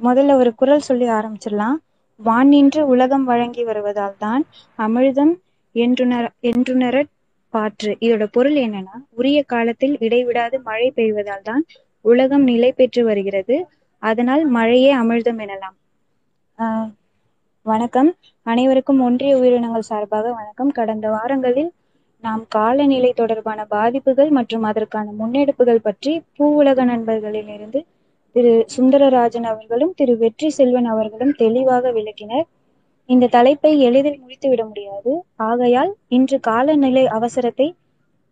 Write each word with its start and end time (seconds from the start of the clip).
முதல்ல 0.00 0.36
ஒரு 0.36 0.50
குரல் 0.54 0.86
சொல்லி 0.86 1.06
ஆரம்பிச்சிடலாம். 1.10 1.78
வானின்று 2.20 2.80
உலகம் 2.86 3.24
வழங்கி 3.24 3.62
வருவதால் 3.64 4.16
தான் 4.18 4.42
அமிழ்தம் 4.78 5.32
என்றுணர 5.74 6.24
என்றுணர 6.50 6.96
பாற்று. 7.54 7.92
இதோட 8.00 8.24
பொருள் 8.32 8.56
என்னன்னா 8.58 8.96
உரிய 9.12 9.38
காலத்தில் 9.46 9.94
இடைவிடாது 10.00 10.56
மழை 10.62 10.88
பெய்வதால் 10.96 11.42
தான் 11.42 11.62
உலகம் 12.04 12.44
நிலை 12.44 12.70
பெற்று 12.72 13.02
வருகிறது. 13.04 13.56
அதனால் 14.02 14.44
மழையே 14.50 14.90
அமிழ்தம் 14.94 15.40
எனலாம். 15.44 15.76
ஆஹ் 16.58 16.88
வணக்கம். 17.66 18.10
அனைவருக்கும் 18.46 19.00
ஒன்றிய 19.00 19.32
உயிரினங்கள் 19.36 19.88
சார்பாக 19.88 20.26
வணக்கம். 20.32 20.70
கடந்த 20.72 21.06
வாரங்களில் 21.10 21.70
நாம் 22.24 22.42
காலநிலை 22.48 23.10
தொடர்பான 23.12 23.60
பாதிப்புகள் 23.68 24.30
மற்றும் 24.38 24.62
அதற்கான 24.62 25.12
முன்னெடுப்புகள் 25.18 25.84
பற்றி 25.86 26.12
பூவுலக 26.36 26.84
நண்பர்களிலிருந்து 26.84 27.80
திரு 28.36 28.52
சுந்தரராஜன் 28.74 29.46
அவர்களும் 29.52 29.92
திரு 29.98 30.12
வெற்றி 30.22 30.48
செல்வன் 30.56 30.88
அவர்களும் 30.92 31.34
தெளிவாக 31.42 31.92
விளக்கினர். 31.96 32.46
இந்த 33.08 33.30
தலைப்பை 33.36 33.72
எளிதில் 33.86 34.20
முடித்துவிட 34.22 34.62
முடியாது. 34.68 35.12
ஆகையால் 35.50 35.92
இன்று 36.16 36.36
காலநிலை 36.48 37.04
அவசரத்தை 37.18 37.68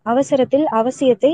அவசரத்தில் 0.05 0.67
அவசியத்தை 0.79 1.31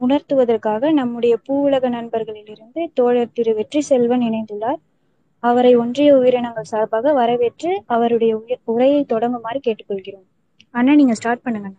உணர்த்துவதற்காக 0.00 0.90
நம்முடைய 1.00 1.34
பூவுலக 1.46 1.88
நண்பர்களிலிருந்து 1.96 2.80
தோழர் 2.98 3.34
திரு 3.36 3.52
வெற்றி 3.58 3.80
செல்வன் 3.90 4.24
இணைந்துள்ளார். 4.28 4.80
அவரை 5.42 5.72
ஒன்றிய 5.82 6.10
உயிரினங்கள் 6.18 6.70
சார்பாக 6.72 7.12
வரவேற்று 7.20 7.70
அவருடைய 7.94 8.32
உரையை 8.72 9.00
தொடங்குமாறு 9.12 9.60
கேட்டுக்கொள்கிறோம். 9.66 10.26
அண்ணா 10.74 10.94
நீங்க 11.00 11.14
ஸ்டார்ட் 11.20 11.44
பண்ணுங்க 11.46 11.70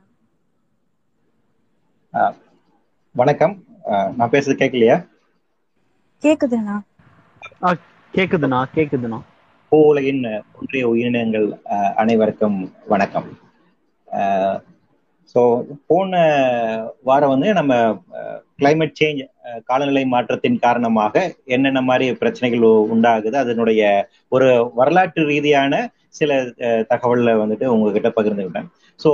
வணக்கம். 3.16 3.54
நான் 4.18 4.34
பேசுறது 4.34 4.58
கேட்கலையா 4.62 4.98
கேக்குதுண்ணா. 6.26 6.76
கேக்குதுண்ணா 8.14 8.60
கேக்குதுண்ணா. 8.76 9.20
பூவுலகின் 9.72 10.22
ஒன்றிய 10.58 10.84
உயிரினங்கள் 10.88 11.48
அஹ், 11.74 11.94
அனைவருக்கும் 11.96 12.58
வணக்கம். 12.88 13.28
ஸோ 15.36 15.42
போன 15.88 16.12
வாரம் 17.04 17.30
வந்து 17.30 17.54
நம்ம 17.54 17.74
கிளைமேட் 18.60 19.00
சேஞ்ச் 19.00 19.22
காலநிலை 19.64 20.04
மாற்றத்தின் 20.06 20.60
காரணமாக 20.60 21.16
என்னென்ன 21.48 21.82
மாதிரி 21.82 22.16
பிரச்சனைகள் 22.16 22.64
உண்டாகுது 22.94 23.38
அதனுடைய 23.38 23.82
ஒரு 24.32 24.48
வரலாற்று 24.76 25.24
ரீதியான 25.26 25.74
சில 26.16 26.32
தகவல்ல 26.44 26.92
தகவல்களை 26.92 27.34
வந்துட்டு 27.42 27.66
உங்ககிட்ட 27.74 28.10
பகிர்ந்துக்கிட்டேன் 28.18 28.68
ஸோ 29.00 29.10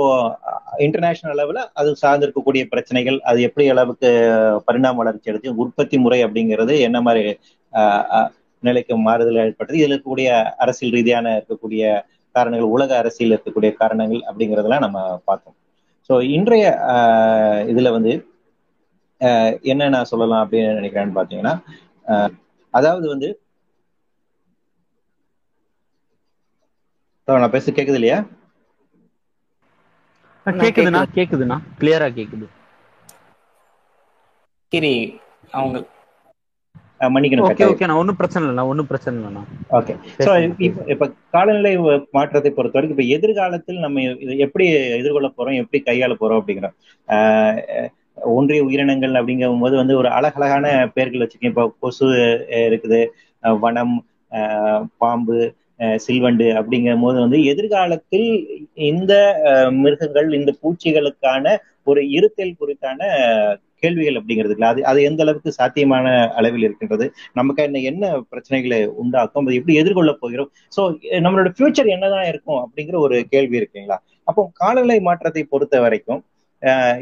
இன்டர்நேஷனல் 0.86 1.34
அளவில் 1.36 1.60
அது 1.72 1.88
சார்ந்து 2.02 2.26
இருக்கக்கூடிய 2.26 2.62
பிரச்சனைகள் 2.72 3.18
அது 3.22 3.38
எப்படி 3.48 3.64
அளவுக்கு 3.68 4.10
பரிணாம 4.68 4.98
வளர்ச்சி 5.00 5.30
அடைஞ்சு 5.32 5.58
உற்பத்தி 5.64 5.98
முறை 6.04 6.20
அப்படிங்கிறது 6.26 6.74
என்ன 6.88 7.00
மாதிரி 7.00 7.22
நிலைக்கு 8.62 8.94
மாறுதல் 9.06 9.40
ஏற்பட்டது 9.44 9.78
இதில் 9.78 9.94
இருக்கக்கூடிய 9.94 10.30
அரசியல் 10.64 10.94
ரீதியான 10.96 11.32
இருக்கக்கூடிய 11.38 11.84
காரணங்கள் 12.34 12.74
உலக 12.76 12.90
அரசியல் 12.96 13.34
இருக்கக்கூடிய 13.34 13.70
காரணங்கள் 13.80 14.22
அப்படிங்கிறதெல்லாம் 14.28 14.84
நம்ம 14.86 14.98
பார்த்தோம். 15.28 15.56
ஸோ 16.10 16.14
இன்றைய 16.36 16.64
இதில் 17.62 17.72
இதுல 17.72 17.90
வந்து 17.96 18.12
என்ன 19.72 19.88
நான் 19.94 20.08
சொல்லலாம் 20.10 20.42
அப்படின்னு 20.44 20.78
நினைக்கிறேன்னு 20.78 21.16
பார்த்தீங்கன்னா 21.18 21.54
அதாவது 22.74 23.06
வந்து 23.08 23.28
நான் 27.28 27.52
பேச 27.52 27.66
கேக்குது 27.70 27.98
இல்லையா? 27.98 28.18
கேக்குதுண்ணா. 30.46 31.02
கேக்குதுண்ணா. 31.16 31.58
கிளியரா 31.78 32.08
கேக்குது. 32.14 32.46
கிரி 34.72 34.94
அவங்க 35.52 35.76
ஓகே. 37.40 37.64
ஓகேண்ணா 37.70 37.94
ஒன்றும் 38.00 38.18
பிரச்சனை 38.18 38.42
இல்லைண்ணா 38.42 38.64
ஒன்றும் 38.70 38.88
பிரச்சனை 38.90 39.14
இல்லைண்ணா. 39.18 39.42
ஓகே 39.78 39.94
ஸோ 40.18 40.30
இப்ப 40.90 41.04
காலநிலை 41.34 41.72
மாற்றத்தை 42.16 42.50
பொறுத்த 42.52 42.76
வரைக்கும் 42.76 42.96
இப்ப 42.96 43.14
எதிர்காலத்தில் 43.16 43.82
நம்ம 43.84 43.96
இதை 44.24 44.36
எப்படி 44.46 44.66
எதிர்கொள்ள 44.98 45.28
போறோம் 45.32 45.58
எப்படி 45.62 45.80
கையாள 45.82 46.14
போறோம் 46.20 46.40
அப்படிங்கிறோம் 46.40 46.76
ஆஹ் 47.08 47.58
ஒன்றிய 48.32 48.62
உயிரினங்கள் 48.66 49.18
அப்படிங்கும் 49.20 49.62
போது 49.62 49.74
வந்து 49.76 49.94
ஒரு 50.00 50.08
அழகழகான 50.16 50.64
பெயர்கள் 50.96 51.22
வச்சிருக்கேன். 51.22 51.54
இப்போ 51.54 51.64
கொசு 51.82 52.06
இருக்குது 52.66 53.00
வனம் 53.60 53.94
ஆஹ் 54.32 54.84
பாம்பு 54.98 55.38
சில்வண்டு 56.06 56.46
அப்படிங்கும் 56.60 57.04
போது 57.04 57.18
வந்து 57.20 57.38
எதிர்காலத்தில் 57.44 58.28
இந்த 58.90 59.12
மிருகங்கள் 59.84 60.28
இந்த 60.32 60.50
பூச்சிகளுக்கான 60.62 61.54
ஒரு 61.82 62.00
இருத்தல் 62.10 62.58
குறித்தான 62.60 63.00
கேள்விகள் 63.82 64.18
அப்படிங்கிறது 64.18 64.56
அது 64.70 64.80
அது 64.84 64.98
எந்த 65.02 65.20
அளவுக்கு 65.24 65.50
சாத்தியமான 65.58 66.06
அளவில் 66.38 66.66
இருக்கின்றது? 66.66 67.06
நமக்கு 67.32 67.62
என்ன 67.62 67.80
என்ன 67.90 68.10
பிரச்சனைகளை 68.32 68.78
உண்டாக்கும்? 69.02 69.46
அதை 69.46 69.56
எப்படி 69.60 69.76
எதிர்கொள்ள 69.82 70.12
போகிறோம்? 70.22 70.50
ஸோ 70.76 70.82
நம்மளோட 71.24 71.50
ஃபியூச்சர் 71.56 71.92
என்னதான் 71.94 72.28
இருக்கும் 72.32 72.60
அப்படிங்கிற 72.64 72.98
ஒரு 73.06 73.16
கேள்வி 73.34 73.58
இருக்குங்களா 73.60 73.98
அப்போ 74.28 74.42
காலநிலை 74.54 74.98
மாற்றத்தை 75.00 75.42
பொறுத்த 75.52 75.76
வரைக்கும் 75.80 76.20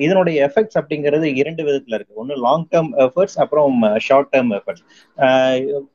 இதனுடைய 0.00 0.36
எஃபெக்ட்ஸ் 0.46 0.78
அப்படிங்கிறது 0.78 1.26
இரண்டு 1.36 1.62
விதத்துல 1.66 1.94
இருக்கு. 1.94 2.14
ஒன்று 2.16 2.36
லாங் 2.44 2.66
டேர்ம் 2.70 2.90
எஃபர்ட்ஸ் 3.04 3.38
அப்புறம் 3.38 3.76
ஷார்ட் 4.00 4.32
டேர்ம் 4.32 4.52
எஃபர்ட்ஸ் 4.56 4.84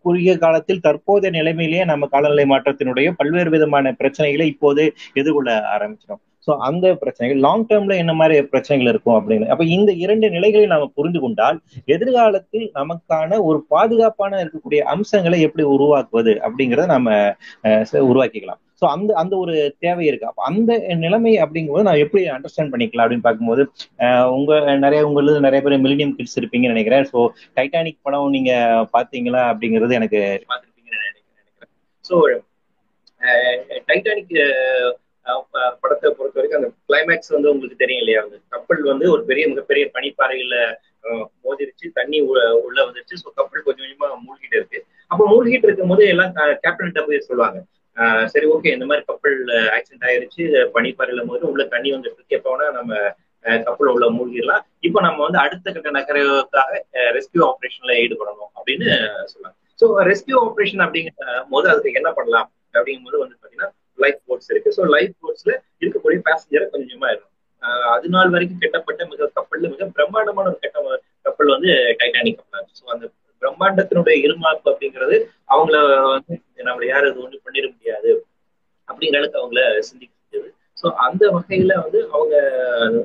குறுகிய 0.03 0.33
காலத்தில் 0.37 0.81
தற்போதைய 0.81 1.31
நிலைமையிலேயே 1.31 1.85
நம்ம 1.85 2.07
காலநிலை 2.07 2.45
மாற்றத்தினுடைய 2.45 3.09
பல்வேறு 3.17 3.49
விதமான 3.49 3.95
பிரச்சனைகளை 3.99 4.47
இப்போது 4.47 4.83
எதிர்கொள்ள 5.13 5.51
ஆரம்பிச்சிடும் 5.73 6.21
ஸோ 6.47 6.55
அந்த 6.61 6.85
பிரச்சனைகள் 6.95 7.39
லாங் 7.39 7.65
டேர்ம்ல 7.65 7.93
என்ன 7.97 8.13
மாதிரி 8.13 8.35
பிரச்சனைகள் 8.49 8.89
இருக்கும் 8.89 9.17
அப்படின்னு. 9.19 9.45
அப்ப 9.47 9.63
இந்த 9.75 9.91
இரண்டு 10.03 10.27
நிலைகளை 10.29 10.65
நாம 10.65 10.89
புரிந்து 10.95 11.19
கொண்டால் 11.19 11.57
எதிர்காலத்தில் 11.95 12.67
நமக்கான 12.75 13.39
ஒரு 13.43 13.59
பாதுகாப்பான 13.69 14.41
இருக்கக்கூடிய 14.43 14.81
அம்சங்களை 14.93 15.39
எப்படி 15.41 15.65
உருவாக்குவது 15.73 16.33
அப்படிங்கிறத 16.45 16.85
நம்ம 16.87 17.09
அஹ், 17.63 17.83
உருவாக்கிக்கலாம். 18.05 18.61
ஸோ 18.81 18.85
அந்த 18.85 19.11
அந்த 19.15 19.33
ஒரு 19.37 19.53
தேவை 19.79 20.05
இருக்கு. 20.05 20.25
அப்ப 20.27 20.43
அந்த 20.43 20.71
நிலைமை 20.95 21.41
அப்படிங்கும்போது 21.41 21.81
நான் 21.81 21.95
எப்படி 21.95 22.23
அண்டர்ஸ்டாண்ட் 22.29 22.71
பண்ணிக்கலாம் 22.73 23.05
அப்படின்னு 23.05 23.27
பார்க்கும்போது 23.27 23.63
உங்க 24.31 24.53
நிறைய 24.77 25.07
உங்களுக்கு 25.07 25.45
நிறைய 25.47 25.61
பேர் 25.61 25.83
மில்லினியம் 25.85 26.15
கிட்ஸ் 26.15 26.39
இருப்பீங்கன்னு 26.39 26.73
நினைக்கிறேன். 26.73 27.05
ஸோ 27.13 27.19
டைட்டானிக் 27.55 28.03
படம் 28.03 28.29
நீங்க 28.29 28.51
பாத்தீங்களா 28.93 29.43
அப்படிங்கிறது 29.51 29.93
எனக்கு 29.93 30.21
பார்த்துருப்பீங்கன்னு 30.49 31.05
நினைக்கிறேன் 31.05 31.71
ஸோ 32.05 32.17
டைட்டானிக் 33.87 34.35
படத்தை 35.81 36.07
பொறுத்த 36.11 36.39
வரைக்கும் 36.39 36.59
அந்த 36.59 36.69
கிளைமேக்ஸ் 36.87 37.31
வந்து 37.35 37.49
உங்களுக்கு 37.49 37.77
தெரியும் 37.77 38.01
இல்லையா? 38.01 38.19
அந்த 38.23 38.35
கப்பல் 38.49 38.81
வந்து 38.83 39.11
ஒரு 39.11 39.23
பெரிய 39.25 39.47
மிகப்பெரிய 39.47 39.85
பனிப்பாறையில 39.93 40.55
மோதிருச்சு 41.43 41.87
தண்ணி 41.93 42.19
உள்ள- 42.21 42.55
உள்ள 42.57 42.83
வந்துருச்சு. 42.83 43.15
ஸோ 43.15 43.29
கப்பல் 43.35 43.63
கொஞ்சம் 43.63 43.85
கொஞ்சமா 43.85 44.07
மூழ்கிட்டு 44.25 44.57
இருக்கு. 44.59 44.79
அப்போ 45.11 45.23
மூழ்கிட்டு 45.31 45.67
இருக்கும் 45.67 45.87
போது 45.87 46.03
எல்லாம் 46.07 46.33
கேப்டன் 46.61 47.07
போய் 47.07 47.27
சொல்லுவாங்க 47.29 47.57
சரி 48.33 48.45
ஓகே 48.45 48.71
இந்த 48.75 48.85
மாதிரி 48.85 49.03
கப்பல் 49.05 49.37
ஆக்சிடென்ட் 49.75 50.07
ஆயிருச்சு. 50.07 50.43
பனிப்பாறையில 50.75 51.21
போது 51.27 51.43
உள்ள 51.51 51.63
தண்ணி 51.73 51.89
வந்துட்டு 51.95 52.37
எப்போனா 52.37 52.65
நம்ம 52.71 52.93
கப்பல் 53.65 53.91
உள்ள 53.93 54.05
மூழ்கிடலாம். 54.15 54.63
இப்போ 54.79 54.99
நம்ம 55.01 55.19
வந்து 55.23 55.39
அடுத்த 55.43 55.71
கட்ட 55.71 55.89
நகரத்துக்காக 55.97 56.81
ரெஸ்கியூ 57.17 57.43
ஆப்ரேஷன்ல 57.49 57.93
ஈடுபடணும் 58.03 58.51
அப்படின்னு 58.57 58.87
சொல்லுவாங்க 59.33 59.57
ஸோ 59.79 59.85
ரெஸ்கியூ 60.09 60.37
ஆப்ரேஷன் 60.45 60.83
அப்படிங்கிற 60.85 61.13
போது 61.49 61.67
அதுக்கு 61.71 61.99
என்ன 62.01 62.11
பண்ணலாம் 62.17 62.47
அப்படிங்கும்போது 62.75 63.17
வந்து 63.23 63.35
பாத்தீங்கன்னா 63.35 63.69
லைஃப் 63.99 64.21
போட்ஸ் 64.27 64.49
இருக்கு. 64.53 64.69
ஸோ 64.77 64.83
லைஃப் 64.95 65.13
போட்ஸ்ல 65.21 65.51
இருக்கக்கூடிய 65.81 66.19
பேசஞ்சரை 66.27 66.65
கொஞ்சமா 66.73 67.07
இருக்கும். 67.13 67.31
ஆஹ் 67.63 67.89
அது 67.95 68.07
நாள் 68.09 68.33
வரைக்கும் 68.33 68.61
கட்டப்பட்ட 68.63 69.03
மிக 69.11 69.29
கப்பல்ல 69.37 69.69
மிக 69.73 69.85
பிரம்மாண்டமான 69.97 70.49
ஒரு 70.51 70.59
கட்ட 70.65 70.97
கப்பல் 71.25 71.53
வந்து 71.55 71.71
டைட்டானிக் 72.01 72.39
கப்பல் 72.41 72.67
ஸோ 72.79 72.85
அந்த 72.95 73.05
பிரம்மாண்டத்தினுடைய 73.45 74.15
இருமாப்பு 74.25 74.67
அப்படிங்கிறது 74.71 75.17
அவங்கள 75.53 75.77
வந்து 76.07 76.35
நம்மள 76.67 76.85
யாரும் 76.87 77.11
இது 77.11 77.23
ஒண்ணு 77.25 77.45
பண்ணிட 77.45 77.67
முடியாது 77.73 78.11
அப்படிங்கிற 78.87 79.19
அளவுக்கு 79.19 79.41
அவங்கள 79.41 79.59
சிந்திக்க 79.89 80.13
முடியாது 80.17 80.49
ஸோ 80.77 80.87
அந்த 81.05 81.23
வகையில 81.35 81.73
வந்து 81.83 81.99
அவங்க 82.13 82.33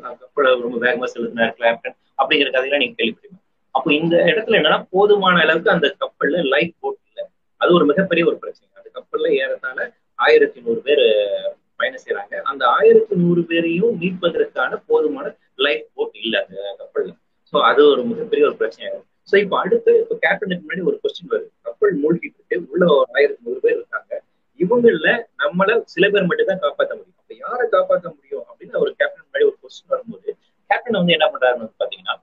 அந்த 0.04 0.16
கப்பலை 0.22 0.50
ரொம்ப 0.64 0.78
வேகமா 0.84 1.08
செலுத்தினார் 1.12 1.56
கிளாப்டன் 1.58 1.96
அப்படிங்கிற 2.18 2.50
கதையெல்லாம் 2.50 2.82
நீங்க 2.84 2.96
கேள்விப்பட்டீங்க 2.98 3.38
அப்போ 3.74 3.88
இந்த 3.98 4.16
இடத்துல 4.30 4.58
என்னன்னா 4.58 4.78
போதுமான 4.94 5.42
அளவுக்கு 5.44 5.74
அந்த 5.74 5.88
கப்பல்ல 6.00 6.38
லைஃப் 6.54 6.74
போட் 6.80 6.98
இல்லை. 7.08 7.24
அது 7.60 7.70
ஒரு 7.78 7.84
மிகப்பெரிய 7.90 8.22
ஒரு 8.26 8.36
பிரச்சனை. 8.42 8.68
அந்த 8.80 8.88
கப்பல்ல 8.96 9.28
ஏறத்தால 9.40 9.78
ஆயிரத்தி 10.18 10.58
நூறு 10.60 10.80
பேர் 10.86 11.04
பயணம் 11.80 12.02
செய்யறாங்க 12.02 12.34
அந்த 12.50 12.62
ஆயிரத்தி 12.78 13.14
நூறு 13.22 13.42
பேரையும் 13.50 13.94
மீட்பதற்கான 14.00 14.80
போதுமான 14.88 15.26
லைஃப் 15.58 15.86
போட் 15.94 16.18
இல்லை 16.22 16.38
அந்த 16.42 16.56
கப்பல்ல. 16.80 17.12
சோ 17.52 17.58
அது 17.70 17.82
ஒரு 17.92 18.02
மிகப்பெரிய 18.10 18.44
ஒரு 18.48 18.56
பிரச்சனையாகும் 18.60 19.06
சோ 19.30 19.34
இப்போ 19.44 19.56
அடுத்து 19.64 19.92
இப்போ 20.02 20.14
கேப்டனுக்கு 20.24 20.64
முன்னாடி 20.64 20.84
ஒரு 20.90 20.96
கொஸ்டின் 21.02 21.30
வருது. 21.32 21.50
கப்பல் 21.66 21.94
மூழ்கிட்டு 22.02 22.38
இருக்கு. 22.38 22.56
உள்ள 22.72 22.84
ஒரு 22.98 23.08
ஆயிரத்தி 23.16 23.42
நூறு 23.46 23.60
பேர் 23.64 23.76
இருக்காங்க. 23.78 24.12
இவங்கள 24.60 25.10
நம்மள 25.42 25.76
சில 25.94 26.04
பேர் 26.14 26.28
மட்டும் 26.30 26.50
தான் 26.50 26.62
காப்பாற்ற 26.64 26.92
முடியும். 26.98 27.18
அப்ப 27.22 27.34
யாரை 27.44 27.66
காப்பாற்ற 27.76 28.06
முடியும் 28.16 28.44
அப்படின்னு 28.48 28.82
ஒரு 28.84 28.92
கேப்டன் 28.98 29.24
முன்னாடி 29.26 29.46
ஒரு 29.50 29.56
கொஸ்டின் 29.62 29.92
வரும்போது 29.94 30.28
கேப்டன் 30.70 30.98
வந்து 31.00 31.16
என்ன 31.16 31.26
பண்றாருன்னு 31.34 31.64
வந்து 31.64 31.80
பாத்தீங்கன்னா 31.82 32.16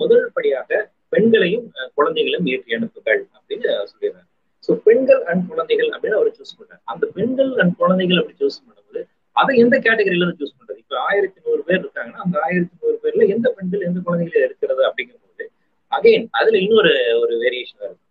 முதல் 0.00 0.24
படியாக 0.36 0.80
பெண்களையும் 1.14 1.66
குழந்தைகளையும் 1.98 2.48
ஏற்றி 2.52 2.76
அனுப்புகள் 2.76 3.20
அப்படின்னு 3.36 3.66
சொல்லிடுறாரு. 3.90 4.28
ஸோ 4.66 4.72
பெண்கள் 4.86 5.22
அண்ட் 5.30 5.42
குழந்தைகள் 5.50 5.90
அப்படின்னு 5.94 6.18
அவர் 6.18 6.36
சூஸ் 6.38 6.56
பண்றாரு. 6.58 6.82
அந்த 6.92 7.04
பெண்கள் 7.16 7.50
அண்ட் 7.62 7.74
குழந்தைகள் 7.80 8.20
அப்படி 8.20 8.36
சூஸ் 8.42 8.58
பண்ணும்போது 8.60 9.02
அதை 9.36 9.52
எந்த 9.62 9.74
கேட்டகரியில 9.86 10.24
இருந்து 10.24 10.40
சூஸ் 10.40 10.56
பண்றது? 10.58 10.78
இப்ப 10.84 10.96
ஆயிரத்தி 11.08 11.38
நூறு 11.46 11.62
பேர் 11.68 11.80
இருக்காங்கன்னா 11.82 12.22
அந்த 12.26 12.36
ஆயிரத்தி 12.46 12.74
நூறு 12.82 12.96
பேர்ல 13.04 13.26
எந்த 13.34 13.46
பெண்கள் 13.56 13.86
எந்த 13.88 14.00
குழந்தைகள் 14.06 14.46
இருக்கிறது 14.48 14.82
அப்படிங்கும்போது 14.88 15.46
அகைன் 15.94 16.26
அதுல 16.38 16.58
இன்னொரு 16.64 16.92
ஒரு 17.22 17.34
வேரியேஷன் 17.44 17.84
இருக்கு 17.84 18.02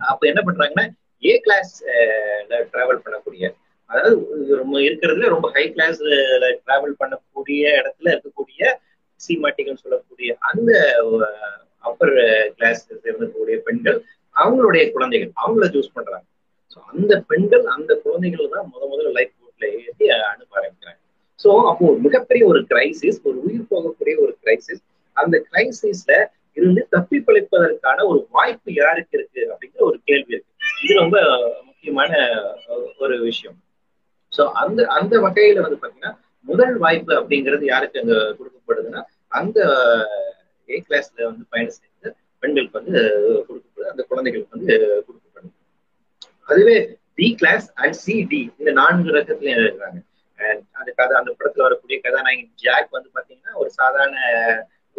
அப்ப 0.00 0.22
என்ன 0.30 0.40
பண்றாங்கன்னா 0.48 0.86
ஏ 1.22 1.34
கிளாஸ் 1.44 1.72
டிராவல் 2.72 3.04
பண்ணக்கூடிய 3.04 3.44
அதாவது 3.90 4.16
ரொம்ப 4.60 4.76
இருக்கிறதுல 4.86 5.28
ரொம்ப 5.34 5.46
ஹை 5.54 5.64
கிளாஸ்ல 5.74 6.10
டிராவல் 6.58 6.98
பண்ணக்கூடிய 7.00 7.62
இடத்துல 7.80 8.12
இருக்கக்கூடிய 8.14 8.62
சீமாட்டிகள் 9.20 9.82
சொல்லக்கூடிய 9.82 10.30
அந்த 10.48 10.70
அப்பர் 11.84 12.14
கிளாஸ் 12.56 12.82
சேர்ந்தக்கூடிய 13.04 13.56
பெண்கள் 13.68 13.98
அவங்களுடைய 14.36 14.82
குழந்தைகள் 14.94 15.32
அவங்கள 15.42 15.66
சூஸ் 15.74 15.94
பண்றாங்க. 15.96 16.26
ஸோ 16.72 16.78
அந்த 16.92 17.12
பெண்கள் 17.30 17.64
அந்த 17.74 17.92
குழந்தைகள் 18.04 18.52
தான் 18.54 18.66
முத 18.72 18.82
முதல்ல 18.92 19.12
லைஃப் 19.18 19.32
போட்ல 19.38 19.64
ஏற்றி 19.78 20.06
அனுப்ப 20.32 20.52
ஆரம்பிக்கிறாங்க. 20.60 21.00
ஸோ 21.40 21.50
அப்போ 21.70 21.86
மிகப்பெரிய 22.06 22.42
ஒரு 22.52 22.60
கிரைசிஸ் 22.70 23.20
ஒரு 23.28 23.38
உயிர் 23.46 23.70
போகக்கூடிய 23.72 24.14
ஒரு 24.24 24.32
கிரைசிஸ் 24.42 24.82
அந்த 25.16 25.36
கிரைசிஸ்ல 25.48 26.12
இருந்து 26.58 26.82
தப்பி 26.94 27.18
பிழைப்பதற்கான 27.26 28.04
ஒரு 28.10 28.20
வாய்ப்பு 28.36 28.70
யாருக்கு 28.80 29.16
இருக்கு 29.18 29.42
அப்படிங்கிற 29.52 29.82
ஒரு 29.90 29.98
கேள்வி 30.08 30.34
இருக்கு. 30.34 30.52
இது 30.84 30.94
ரொம்ப 31.02 31.16
முக்கியமான 31.68 32.12
ஒரு 33.04 33.16
விஷயம். 33.28 33.56
சோ 34.32 34.44
அந்த 34.62 34.80
அந்த 34.98 35.14
வகையில 35.26 35.62
வந்து 35.66 35.80
பாத்தீங்கன்னா 35.82 36.12
முதல் 36.46 36.74
வாய்ப்பு 36.84 37.12
அப்படிங்கிறது 37.20 37.64
யாருக்கு 37.72 38.00
அங்க 38.02 38.16
கொடுக்கப்படுதுன்னா 38.38 39.02
அந்த 39.38 39.58
ஏ 40.68 40.78
கிளாஸ்ல 40.86 41.20
வந்து 41.30 41.44
பயணம் 41.52 41.76
செய்த 41.76 42.14
பெண்களுக்கு 42.42 42.78
வந்து 42.80 42.98
கொடுக்கப்படுது 43.48 43.90
அந்த 43.92 44.02
குழந்தைகளுக்கு 44.10 44.56
வந்து 44.56 44.74
கொடுக்கப்படுது. 45.06 45.50
அதுவே 46.50 46.76
D 47.18 47.28
class 47.40 47.66
and 47.82 47.96
C 48.02 48.16
D 48.32 48.42
இந்த 48.60 48.70
நான்கு 48.80 49.16
ரகத்துலயும் 49.16 49.62
இருக்கிறாங்க 49.62 49.98
அந்த 50.80 50.90
கதை 50.98 51.14
அந்த 51.20 51.30
படத்துல 51.38 51.64
வரக்கூடிய 51.66 51.96
கதாநாயகன் 52.04 52.52
ஜாக் 52.64 52.96
வந்து 52.96 53.10
பாத்தீங்கன்னா 53.16 53.54
ஒரு 53.62 53.70
சாதாரண 53.80 54.18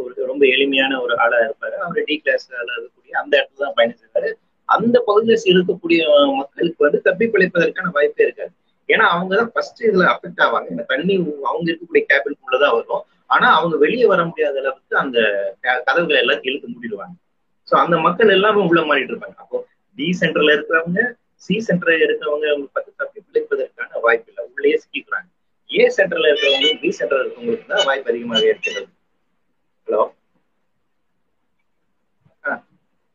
ஒரு 0.04 0.28
ரொம்ப 0.32 0.44
எளிமையான 0.56 1.00
ஒரு 1.02 1.14
ஆளா 1.24 1.40
இருப்பாரு. 1.46 1.76
அவர் 1.86 2.08
டி 2.10 2.16
கிளாஸ்ல 2.24 2.54
இருக்கக்கூடிய 2.76 3.14
அந்த 3.22 3.34
இடத்துல 3.40 3.64
தான் 3.66 3.78
பயணம் 3.78 4.00
செய்வாரு. 4.04 4.30
அந்த 4.70 4.98
பகுதியில் 5.08 5.54
இருக்கக்கூடிய 5.54 6.02
மக்களுக்கு 6.42 6.86
வந்து 6.88 7.00
தப்பி 7.08 7.28
பிழைப்பதற்கான 7.34 7.92
வாய்ப்பே 7.98 8.26
இருக்காது. 8.28 8.54
ஏன்னா 8.90 9.06
அவங்க 9.14 9.32
தான் 9.36 9.52
ஃபர்ஸ்ட் 9.54 9.82
இதுல 9.88 10.06
அஃபெக்ட் 10.14 10.44
ஆவாங்க. 10.46 10.68
இந்த 10.76 10.84
தண்ணி 10.92 11.16
அவங்க 11.50 11.66
இருக்கக்கூடிய 11.72 12.04
கேபினுக்குள்ளதான் 12.12 12.76
வரும். 12.78 13.04
ஆனா 13.36 13.48
அவங்க 13.56 13.76
வெளியே 13.86 14.06
வர 14.12 14.22
முடியாத 14.30 14.56
அளவுக்கு 14.62 14.96
அந்த 14.98 15.18
கதவுகளை 15.88 16.20
எல்லாம் 16.24 16.46
இழுத்து 16.48 16.68
மூடிடுவாங்க. 16.74 17.16
ஸோ 17.68 17.74
அந்த 17.84 17.96
மக்கள் 18.06 18.36
எல்லாமே 18.38 18.62
உள்ள 18.70 18.82
மாறிட்டு 18.90 19.14
இருப்பாங்க. 19.14 19.38
அப்போ 19.44 19.58
டி 19.98 20.08
சென்டர்ல 20.22 20.54
இருக்கிறவங்க 20.58 21.02
சி 21.46 21.56
சென்டர்ல 21.68 22.06
இருக்கிறவங்க 22.08 22.48
பத்து 22.78 22.92
தப்பி 23.02 23.20
பிழைப்பதற்கான 23.28 24.00
வாய்ப்பு 24.06 24.30
இல்லை. 24.32 24.44
உள்ளேயே 24.54 24.78
சிக்கிக்கிறாங்க. 24.84 25.30
ஏ 25.70 25.84
சென்டர்ல 25.98 26.30
இருக்கிறவங்களுக்கு 26.30 26.82
பி 26.84 26.92
சென்டர்ல 27.00 27.24
இருக்கிறவங்களுக்கு 27.24 27.72
தான் 27.74 27.88
வாய்ப்பு 27.90 28.12
அதிகமாக 28.14 28.44
இருக்கிறது. 28.52 28.88
ஹலோ. 29.90 30.02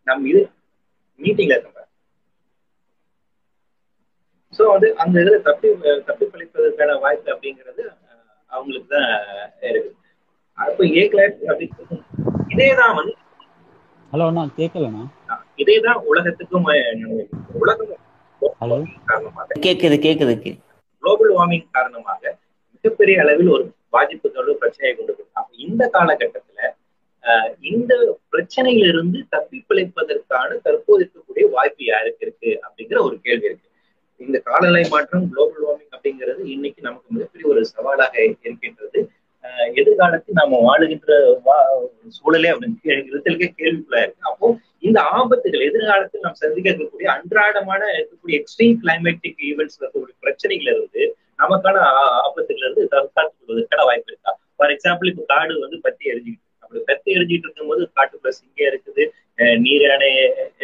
நம்ம 0.06 0.28
இது 0.30 0.40
மீட்டிங்ல 1.20 1.54
இருக்கோம். 1.56 1.70
ஸோ 4.54 4.62
வந்து 4.72 4.88
அந்த 5.02 5.14
இதுல 5.22 5.36
தப்பி 5.46 5.68
தப்பி 6.08 6.24
பழிப்பதற்கான 6.32 6.96
வாய்ப்பு 7.04 7.32
அப்படிங்கிறது 7.34 7.84
அவங்களுக்கு 8.50 8.88
தான் 8.94 9.08
இருக்கு. 9.70 9.92
அப்போ 10.58 10.82
ஏ 10.94 11.04
கிளாஸ் 11.12 11.38
அப்படி 11.50 11.68
இதே 12.54 12.68
தான் 12.80 12.96
வந்து 12.98 13.14
ஹலோ 14.10 14.26
அண்ணா 14.30 14.42
கேட்கலண்ணா. 14.58 15.04
இதே 15.62 15.76
தான் 15.86 16.00
உலகத்துக்கும் 16.10 16.68
உலகம் 17.62 17.92
ஹலோ. 18.60 18.76
காரணமாக 19.08 19.60
கேக்குது 19.66 19.96
கேக்குது 20.06 20.34
குளோபல் 21.02 21.32
வார்மிங் 21.36 21.66
காரணமாக 21.76 22.20
மிகப்பெரிய 22.74 23.16
அளவில் 23.22 23.50
ஒரு 23.56 23.64
பாதிப்புகளோட 23.94 24.56
பிரச்சனையை 24.62 24.92
கொண்டு 24.94 25.12
அப்ப 25.38 25.50
இந்த 25.66 25.82
காலகட்டத்துல 25.96 26.72
இந்த 27.70 27.92
பிரச்சனையிலிருந்து 28.32 29.18
தப்பி 29.34 29.58
பிழைப்பதற்கான 29.68 30.56
தற்போது 30.64 31.00
இருக்கக்கூடிய 31.02 31.44
வாய்ப்பு 31.54 31.84
யாருக்கு 31.84 32.24
இருக்கு 32.26 32.50
அப்படிங்கிற 32.64 32.98
ஒரு 33.06 33.16
கேள்வி 33.26 33.48
இருக்கு. 33.48 33.68
இந்த 34.20 34.38
காலநிலை 34.48 34.82
மாற்றம் 34.94 35.28
குளோபல் 35.30 35.64
வார்மிங் 35.66 35.94
அப்படிங்கிறது 35.96 36.42
இன்னைக்கு 36.54 36.80
நமக்கு 36.88 37.14
மிகப்பெரிய 37.14 37.46
ஒரு 37.52 37.62
சவாலாக 37.74 38.14
இருக்கின்றது. 38.26 39.00
எதிர்காலத்தில் 39.80 40.38
நாம 40.40 40.60
வாழுகின்ற 40.66 41.10
சூழலே 42.18 42.50
இருத்தலுக்கே 43.10 43.48
கேள்விக்குள்ளா 43.60 44.02
இருக்கு. 44.04 44.28
அப்போ 44.30 44.46
இந்த 44.88 44.98
ஆபத்துகள் 45.18 45.66
எதிர்காலத்தில் 45.70 46.24
நாம் 46.26 46.40
சந்திக்க 46.42 46.66
இருக்கக்கூடிய 46.70 47.08
அன்றாடமான 47.16 47.82
இருக்கக்கூடிய 47.96 48.36
எக்ஸ்ட்ரீம் 48.40 48.78
கிளைமேட்டிக் 48.84 49.42
ஈவெண்ட்ஸ் 49.50 49.78
இருக்கக்கூடிய 49.78 50.16
பிரச்சனைகள் 50.24 50.72
இருந்து 50.74 51.04
நமக்கான 51.44 51.76
ஆபத்துல 52.26 52.64
இருந்து 52.64 52.82
தற்காத்து 52.94 53.34
கொள்வதற்கான 53.38 53.84
வாய்ப்பு 53.90 54.10
இருக்கா? 54.12 54.32
ஃபார் 54.56 54.72
எக்ஸாம்பிள் 54.74 55.10
இப்போ 55.12 55.24
காடு 55.32 55.54
வந்து 55.64 55.78
பத்தி 55.86 56.04
எரிஞ்சுக்கிட்டு 56.12 56.42
அப்படி 56.64 56.80
பத்தி 56.90 57.08
எரிஞ்சிட்டு 57.16 57.46
இருக்கும்போது 57.48 57.82
காட்டுக்குள்ள 57.96 58.32
சிங்கம் 58.38 58.70
இருக்குது 58.72 59.02
நீரானை 59.64 60.10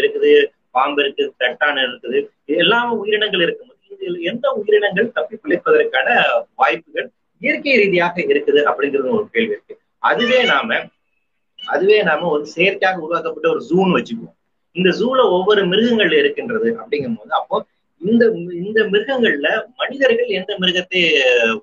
இருக்குது 0.01 0.31
பாம்பு 0.77 1.01
இருக்குது 1.03 1.31
தட்டான 1.43 1.83
இருக்குது. 1.89 2.19
இது 2.49 2.59
எல்லா 2.65 2.79
உயிரினங்கள் 3.01 3.45
இருக்கும்போது 3.47 3.79
இதில் 3.95 4.19
எந்த 4.31 4.47
உயிரினங்கள் 4.59 5.09
தப்பி 5.17 5.37
பிழைப்பதற்கான 5.43 6.09
வாய்ப்புகள் 6.61 7.09
இயற்கை 7.43 7.75
ரீதியாக 7.81 8.17
இருக்குது 8.33 8.61
அப்படிங்கிறது 8.71 9.11
ஒரு 9.19 9.27
கேள்வி 9.35 9.55
இருக்கு. 9.57 9.75
அதுவே 10.11 10.41
நாம 10.53 10.79
அதுவே 11.75 11.99
நாம 12.09 12.29
ஒரு 12.35 12.45
செயற்கையாக 12.55 13.05
உருவாக்கப்பட்ட 13.07 13.49
ஒரு 13.55 13.63
ஜூன்னு 13.71 13.97
வச்சுக்குவோம். 13.99 14.37
இந்த 14.77 14.91
ஜூல 15.01 15.21
ஒவ்வொரு 15.37 15.63
மிருகங்கள் 15.73 16.15
இருக்கின்றது 16.21 16.69
அப்படிங்கும் 16.81 17.19
போது 17.21 17.33
அப்போ 17.41 17.57
இந்த 18.03 18.25
இந்த 18.61 18.81
மிருகங்கள்ல 18.93 19.49
மனிதர்கள் 19.77 20.37
எந்த 20.41 20.53
மிருகத்தை 20.61 21.01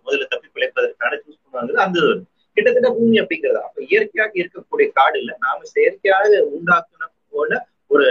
முதல்ல 0.05 0.27
தப்பி 0.33 0.47
பிழைப்பதற்கான 0.55 1.19
சூஸ் 1.23 1.41
பண்ணுவாங்க 1.43 1.85
அந்த 1.85 1.99
கிட்டத்தட்ட 2.57 2.89
பூமி 2.97 3.19
அப்படிங்கிறது. 3.19 3.59
அப்ப 3.67 3.81
இயற்கையாக 3.81 4.33
இருக்கக்கூடிய 4.41 4.87
காடு 4.91 5.17
இல்ல. 5.19 5.31
நாம 5.39 5.59
செயற்கையாக 5.63 6.29
உண்டாக்குன 6.55 7.09
போல 7.29 7.51
ஒரு 7.87 8.07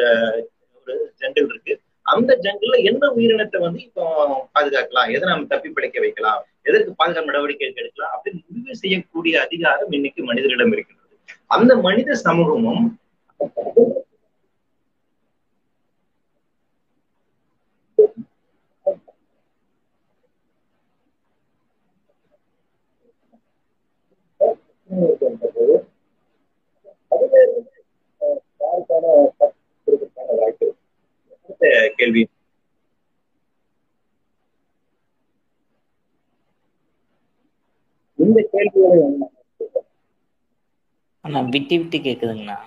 ஒரு 0.79 0.95
ஜங்கல் 1.21 1.51
இருக்கு. 1.53 1.75
அந்த 2.03 2.33
ஜங்கிள்ல 2.45 2.77
என்ன 2.91 3.07
உயிரினத்தை 3.17 3.59
வந்து 3.61 3.81
இப்போ 3.83 4.05
பாதுகாக்கலாம்? 4.55 5.09
எதை 5.15 5.25
நம்ம 5.29 5.49
தப்பி 5.53 5.69
பிழைக்க 5.69 6.01
வைக்கலாம்? 6.01 6.43
எதற்கு 6.63 6.91
பாதுகாப்பு 6.95 7.31
நடவடிக்கை 7.31 7.73
எடுக்கலாம்? 7.83 8.13
அப்படின்னு 8.17 8.43
முடிவு 8.49 8.77
செய்யக்கூடிய 8.77 9.35
அதிகாரம் 9.41 9.91
இன்னைக்கு 9.91 10.23
மனிதரிடம் 10.25 10.73
இருக்கின்றது. 10.73 11.15
அந்த 11.47 11.77
மனித 11.77 12.15
சமூகமும் 12.15 12.85
கேள்வி. 31.97 32.25
இந்த 38.19 38.41
கேள்வியோட 38.53 39.01
அண்ணா 41.25 41.41
விட்டு 41.49 41.77
விட்டு 41.79 41.99
கேக்குதுங்கண்ணா. 41.99 42.59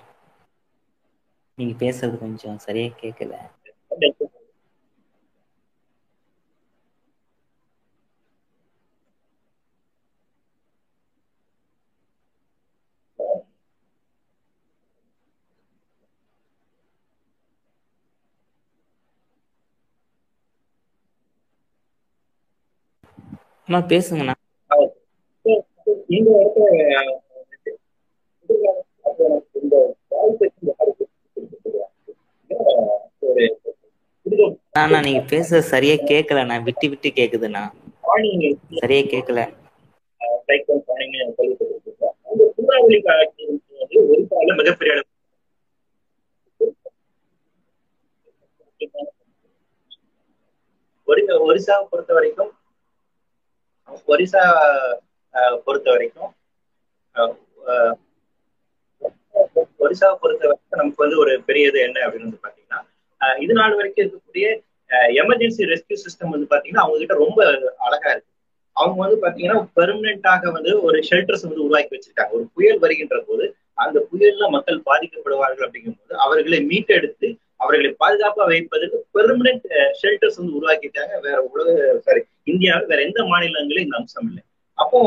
நீங்க 1.58 1.74
பேசுறது 1.80 2.18
கொஞ்சம் 2.18 2.58
சரியா 2.58 2.90
கேட்கல. 2.96 3.34
அண்ணா 23.70 23.80
பேசுங்கண்ணா. 23.90 24.34
இந்த 26.10 26.28
இடத்துல 26.36 26.68
இந்த 29.56 29.76
அண்ணா 34.80 34.98
நீங்க 35.02 35.22
பேசுறது 35.30 35.70
சரியா 35.70 35.96
கேட்கலண்ணா 36.04 36.56
விட்டு 36.66 36.86
விட்டு 36.90 37.08
கேக்குதுண்ணா. 37.16 37.62
சரியா 38.78 39.02
கேக்கல. 39.10 39.40
மிகப்பெரிய 44.58 44.94
ஒரிசாவை 51.44 51.84
பொறுத்த 51.86 52.12
வரைக்கும் 52.14 52.50
ஒரிசா 54.08 54.42
பொறுத்த 55.64 55.86
வரைக்கும் 55.90 56.32
ஒரிசாவை 59.80 60.16
பொறுத்த 60.22 60.42
வரைக்கும் 60.48 60.80
நமக்கு 60.80 61.04
வந்து 61.04 61.18
ஒரு 61.18 61.32
பெரியது 61.48 61.78
என்ன 61.86 61.98
அப்படின்னு 62.06 62.28
வந்து 62.28 62.44
பாத்தீங்கன்னா 62.46 62.80
இது 63.44 63.54
நாள் 63.60 63.78
வரைக்கும் 63.78 64.04
இருக்கக்கூடிய 64.04 64.46
எமர்ஜென்சி 65.22 65.70
ரெஸ்கியூ 65.72 65.98
சிஸ்டம் 66.04 66.34
வந்து 66.34 66.50
பாத்தீங்கன்னா 66.52 66.84
அவங்க 66.84 66.98
கிட்ட 66.98 67.14
ரொம்ப 67.24 67.38
அழகா 67.86 68.10
இருக்கு. 68.12 68.28
அவங்க 68.76 68.98
வந்து 69.04 69.18
பாத்தீங்கன்னா 69.24 69.58
பெர்மனண்டாக 69.78 70.52
வந்து 70.56 70.72
ஒரு 70.82 70.98
ஷெல்டர்ஸ் 71.08 71.46
வந்து 71.46 71.64
உருவாக்கி 71.66 71.94
வச்சிருக்காங்க. 71.94 72.32
ஒரு 72.38 72.44
புயல் 72.54 72.82
வருகின்ற 72.84 73.16
போது 73.28 73.44
அந்த 73.84 73.98
புயல்ல 74.10 74.48
மக்கள் 74.56 74.86
பாதிக்கப்படுவார்கள் 74.88 75.66
அப்படிங்கும் 75.66 75.98
போது 76.00 76.14
அவர்களை 76.24 76.58
மீட்டெடுத்து 76.70 77.28
அவர்களை 77.60 77.90
பாதுகாப்பா 78.02 78.44
வைப்பதற்கு 78.52 78.98
பெர்மனன்ட் 79.16 79.66
ஷெல்டர்ஸ் 80.00 80.38
வந்து 80.40 80.56
உருவாக்கிட்டாங்க. 80.58 81.14
வேற 81.26 81.38
உலக 81.52 81.68
சாரி 82.06 82.22
இந்தியாவில் 82.52 82.90
வேற 82.92 83.00
எந்த 83.08 83.20
மாநிலங்களிலும் 83.32 83.86
இந்த 83.86 83.96
அம்சம் 84.00 84.28
இல்லை. 84.30 84.42
அப்போ 84.78 85.00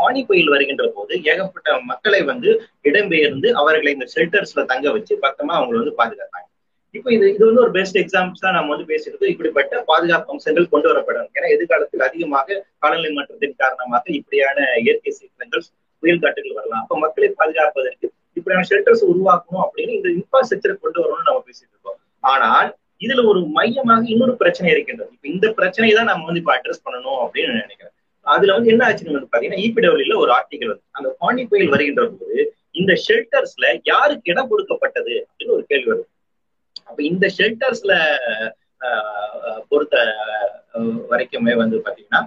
பானி 0.00 0.20
புயல் 0.28 0.52
வருகின்ற 0.54 0.84
போது 0.94 1.14
ஏகப்பட்ட 1.32 1.74
மக்களை 1.90 2.20
வந்து 2.30 2.50
இடம்பெயர்ந்து 2.88 3.48
அவர்களை 3.60 3.90
இந்த 3.96 4.06
ஷெல்டர்ஸ்ல 4.14 4.64
தங்க 4.72 4.86
வச்சு 4.96 5.14
பக்கமா 5.26 5.52
அவங்களை 5.58 5.78
வந்து 5.82 5.98
பாதுகாத்தாங்க. 6.00 6.48
இப்போ 6.94 7.08
இது 7.16 7.26
இது 7.34 7.44
வந்து 7.48 7.62
ஒரு 7.64 7.72
பெஸ்ட் 7.76 7.98
எக்ஸாம்பிள்ஸா 8.00 8.44
தான் 8.46 8.56
நம்ம 8.56 8.70
வந்து 8.74 8.88
பேசிட்டு 8.90 9.30
இப்படிப்பட்ட 9.32 9.78
பாதுகாப்பு 9.90 10.32
அம்சங்கள் 10.32 10.72
கொண்டு 10.72 10.88
வரப்படும் 10.90 11.28
ஏன்னா 11.36 11.48
எதிர்காலத்தில் 11.54 12.04
அதிகமாக 12.08 12.58
காலநிலை 12.82 13.10
மாற்றத்தின் 13.18 13.60
காரணமாக 13.62 14.04
இப்படியான 14.18 14.66
இயற்கை 14.82 15.12
சீற்றங்கள் 15.18 15.62
புயல் 16.02 16.22
காட்டுகள் 16.24 16.58
வரலாம். 16.58 16.82
அப்ப 16.84 16.98
மக்களை 17.04 17.28
பாதுகாப்பதற்கு 17.40 18.06
இப்படியான 18.38 18.66
ஷெல்டர்ஸ் 18.70 19.02
உருவாக்கணும் 19.12 19.64
அப்படின்னு 19.64 19.92
இந்த 19.98 20.08
இன்ஃப்ராஸ்ட்ரக்சர் 20.18 20.82
கொண்டு 20.84 21.00
வரணும்னு 21.02 21.28
நம்ம 21.30 21.42
பேசிட்டு 21.48 21.72
இருக்கோம். 21.74 21.98
ஆனால் 22.32 22.70
இதுல 23.04 23.22
ஒரு 23.30 23.40
மையமாக 23.56 24.04
இன்னொரு 24.14 24.34
பிரச்சனை 24.42 24.68
இருக்கின்றது. 24.74 25.10
இப்ப 25.16 25.28
இந்த 25.34 25.46
பிரச்சனையை 25.58 25.94
தான் 25.98 26.10
நம்ம 26.10 26.26
வந்து 26.28 26.42
இப்ப 26.42 26.52
அட்ரஸ் 26.56 26.84
பண்ணணும் 26.86 27.20
அப்படின்னு 27.24 27.62
நினைக்கிறேன். 27.64 27.94
அதுல 28.26 28.54
வந்து 28.56 28.72
என்ன 28.72 28.82
ஆச்சுன்னு 28.88 29.16
வந்து 29.18 29.30
பாத்தீங்கன்னா 29.32 29.62
இபிடபிள்யூல 29.66 30.16
ஒரு 30.24 30.30
ஆர்டிகல் 30.38 30.72
வந்து 30.72 30.86
அந்த 30.98 31.08
பாண்டி 31.22 31.44
புயல் 31.52 31.72
வருகின்ற 31.74 32.02
போது 32.18 32.40
இந்த 32.80 32.92
ஷெல்டர்ஸ்ல 33.06 33.64
யாருக்கு 33.90 34.30
இடம் 34.32 34.50
கொடுக்கப்பட்டது 34.50 35.14
அப்படின்னு 35.24 35.56
ஒரு 35.56 35.64
கேள்வி 35.70 35.88
வருது. 35.92 36.06
அப்ப 36.88 36.98
இந்த 37.10 37.26
ஷெல்டர்ஸ்ல 37.38 37.94
பொறுத்த 39.70 39.96
வரைக்குமே 41.10 41.54
வந்து 41.62 41.76
பாத்தீங்கன்னா 41.86 42.20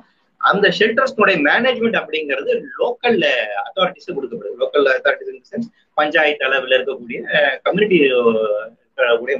அந்த 0.49 0.65
ஷெல்டர்ஸ்னுடைய 0.77 1.37
மேனேஜ்மெண்ட் 1.47 1.97
அப்படிங்கிறது 2.01 2.51
லோக்கல் 2.81 3.19
அத்தாரிட்டிஸ் 3.65 4.15
கொடுக்கப்படுது. 4.17 4.55
லோக்கல் 4.61 4.87
அத்தாரிட்டிஸ் 4.93 5.51
சென்ஸ் 5.53 5.67
பஞ்சாயத்து 5.99 6.45
அளவில் 6.47 6.75
இருக்கக்கூடிய 6.77 7.19
கம்யூனிட்டி 7.65 7.99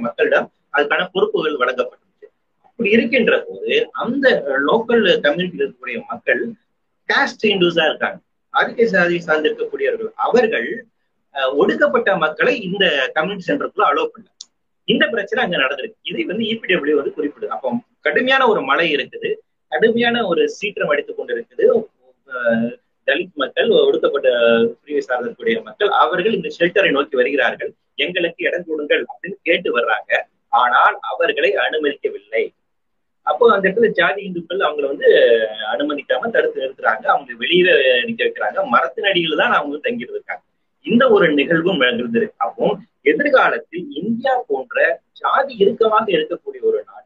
மக்களிடம் 0.06 0.48
அதுக்கான 0.76 1.06
பொறுப்புகள் 1.14 1.60
வழங்கப்பட்டுச்சு. 1.62 2.26
அப்படி 2.68 2.90
இருக்கின்ற 2.96 3.34
போது 3.48 3.74
அந்த 4.04 4.26
லோக்கல் 4.68 5.04
கம்யூனிட்டியில் 5.26 5.64
இருக்கக்கூடிய 5.64 5.98
மக்கள் 6.12 6.42
காஸ்ட் 7.08 7.46
இண்டூஸா 7.52 7.84
இருக்காங்க. 7.90 8.18
அதிக 8.60 8.86
சாதி 8.92 9.16
சார்ந்திருக்கக்கூடியவர்கள் 9.28 10.12
அவர்கள் 10.26 10.68
ஒடுக்கப்பட்ட 11.60 12.10
மக்களை 12.24 12.52
இந்த 12.68 12.84
கம்யூனிட்டி 13.16 13.46
சென்டருக்குள்ள 13.48 13.86
அலோவ் 13.92 14.12
பண்ணல. 14.12 14.32
இந்த 14.92 15.04
பிரச்சனை 15.14 15.40
அங்க 15.44 15.56
நடந்திருக்கு. 15.62 15.98
இதை 16.10 16.22
வந்து 16.30 16.44
இபிடபிள்யூ 16.52 16.94
வந்து 16.98 17.16
குறிப்பிடுது. 17.16 17.52
அப்போ 17.54 17.70
கடுமையான 18.06 18.42
ஒரு 18.52 18.60
மழை 18.70 18.86
இருக்குது. 18.96 19.30
கடுமையான 19.72 20.16
ஒரு 20.26 20.42
சீற்றம் 20.48 20.88
அடித்துக் 20.88 21.18
கொண்டிருக்குது. 21.18 21.66
தலித் 23.08 23.40
மக்கள் 23.42 23.68
ஒடுக்கப்பட்ட 23.86 24.28
பிரிவை 24.80 25.02
சார்ந்திருக்கக்கூடிய 25.08 25.56
மக்கள் 25.62 25.90
அவர்கள் 26.02 26.36
இந்த 26.38 26.48
ஷெல்டரை 26.58 26.90
நோக்கி 26.90 27.16
வருகிறார்கள். 27.16 27.70
எங்களுக்கு 28.04 28.40
இடம் 28.44 28.68
கொடுங்கள் 28.68 29.02
அப்படின்னு 29.10 29.38
கேட்டு 29.42 29.68
வர்றாங்க. 29.78 30.12
ஆனால் 30.62 30.96
அவர்களை 31.12 31.50
அனுமதிக்கவில்லை. 31.66 32.42
அப்போ 33.26 33.44
அந்த 33.52 33.64
இடத்துல 33.68 33.88
ஜாதி 33.98 34.20
இந்துக்கள் 34.22 34.64
அவங்களை 34.66 34.86
வந்து 34.92 35.08
அனுமதிக்காம 35.72 36.30
தடுத்து 36.30 36.62
நிறுத்துறாங்க. 36.62 37.04
அவங்க 37.14 37.32
வெளியில 37.44 37.68
நிக்க 38.08 38.20
வைக்கிறாங்க. 38.26 38.58
மரத்தின் 38.74 39.08
அடியில் 39.10 39.40
தான் 39.42 39.56
அவங்க 39.58 39.76
தங்கிட்டு 39.76 40.14
இருக்காங்க. 40.16 40.44
இந்த 40.86 41.04
ஒரு 41.14 41.26
நிகழ்வும் 41.32 41.80
நிகழ்ந்திருக்கு 41.82 42.44
அப்போ 42.46 42.66
எதிர்காலத்தில் 43.12 43.86
இந்தியா 44.02 44.34
போன்ற 44.46 44.76
ஜாதி 45.20 45.54
இறுக்கமாக 45.64 46.06
இருக்கக்கூடிய 46.16 46.62
ஒரு 46.70 46.78
நாடு 46.88 47.05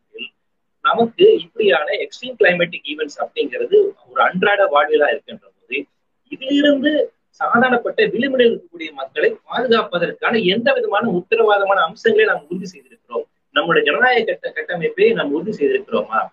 நமக்கு 0.83 1.39
இப்படியான 1.39 1.85
எக்ஸ்ட்ரீம் 1.85 2.35
கிளைமேட்டிக் 2.41 2.87
ஈவெண்ட்ஸ் 2.95 3.25
அப்படிங்கிறது 3.25 3.77
ஒரு 4.11 4.23
அன்றாட 4.23 4.65
வாழ்விலா 4.65 5.09
இருக்கின்ற 5.09 5.51
போது 5.61 5.85
இதிலிருந்து 6.29 7.13
சாதாரணப்பட்ட 7.39 8.11
விளிம்பில் 8.11 8.51
இருக்கக்கூடிய 8.51 8.93
மக்களை 8.93 9.37
பாதுகாப்பதற்கான 9.51 10.45
எந்த 10.45 10.73
விதமான 10.73 11.11
உத்தரவாதமான 11.11 11.83
அம்சங்களை 11.83 12.27
நாம் 12.27 12.47
உறுதி 12.49 12.67
செய்திருக்கிறோம்? 12.73 13.23
நம்மளுடைய 13.55 13.85
ஜனநாயக 13.85 14.25
கட்ட 14.25 14.51
கட்டமைப்பை 14.51 15.13
நாம் 15.13 15.33
உறுதி 15.33 15.67
செய்திருக்கிறோமா? 15.67 16.29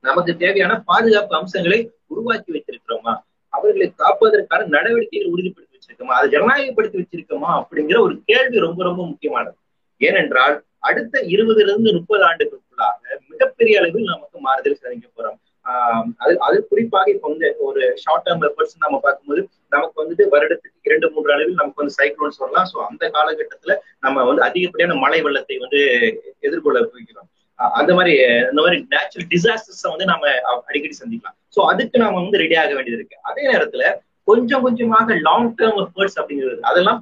நமக்கு 0.00 0.36
தேவையான 0.36 0.80
பாதுகாப்பு 0.80 1.36
அம்சங்களை 1.36 1.90
உருவாக்கி 2.06 2.52
வைத்திருக்கிறோமா? 2.52 3.18
அவர்களை 3.48 3.94
காப்பதற்கான 3.98 4.66
நடவடிக்கைகள் 4.66 5.30
உறுதிப்படுத்தி 5.30 5.78
வச்சிருக்கோமா? 5.78 6.14
அதை 6.18 6.30
ஜனநாயகப்படுத்தி 6.30 7.02
வச்சிருக்கோமா? 7.02 7.62
அப்படிங்கிற 7.62 8.00
ஒரு 8.00 8.22
கேள்வி 8.24 8.58
ரொம்ப 8.58 8.84
ரொம்ப 8.84 9.06
முக்கியமானது. 9.06 9.56
ஏனென்றால் 9.96 10.64
அடுத்த 10.78 11.20
இருபதுல 11.20 11.60
இருந்து 11.60 11.92
முப்பது 11.92 12.24
ஆண்டுகளுக்குள்ளாக 12.84 13.30
மிகப்பெரிய 13.32 13.80
அளவில் 13.80 14.12
நமக்கு 14.12 14.38
மாறுதல் 14.40 14.80
சந்திக்க 14.82 15.08
போறோம். 15.16 15.38
ஆஹ் 15.66 16.06
அது 16.16 16.34
அது 16.38 16.56
குறிப்பாக 16.68 17.10
இப்ப 17.10 17.28
வந்து 17.28 17.48
ஒரு 17.58 17.82
ஷார்ட் 17.96 18.24
டேர்ம் 18.26 18.44
எஃபர்ட்ஸ் 18.48 18.76
நம்ம 18.78 18.96
பார்க்கும்போது 19.02 19.42
நமக்கு 19.68 20.00
வந்துட்டு 20.02 20.24
வருடத்துக்கு 20.32 20.88
இரண்டு 20.90 21.10
மூன்று 21.10 21.32
அளவில் 21.32 21.60
நமக்கு 21.60 21.82
வந்து 21.82 21.96
சைக்ளோன்ஸ் 22.00 22.40
வரலாம். 22.44 22.68
ஸோ 22.72 22.78
அந்த 22.88 23.02
காலகட்டத்துல 23.16 23.74
நம்ம 23.98 24.24
வந்து 24.24 24.42
அதிகப்படியான 24.42 24.96
மழை 24.98 25.20
வெள்ளத்தை 25.22 25.58
வந்து 25.58 25.82
எதிர்கொள்ள 26.40 26.80
போய்க்கிறோம் 26.80 27.28
அந்த 27.58 27.90
மாதிரி 27.94 28.12
இந்த 28.50 28.60
மாதிரி 28.62 28.78
நேச்சுரல் 28.94 29.28
டிசாஸ்டர்ஸை 29.34 29.88
வந்து 29.90 30.04
நம்ம 30.04 30.24
அடிக்கடி 30.68 30.94
சந்திக்கலாம். 31.02 31.36
ஸோ 31.56 31.60
அதுக்கு 31.72 31.96
நாம 31.98 32.18
வந்து 32.20 32.38
ரெடி 32.38 32.54
ஆக 32.54 32.72
வேண்டியது 32.74 32.98
இருக்கு. 33.00 33.16
அதே 33.22 33.44
நேரத்துல 33.52 33.84
கொஞ்சம் 34.24 34.62
கொஞ்சமாக 34.62 35.14
லாங் 35.28 35.48
டேர்ம் 35.54 35.78
எஃபர்ட்ஸ் 35.84 36.18
அப்படிங்கிறது 36.20 36.60
அதெல்லாம் 36.62 37.00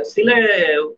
சில 0.00 0.30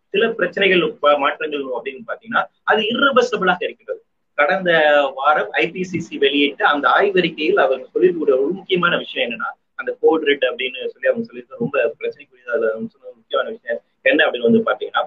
சில 0.09 0.29
பிரச்சனைகள் 0.29 0.83
மாற்றங்கள் 1.19 1.65
அப்படின்னு 1.77 2.03
பாத்தீங்கன்னா 2.11 2.43
அது 2.63 2.81
இர்ரிவர்சபிளாக 2.93 3.63
இருக்கிறது 3.63 3.83
இருக்கின்றது. 3.85 4.01
கடந்த 4.39 4.71
வாரம் 5.19 5.51
ஐபிசிசி 5.65 6.15
வெளியிட்ட 6.25 6.63
அந்த 6.73 6.87
ஆய்வறிக்கையில் 6.99 7.65
அவங்க 7.65 7.85
சொல்லியிருக்கக்கூடிய 7.87 8.37
ஒரு 8.43 8.53
முக்கியமான 8.59 8.97
விஷயம் 9.03 9.27
என்னன்னா 9.27 9.51
அந்த 9.81 9.91
கோட் 10.03 10.27
ரெட் 10.29 10.47
அப்படின்னு 10.51 10.93
சொல்லி 10.95 11.11
அவங்க 11.11 11.27
சொல்லியிருக்க 11.29 11.63
ரொம்ப 11.65 11.77
பிரச்சனைக்குரியது 12.01 12.71
சொன்ன 12.95 13.13
முக்கியமான 13.19 13.49
விஷயம் 13.57 13.81
என்ன 14.05 14.25
அப்படின்னு 14.27 14.49
வந்து 14.51 14.67
பாத்தீங்கன்னா 14.69 15.03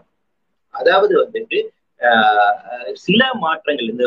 அதாவது 0.74 1.14
வந்துட்டு 1.24 1.60
சில 3.06 3.22
மாற்றங்கள் 3.44 3.92
இந்த 3.94 4.06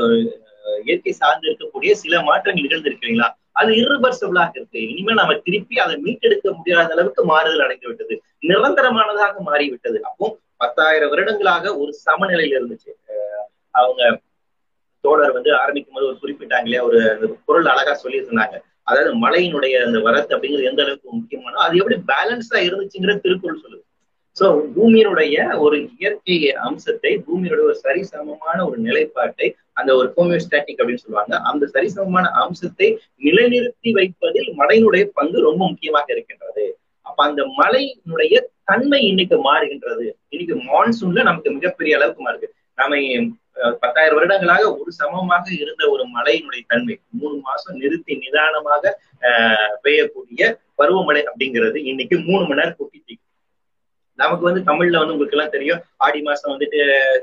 இயற்கை 0.86 1.12
சார்ந்து 1.20 1.46
இருக்கக்கூடிய 1.48 1.92
சில 2.02 2.14
மாற்றங்கள் 2.28 2.64
நிகழ்ந்திருக்கு 2.66 3.04
இல்லைங்களா? 3.04 3.28
அது 3.60 3.70
irreversible-ஆக 3.80 4.52
இருக்கு. 4.58 4.80
இனிமேல் 4.90 5.18
நம்ம 5.20 5.34
திருப்பி 5.46 5.76
அதை 5.84 5.94
மீட்டெடுக்க 6.04 6.48
முடியாத 6.58 6.92
அளவுக்கு 6.96 7.22
மாறுதல் 7.30 7.64
அடைந்து 7.64 7.88
விட்டது 7.90 8.14
நிரந்தரமானதாக 8.50 9.40
மாறிவிட்டது. 9.48 9.98
அப்போ 10.08 10.26
பத்தாயிரம் 10.62 11.12
வருடங்களாக 11.12 11.72
ஒரு 11.82 11.92
சமநிலையில 12.06 12.58
இருந்துச்சு. 12.58 12.90
அவங்க 13.74 14.02
தோழர் 15.04 15.36
வந்து 15.36 15.50
ஆரம்பிக்கும் 15.62 15.96
போது 15.96 16.08
ஒரு 16.10 16.18
குறிப்பிட்டாங்களே 16.22 16.80
ஒரு 16.88 17.00
பொருள் 17.46 17.72
அழகா 17.72 17.94
சொல்லியிருந்தாங்க. 18.04 18.56
அதாவது 18.90 19.10
மழையினுடைய 19.24 19.74
அந்த 19.86 19.98
வரத்து 20.06 20.34
அப்படிங்கிறது 20.34 20.70
எந்த 20.70 20.82
அளவுக்கு 20.84 21.16
முக்கியமானோ 21.18 21.60
அது 21.66 21.80
எப்படி 21.80 21.98
பேலன்ஸா 22.10 22.58
இருந்துச்சுங்கிற 22.68 23.14
திருக்குறள் 23.24 23.62
சொல்லுது. 23.64 23.84
சோ 24.36 24.46
பூமியினுடைய 24.74 25.36
ஒரு 25.64 25.76
இயற்கை 25.98 26.36
அம்சத்தை 26.66 27.12
பூமியினுடைய 27.26 27.64
ஒரு 27.68 27.76
சரிசமமான 27.86 28.58
ஒரு 28.68 28.76
நிலைப்பாட்டை 28.86 29.48
அந்த 29.78 29.90
ஒரு 29.98 30.08
ஹோமியோஸ்டாட்டிக் 30.16 30.80
அப்படின்னு 30.82 31.04
சொல்லுவாங்க 31.04 31.34
அந்த 31.50 31.64
சரிசமமான 31.74 32.26
அம்சத்தை 32.42 32.88
நிலைநிறுத்தி 33.26 33.90
வைப்பதில் 33.98 34.50
மழையினுடைய 34.60 35.04
பங்கு 35.18 35.40
ரொம்ப 35.48 35.62
முக்கியமாக 35.70 36.08
இருக்கின்றது. 36.14 36.66
அப்ப 37.06 37.18
அந்த 37.28 37.42
மழையினுடைய 37.60 38.34
தன்மை 38.70 39.00
இன்னைக்கு 39.10 39.36
மாறுகின்றது. 39.48 40.06
இன்னைக்கு 40.34 40.56
மான்சூன்ல 40.70 41.22
நமக்கு 41.30 41.50
மிகப்பெரிய 41.58 41.98
அளவுக்கு 41.98 42.22
மாறுது. 42.28 42.48
நம்ம 42.80 42.96
பத்தாயிரம் 43.82 44.16
வருடங்களாக 44.18 44.64
ஒரு 44.80 44.90
சமமாக 45.00 45.44
இருந்த 45.62 45.82
ஒரு 45.94 46.04
மழையினுடைய 46.16 46.62
தன்மை. 46.72 46.96
மூணு 47.20 47.36
மாசம் 47.48 47.78
நிறுத்தி 47.82 48.12
நிதானமாக 48.24 48.94
பெய்யக்கூடிய 49.84 50.50
பருவமழை 50.80 51.22
அப்படிங்கிறது 51.30 51.78
இன்னைக்கு 51.92 52.16
மூணு 52.28 52.42
மணி 52.48 52.60
நேரம் 52.60 52.78
கொட்டி 52.80 53.16
நமக்கு 54.18 54.44
வந்து 54.46 54.60
தமிழ்ல 54.68 55.00
வந்து 55.00 55.14
உங்களுக்கு 55.14 55.36
எல்லாம் 55.36 55.52
தெரியும். 55.54 55.80
ஆடி 56.04 56.20
மாசம் 56.28 56.52
வந்துட்டு 56.52 56.78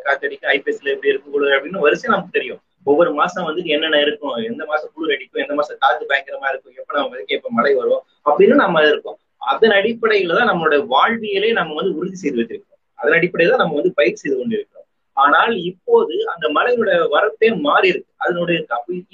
காத்தடிக்கும் 0.06 0.52
ஐபிஎஸ்ல 0.54 0.92
எப்படி 0.94 1.12
இருக்கும் 1.12 1.34
குளிர் 1.34 1.56
அப்படின்னு 1.56 1.84
வரிசை 1.86 2.08
நமக்கு 2.14 2.38
தெரியும். 2.38 2.60
ஒவ்வொரு 2.90 3.12
மாசம் 3.20 3.46
வந்துட்டு 3.48 3.74
என்னென்ன 3.76 4.00
இருக்கும் 4.06 4.36
எந்த 4.50 4.64
மாசம் 4.72 4.92
குளிர் 4.94 5.14
அடிக்கும் 5.16 5.42
எந்த 5.44 5.54
மாசம் 5.60 5.80
காத்து 5.84 6.04
பயங்கரமா 6.12 6.48
இருக்கும் 6.52 6.76
எப்ப 6.82 6.94
நம்ம 6.98 7.12
வரைக்கும் 7.14 7.38
எப்ப 7.40 7.52
மழை 7.58 7.74
வரும் 7.82 8.02
அப்படின்னு 8.28 8.56
நம்ம 8.64 8.84
இருக்கோம். 8.92 9.18
அதன் 9.54 9.76
அடிப்படையில 9.80 10.38
தான் 10.40 10.50
நம்மளோட 10.52 10.78
வாழ்வியலே 10.94 11.50
நம்ம 11.60 11.76
வந்து 11.80 11.94
உறுதி 12.00 12.18
செய்து 12.24 12.40
வச்சிருக்கோம் 12.42 12.80
அதன் 13.00 13.18
அடிப்படையில 13.20 13.54
தான் 13.54 13.64
நம்ம 13.64 13.78
வந்து 13.80 13.94
பயிர் 14.00 14.22
செய்து 14.22 14.36
கொண்டு 14.40 14.58
இருக்கிறோம் 14.58 14.85
ஆனால் 15.24 15.54
இப்போது 15.70 16.16
அந்த 16.34 16.46
மழையோட 16.56 16.90
வரத்தே 17.16 17.50
மாறி 17.68 17.88
இருக்கு. 17.94 18.12
அதனுடைய 18.26 18.58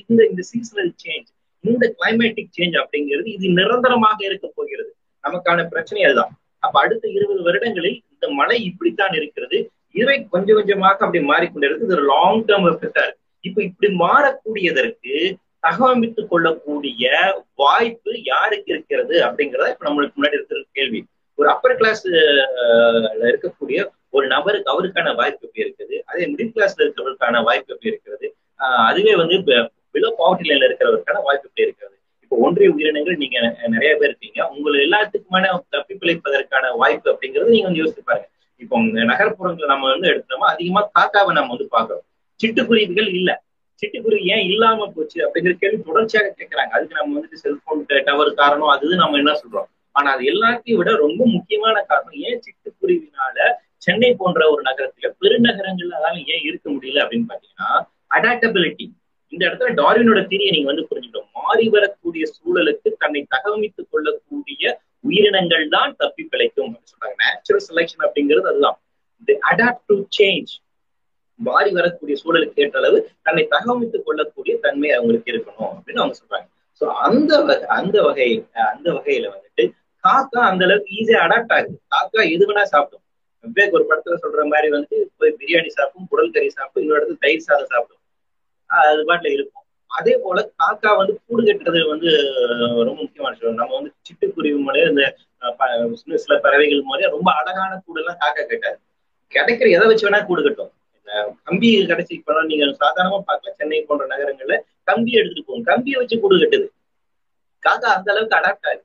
இந்த 0.03 0.21
இந்த 0.31 0.43
சீசனல் 0.51 0.93
சேஞ்ச் 1.03 1.29
இந்த 1.63 1.85
கிளைமேட்டிக் 1.97 2.55
சேஞ்ச் 2.57 2.75
அப்படிங்கிறது 2.81 3.27
இது 3.35 3.47
நிரந்தரமாக 3.59 4.17
இருக்க 4.29 4.47
போகிறது. 4.55 4.91
நமக்கான 5.23 5.65
பிரச்சனை 5.73 6.01
அதுதான். 6.07 6.31
அப்ப 6.65 6.75
அடுத்த 6.83 7.05
இருபது 7.17 7.41
வருடங்களில் 7.47 7.99
இந்த 8.13 8.25
மழை 8.39 8.57
இப்படித்தான் 8.69 9.15
இருக்கிறது. 9.19 9.59
இவை 10.01 10.17
கொஞ்சம் 10.33 10.57
கொஞ்சமாக 10.59 11.05
அப்படி 11.05 11.21
மாறிக்கொண்டிருக்கு 11.31 11.85
இது 11.87 11.95
ஒரு 11.97 12.05
லாங் 12.11 12.41
டேர்ம் 12.49 12.67
எஃபெக்டா 12.71 13.03
இருக்கு. 13.05 13.21
இப்ப 13.47 13.59
இப்படி 13.69 13.89
மாறக்கூடியதற்கு 14.03 15.15
தகவமைத்துக் 15.67 16.29
கொள்ளக்கூடிய 16.31 17.09
வாய்ப்பு 17.61 18.11
யாருக்கு 18.31 18.69
இருக்கிறது 18.73 19.15
அப்படிங்கிறத 19.25 19.71
இப்ப 19.73 19.85
நம்மளுக்கு 19.89 20.17
முன்னாடி 20.17 20.37
இருக்கிற 20.39 20.61
கேள்வி. 20.77 21.01
ஒரு 21.39 21.49
அப்பர் 21.53 21.79
கிளாஸ் 21.79 22.05
இருக்கக்கூடிய 23.29 23.79
ஒரு 24.13 24.25
நபருக்கு 24.33 24.71
அவருக்கான 24.73 25.13
வாய்ப்பு 25.19 25.45
எப்படி 25.47 25.63
இருக்குது? 25.65 25.95
அதே 26.09 26.23
மிடில் 26.31 26.53
கிளாஸ்ல 26.55 26.83
இருக்கிறவருக்கான 26.85 27.43
வாய்ப்பு 27.47 27.73
எப்படி 27.75 27.91
இருக்கிறது 27.93 28.27
அதுவே 28.89 29.13
வந்து 29.21 29.35
பிலோ 29.93 30.09
பாவர்ட்டி 30.19 30.45
லைன்ல 30.49 30.67
இருக்கிறவருக்கான 30.69 31.21
வாய்ப்பு 31.27 31.47
எப்படி 31.49 31.65
இருக்கிறது 31.67 31.95
இப்போ 32.23 32.35
ஒன்றிய 32.45 32.67
உயிரினங்கள் 32.73 33.21
நீங்க 33.21 33.37
நிறைய 33.73 33.91
பேர் 33.99 34.09
இருக்கீங்க. 34.09 34.39
உங்களை 34.53 34.77
எல்லாத்துக்குமான 34.85 35.45
தப்பி 35.75 35.93
பிழைப்பதற்கான 36.01 36.65
வாய்ப்பு 36.81 37.07
அப்படிங்கிறது 37.13 37.55
நீங்க 37.55 37.67
வந்து 37.69 37.81
யோசிச்சு 37.83 38.03
பாருங்க. 38.09 38.27
இப்போ 38.61 38.75
நகர்ப்புறங்களை 39.11 39.67
நம்ம 39.73 39.89
வந்து 39.93 40.07
எடுத்தோமா 40.11 40.47
அதிகமா 40.53 40.81
காக்காவை 40.97 41.31
நம்ம 41.37 41.51
வந்து 41.55 41.67
பாக்குறோம் 41.75 42.05
சிட்டுக்குருவிகள் 42.39 43.09
இல்ல. 43.19 43.31
சிட்டுக்குருவி 43.81 44.23
ஏன் 44.33 44.45
இல்லாம 44.51 44.87
போச்சு 44.95 45.17
அப்படிங்கிற 45.25 45.53
கேள்வி 45.61 45.79
தொடர்ச்சியாக 45.89 46.29
கேட்கறாங்க. 46.39 46.71
அதுக்கு 46.77 46.97
நம்ம 46.99 47.13
வந்துட்டு 47.17 47.41
செல்போன் 47.43 47.83
டவர் 48.09 48.31
காரணம் 48.41 48.71
அது 48.75 49.01
நம்ம 49.03 49.19
என்ன 49.23 49.33
சொல்றோம்? 49.41 49.67
ஆனா 49.95 50.09
அது 50.15 50.23
எல்லாத்தையும் 50.33 50.79
விட 50.81 50.91
ரொம்ப 51.05 51.21
முக்கியமான 51.35 51.75
காரணம் 51.91 52.19
ஏன் 52.27 52.41
சிட்டுக்குருவினால 52.45 53.37
சென்னை 53.85 54.09
போன்ற 54.15 54.41
ஒரு 54.53 54.61
நகரத்துல 54.61 55.09
பெருநகரங்கள்ல 55.21 55.97
அதால 55.99 56.17
ஏன் 56.33 56.43
இருக்க 56.49 56.65
முடியல 56.71 57.03
அப்படின்னு 57.03 57.29
பாத்தீங்கன்னா 57.31 57.69
அடாப்டபிலிட்டி 58.17 58.87
இந்த 59.33 59.43
இடத்துல 59.47 59.69
டார்வினோட 59.79 60.19
தீரியை 60.31 60.51
நீங்க 60.55 60.69
வந்து 60.71 60.87
புரிஞ்சுக்கணும். 60.89 61.29
மாறி 61.39 61.65
வரக்கூடிய 61.75 62.23
சூழலுக்கு 62.35 62.89
தன்னை 63.03 63.21
தகவமைத்துக் 63.33 63.91
கொள்ளக்கூடிய 63.91 64.73
உயிரினங்கள் 65.07 65.63
தான் 65.75 65.93
தப்பி 65.97 66.23
பிழைக்கும் 66.31 66.65
அப்படின்னு 66.65 66.91
சொல்றாங்க. 66.93 67.15
நேச்சுரல் 67.21 67.63
செலெக்ஷன் 67.69 68.03
அப்படிங்கிறது 68.05 68.49
அதுதான். 68.51 68.77
அடாப்ட் 69.51 69.85
டு 69.89 69.95
சேஞ்ச் 70.17 70.51
மாறி 71.39 71.71
வரக்கூடிய 71.77 72.15
சூழலுக்கு 72.21 72.61
ஏற்ற 72.63 72.77
அளவு 72.81 72.97
தன்னை 73.21 73.43
தகவமைத்துக் 73.55 74.05
கொள்ளக்கூடிய 74.07 74.55
தன்மை 74.65 74.89
அவங்களுக்கு 74.97 75.31
இருக்கணும் 75.33 75.71
அப்படின்னு 75.73 76.01
அவங்க 76.03 76.17
சொல்றாங்க. 76.21 76.47
சோ 76.81 76.85
அந்த 77.07 77.31
வகை 77.47 77.67
அந்த 77.79 77.97
வகை 78.07 78.29
அந்த 78.71 78.87
வகையில 78.97 79.31
வந்துட்டு 79.35 79.63
காக்கா 80.03 80.41
அந்த 80.51 80.61
அளவுக்கு 80.67 80.91
ஈஸியா 80.99 81.19
அடாப்ட் 81.27 81.53
ஆகுது. 81.57 81.75
காக்கா 81.95 82.21
எது 82.35 82.43
வேணா 82.49 82.63
சாப்பிடும். 82.73 83.00
விவேக் 83.43 83.75
ஒரு 83.77 83.85
படத்துல 83.89 84.17
சொல்ற 84.23 84.41
மாதிரி 84.49 84.67
வந்து 84.69 84.95
போய் 85.17 85.37
பிரியாணி 85.39 85.69
சாப்பிடும் 85.77 86.09
குடல் 86.09 86.33
கறி 86.35 86.49
சாப்பிடும் 86.49 86.83
இன்னொரு 86.83 87.01
இடத்துல 87.01 87.23
தயிர் 87.25 87.47
சாதம் 87.47 87.71
சாப்பிடும். 87.73 88.01
அது 88.69 89.01
பாட்டுல 89.09 89.31
இருக்கும். 89.37 89.65
அதே 89.91 90.13
போல 90.23 90.39
காக்கா 90.61 90.91
வந்து 90.99 91.13
கூடு 91.25 91.41
கட்டுறது 91.43 91.79
வந்து 91.87 92.09
ரொம்ப 92.87 92.99
முக்கியமான 93.01 93.33
விஷயம். 93.33 93.59
நம்ம 93.61 93.73
வந்து 93.77 93.91
சிட்டுக்குருவி 94.07 94.59
முறையே 94.67 94.85
இந்த 94.91 95.03
சில 96.23 96.35
பறவைகள் 96.45 96.87
முறையே 96.89 97.09
ரொம்ப 97.15 97.29
அழகான 97.39 97.81
கூடு 97.85 98.01
எல்லாம் 98.01 98.19
காக்கா 98.21 98.43
கட்டாது. 98.51 98.79
கிடைக்கிற 99.31 99.67
எதை 99.75 99.85
வச்சு 99.89 100.05
வேணா 100.07 100.19
கூடு 100.25 100.41
கட்டும். 100.43 100.71
கம்பி 101.43 101.69
கடைசி 101.91 102.13
இப்ப 102.15 102.43
நீங்க 102.43 102.65
சாதாரணமா 102.83 103.19
பார்க்கலாம். 103.29 103.57
சென்னை 103.59 103.79
போன்ற 103.87 104.05
நகரங்கள்ல 104.13 104.55
கம்பி 104.89 105.11
எடுத்துட்டு 105.19 105.47
போகும். 105.47 105.67
கம்பியை 105.71 105.97
வச்சு 105.99 106.19
கூடு 106.19 106.35
கட்டுது. 106.43 106.67
காக்கா 107.63 107.89
அந்த 107.97 108.09
அளவுக்கு 108.13 108.37
அடாப்ட் 108.39 108.67
ஆகுது. 108.69 108.83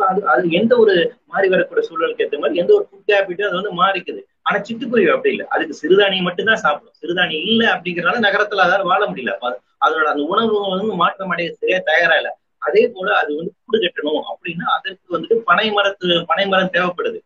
அது 0.00 0.20
அது 0.32 0.44
எந்த 0.50 0.72
ஒரு 0.76 0.94
மாறி 1.32 1.48
வரக்கூடிய 1.48 1.82
சூழலுக்கு 1.88 2.24
ஏற்ற 2.24 2.38
மாதிரி 2.38 2.60
எந்த 2.62 2.72
ஒரு 2.76 2.84
ஃபுட் 2.88 3.12
ஹேபிட்டும் 3.14 3.48
அது 3.48 3.58
வந்து 3.60 3.72
மாறிக்குது. 3.80 4.20
ஆனா 4.42 4.56
சிட்டுக்குருவி 4.66 5.10
அப்படி 5.14 5.32
இல்லை. 5.34 5.46
அதுக்கு 5.54 5.74
சிறுதானியம் 5.82 6.26
மட்டும்தான் 6.28 6.62
சாப்பிடும். 6.64 6.96
சிறுதானியம் 7.02 7.44
இல்லை 7.50 7.66
அப்படிங்கிறனால 7.74 8.22
நகரத்துல 8.26 8.64
அதால 8.66 8.86
வாழ 8.92 9.02
முடியல. 9.10 9.34
அதோட 9.86 10.06
அந்த 10.12 10.24
உணவு 10.32 10.54
வந்து 10.74 10.96
மாற்றம் 11.02 11.32
அடைய 11.34 11.48
சரியா 11.60 11.78
தயாரா 11.90 12.16
இல்லை. 12.20 12.32
அதே 12.62 12.82
போல 12.94 13.08
அது 13.22 13.30
வந்து 13.38 13.52
கூடு 13.64 13.78
கட்டணும் 13.84 14.22
அப்படின்னா 14.30 14.66
அதற்கு 14.76 15.14
வந்துட்டு 15.14 15.36
பனை 15.48 15.66
மரத்து 15.76 16.08
பனை 16.30 16.44
மரம் 16.52 16.72
தேவைப்படுது. 16.76 17.18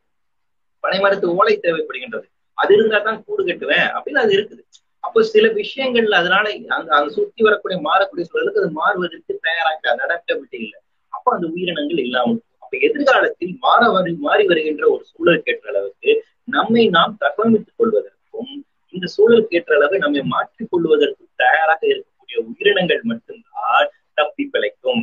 பனை 0.84 0.98
மரத்து 1.04 1.26
ஓலை 1.38 1.54
தேவைப்படுகின்றது. 1.66 2.26
அது 2.58 2.72
இருந்தா 2.76 2.98
தான் 2.98 3.22
கூடு 3.26 3.42
கட்டுவேன் 3.48 3.88
அப்படின்னு 3.96 4.22
அது 4.24 4.32
இருக்குது. 4.36 4.62
அப்போ 5.04 5.20
சில 5.32 5.46
விஷயங்கள்ல 5.60 6.18
அதனால 6.22 6.44
அந்த 6.76 6.88
அந்த 6.98 7.10
சுத்தி 7.16 7.40
வரக்கூடிய 7.46 7.78
மாறக்கூடிய 7.88 8.24
சூழலுக்கு 8.30 8.62
அது 8.62 8.70
மாறுவதற்கு 8.80 9.32
தயாராக 9.46 9.90
அந்த 9.92 10.02
அடாப்டபிலிட்டி 10.06 10.58
இல்லை. 10.66 10.78
அப்போ 11.12 11.28
அந்த 11.36 11.46
உயிரினங்கள் 11.54 12.04
இல்லாமல் 12.06 12.40
அப்ப 12.68 12.78
எதிர்காலத்தில் 12.86 13.52
மாற 13.62 13.82
வரு 13.92 14.10
மாறி 14.24 14.44
வருகின்ற 14.48 14.82
ஒரு 14.94 15.02
சூழல் 15.10 15.38
ஏற்ற 15.50 15.66
அளவுக்கு 15.72 16.10
நம்மை 16.54 16.82
நாம் 16.96 17.12
தகவமைத்துக் 17.22 17.78
கொள்வதற்கும் 17.78 18.50
இந்த 18.94 19.06
சூழல் 19.14 19.44
ஏற்ற 19.56 19.70
அளவு 19.76 19.98
நம்மை 20.02 20.22
மாற்றிக் 20.32 20.68
கொள்வதற்கும் 20.72 21.30
தயாராக 21.42 21.80
இருக்கக்கூடிய 21.92 22.36
உயிரினங்கள் 22.48 23.00
மட்டும்தான் 23.10 23.86
தப்பி 24.18 24.44
பிழைக்கும். 24.54 25.00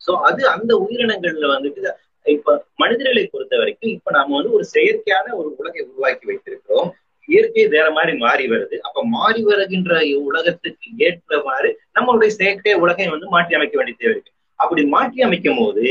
சோ 0.00 0.12
அது 0.28 0.42
அந்த 0.54 0.72
உயிரினங்கள்ல 0.84 1.48
வந்துட்டு 1.54 1.92
இப்ப 2.26 2.56
மனிதர்களை 2.82 3.24
பொறுத்த 3.26 3.54
வரைக்கும் 3.62 3.94
இப்ப 3.94 4.12
நாம 4.16 4.34
வந்து 4.36 4.52
ஒரு 4.58 4.66
செயற்கையான 4.74 5.26
ஒரு 5.40 5.48
உலகை 5.60 5.80
உருவாக்கி 5.88 6.24
வைத்திருக்கிறோம். 6.30 6.90
இயற்கை 7.28 7.66
வேற 7.76 7.86
மாதிரி 7.98 8.14
மாறி 8.24 8.46
வருது. 8.48 8.76
அப்ப 8.86 9.06
மாறி 9.16 9.42
வருகின்ற 9.50 10.02
உலகத்துக்கு 10.28 10.88
ஏற்றவாறு 11.06 11.72
நம்மளுடைய 11.96 12.30
செயற்கை 12.40 12.76
உலகை 12.84 13.08
வந்து 13.14 13.32
மாற்றி 13.36 13.58
அமைக்க 13.60 13.76
வேண்டிய 13.78 13.96
தேவை 13.98 14.14
இருக்கு. 14.14 14.30
அப்படி 14.60 14.82
மாற்றி 14.96 15.20
அமைக்கும் 15.28 15.58
போது 15.62 15.86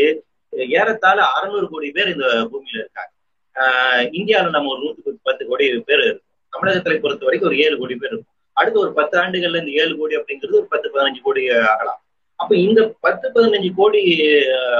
ஏறத்தாழ 0.58 1.24
அறுநூறு 1.24 1.70
கோடி 1.70 1.92
பேர் 1.92 2.08
இந்த 2.08 2.26
பூமியில 2.26 2.78
இருக்காங்க. 2.78 3.12
ஆஹ் 3.56 4.04
இந்தியாவில 4.04 4.50
நம்ம 4.50 4.72
ஒரு 4.72 4.82
நூற்றுக்கு 4.84 5.20
பத்து 5.24 5.46
கோடி 5.46 5.80
பேர் 5.80 6.00
இருக்கும். 6.00 6.32
தமிழகத்தை 6.50 7.00
பொறுத்த 7.00 7.26
வரைக்கும் 7.26 7.52
ஒரு 7.52 7.60
ஏழு 7.60 7.78
கோடி 7.78 7.96
பேர் 7.96 8.12
இருக்கும். 8.12 8.34
அடுத்து 8.54 8.80
ஒரு 8.80 8.94
பத்து 8.94 9.20
ஆண்டுகள்ல 9.20 9.60
இந்த 9.60 9.72
ஏழு 9.72 9.98
கோடி 9.98 10.16
அப்படிங்கிறது 10.16 10.54
ஒரு 10.54 10.66
பத்து 10.70 10.92
பதினஞ்சு 10.94 11.22
கோடி 11.24 11.52
ஆகலாம். 11.52 12.04
அப்ப 12.36 12.56
இந்த 12.56 12.96
பத்து 13.00 13.32
பதினஞ்சு 13.36 13.72
கோடி 13.76 14.18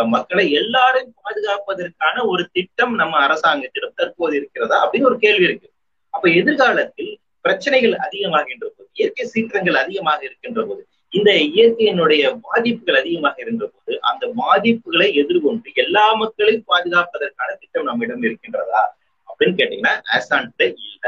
மக்களை 0.06 0.52
எல்லாரும் 0.52 1.14
பாதுகாப்பதற்கான 1.24 2.26
ஒரு 2.26 2.50
திட்டம் 2.52 2.96
நம்ம 2.96 3.18
அரசாங்கத்திடம் 3.18 3.94
தற்போது 3.96 4.36
இருக்கிறதா 4.36 4.90
அப்படின்னு 4.90 5.04
ஒரு 5.04 5.18
கேள்வி 5.18 5.44
இருக்கு. 5.44 5.72
அப்ப 6.10 6.30
எதிர்காலத்தில் 6.30 7.20
பிரச்சனைகள் 7.42 7.92
அதிகமாகின்ற 7.92 8.60
போது 8.60 8.90
இயற்கை 8.94 9.30
சீற்றங்கள் 9.34 9.74
அதிகமாக 9.74 10.24
இருக்கின்ற 10.24 10.66
போது 10.66 10.88
இந்த 11.14 11.32
இயற்கையினுடைய 11.50 12.24
பாதிப்புகள் 12.46 13.00
அதிகமாக 13.00 13.36
இருந்த 13.44 13.64
போது 13.68 13.94
அந்த 14.10 14.26
பாதிப்புகளை 14.40 15.08
எதிர்கொண்டு 15.22 15.70
எல்லா 15.76 16.06
மக்களையும் 16.22 16.68
பாதுகாப்பதற்கான 16.68 17.50
திட்டம் 17.62 17.90
நம்மிடம் 17.90 18.24
இருக்கின்றதா 18.24 18.82
அப்படின்னு 19.30 19.58
கேட்டீங்கன்னா 19.60 19.94
ஆசான்ட்டு 20.16 20.66
இல்ல. 20.84 21.06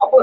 அப்போ 0.00 0.18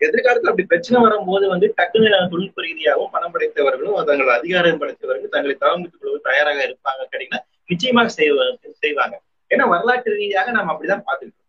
எதிர்காலத்துல 0.00 0.50
அப்படி 0.52 0.66
பிரச்சனை 0.66 0.98
வரும்போது 1.02 1.44
வந்து 1.52 1.66
டக்குன்னு 1.78 2.10
தொழில்நுட்ப 2.32 2.62
ரீதியாகவும் 2.62 3.12
பணம் 3.12 3.32
படைத்தவர்களும் 3.34 4.08
தங்கள் 4.08 4.36
அதிகாரம் 4.38 4.80
படைத்தவர்கள் 4.80 5.34
தங்களை 5.34 5.54
தகவமைத்துக் 5.54 6.02
கொள்வது 6.02 6.28
தயாராக 6.28 6.60
இருப்பாங்க 6.66 7.02
கேட்டீங்கன்னா 7.04 7.40
நிச்சயமாக 7.70 8.08
செய்வாங்க. 8.80 9.14
ஏன்னா 9.50 9.64
வரலாற்று 9.72 10.18
ரீதியாக 10.18 10.50
நாம் 10.50 10.70
அப்படிதான் 10.72 11.06
பார்த்துக்கிட்டோம் 11.06 11.42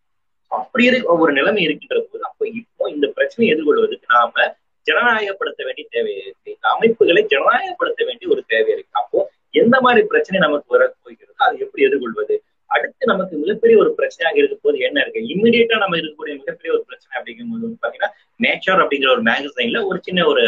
அப்படி 0.51 0.83
இருக்க 0.85 1.15
ஒரு 1.23 1.31
நிலைமை 1.33 1.61
இருக்கின்ற 1.63 1.97
போது 2.03 2.23
அப்போ 2.23 2.43
இப்போ 2.59 2.83
இந்த 2.89 3.07
பிரச்சனையை 3.15 3.49
எதிர்கொள்வதற்கு 3.53 4.13
நாம 4.13 4.45
ஜனநாயகப்படுத்த 4.87 5.61
வேண்டிய 5.67 5.85
தேவை 5.89 6.11
இருக்கு. 6.21 6.49
இந்த 6.55 6.67
அமைப்புகளை 6.75 7.21
ஜனநாயகப்படுத்த 7.33 8.01
வேண்டிய 8.05 8.31
ஒரு 8.31 8.43
தேவை 8.47 8.71
இருக்கு. 8.73 8.99
அப்போ 9.01 9.19
எந்த 9.61 9.75
மாதிரி 9.81 10.07
பிரச்சனை 10.11 10.39
நமக்கு 10.47 10.77
வர 10.77 10.83
போகிறது? 11.01 11.33
அதை 11.35 11.59
எப்படி 11.59 11.85
எதிர்கொள்வது? 11.87 12.35
அடுத்து 12.75 13.05
நமக்கு 13.05 13.33
மிகப்பெரிய 13.37 13.75
ஒரு 13.81 13.91
பிரச்சனையாக 13.97 14.37
இருக்க 14.37 14.55
போது 14.61 14.77
என்ன 14.87 14.97
இருக்கு? 15.01 15.19
இம்மிடியட்டா 15.33 15.77
நம்ம 15.77 15.97
இருக்கக்கூடிய 15.97 16.33
மிகப்பெரிய 16.41 16.71
ஒரு 16.75 16.83
பிரச்சனை 16.87 17.13
அப்படிங்கும்போது 17.17 17.65
வந்து 17.65 17.81
பாத்தீங்கன்னா 17.83 18.11
நேச்சர் 18.43 18.81
அப்படிங்கிற 18.83 19.09
ஒரு 19.11 19.23
மேகசைன்ல 19.29 19.81
ஒரு 19.85 19.99
சின்ன 20.01 20.25
ஒரு 20.25 20.43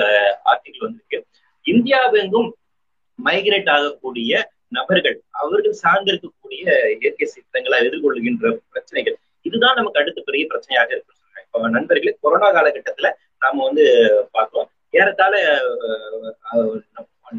ஆர்டிகல் 0.52 0.86
வந்திருக்கு. 0.88 1.20
இந்தியாவெங்கும் 1.66 2.50
மைக்ரேட் 3.26 3.70
ஆகக்கூடிய 3.70 4.50
நபர்கள் 4.78 5.18
அவர்கள் 5.44 5.80
சார்ந்திருக்கக்கூடிய 5.84 6.64
இயற்கை 7.00 7.28
சீற்றங்களை 7.28 7.78
எதிர்கொள்கின்ற 7.86 8.52
பிரச்சனைகள். 8.72 9.18
இதுதான் 9.42 9.76
நமக்கு 9.76 10.00
அடுத்த 10.00 10.22
பெரிய 10.26 10.46
பிரச்சனையாக 10.52 10.88
இருக்கு 10.88 11.18
இப்போ 11.44 11.70
நண்பர்களே 11.70 12.12
கொரோனா 12.22 12.48
காலகட்டத்துல 12.56 13.08
நாம 13.42 13.64
வந்து 13.68 13.86
பார்க்கலாம் 14.36 14.70
ஏறத்தாழ 14.94 15.34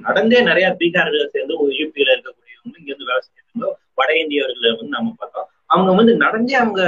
நடந்தே 0.06 0.40
நிறைய 0.48 0.66
பீகார்ல 0.80 1.22
சேர்ந்து 1.34 1.54
யூபியில 1.78 2.14
இருக்கக்கூடியவங்க 2.14 2.76
இங்க 2.80 2.90
இருந்து 2.92 3.08
வேலை 3.10 3.20
செஞ்சிருந்தோம் 3.24 3.76
வட 3.98 4.10
இந்தியர்களை 4.22 4.70
வந்து 4.72 4.96
நம்ம 4.96 5.14
பார்த்தோம். 5.20 5.48
அவங்க 5.72 5.90
வந்து 6.00 6.12
நடந்தே 6.24 6.54
அவங்க 6.62 6.82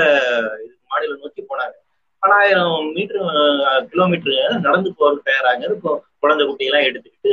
மாநிலம் 0.90 1.22
நோக்கி 1.24 1.42
போனாங்க. 1.50 1.74
பலாயிரம் 2.22 2.86
மீட்டர் 2.96 3.22
கிலோமீட்டர் 3.92 4.36
நடந்து 4.66 4.90
போறதுக்கு 4.98 5.28
தயாராங்க 5.30 5.72
இப்போ 5.78 5.92
குழந்தை 6.22 6.42
குட்டியெல்லாம் 6.48 6.86
எடுத்துக்கிட்டு 6.88 7.30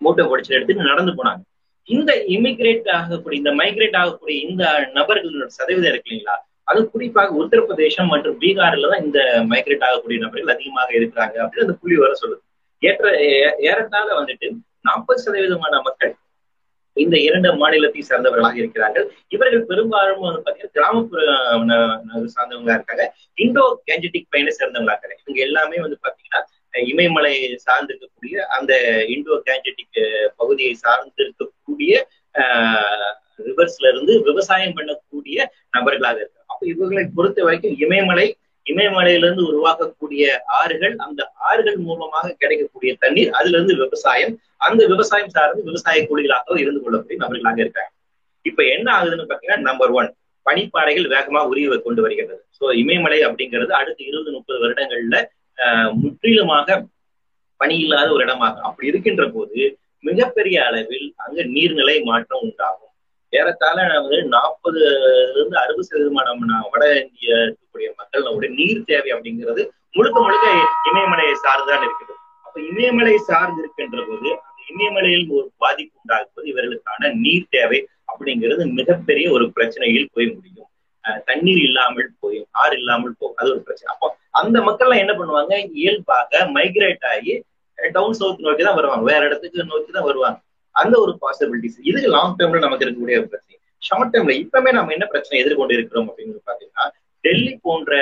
மூட்டை 0.00 0.24
பொடிச்சு 0.30 0.56
எடுத்துட்டு 0.56 0.90
நடந்து 0.92 1.12
போனாங்க. 1.18 1.42
இந்த 1.88 2.10
இமிகிரேட் 2.34 2.88
ஆகக்கூடிய 2.98 3.40
இந்த 3.42 3.52
மைக்ரேட் 3.60 3.98
ஆகக்கூடிய 4.00 4.36
இந்த 4.48 4.62
நபர்களோட 4.96 5.46
சதவீதம் 5.58 5.90
இருக்கு 5.92 6.10
இல்லைங்களா? 6.10 6.36
அது 6.70 6.80
குறிப்பாக 6.92 7.34
உத்தரப்பிரதேசம் 7.42 8.10
மற்றும் 8.12 8.38
பீகார்ல 8.42 8.90
தான் 8.92 9.04
இந்த 9.06 9.20
மைக்ரேட் 9.52 9.86
ஆகக்கூடிய 9.88 10.18
நபர்கள் 10.24 10.54
அதிகமாக 10.54 10.90
இருக்கிறாங்க 10.98 11.36
அப்படின்னு 11.44 11.66
அந்த 11.66 11.76
புள்ளி 11.82 11.96
வர 12.02 12.12
சொல்லுது. 12.22 12.42
ஏற்ற 12.82 13.04
ஏறத்தாழ 13.68 14.08
வந்துட்டு 14.20 14.48
நாற்பது 14.88 15.20
சதவீதமான 15.26 15.74
மக்கள் 15.88 16.14
இந்த 16.96 17.16
இரண்டு 17.26 17.48
மாநிலத்தை 17.60 18.02
சார்ந்தவர்களாக 18.08 18.56
இருக்கிறார்கள். 18.62 19.06
இவர்கள் 19.34 19.66
பெரும்பாலும் 19.70 20.22
வந்து 20.26 20.42
பாத்தீங்கன்னா 20.44 20.76
கிராமப்புற 20.76 21.20
சார்ந்தவங்களா 22.34 22.76
இருக்காங்க. 22.78 23.04
இண்டோ 23.44 23.64
கேஞ்சட்டிக் 23.88 24.30
பயனை 24.34 24.52
சேர்ந்தவங்களா 24.58 24.94
இருக்காங்க. 24.94 25.18
இவங்க 25.24 25.40
எல்லாமே 25.48 25.78
வந்து 25.86 25.98
பாத்தீங்கன்னா 26.06 26.42
இமயமலை 26.92 27.34
சார்ந்து 27.66 27.92
இருக்கக்கூடிய 27.92 28.36
அந்த 28.56 28.72
இண்டோ 29.14 29.36
கேஞ்சட்டிக் 29.48 30.00
பகுதியை 30.40 30.72
சார்ந்து 30.84 31.20
இருக்கக்கூடிய 31.24 31.92
ரிவர்ஸ்ல 33.48 33.90
இருந்து 33.92 34.12
விவசாயம் 34.28 34.76
பண்ணக்கூடிய 34.78 35.36
நபர்களாக 35.76 36.18
இருக்காங்க. 36.22 36.45
இவர்களை 36.72 37.04
பொறுத்த 37.16 37.44
வரைக்கும் 37.44 37.76
இமயமலை 37.84 38.26
இமயமலையிலிருந்து 38.66 39.42
உருவாக்கக்கூடிய 39.50 40.22
ஆறுகள் 40.60 40.94
அந்த 41.04 41.20
ஆறுகள் 41.48 41.78
மூலமாக 41.88 42.34
கிடைக்கக்கூடிய 42.40 42.92
தண்ணீர் 43.02 43.30
அதுல 43.38 43.56
இருந்து 43.56 43.74
விவசாயம் 43.82 44.34
அந்த 44.66 44.82
விவசாயம் 44.92 45.34
சார்ந்து 45.36 45.62
விவசாய 45.62 46.00
கூலிகளாக 46.08 46.58
இருந்து 46.62 46.80
கொள்ளக்கூடிய 46.84 47.18
நபர்களாக 47.22 47.60
இருக்காங்க. 47.64 47.92
இப்ப 48.44 48.60
என்ன 48.74 48.88
ஆகுதுன்னு 48.96 49.28
பாத்தீங்கன்னா 49.30 49.66
நம்பர் 49.68 49.92
ஒன் 49.98 50.10
பனிப்பாறைகள் 50.46 51.12
வேகமா 51.14 51.40
உரிய 51.50 51.78
கொண்டு 51.86 52.00
வருகிறது. 52.02 52.42
சோ 52.58 52.64
இமயமலை 52.82 53.18
அப்படிங்கிறது 53.28 53.72
அடுத்த 53.80 54.00
இருபது 54.10 54.30
முப்பது 54.36 54.58
வருடங்கள்ல 54.64 55.16
முற்றிலுமாக 56.02 56.78
பனி 57.60 57.76
இல்லாத 57.84 58.08
ஒரு 58.14 58.24
இடமாகும் 58.26 58.66
அப்படி 58.68 58.90
இருக்கின்ற 58.92 59.24
போது 59.36 59.60
மிகப்பெரிய 60.04 60.56
அளவில் 60.68 61.06
அங்க 61.24 61.38
நீர்நிலை 61.54 61.96
மாற்றம் 62.08 62.42
உண்டாகும். 62.46 62.85
ஏறத்தாழ 63.32 63.76
வந்து 63.94 64.18
நாற்பதுல 64.34 64.84
இருந்து 65.32 65.56
அறுபது 65.62 65.88
சதவீதமான 65.88 66.60
வட 66.72 66.84
இந்திய 67.04 67.34
இருக்கக்கூடிய 67.44 67.88
மக்கள் 68.00 68.54
நீர் 68.58 68.86
தேவை 68.90 69.10
அப்படிங்கிறது 69.14 69.64
முழுக்க 69.96 70.18
முழுக்க 70.20 70.46
இமயமலையை 70.90 71.34
சார்ந்துதான் 71.44 71.84
இருக்குது. 71.86 72.14
அப்ப 72.46 72.56
இமயமலை 72.70 73.14
சார்ந்து 73.30 73.60
இருக்கின்ற 73.62 74.00
போது 74.08 74.28
அந்த 74.46 74.60
இமயமலையில் 74.72 75.26
ஒரு 75.38 75.48
பாதிப்பு 75.62 75.94
உண்டாகுவது 76.00 76.48
இவர்களுக்கான 76.52 77.12
நீர் 77.24 77.52
தேவை 77.56 77.80
அப்படிங்கிறது 78.12 78.62
மிகப்பெரிய 78.78 79.26
ஒரு 79.36 79.46
பிரச்சனையில் 79.56 80.12
போய் 80.14 80.28
முடியும். 80.34 80.70
தண்ணீர் 81.28 81.60
இல்லாமல் 81.66 82.08
போயும் 82.22 82.46
ஆறு 82.62 82.74
இல்லாமல் 82.80 83.18
போகும். 83.18 83.36
அது 83.40 83.48
ஒரு 83.54 83.62
பிரச்சனை. 83.66 83.90
அப்போ 83.94 84.06
அந்த 84.40 84.56
மக்கள்லாம் 84.68 85.02
என்ன 85.02 85.12
பண்ணுவாங்க? 85.18 85.54
இயல்பாக 85.80 86.40
மைக்ரேட் 86.56 87.06
ஆகி 87.12 87.34
டவுன் 87.78 88.16
சவுத் 88.18 88.44
நோக்கி 88.46 88.62
தான் 88.62 88.78
வருவாங்க. 88.78 89.04
வேற 89.12 89.22
இடத்துக்கு 89.28 89.70
நோக்கி 89.72 89.90
தான் 89.96 90.08
வருவாங்க. 90.10 90.38
அந்த 90.82 90.94
ஒரு 91.04 91.12
பாசிபிலிட்டிஸ் 91.24 91.78
இது 91.90 92.00
லாங் 92.14 92.36
டேர்ம்ல 92.38 92.60
நமக்கு 92.66 92.84
இருக்கக்கூடிய 92.86 93.18
ஒரு 93.22 93.28
பிரச்சனை. 93.32 93.58
ஷார்ட் 93.86 94.12
டேர்ம்ல 94.14 94.34
இப்பவுமே 94.42 94.70
நம்ம 94.78 94.94
என்ன 94.96 95.06
பிரச்சனை 95.12 95.40
எதிர்கொண்டு 95.42 95.74
இருக்கிறோம் 95.78 96.08
அப்படின்னு 96.10 96.46
பாத்தீங்கன்னா 96.50 96.86
டெல்லி 97.24 97.52
போன்ற 97.66 98.00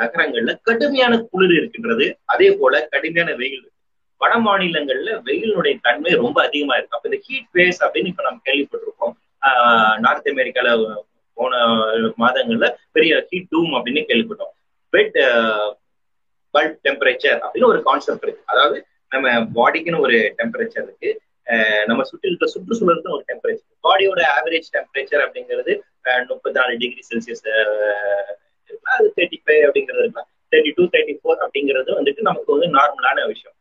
நகரங்கள்ல 0.00 0.52
கடுமையான 0.68 1.14
குளிர் 1.30 1.54
இருக்கின்றது. 1.58 2.06
அதே 2.32 2.48
போல 2.60 2.82
கடுமையான 2.92 3.30
வெயில் 3.40 3.60
இருக்கு. 3.60 3.76
வட 4.20 4.34
மாநிலங்கள்ல 4.46 5.10
வெயிலுடைய 5.28 5.74
தன்மை 5.86 6.10
ரொம்ப 6.22 6.38
அதிகமா 6.46 6.74
இருக்கு. 6.78 6.96
அப்ப 6.96 7.08
இந்த 7.10 7.20
ஹீட் 7.26 7.50
வேஸ் 7.58 7.80
அப்படின்னு 7.86 8.10
இப்ப 8.12 8.24
நம்ம 8.26 8.40
கேள்விப்பட்டிருக்கோம். 8.48 9.14
நார்த் 10.04 10.28
அமெரிக்கால 10.32 10.70
போன 11.38 11.60
மாதங்கள்ல 12.22 12.66
பெரிய 12.96 13.12
ஹீட் 13.30 13.50
டூம் 13.52 13.72
அப்படின்னு 13.76 14.02
கேள்விப்பட்டோம். 14.10 14.52
பெட் 14.92 15.16
பல்ப் 16.54 16.78
டெம்பரேச்சர் 16.86 17.38
அப்படின்னு 17.46 17.70
ஒரு 17.72 17.80
கான்செப்ட் 17.88 18.24
இருக்கு. 18.26 18.42
அதாவது 18.52 18.78
நம்ம 19.14 19.28
பாடிக்குன்னு 19.58 20.04
ஒரு 20.06 20.18
டெம்பரேச்சர் 20.38 20.86
இருக்கு. 20.88 21.10
நம்ம 21.88 22.02
சுற்றி 22.08 22.28
இருக்கிற 22.28 22.48
சுற்றுச்சூழலுக்கு 22.54 23.14
ஒரு 23.16 23.24
டெம்பரேச்சர் 23.30 23.68
பாடியோட 23.86 24.20
ஆவரேஜ் 24.36 24.68
டெம்பரேச்சர் 24.76 25.22
அப்படிங்கிறது 25.26 25.72
முப்பத்தி 26.30 26.56
நாலு 26.58 26.74
டிகிரி 26.82 27.02
செல்சியஸ் 27.10 27.44
இருக்கலாம் 28.68 28.96
அது 28.98 29.08
தேர்ட்டி 29.16 29.38
ஃபைவ் 29.44 29.62
அப்படிங்கிறது 29.68 30.02
இருக்கலாம் 30.04 30.28
தேர்ட்டி 30.52 30.72
டூ 30.76 30.84
தேர்ட்டி 30.94 31.14
ஃபோர் 31.20 31.42
அப்படிங்கிறது 31.46 31.90
வந்துட்டு 31.98 32.28
நமக்கு 32.28 32.54
வந்து 32.56 32.68
நார்மலான 32.78 33.26
விஷயம். 33.32 33.56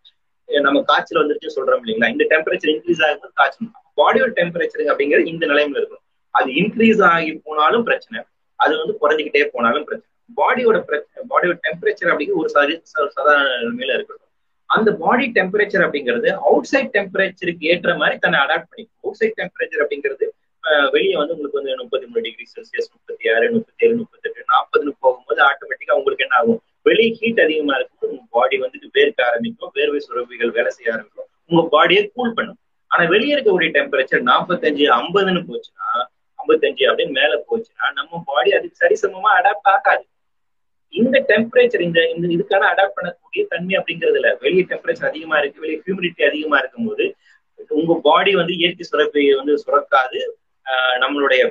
நம்ம 0.67 0.79
காய்ச்சல் 0.89 1.21
வந்துருச்சு 1.21 1.55
சொல்றோம் 1.55 1.81
இல்லைங்களா? 1.83 2.11
இந்த 2.13 2.23
டெம்பரேச்சர் 2.31 2.71
இன்க்ரீஸ் 2.75 3.01
ஆகும்போது 3.07 3.33
காய்ச்சல் 3.39 3.71
பாடியோட 3.99 4.29
டெம்பரேச்சர் 4.39 4.91
அப்படிங்கிறது 4.91 5.31
இந்த 5.33 5.43
நிலைமையில 5.51 5.81
இருக்கும். 5.81 6.03
அது 6.35 6.49
இன்க்ரீஸ் 6.61 7.01
ஆகி 7.11 7.31
போனாலும் 7.47 7.85
பிரச்சனை. 7.89 8.19
அது 8.59 8.73
வந்து 8.81 8.95
குறைஞ்சிக்கிட்டே 9.01 9.43
போனாலும் 9.55 9.85
பிரச்சனை. 9.89 10.07
பாடியோட 10.39 10.77
பிரச்சனை 10.89 11.21
பாடியோட 11.33 11.57
டெம்பரேச்சர் 11.67 12.11
அப்படிங்கிறது 12.11 12.41
ஒரு 12.43 12.51
சரி 12.55 12.73
சாதாரண 13.15 13.45
நிலைமையில 13.61 13.95
இருக்கட்டும். 13.97 14.28
அந்த 14.75 14.89
பாடி 15.01 15.25
டெம்பரேச்சர் 15.37 15.83
அப்படிங்கிறது 15.85 16.29
அவுட் 16.49 16.69
சைட் 16.71 16.93
டெம்பரேச்சருக்கு 16.97 17.69
ஏற்ற 17.73 17.91
மாதிரி 18.01 18.15
தன்னை 18.23 18.37
அடாப்ட் 18.45 18.69
பண்ணிக்கும். 18.71 18.99
அவுட் 19.03 19.19
சைட் 19.21 19.39
டெம்பரேச்சர் 19.41 19.83
அப்படிங்கிறது 19.85 20.27
வெளியே 20.93 21.13
வந்து 21.19 21.33
உங்களுக்கு 21.35 21.59
வந்து 21.59 21.75
முப்பத்தி 21.83 22.07
மூணு 22.09 22.23
டிகிரி 22.25 22.45
செல்சியஸ் 22.55 22.89
முப்பத்தி 22.95 23.29
ஆறு 23.33 23.45
முப்பத்தி 23.53 23.85
ஏழு 23.85 23.95
முப்பத்தெட்டு 24.01 24.41
நாற்பதுன்னு 24.53 24.91
போகும்போது 25.03 25.41
ஆட்டோமேட்டிக்கா 25.49 25.97
உங்களுக்கு 25.99 26.25
என்ன 26.25 26.35
ஆகும்? 26.41 26.59
வெளியே 26.87 27.11
ஹீட் 27.19 27.41
அதிகமா 27.45 27.73
இருக்கும்போது 27.77 28.11
உங்க 28.15 28.25
பாடி 28.37 28.57
வந்துட்டு 28.63 28.89
வேர்க்க 28.97 29.27
ஆரம்பிக்கும் 29.29 29.71
வேர்வை 29.77 29.99
சுரப்பிகள் 30.05 30.51
வேலை 30.57 30.71
செய்ய 30.75 30.93
ஆரம்பிக்கும். 30.95 31.29
உங்க 31.51 31.63
பாடியை 31.75 32.03
கூல் 32.17 32.35
பண்ணும். 32.37 32.59
ஆனா 32.91 33.03
வெளியே 33.13 33.33
இருக்கக்கூடிய 33.35 33.71
டெம்பரேச்சர் 33.77 34.23
நாற்பத்தஞ்சு 34.31 34.85
ஐம்பதுன்னு 34.99 35.41
போச்சுன்னா 35.49 35.89
ஐம்பத்தஞ்சு 36.39 36.85
அப்படின்னு 36.89 37.17
மேல 37.19 37.33
போச்சுன்னா 37.49 37.87
நம்ம 37.99 38.21
பாடி 38.29 38.51
அதுக்கு 38.57 38.81
சரிசமமா 38.83 39.31
அடாப்ட் 39.39 39.71
ஆகாது. 39.73 40.05
இந்த 40.93 41.17
டெம்பரேச்சர் 41.31 41.83
இந்த 41.87 41.99
இந்த 42.13 42.25
இதுக்கான 42.35 42.67
அடாப்ட் 42.71 42.97
பண்ணக்கூடிய 42.97 43.43
தன்மை 43.51 43.73
அப்படிங்கிறதுல 43.79 44.29
வெளியே 44.43 44.63
டெம்பரேச்சர் 44.71 45.09
அதிகமா 45.11 45.35
இருக்கு 45.41 45.63
வெளியே 45.63 45.79
ஹியூமிடிட்டி 45.85 46.23
அதிகமா 46.29 46.57
இருக்கும்போது 46.61 47.05
உங்க 47.79 47.93
பாடி 48.07 48.31
வந்து 48.39 48.53
இயற்கை 48.59 48.83
சுரப்பை 48.89 49.23
வந்து 49.39 49.53
சுரக்காது. 49.63 50.19
நம்மளுடைய 51.03 51.41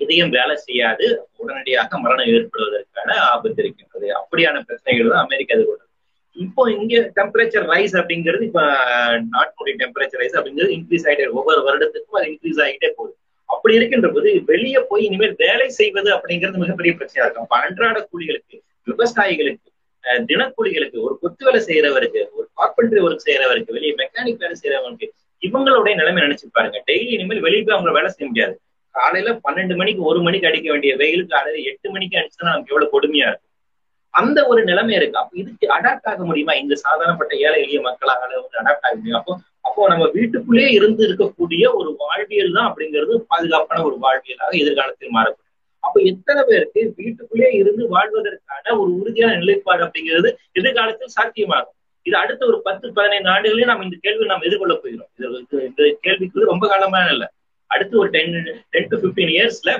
இதயம் 0.00 0.34
வேலை 0.36 0.54
செய்யாது. 0.66 1.06
உடனடியாக 1.42 1.98
மரணம் 2.04 2.30
ஏற்படுவதற்கான 2.34 3.08
ஆபத்து 3.32 3.60
இருக்கின்றது. 3.62 4.06
அப்படியான 4.20 4.62
பிரச்சனைகள் 4.68 5.12
தான் 5.12 5.24
அமெரிக்கா 5.26 5.54
எதிர்கொண்டது 5.56 5.88
இப்போ 6.36 6.62
இங்க 6.76 6.94
டெம்பரேச்சர் 7.18 7.66
ரைஸ் 7.72 7.94
அப்படிங்கிறது 8.00 8.44
இப்ப 8.48 8.60
நாட்டினுடைய 9.34 9.74
டெம்பரேச்சர் 9.82 10.20
ரைஸ் 10.22 10.36
அப்படிங்கிறது 10.38 10.74
இன்க்ரீஸ் 10.76 11.06
ஆகிட்டே 11.08 11.26
ஒவ்வொரு 11.40 11.60
வருடத்துக்கும் 11.68 12.18
அது 12.18 12.28
இன்க்ரீஸ் 12.32 12.60
ஆகிட்டே 12.66 12.90
போகுது. 12.98 13.14
அப்படி 13.54 13.74
இருக்கின்ற 13.78 14.08
போது 14.14 14.30
வெளியே 14.50 14.80
போய் 14.90 15.06
இனிமேல் 15.08 15.34
வேலை 15.44 15.68
செய்வது 15.80 16.10
அப்படிங்கிறது 16.16 16.62
மிகப்பெரிய 16.62 16.92
பிரச்சனையா 16.98 17.24
இருக்கும். 17.26 17.46
அப்ப 17.46 17.56
அன்றாட 17.64 17.98
கூலிகளுக்கு 18.10 18.56
விவசாயிகளுக்கு 18.86 19.68
தினக்கூலிகளுக்கு 20.28 20.98
ஒரு 21.06 21.14
கொத்து 21.22 21.42
வேலை 21.46 21.60
செய்யறவருக்கு 21.68 22.20
ஒரு 22.36 22.46
கார்பெண்டரி 22.58 23.00
ஒர்க் 23.06 23.26
செய்யறவருக்கு 23.26 23.76
வெளியே 23.76 23.94
மெக்கானிக் 24.02 24.42
வேலை 24.44 24.56
செய்யறவங்களுக்கு 24.62 25.08
இவங்களுடைய 25.42 25.94
நிலைமை 26.00 26.20
நினைச்சு 26.26 26.46
பாருங்க. 26.56 26.78
டெய்லி 26.88 27.10
இனிமேல் 27.16 27.44
வெளியே 27.46 27.62
போய் 27.66 27.76
அவங்க 27.76 27.92
வேலை 27.98 28.08
செய்ய 28.14 28.26
முடியாது. 28.30 28.54
காலையில 28.94 29.30
பன்னெண்டு 29.46 29.74
மணிக்கு 29.80 30.02
ஒரு 30.10 30.20
மணிக்கு 30.26 30.48
அடிக்க 30.48 30.68
வேண்டிய 30.72 30.92
வெயிலுக்கு 31.02 31.34
காலையில 31.34 31.62
எட்டு 31.70 31.88
மணிக்கு 31.94 32.18
அடிச்சுன்னா 32.20 32.52
நமக்கு 32.52 32.72
எவ்வளவு 32.72 32.92
கொடுமையா 32.94 33.26
இருக்கும். 33.30 33.46
அந்த 34.14 34.38
ஒரு 34.52 34.60
நிலைமை 34.64 34.94
இருக்கு. 34.96 35.20
அப்ப 35.22 35.38
இதுக்கு 35.42 35.66
அடாப்ட் 35.76 36.08
ஆக 36.12 36.24
முடியுமா? 36.24 36.54
இந்த 36.62 36.74
சாதாரணப்பட்ட 36.84 37.32
ஏழை 37.46 37.58
எளிய 37.64 37.80
மக்களால 37.88 38.30
வந்து 38.42 38.60
அடாப்ட் 38.62 38.86
ஆக 38.88 38.94
முடியும்? 38.94 39.18
அப்போ 39.20 39.32
அப்போ 39.64 39.82
நம்ம 39.92 40.04
வீட்டுக்குள்ளே 40.16 40.66
இருந்து 40.78 41.02
இருக்கக்கூடிய 41.08 41.64
ஒரு 41.78 41.90
வாழ்வியல் 42.02 42.56
தான் 42.56 42.68
அப்படிங்கிறது 42.70 43.14
பாதுகாப்பான 43.30 43.82
ஒரு 43.88 43.96
வாழ்வியலாக 44.04 44.52
எதிர்காலத்தில் 44.62 45.16
மாறக்கூடும். 45.16 45.46
அப்ப 45.84 45.96
எத்தனை 46.10 46.40
பேருக்கு 46.48 46.80
வீட்டுக்குள்ளே 47.00 47.50
இருந்து 47.60 47.82
வாழ்வதற்கான 47.94 48.64
ஒரு 48.80 48.90
உறுதியான 49.00 49.36
நிலைப்பாடு 49.42 49.82
அப்படிங்கிறது 49.86 50.30
எதிர்காலத்தில் 50.58 51.14
சாத்தியமாகும். 51.18 51.76
இது 52.06 52.16
அடுத்த 52.22 52.42
ஒரு 52.50 52.58
பத்து 52.66 52.86
பதினைந்து 52.98 53.30
ஆண்டுகளே 53.34 53.68
நம்ம 53.70 53.84
இந்த 53.86 53.96
கேள்வி 54.04 54.30
நாம் 54.32 54.46
எதிர்கொள்ள 54.48 54.74
போகிறோம். 54.82 55.10
இது 55.18 55.64
இந்த 55.68 55.82
கேள்விக்கு 56.06 56.50
ரொம்ப 56.52 56.64
காலமான 56.72 57.08
இல்லை. 57.14 57.28
அடுத்து 57.70 57.94
ஒரு 58.02 58.10
டென் 58.16 58.36
டென் 58.74 58.90
டு 58.92 58.98
பிப்டீன் 59.02 59.32
இயர்ஸ்ல 59.36 59.72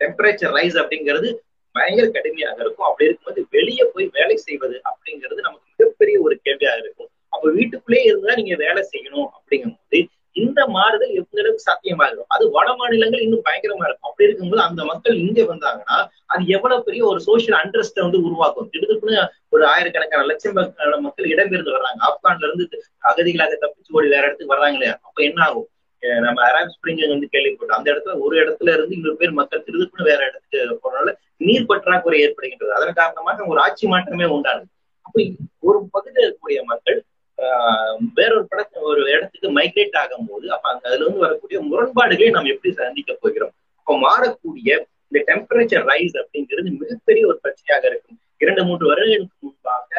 டெம்பரேச்சர் 0.00 0.54
ரைஸ் 0.56 0.78
அப்படிங்கிறது 0.82 1.28
பயங்கர 1.74 2.06
கடுமையாக 2.16 2.58
இருக்கும். 2.64 2.88
அப்படி 2.88 3.06
இருக்கும்போது 3.08 3.40
வெளியே 3.56 3.84
போய் 3.94 4.06
வேலை 4.18 4.36
செய்வது 4.46 4.76
அப்படிங்கிறது 4.90 5.40
நமக்கு 5.48 5.66
மிகப்பெரிய 5.72 6.16
ஒரு 6.26 6.34
கேள்வியாக 6.46 6.82
இருக்கும். 6.84 7.10
அப்ப 7.36 7.48
வீட்டுக்குள்ளே 7.56 8.02
இருந்தா 8.10 8.36
நீங்க 8.40 8.54
வேலை 8.64 8.82
செய்யணும் 8.92 9.28
அப்படிங்கும் 9.36 9.78
போது 9.80 10.00
இந்த 10.36 10.60
மாறுதல் 10.74 11.12
எந்த 11.18 11.36
அளவுக்கு 11.42 11.90
இருக்கும்? 11.90 12.30
அது 12.34 12.44
வட 12.56 12.68
மாநிலங்கள் 12.80 13.22
இன்னும் 13.26 13.44
பயங்கரமா 13.46 13.84
இருக்கும். 13.86 14.08
அப்படி 14.10 14.26
இருக்கும்போது 14.28 14.62
அந்த 14.66 14.82
மக்கள் 14.90 15.14
இங்க 15.22 15.40
வந்தாங்கன்னா 15.52 15.98
அது 16.32 16.42
எவ்வளவு 16.56 16.84
பெரிய 16.88 17.02
ஒரு 17.12 17.20
சோசியல் 17.28 17.56
அண்டர்ஸ்ட 17.60 18.04
வந்து 18.06 18.18
உருவாக்கும்? 18.26 18.68
திடுதுப்புன்னு 18.74 19.16
ஒரு 19.54 19.64
ஆயிரக்கணக்கான 19.72 20.26
லட்சம் 20.30 20.58
மக்கள் 21.06 21.30
இடம்பெயர்ந்து 21.34 21.74
வர்றாங்க. 21.76 22.00
ஆப்கான்ல 22.10 22.46
இருந்து 22.48 22.66
அகதிகளாக 23.10 23.58
தப்பிச்சு 23.64 23.96
ஓடி 23.98 24.12
வேற 24.14 24.22
இடத்துக்கு 24.26 24.54
வர்றாங்களே 24.54 24.90
அப்ப 25.06 25.18
என்ன 25.28 25.40
ஆகும்? 25.48 25.68
நம்ம 26.26 26.40
அரப் 26.48 26.72
ஸ்பிரிங் 26.74 27.02
வந்து 27.14 27.28
கேள்விப்பட்டோம். 27.34 27.78
அந்த 27.78 27.88
இடத்துல 27.92 28.14
ஒரு 28.24 28.34
இடத்துல 28.42 28.74
இருந்து 28.76 28.96
இன்னொரு 28.98 29.16
பேர் 29.20 29.38
மக்கள் 29.40 29.66
திருதுப்புன்னு 29.68 30.10
வேற 30.10 30.20
இடத்துக்கு 30.28 30.80
போறதுனால 30.82 31.14
நீர் 31.46 31.68
பற்றாக்குறை 31.70 32.18
ஏற்படுகின்றது. 32.26 32.72
அதன் 32.78 32.98
காரணமாக 33.00 33.46
ஒரு 33.52 33.60
ஆட்சி 33.66 33.86
மாற்றமே 33.92 34.26
உண்டானது 34.36 34.68
அப்ப 35.06 35.16
ஒரு 35.68 35.78
பகுதியில் 35.94 36.24
இருக்கக்கூடிய 36.24 36.60
மக்கள் 36.72 36.98
வேறொரு 38.18 38.44
படத்தை 38.50 38.82
ஒரு 38.90 39.00
இடத்துக்கு 39.14 39.48
மைக்ரேட் 39.58 39.96
ஆகும் 40.02 40.28
போது 40.30 40.46
அப்ப 40.54 40.66
அங்க 40.72 40.84
அதுல 40.88 41.04
இருந்து 41.04 41.24
வரக்கூடிய 41.24 41.58
முரண்பாடுகளை 41.70 42.28
நாம் 42.36 42.52
எப்படி 42.54 42.72
சந்திக்க 42.82 43.14
போகிறோம்? 43.24 43.54
அப்போ 43.80 43.94
மாறக்கூடிய 44.06 44.70
இந்த 45.08 45.18
டெம்பரேச்சர் 45.30 45.84
ரைஸ் 45.90 46.16
அப்படிங்கிறது 46.22 46.68
மிகப்பெரிய 46.82 47.22
ஒரு 47.30 47.38
பிரச்சனையாக 47.42 47.84
இருக்கும். 47.90 48.18
இரண்டு 48.44 48.62
மூன்று 48.68 48.88
வருடங்களுக்கு 48.90 49.36
முன்பாக 49.46 49.92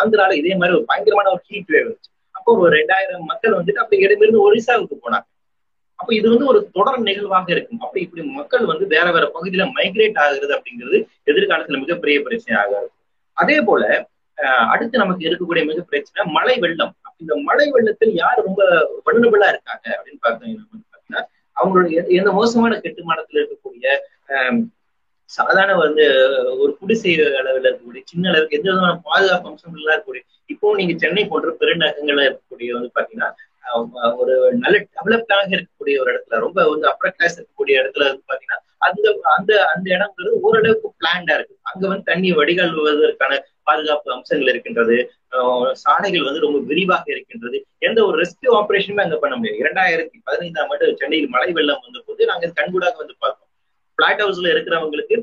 ஆந்திரால 0.00 0.32
இதே 0.40 0.54
மாதிரி 0.60 0.76
ஒரு 0.78 0.86
பயங்கரமான 0.90 1.30
ஒரு 1.34 1.42
ஹீட் 1.48 1.72
வேவ் 1.74 1.84
இருந்துச்சு 1.84 2.10
அப்போ 2.38 2.50
ஒரு 2.62 2.70
ரெண்டாயிரம் 2.78 3.28
மக்கள் 3.30 3.56
வந்துட்டு 3.58 3.82
அப்படி 3.82 4.04
இடமிருந்து 4.06 4.44
ஒரிசாவுக்கு 4.46 4.96
போனாங்க. 5.04 5.26
அப்ப 6.00 6.10
இது 6.18 6.26
வந்து 6.32 6.46
ஒரு 6.50 6.60
தொடர் 6.76 7.06
நிகழ்வாக 7.08 7.48
இருக்கும். 7.54 7.80
அப்படி 7.84 8.00
இப்படி 8.06 8.22
மக்கள் 8.40 8.64
வந்து 8.72 8.84
வேற 8.94 9.06
வேற 9.16 9.24
பகுதியில 9.36 9.64
மைக்ரேட் 9.78 10.20
ஆகுறது 10.24 10.52
அப்படிங்கிறது 10.56 10.98
எதிர்காலத்துல 11.30 11.80
மிகப்பெரிய 11.84 12.18
பிரச்சனையாக 12.26 12.70
இருக்கும். 12.80 13.00
அதே 13.42 13.56
போல 13.68 13.82
அடுத்து 14.72 15.02
நமக்கு 15.02 15.26
இருக்கக்கூடிய 15.28 15.62
மிக 15.68 15.82
பிரச்சனை 15.90 16.24
மழை 16.36 16.56
வெள்ளம். 16.64 16.92
இந்த 17.22 17.34
மழை 17.48 17.66
வெள்ளத்தில் 17.74 18.12
யார் 18.22 18.44
ரொம்ப 18.46 18.60
வல்லுநபிளா 19.06 19.48
இருக்காங்க 19.52 19.86
அப்படின்னு 19.96 20.20
பார்த்தீங்கன்னா 20.26 21.22
அவங்களுடைய 21.56 22.00
எந்த 22.18 22.30
மோசமான 22.38 22.74
கட்டுமானத்தில் 22.82 23.40
இருக்கக்கூடிய 23.40 23.86
சாதாரண 25.30 25.72
வந்து 25.76 26.04
ஒரு 26.62 26.70
குடிசை 26.80 27.10
அளவில் 27.40 27.66
இருக்கக்கூடிய 27.68 28.02
சின்ன 28.10 28.28
அளவுக்கு 28.30 28.58
எந்த 28.58 28.68
விதமான 28.70 28.94
பாதுகாப்பு 29.08 29.48
அம்சங்கள்லாம் 29.50 29.94
இருக்கக்கூடிய 29.94 30.24
இப்போ 30.52 30.66
நீங்க 30.78 30.94
சென்னை 31.02 31.24
போன்ற 31.32 31.50
பெருநகரங்கள்ல 31.60 32.26
இருக்கக்கூடிய 32.28 32.70
வந்து 32.76 32.90
பாத்தீங்கன்னா 32.96 33.30
ஒரு 34.20 34.34
நல்ல 34.62 34.76
டெவலப்டாக 34.96 35.50
இருக்கக்கூடிய 35.56 35.96
ஒரு 36.02 36.10
இடத்துல 36.12 36.38
ரொம்ப 36.44 36.58
வந்து 36.70 36.86
அப்பர் 36.92 37.14
கிளாஸ் 37.16 37.36
இருக்கக்கூடிய 37.38 37.80
இடத்துல 37.82 38.06
வந்து 38.10 38.24
பாத்தீங்கன்னா 38.30 38.60
அந்த 38.86 39.06
அந்த 39.36 39.52
அந்த 39.72 39.86
இடம்ங்கிறது 39.96 40.40
ஓரளவுக்கு 40.46 40.88
பிளான்டா 41.00 41.34
இருக்கு. 41.38 41.56
அங்க 41.70 41.84
வந்து 41.90 42.08
தண்ணி 42.10 42.28
வடிகால்வதற்கான 42.38 43.38
பாதுகாப்பு 43.68 44.12
அம்சங்கள் 44.16 44.50
இருக்கின்றது. 44.52 44.96
சாலைகள் 45.82 46.26
வந்து 46.28 46.44
ரொம்ப 46.44 46.58
விரிவாக 46.70 47.04
இருக்கின்றது. 47.14 47.58
எந்த 47.88 47.98
ஒரு 48.08 48.16
ரெஸ்கியூ 48.22 48.52
ஆபரேஷனுமே 48.60 49.04
அங்க 49.06 49.16
பண்ண 49.24 49.34
முடியாது. 49.36 49.60
இரண்டாயிரத்தி 49.64 50.16
பதினைந்தாம் 50.28 50.70
ஆண்டு 50.74 50.94
சென்னையில் 51.00 51.32
மழை 51.34 51.50
வெள்ளம் 51.58 51.82
வந்த 51.84 52.02
போது 52.06 52.30
நாங்க 52.30 52.52
கண்கூடாக 52.60 52.96
வந்து 53.02 53.16
பார்த்தோம். 53.18 53.50
பிளாட் 53.98 54.22
ஹவுஸ்ல 54.24 54.52
இருக்கிறவங்களுக்கு 54.54 55.16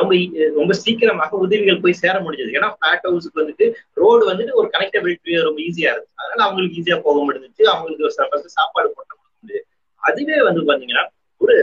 ரொம்ப 0.00 0.12
ரொம்ப 0.58 0.72
சீக்கிரமாக 0.82 1.36
உதவிகள் 1.44 1.80
போய் 1.82 2.00
சேர 2.02 2.14
முடிஞ்சது. 2.26 2.54
ஏன்னா 2.58 2.68
பிளாட் 2.80 3.06
ஹவுஸுக்கு 3.08 3.40
வந்துட்டு 3.42 3.66
ரோடு 4.02 4.22
வந்துட்டு 4.30 4.52
ஒரு 4.60 4.68
கனெக்டபிலிட்டி 4.74 5.40
ரொம்ப 5.48 5.60
ஈஸியா 5.68 5.90
இருந்துச்சு 5.92 6.20
அதனால 6.22 6.40
அவங்களுக்கு 6.46 6.78
ஈஸியா 6.80 6.96
போக 7.06 7.18
முடிஞ்சிச்சு. 7.26 7.64
அவங்களுக்கு 7.72 8.54
சாப்பாடு 8.58 8.88
போட்ட 8.96 9.12
முடிஞ்சது. 9.20 9.60
அதுவே 10.02 10.38
வந்து 10.48 10.62
பாத்தீங்கன்னா 10.70 11.04
ஒரு 11.40 11.56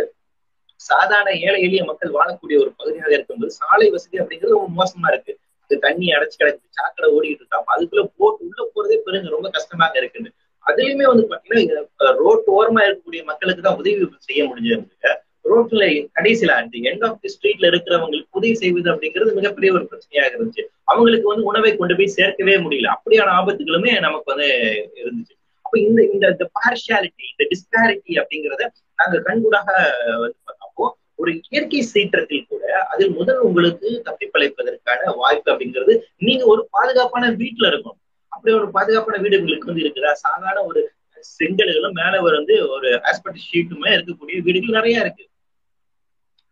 சாதாரண 0.90 1.30
ஏழை 1.48 1.60
எளிய 1.68 1.82
மக்கள் 1.90 2.16
வாழக்கூடிய 2.18 2.56
ஒரு 2.64 2.72
பகுதியாக 2.80 3.12
இருக்கும்போது 3.18 3.52
சாலை 3.60 3.88
வசதி 3.96 4.22
அப்படிங்கிறது 4.24 4.58
ரொம்ப 4.58 4.72
மோசமா 4.80 5.10
இருக்கு. 5.14 5.34
இது 5.66 5.76
தண்ணி 5.86 6.08
அடைச்சு 6.16 6.38
கிடக்கு 6.42 6.78
சாக்கடை 6.80 7.08
ஓடிட்டு 7.16 7.44
இருக்காங்க 7.44 7.70
அதுக்குள்ள 7.76 8.04
போட்டு 8.20 8.44
உள்ள 8.48 8.64
போறதே 8.76 8.98
பெருங்க 9.06 9.30
ரொம்ப 9.36 9.50
கஷ்டமாக 9.58 10.02
இருக்குன்னு. 10.02 10.32
அதுலயுமே 10.66 11.06
வந்து 11.12 11.24
பாத்தீங்கன்னா 11.32 12.12
ரோட் 12.24 12.48
ஓரமா 12.58 12.82
இருக்கக்கூடிய 12.86 13.24
மக்களுக்கு 13.32 13.64
தான் 13.68 13.80
உதவி 13.82 14.06
செய்ய 14.30 14.42
முடிஞ்சது 14.50 15.14
ரோட்ல 15.50 15.86
கடைசியில 16.18 16.54
அந்த 16.60 16.78
எண்ட் 16.90 17.04
ஆஃப் 17.08 17.20
தி 17.24 17.30
ஸ்ட்ரீட்ல 17.34 17.66
இருக்கிறவங்களுக்கு 17.72 18.38
உதவி 18.40 18.56
செய்வது 18.62 18.88
அப்படிங்கிறது 18.94 19.36
மிகப்பெரிய 19.40 19.70
ஒரு 19.78 19.84
பிரச்சனையாக 19.90 20.32
இருந்துச்சு. 20.32 20.64
அவங்களுக்கு 20.92 21.28
வந்து 21.32 21.48
உணவை 21.50 21.72
கொண்டு 21.82 21.96
போய் 22.00 22.16
சேர்க்கவே 22.16 22.56
முடியல. 22.64 22.88
அப்படியான 22.96 23.34
ஆபத்துகளுமே 23.40 23.92
நமக்கு 24.08 24.32
வந்து 24.34 24.48
இருந்துச்சு. 25.02 25.34
அப்ப 25.66 25.76
இந்த 25.88 26.00
இந்த 26.14 26.26
இந்த 26.36 26.46
பார்ஷியாலிட்டி 26.58 27.26
இந்த 27.34 27.46
டிஸ்பாரிட்டி 27.52 28.14
அப்படிங்கிறத 28.22 28.66
நாங்க 29.00 29.20
கண்கூடாக 29.28 29.70
வந்து 30.24 30.38
ஒரு 31.20 31.32
இயற்கை 31.50 31.82
சீற்றத்தில் 31.82 32.48
கூட 32.50 32.64
அதில் 32.84 33.14
முதல் 33.14 33.38
உங்களுக்கு 33.38 33.90
தப்பிப்பழைப்பதற்கான 34.08 35.14
வாய்ப்பு 35.16 35.52
அப்படிங்கிறது 35.54 35.94
நீங்க 36.18 36.44
ஒரு 36.46 36.68
பாதுகாப்பான 36.72 37.30
வீட்டுல 37.32 37.70
இருக்கணும். 37.72 38.00
அப்படி 38.32 38.54
ஒரு 38.54 38.72
பாதுகாப்பான 38.72 39.18
வீடு 39.18 39.40
உங்களுக்கு 39.40 39.66
வந்து 39.66 39.84
இருக்குதா? 39.86 40.12
சாதாரண 40.26 40.64
ஒரு 40.64 40.82
செங்கல்களும் 41.40 41.94
மேல 41.94 42.22
வந்து 42.22 42.70
ஒரு 42.70 42.90
ஆஸ்பெக்ட் 43.10 43.46
ஷீட்டுமே 43.50 43.90
இருக்கக்கூடிய 43.96 44.38
வீடுகள் 44.42 44.78
நிறைய 44.80 45.00
இருக்கு. 45.00 45.26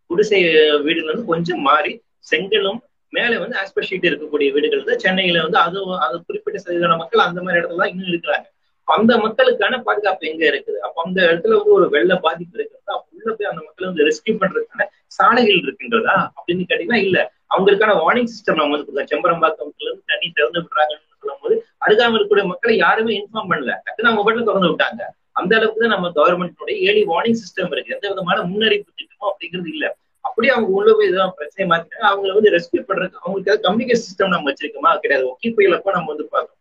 குடிசை 0.10 0.40
வீடுகள் 0.86 1.12
வந்து 1.14 1.26
கொஞ்சம் 1.26 1.62
மாறி 1.62 1.94
செங்கலும் 2.32 2.80
மேல 3.14 3.40
வந்து 3.40 3.58
ஆஸ்பெக்ட் 3.58 3.90
ஷீட் 3.90 4.10
இருக்கக்கூடிய 4.10 4.48
வீடுகள் 4.54 4.88
தான். 4.90 5.04
சென்னையில 5.06 5.42
வந்து 5.42 5.58
அது 5.58 5.80
அது 6.06 6.16
குறிப்பிட்ட 6.28 6.60
சதவீத 6.60 6.96
மக்கள் 6.96 7.28
அந்த 7.28 7.40
மாதிரி 7.42 7.60
இடத்துல 7.62 7.82
தான் 7.84 7.92
இன்னும் 7.94 8.12
இருக்கிறாங்க. 8.14 8.46
அந்த 8.84 9.18
மக்களுக்கான 9.18 9.82
பாதுகாப்பு 9.82 10.28
எங்க 10.28 10.46
இருக்குது? 10.46 10.78
அப்ப 10.78 11.02
அந்த 11.06 11.22
இடத்துல 11.22 11.48
வந்து 11.48 11.72
ஒரு 11.72 11.90
வெள்ள 11.90 12.16
பாதிப்பு 12.16 12.58
இருக்கிறதா? 12.58 13.06
உள்ள 13.12 13.36
போய் 13.36 13.48
அந்த 13.48 13.62
மக்களை 13.66 13.92
வந்து 13.92 14.06
ரெஸ்கியூ 14.06 14.34
பண்றதுக்கான 14.34 14.88
சாலைகள் 15.08 15.62
இருக்கின்றதா? 15.62 16.30
அப்படின்னு 16.38 16.64
கேட்டீங்கன்னா 16.70 16.96
இல்ல. 16.96 17.32
அவங்களுக்கான 17.50 17.96
வார்னிங் 17.96 18.30
சிஸ்டம் 18.34 18.56
நம்ம 18.56 18.72
வந்து 18.72 18.86
கொடுக்கலாம். 18.86 19.12
செம்பரம்பாக்கத்துல 19.12 19.84
இருந்து 19.84 20.04
தண்ணி 20.06 20.32
திறந்து 20.34 20.62
விடுறாங்கன்னு 20.62 21.20
சொல்லும் 21.20 21.42
போது 21.42 21.66
அருகாமல் 21.86 22.18
இருக்கக்கூடிய 22.18 22.46
மக்களை 22.46 22.78
யாருமே 22.78 23.20
இன்ஃபார்ம் 23.20 23.52
பண்ணல. 23.52 23.74
டக்குன்னு 23.86 24.10
அவங்க 24.10 24.24
பாட்டுல 24.24 24.44
திறந்து 24.44 24.70
விட்டாங்க. 24.70 25.02
அந்த 25.32 25.56
அளவுக்கு 25.56 25.80
தான் 25.80 25.90
நம்ம 25.90 26.10
கவர்மெண்ட்னுடைய 26.16 26.78
ஏழி 26.80 27.04
வார்னிங் 27.04 27.38
சிஸ்டம் 27.44 27.72
இருக்கு. 27.72 27.94
எந்த 27.94 28.10
விதமான 28.10 28.42
முன்னறிவிப்பு 28.42 28.94
திட்டமும் 28.96 29.34
அப்படிங்கிறது 29.34 29.68
இல்ல. 29.68 29.98
அப்படியே 30.20 30.54
அவங்க 30.54 30.72
உள்ள 30.72 30.94
போய் 30.94 31.08
இதெல்லாம் 31.08 31.34
பிரச்சனை 31.36 31.78
மாத்திட்டாங்க. 31.78 32.04
அவங்களை 32.04 32.34
வந்து 32.34 32.52
ரெஸ்கியூ 32.52 32.82
பண்றதுக்கு 32.82 33.22
அவங்களுக்கு 33.24 33.72
கம்யூனிகேஷன் 33.72 34.08
சிஸ்டம் 34.08 34.28
நம்ம 34.28 34.52
வச்சிருக்கோமா? 34.52 34.98
கிடையாது. 34.98 35.28
ஒக்கி 35.28 35.46
புயலப்ப 35.46 35.92
நம்ம 35.92 36.08
வந்து 36.08 36.26
பார்க்கணும். 36.26 36.58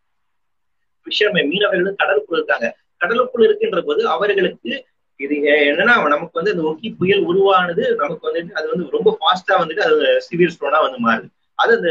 விஷயம் 1.03 1.35
மீனவர்களும் 1.51 1.99
கடலுக்குள் 2.01 2.37
இருக்காங்க. 2.39 2.67
கடலுக்குள் 2.97 3.43
இருக்கின்ற 3.43 3.81
போது 3.81 4.07
அவர்களுக்கு 4.07 4.85
இது 5.15 5.35
என்னன்னா 5.45 5.95
நமக்கு 6.13 6.39
வந்து 6.39 6.51
இந்த 6.51 6.63
ஒக்கி 6.69 6.89
புயல் 6.97 7.23
உருவானது 7.23 7.95
நமக்கு 7.95 8.27
வந்துட்டு 8.29 8.51
அது 8.51 8.67
வந்து 8.69 8.85
ரொம்ப 8.89 9.17
ஃபாஸ்டா 9.19 9.55
வந்துட்டு 9.61 9.83
அது 9.87 9.97
சிவியர் 10.27 10.53
ஸ்டோனா 10.55 10.79
வந்து 10.85 10.99
மாறுது. 11.07 11.27
அது 11.55 11.73
அந்த 11.73 11.89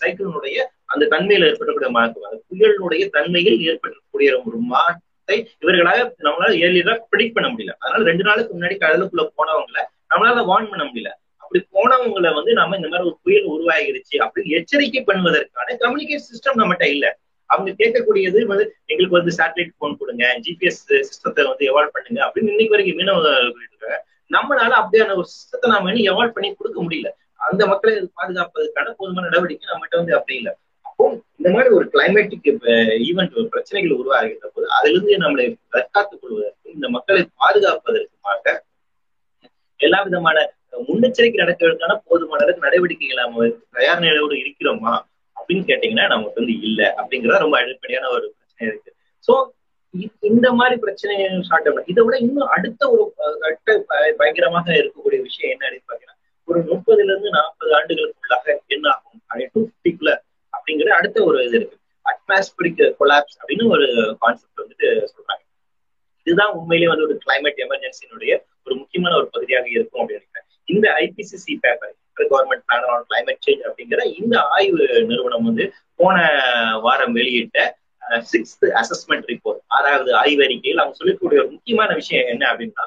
சைக்கிளினுடைய 0.00 0.58
அந்த 0.84 1.04
தன்மையில 1.10 1.48
ஏற்படக்கூடிய 1.50 1.90
மாற்றம். 1.90 2.26
அந்த 2.30 2.40
புயலினுடைய 2.48 3.04
தன்மையில் 3.10 3.58
ஏற்படக்கூடிய 3.70 4.42
ஒரு 4.46 4.58
மாற்றத்தை 4.72 5.36
இவர்களாக 5.60 6.14
நம்மளால 6.18 6.52
ஏர்லியா 6.64 6.94
ப்ரிடிக் 7.12 7.36
பண்ண 7.36 7.48
முடியல. 7.48 7.74
அதனால 7.78 8.04
ரெண்டு 8.10 8.24
நாளுக்கு 8.24 8.56
முன்னாடி 8.56 8.76
கடலுக்குள்ள 8.84 9.24
போனவங்களை 9.40 9.82
நம்மளால 10.12 10.44
வார்ன் 10.46 10.70
பண்ண 10.70 10.84
முடியல. 10.84 11.10
அப்படி 11.36 11.60
போனவங்களை 11.76 12.34
வந்து 12.34 12.52
நம்ம 12.52 12.76
இந்த 12.76 12.88
மாதிரி 12.88 13.08
ஒரு 13.08 13.18
புயல் 13.22 13.50
உருவாகிருச்சு 13.54 14.16
அப்படின்னு 14.24 14.56
எச்சரிக்கை 14.58 15.02
பண்ணுவதற்கான 15.06 15.76
கம்யூனிகேஷன் 15.84 16.32
சிஸ்டம் 16.32 16.60
நம்மகிட்ட 16.60 16.86
இல்லை. 16.88 17.10
அவங்க 17.52 17.70
கேட்கக்கூடியது 17.80 18.40
வந்து 18.52 18.64
எங்களுக்கு 18.90 19.18
வந்து 19.18 19.32
சேட்டலைட் 19.38 19.78
போன் 19.82 19.98
கொடுங்க 20.00 20.24
ஜிபிஎஸ் 20.46 20.80
சிஸ்டத்தை 21.08 21.44
வந்து 21.50 21.68
எவால்வ் 21.70 21.94
பண்ணுங்க 21.96 22.20
அப்படின்னு 22.26 22.54
இன்னைக்கு 22.54 22.74
வரைக்கும் 22.74 23.00
மீனவர்கள் 23.00 23.50
நம்மளால 24.30 24.72
அப்படியான 24.80 25.14
ஒரு 25.20 25.28
சிஸ்டத்தை 25.34 25.68
நாம 25.72 25.88
இன்னும் 25.90 26.08
எவால்வ் 26.10 26.36
பண்ணி 26.36 26.48
கொடுக்க 26.52 26.78
முடியல. 26.84 27.08
அந்த 27.46 27.62
மக்களை 27.70 27.92
பாதுகாப்பதற்கான 28.18 28.92
போதுமான 28.98 29.24
நடவடிக்கை 29.28 29.66
நம்மகிட்ட 29.70 29.96
வந்து 30.00 30.14
அப்படி 30.18 30.36
இல்லை. 30.40 30.52
அப்போ 30.88 31.04
இந்த 31.38 31.48
மாதிரி 31.54 31.70
ஒரு 31.78 31.86
கிளைமேட்டிக் 31.94 32.48
ஈவெண்ட் 33.08 33.36
ஒரு 33.38 33.46
பிரச்சனைகள் 33.54 33.98
உருவாகின்ற 34.00 34.46
போது 34.54 34.66
அதுல 34.76 34.92
இருந்து 34.92 35.22
நம்மளை 35.24 35.46
தற்காத்துக் 35.74 36.22
கொள்வதற்கு 36.22 36.74
இந்த 36.76 36.88
மக்களை 36.96 37.22
பாதுகாப்பதற்குமாக 37.42 38.54
எல்லா 39.80 40.00
விதமான 40.08 40.38
முன்னெச்சரிக்கை 40.88 41.38
நடக்கிறதுக்கான 41.42 41.94
போதுமான 42.08 42.44
நடவடிக்கைகள் 42.66 43.24
நம்ம 43.24 43.48
தயார் 43.76 44.04
நிலையோடு 44.04 44.36
இருக்கிறோமா? 44.42 44.92
அப்படின்னு 45.42 45.64
கேட்டீங்கன்னா 45.70 46.06
நமக்கு 46.12 46.40
வந்து 46.40 46.54
இல்லை 46.68 46.88
அப்படிங்கிறத 47.00 47.38
ரொம்ப 47.44 47.56
அடிப்படையான 47.60 48.10
ஒரு 48.16 48.26
பிரச்சனை 48.36 48.68
இருக்கு. 48.70 48.90
ஸோ 49.28 49.34
இந்த 50.30 50.46
மாதிரி 50.58 50.76
பிரச்சனை 50.82 51.14
ஸ்டார்ட் 51.46 51.66
பண்ண 51.68 51.82
இதை 51.92 52.02
விட 52.04 52.16
இன்னும் 52.26 52.52
அடுத்த 52.56 52.82
ஒரு 52.92 53.02
கட்ட 53.42 53.74
பயங்கரமாக 54.20 54.68
இருக்கக்கூடிய 54.80 55.18
விஷயம் 55.28 55.52
என்ன 55.54 55.66
அப்படின்னு 55.68 55.90
பாத்தீங்கன்னா 55.90 56.18
ஒரு 56.48 56.60
முப்பதுல 56.70 57.10
இருந்து 57.12 57.30
நாற்பது 57.36 57.72
ஆண்டுகளுக்குள்ளாக 57.78 58.46
என்ன 58.76 58.86
ஆகும்? 58.94 59.20
டூ 59.54 59.60
ஃபிஃப்டிக்குள்ள 59.66 60.12
அப்படிங்கிற 60.54 60.90
அடுத்த 60.98 61.18
ஒரு 61.28 61.38
இது 61.46 61.56
இருக்கு. 61.60 61.76
அட்மாஸ்பிரிக் 62.06 62.82
கொலாப்ஸ் 63.00 63.36
அப்படின்னு 63.40 63.66
ஒரு 63.74 63.86
கான்செப்ட் 64.22 64.62
வந்துட்டு 64.62 64.88
சொல்றாங்க. 65.12 65.42
இதுதான் 66.26 66.54
உண்மையிலேயே 66.58 66.90
வந்து 66.92 67.06
ஒரு 67.08 67.16
கிளைமேட் 67.24 67.60
எமர்ஜென்சியினுடைய 67.66 68.32
ஒரு 68.66 68.74
முக்கியமான 68.80 69.12
ஒரு 69.20 69.28
பகுதியாக 69.34 69.68
இருக்கும் 69.76 70.02
அப்படின்னு 70.02 70.22
நினைக்கிறேன். 70.22 70.48
இந்த 70.74 70.86
IPCC 71.04 71.54
paper 71.64 71.94
government 72.16 72.64
plan 72.66 72.88
on 72.94 73.06
climate 73.10 73.44
change 73.46 73.62
அப்படிங்கிற 73.68 74.02
இந்த 74.20 74.34
ஆய்வு 74.56 74.82
நிறுவனம் 75.10 75.48
வந்து 75.50 75.66
போன 76.00 76.16
வாரம் 76.86 77.14
வெளியிட்ட 77.18 77.58
சிக்ஸ்த் 78.32 78.66
அசஸ்மெண்ட் 78.80 79.28
ரிப்போர்ட் 79.32 79.60
ஆறாவது 79.76 80.10
ஆய்வறிக்கையில் 80.22 80.82
அவங்க 80.82 80.96
சொல்லக்கூடிய 81.00 81.40
ஒரு 81.42 81.50
முக்கியமான 81.56 81.90
விஷயம் 82.00 82.30
என்ன 82.32 82.44
அப்படின்னா 82.52 82.84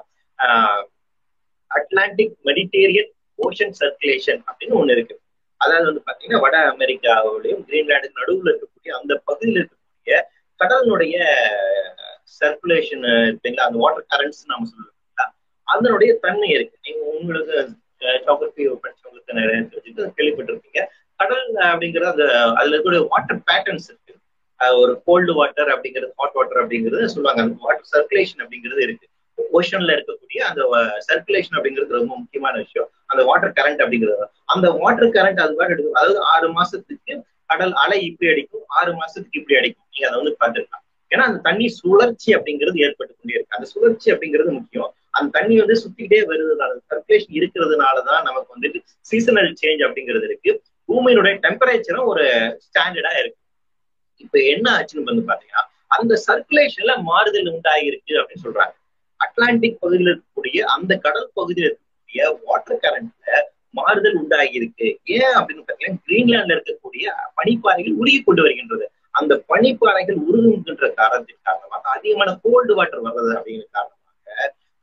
அட்லாண்டிக் 1.71 2.35
மெடிடேரியன் 2.49 3.11
ஓஷன் 3.39 3.75
சர்க்குலேஷன் 3.79 4.41
அப்படின்னு 4.49 4.79
ஒண்ணு 4.81 4.95
இருக்கு. 4.97 5.15
அதாவது 5.61 5.87
வந்து 5.89 6.03
பாத்தீங்கன்னா 6.07 6.41
வட 6.45 6.57
அமெரிக்காவுடையும் 6.73 7.63
கிரீன்லாண்டுக்கு 7.67 8.19
நடுவில் 8.21 8.51
இருக்கக்கூடிய 8.51 8.91
அந்த 8.99 9.13
பகுதியில் 9.27 9.59
இருக்கக்கூடிய 9.61 10.17
கடலினுடைய 10.59 11.15
சர்க்குலேஷன் 12.39 13.05
இருக்குங்களா 13.27 13.67
அந்த 13.69 13.79
வாட்டர் 13.83 14.07
கரண்ட்ஸ் 14.13 14.43
நம்ம 14.51 14.67
சொல்லுவோம் 14.71 14.93
அதனுடைய 15.67 16.11
தன்மை 16.23 16.49
இருக்கு. 16.55 16.77
நீங்க 16.85 17.01
உங்களுக்கு 17.17 17.55
ஜோகிரபி 17.99 18.75
படிச்சவங்களுக்கு 18.83 19.33
நிறைய 19.33 19.61
தெரிஞ்சுட்டு 19.61 20.11
கேள்விப்பட்டிருப்பீங்க. 20.17 20.85
கடல் 21.15 21.53
அப்படிங்கிறது 21.53 22.11
அந்த 22.11 22.51
அதுல 22.51 22.77
இருக்கக்கூடிய 22.77 23.07
வாட்டர் 23.07 23.41
பேட்டர்ன்ஸ் 23.51 23.87
இருக்கு. 23.91 24.15
ஒரு 24.77 25.01
கோல்டு 25.05 25.33
வாட்டர் 25.33 25.67
அப்படிங்கிறது 25.67 26.11
ஹாட் 26.15 26.31
வாட்டர் 26.33 26.67
அப்படிங்கிறது 26.67 27.05
சொல்லுவாங்க. 27.05 27.41
அந்த 27.41 27.55
வாட்டர் 27.59 27.91
சர்க்குலேஷன் 27.91 28.37
அப்படிங்கிறது 28.37 28.81
இருக்கு. 28.81 29.07
ஓஷன்ல 29.53 29.93
இருக்கக்கூடிய 29.95 30.37
அந்த 30.37 30.65
சர்க்குலேஷன் 31.07 31.55
அப்படிங்கிறது 31.57 31.87
ரொம்ப 31.87 32.15
முக்கியமான 32.17 32.57
விஷயம். 32.57 32.89
அந்த 33.05 33.23
வாட்டர் 33.23 33.53
கரண்ட் 33.55 33.81
அப்படிங்கிறது 33.85 34.25
அந்த 34.45 34.69
வாட்டர் 34.69 35.09
கரண்ட் 35.09 35.39
அது 35.39 35.55
மாதிரி 35.55 35.73
எடுக்கும். 35.73 35.93
அதாவது 35.93 36.19
ஆறு 36.19 36.49
மாசத்துக்கு 36.53 37.21
கடல் 37.45 37.73
அலை 37.73 38.01
இப்படி 38.01 38.31
அடிக்கும். 38.31 38.63
ஆறு 38.67 38.91
மாசத்துக்கு 38.91 39.37
இப்படி 39.39 39.57
அடிக்கும். 39.59 39.85
நீங்க 39.91 40.15
அதை 40.15 40.35
வந்து 40.37 40.37
பார்த்துருக்கலாம். 40.39 40.83
ஏன்னா 41.09 41.23
அந்த 41.29 41.39
தண்ணி 41.39 41.67
சுழற்சி 41.67 42.35
அப்படிங்கிறது 42.35 42.77
ஏற்பட்டு 42.77 43.15
கொண்டே 43.15 43.33
இருக்கு. 43.33 43.57
அந்த 43.57 43.65
சுழற்சி 43.69 44.11
அப்படிங்கிறது 44.11 44.51
முக்கியம். 44.51 44.93
அந்த 45.17 45.39
தண்ணி 45.39 45.55
வந்து 45.57 45.75
சுத்திக்கிட்டே 45.83 46.19
வருதுனால 46.29 46.71
சர்க்குலேஷன் 46.89 47.35
இருக்கிறதுனாலதான் 47.35 48.21
நமக்கு 48.21 48.51
வந்துட்டு 48.55 48.79
சீசனல் 48.99 49.55
சேஞ்ச் 49.61 49.83
அப்படிங்கிறது 49.87 50.23
இருக்கு. 50.23 50.51
பூமியினுடைய 50.87 51.33
டெம்பரேச்சரும் 51.45 52.05
ஒரு 52.05 52.25
ஸ்டாண்டர்டா 52.65 53.13
இருக்கு. 53.19 53.41
இப்ப 54.15 54.39
என்ன 54.39 54.67
ஆச்சுன்னு 54.77 55.03
வந்து 55.03 55.25
பாத்தீங்கன்னா 55.27 55.63
அந்த 55.87 56.13
சர்க்குலேஷன்ல 56.27 56.93
மாறுதல் 57.01 57.49
உண்டாகிருக்கு 57.53 58.13
அப்படின்னு 58.13 58.43
சொல்றாங்க. 58.43 58.75
அட்லாண்டிக் 59.15 59.77
பகுதியில் 59.79 60.11
இருக்கக்கூடிய 60.13 60.59
அந்த 60.75 60.97
கடல் 60.97 61.31
பகுதியில் 61.33 61.71
இருக்கக்கூடிய 61.71 62.21
வாட்டர் 62.45 62.81
கரண்ட்ல 62.81 63.31
மாறுதல் 63.69 64.15
உண்டாகி 64.15 64.53
இருக்கு 64.53 64.87
ஏன் 65.03 65.35
அப்படின்னு 65.39 65.63
பாத்தீங்கன்னா 65.69 66.03
கிரீன்லாண்ட்ல 66.07 66.55
இருக்கக்கூடிய 66.57 67.05
பனிப்பாறைகள் 67.37 67.93
உருகி 67.93 68.19
கொண்டு 68.23 68.41
வருகின்றது. 68.41 68.85
அந்த 69.11 69.43
பனிப்பாறைகள் 69.49 70.17
உருகுகின்ற 70.31 70.93
காரணத்தின் 70.93 71.43
காரணமாக 71.43 71.89
அதிகமான 71.89 72.39
கோல்டு 72.43 72.75
வாட்டர் 72.75 73.03
வர்றது 73.03 73.33
அப்படிங்கிற 73.37 73.67
காரணம். 73.71 73.94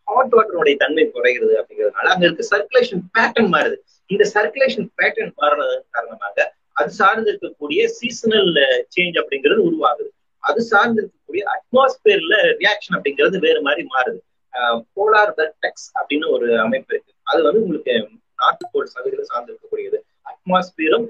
ஹாட் 0.08 0.34
வாட்டருடைய 0.36 0.76
தன்மை 0.82 1.04
குறைகிறது 1.14 1.54
அப்படிங்கிறதுனால 1.60 2.10
அங்க 2.14 2.24
இருக்க 2.28 2.44
சர்க்குலேஷன் 2.52 3.02
பேட்டர்ன் 3.16 3.52
மாறுது. 3.54 3.76
இந்த 4.10 4.24
சர்க்குலேஷன் 4.34 4.88
பேட்டர்ன் 5.00 5.32
மாறினது 5.42 5.76
காரணமாக 5.96 6.46
அது 6.80 6.90
சார்ந்து 6.98 7.28
இருக்கக்கூடிய 7.32 7.80
சீசனல் 7.98 8.52
சேஞ்ச் 8.94 9.16
uh, 9.16 9.22
அப்படிங்கிறது 9.22 9.62
உருவாகுது. 9.68 10.10
அது 10.42 10.60
சார்ந்து 10.70 11.00
இருக்கக்கூடிய 11.02 11.42
அட்மாஸ்பியர்ல 11.54 12.34
ரியாக்ஷன் 12.60 12.96
அப்படிங்கிறது 12.96 13.38
வேறு 13.46 13.60
மாதிரி 13.66 13.82
மாறுது. 13.94 14.20
போலார் 14.96 15.32
வெர்டெக்ஸ் 15.38 15.86
அப்படின்னு 15.98 16.26
ஒரு 16.36 16.46
அமைப்பு 16.64 16.90
இருக்கு. 16.94 17.12
அது 17.30 17.40
வந்து 17.46 17.62
உங்களுக்கு 17.64 17.94
நாட்டுக்கோள் 18.38 18.90
சதவீதம் 18.94 19.30
சார்ந்து 19.32 19.52
இருக்கக்கூடியது. 19.52 19.98
அட்மாஸ்பியரும் 20.30 21.06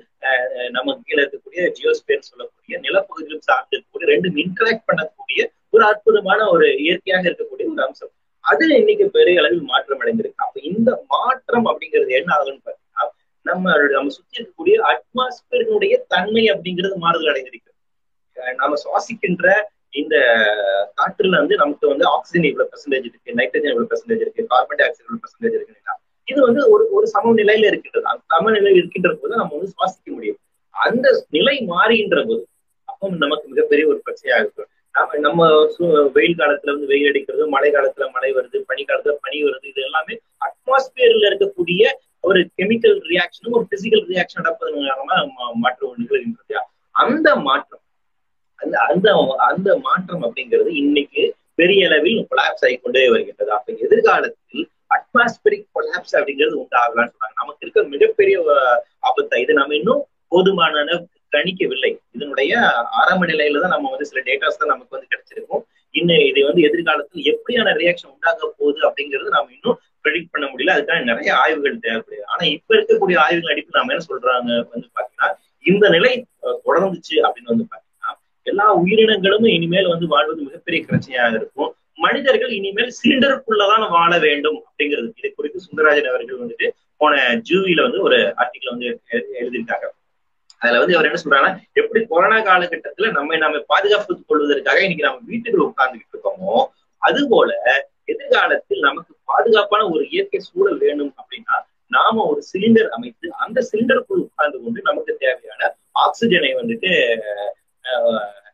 நம்ம 0.76 0.96
கீழே 1.07 1.20
இருக்கக்கூடிய 1.22 1.62
ஜியோஸ்பியர் 1.78 2.28
சொல்லக்கூடிய 2.31 2.78
நிலப்பகுதியிலும் 2.87 3.46
சார்ந்து 3.48 3.74
இருக்கக்கூடிய 3.74 4.09
ரெண்டும் 4.12 4.38
இன்டராக்ட் 4.44 4.87
பண்ணக்கூடிய 4.90 5.42
ஒரு 5.74 5.85
அற்புதமான 5.90 6.40
ஒரு 6.55 6.66
இயற்கையாக 6.87 7.24
இருக்கக்கூடிய 7.31 7.66
ஒரு 7.74 7.83
அம்சம். 7.87 8.12
அது 8.44 8.64
இன்னைக்கு 8.81 9.05
பெரிய 9.16 9.40
அளவில் 9.40 9.68
மாற்றம் 9.72 10.00
அடைந்திருக்கு. 10.02 10.44
அப்ப 10.46 10.61
இந்த 10.70 10.90
மாற்றம் 11.14 11.66
அப்படிங்கிறது 11.70 12.12
என்ன 12.18 12.31
ஆகுதுன்னு 12.37 12.64
பாத்தீங்கன்னா 12.66 13.05
நம்ம 13.46 13.74
நம்ம 13.96 14.12
சுத்தி 14.16 14.38
இருக்கக்கூடிய 14.38 14.76
அட்மாஸ்பியரினுடைய 14.90 15.94
தன்மை 16.12 16.44
அப்படிங்கிறது 16.55 16.96
மாறுதல் 17.05 17.33
அடைந்திருக்கு. 17.33 17.70
நாம 18.61 18.76
சுவாசிக்கின்ற 18.85 19.46
இந்த 20.00 20.16
காற்றுல 20.98 21.40
வந்து 21.40 21.57
நமக்கு 21.62 21.87
வந்து 21.92 22.05
ஆக்சிஜன் 22.14 22.48
இவ்வளவு 22.50 22.70
பெர்சன்டேஜ் 22.72 23.09
இருக்கு 23.11 23.37
நைட்ரஜன் 23.40 23.72
இவ்வளவு 23.72 23.90
பெர்சன்டேஜ் 23.92 24.24
இருக்கு 24.24 24.42
கார்பன் 24.52 24.78
டை 24.81 24.85
ஆக்சைடு 24.87 25.07
இவ்வளவு 25.07 25.22
பெர்சன்டேஜ் 25.24 25.57
இருக்கு 25.59 25.81
இது 26.28 26.40
வந்து 26.48 26.62
ஒரு 26.72 26.85
ஒரு 26.96 27.07
சமநிலையில 27.14 27.68
இருக்கின்றது. 27.70 28.07
அந்த 28.12 28.22
சமநிலையில் 28.35 28.78
இருக்கின்ற 28.81 29.11
போது 29.20 29.40
நம்ம 29.40 29.55
வந்து 29.57 29.72
சுவாசிக்க 29.74 30.09
முடியும். 30.16 30.38
அந்த 30.74 31.07
நிலை 31.37 31.57
மாறுகின்ற 31.72 32.18
போது 32.28 32.42
அப்போ 32.88 33.11
நமக்கு 33.24 33.46
மிகப்பெரிய 33.52 33.85
ஒரு 33.92 33.98
பிரச்சனையாக 34.07 34.42
இருக்கும். 34.44 34.68
நம்ம 35.20 35.42
சு- 35.74 35.87
வெயில் 36.14 36.38
காலத்துல 36.38 36.72
வந்து 36.72 36.87
வெயில் 36.87 37.09
அடிக்கிறது 37.09 37.44
மழை 37.48 37.70
காலத்துல 37.70 38.07
மழை 38.12 38.31
வருது 38.33 38.59
பனி 38.66 38.83
காலத்துல 38.85 39.14
பனி 39.20 39.38
வருது 39.42 39.66
இது 39.68 39.81
எல்லாமே 39.83 40.14
அட்மாஸ்பியர்ல 40.46 41.28
இருக்கக்கூடிய 41.31 41.83
ஒரு 42.24 42.40
கெமிக்கல் 42.59 42.98
ரியாக்ஷனும் 43.07 43.57
ஒரு 43.59 43.66
பிசிக்கல் 43.70 44.05
ரியாக்ஷன் 44.09 44.40
நடப்பதன் 44.40 44.88
காரணமா 44.88 45.16
மாற்றம் 45.62 45.96
நிகழ்கின்றது 45.98 46.59
அந்த 46.94 47.28
மாற்றம் 47.46 47.83
அந்த 48.59 48.76
அந்த 48.87 49.09
அந்த 49.48 49.70
மாற்றம் 49.83 50.24
அப்படிங்கிறது 50.24 50.70
இன்னைக்கு 50.83 51.22
பெரிய 51.59 51.88
அளவில் 51.88 52.20
கொலாப்ஸ் 52.31 52.64
ஆகி 52.64 52.76
கொண்டே 52.76 53.09
வருகின்றது. 53.09 53.50
அப்ப 53.50 53.72
எதிர்காலத்தில் 53.85 54.64
அட்மாஸ்பியரிக் 54.90 55.66
கொலாப்ஸ் 55.74 56.14
அப்படிங்கிறது 56.18 56.57
உண்டாகலாம்னு 56.62 57.12
சொல்றாங்க 57.12 57.40
நமக்கு 57.42 57.64
இருக்க 57.64 57.83
மிகப்பெரிய 57.94 58.37
ஆபத்தா 59.02 59.37
இது 59.37 59.55
நம்ம 59.55 59.74
இன்னும் 59.74 60.02
போதுமான 60.33 60.85
கணிக்கவில்லை 61.35 61.90
இதனுடைய 62.16 62.53
ஆரம்ப 63.03 63.23
நிலையில 63.33 63.62
தான் 63.64 63.75
நம்ம 63.75 63.90
வந்து 63.95 64.09
சில 64.11 64.21
டேட்டாஸ் 64.29 64.61
தான் 64.62 64.73
நமக்கு 64.75 64.97
வந்து 64.97 65.11
கிடைச்சிருக்கும். 65.12 65.62
இன்னும் 65.95 66.25
இது 66.31 66.40
வந்து 66.49 66.62
எதிர்காலத்தில் 66.68 67.27
எப்படியான 67.33 67.73
ரியாக்ஷன் 67.81 68.12
உண்டாக 68.14 68.40
போகுது 68.59 68.81
அப்படிங்கிறது 68.88 69.35
நாம 69.37 69.51
இன்னும் 69.57 69.79
ப்ரெடிக்ட் 70.05 70.33
பண்ண 70.35 70.47
முடியல. 70.53 70.75
அதுக்கான 70.77 71.05
நிறைய 71.11 71.31
ஆய்வுகள் 71.42 71.83
தேவைப்படுது. 71.87 72.25
ஆனா 72.33 72.42
இப்ப 72.57 72.71
இருக்கக்கூடிய 72.77 73.16
ஆய்வுகள் 73.25 73.55
அடிப்பு 73.55 73.79
நாம 73.79 73.92
என்ன 73.95 74.05
சொல்றாங்க 74.11 74.51
வந்து 74.75 74.88
பாத்தீங்கன்னா 74.97 75.31
இந்த 75.64 75.87
நிலை 75.95 76.12
தொடர்ந்துச்சு 76.66 77.16
அப்படின்னு 77.27 77.53
வந்து 77.55 77.66
பாத்தீங்கன்னா 77.73 78.12
எல்லா 78.47 78.66
உயிரினங்களும் 78.83 79.47
இனிமேல் 79.57 79.92
வந்து 79.92 80.07
வாழ்வது 80.14 80.40
மிகப்பெரிய 80.49 80.81
பிரச்சனையாக 80.88 81.35
இருக்கும். 81.40 81.71
மனிதர்கள் 82.05 82.53
இனிமேல் 82.59 82.97
சிலிண்டருக்குள்ளதான் 82.99 83.85
வாழ 83.97 84.12
வேண்டும் 84.27 84.59
அப்படிங்கிறது. 84.68 85.09
இதை 85.21 85.31
குறித்து 85.31 85.64
சுந்தரராஜன் 85.66 86.11
அவர்கள் 86.12 86.40
வந்துட்டு 86.42 86.68
போன 87.01 87.21
ஜூவில 87.49 87.83
வந்து 87.87 88.01
ஒரு 88.07 88.18
ஆர்டிக்கல் 88.42 88.73
வந்து 88.75 88.88
எழுதியிருக்காங்க. 89.40 89.87
அதுல 90.62 90.81
வந்து 90.83 90.96
அவர் 90.96 91.09
என்ன 91.09 91.20
சொல்றாங்கன்னா 91.22 91.53
எப்படி 91.81 92.01
கொரோனா 92.11 92.38
காலகட்டத்துல 92.48 93.11
நம்மை 93.16 93.38
நாம 93.44 93.62
பாதுகாப்பு 93.72 94.18
கொள்வதற்காக 94.31 94.83
இன்னைக்கு 94.85 95.09
நம்ம 95.09 95.22
வீட்டுக்குள்ள 95.31 95.64
உட்கார்ந்துகிட்டு 95.70 96.14
இருக்கோமோ 96.14 96.57
அது 97.03 97.20
போல 97.29 97.51
எதிர்காலத்தில் 98.12 98.87
நமக்கு 98.88 99.12
பாதுகாப்பான 99.25 99.83
ஒரு 99.94 100.05
இயற்கை 100.12 100.40
சூழல் 100.48 100.81
வேணும் 100.85 101.12
அப்படின்னா 101.20 101.57
நாம 101.90 102.25
ஒரு 102.31 102.40
சிலிண்டர் 102.53 102.90
அமைத்து 102.96 103.27
அந்த 103.44 103.59
சிலிண்டருக்குள் 103.70 104.25
உட்கார்ந்து 104.27 104.59
கொண்டு 104.64 104.81
நமக்கு 104.83 105.12
தேவையான 105.25 105.70
ஆக்சிஜனை 106.05 106.53
வந்துட்டு 106.61 106.92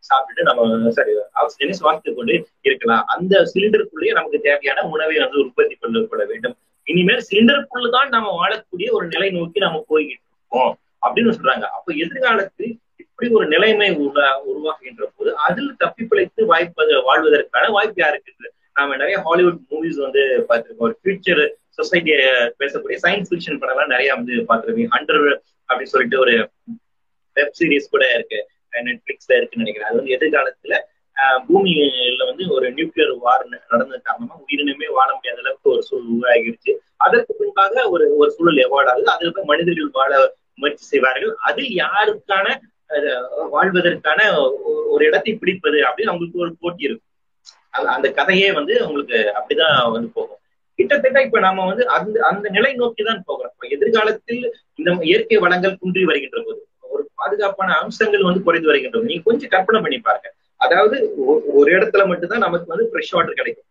சாப்பிட்டுட்டு 0.08 0.48
நம்ம 0.48 0.90
சரி 0.98 1.12
ஆக்சிஜனை 1.40 1.74
சுவாசித்துக் 1.80 2.18
கொண்டு 2.18 2.34
இருக்கலாம். 2.68 3.04
அந்த 3.14 3.34
சிலிண்டருக்குள்ளேயே 3.52 4.12
நமக்கு 4.18 4.38
தேவையான 4.40 4.84
உணவை 4.94 5.16
வந்து 5.24 5.38
உற்பத்தி 5.44 5.74
பண்ண 5.74 6.02
கொள்ள 6.04 6.24
வேண்டும். 6.24 6.56
இனிமேல் 6.86 7.26
சிலிண்டருக்குள்ளதான் 7.28 8.12
நம்ம 8.16 8.28
வாழக்கூடிய 8.40 8.88
ஒரு 8.98 9.06
நிலை 9.06 9.30
நோக்கி 9.30 9.58
நம்ம 9.66 9.80
போய்கிட்டு 9.90 10.24
இருக்கோம். 10.28 10.72
அப்படின்னு 11.08 11.34
சொல்றாங்க. 11.42 11.62
அப்ப 11.62 11.92
எதிர்காலத்தில் 11.92 12.78
இப்படி 12.96 13.30
ஒரு 13.30 13.46
நிலைமை 13.46 13.90
உருவா- 13.90 14.40
உருவாக்குகின்ற 14.54 15.06
போது 15.16 15.36
அதில் 15.36 15.74
தப்பி 15.78 16.04
பிழைத்து 16.04 16.46
வாய்ப்பது 16.46 17.02
வாழ்வதற்கான 17.02 17.68
வாய்ப்பு 17.68 17.94
யாருக்கு 17.96 18.32
நாம 18.74 18.96
நிறைய 18.96 19.18
ஹாலிவுட் 19.18 19.58
மூவிஸ் 19.70 20.00
வந்து 20.00 20.44
பார்த்திருக்கோம். 20.48 20.74
ஒரு 20.76 20.98
ஃபியூச்சர் 21.04 21.50
சொசைட்டியை 21.76 22.52
பேசக்கூடிய 22.58 22.96
சயின்ஸ் 23.02 23.24
ஃபிக்ஷன் 23.30 23.58
படம் 23.58 23.74
எல்லாம் 23.74 23.88
நிறைய 23.88 24.14
வந்து 24.14 24.32
பார்த்திருக்கீங்க 24.32 24.86
அண்டர் 24.98 25.38
அப்படின்னு 25.68 25.82
சொல்லிட்டு 25.82 26.18
ஒரு 26.18 26.50
வெப் 27.32 27.54
சீரிஸ் 27.58 27.90
கூட 27.90 28.14
இருக்கு. 28.14 28.48
நெட்ஃபிளிக்ஸ்ல 28.72 29.36
இருக்குன்னு 29.36 29.72
நினைக்கிறேன். 29.72 29.90
அது 29.90 29.96
வந்து 29.96 30.16
எதிர்காலத்துல 30.16 30.96
ஆஹ், 31.16 31.42
பூமியில 31.48 32.26
வந்து 32.26 32.48
ஒரு 32.48 32.72
நியூக்ளியர் 32.72 33.18
வார் 33.18 33.46
நடந்த 33.68 34.00
காரணமா 34.02 34.38
உயிரினமே 34.38 34.90
வாழ 34.90 35.14
முடியாத 35.14 35.40
அளவுக்கு 35.40 35.70
ஒரு 35.70 35.82
சூழல் 35.82 36.06
உருவாகிடுச்சு. 36.06 36.76
அதற்கு 36.96 37.34
பின்பாக 37.34 37.88
ஒரு 37.88 38.16
ஒரு 38.16 38.30
சூழல் 38.30 38.70
எவார்ட் 38.70 38.88
ஆகுது. 38.88 39.10
அதுல 39.10 39.44
மனிதர்கள் 39.44 39.88
வாழ 39.92 40.34
முயற்சி 40.58 40.84
செய்வார்கள். 40.84 41.34
அது 41.34 41.62
யாருக்கான 41.62 42.58
வாழ்வதற்கான 43.50 44.38
ஒ- 44.38 44.84
ஒரு 44.86 45.06
இடத்தை 45.06 45.34
பிடிப்பது 45.34 45.76
அப்படின்னு 45.76 46.06
அவங்களுக்கு 46.06 46.38
ஒரு 46.38 46.56
போட்டி 46.60 46.82
இருக்கும். 46.82 47.06
அந்த- 47.70 47.90
அந்த 47.90 48.12
கதையே 48.12 48.52
வந்து 48.52 48.86
உங்களுக்கு 48.86 49.32
அப்படிதான் 49.36 49.92
வந்து 49.92 50.08
போகும். 50.08 50.36
கிட்டத்தட்ட 50.74 51.22
இப்ப 51.22 51.38
நாம 51.38 51.66
வந்து 51.66 51.88
அந்த 51.88 52.26
அந்த 52.26 52.48
நிலை 52.48 52.74
நோக்கி 52.74 53.04
தான் 53.04 53.22
போகிறோம் 53.26 53.52
இப்ப 53.54 53.68
எதிர்காலத்தில் 53.68 54.54
இந்த 54.74 54.96
இயற்கை 55.00 55.38
வளங்கள் 55.38 55.78
குன்றி 55.78 56.04
வருகின்ற 56.04 56.42
போது 56.46 56.66
ஒரு 56.80 57.10
பாதுகாப்பான 57.14 57.74
அம்சங்கள் 57.74 58.22
வந்து 58.22 58.42
குறைந்து 58.42 58.68
வருகின்றது 58.68 59.04
நீங்க 59.04 59.22
கொஞ்சம் 59.24 59.48
கற்பனை 59.48 59.80
பண்ணி 59.80 59.98
பாருங்க. 59.98 60.34
அதாவது 60.56 61.12
ஒ- 61.16 61.42
ஒரு 61.46 61.78
இடத்துல 61.78 62.06
மட்டும்தான் 62.06 62.38
நமக்கு 62.38 62.66
வந்து 62.66 62.90
ஃப்ரெஷ் 62.92 63.10
வாட்டர் 63.10 63.34
கிடைக்கும். 63.34 63.64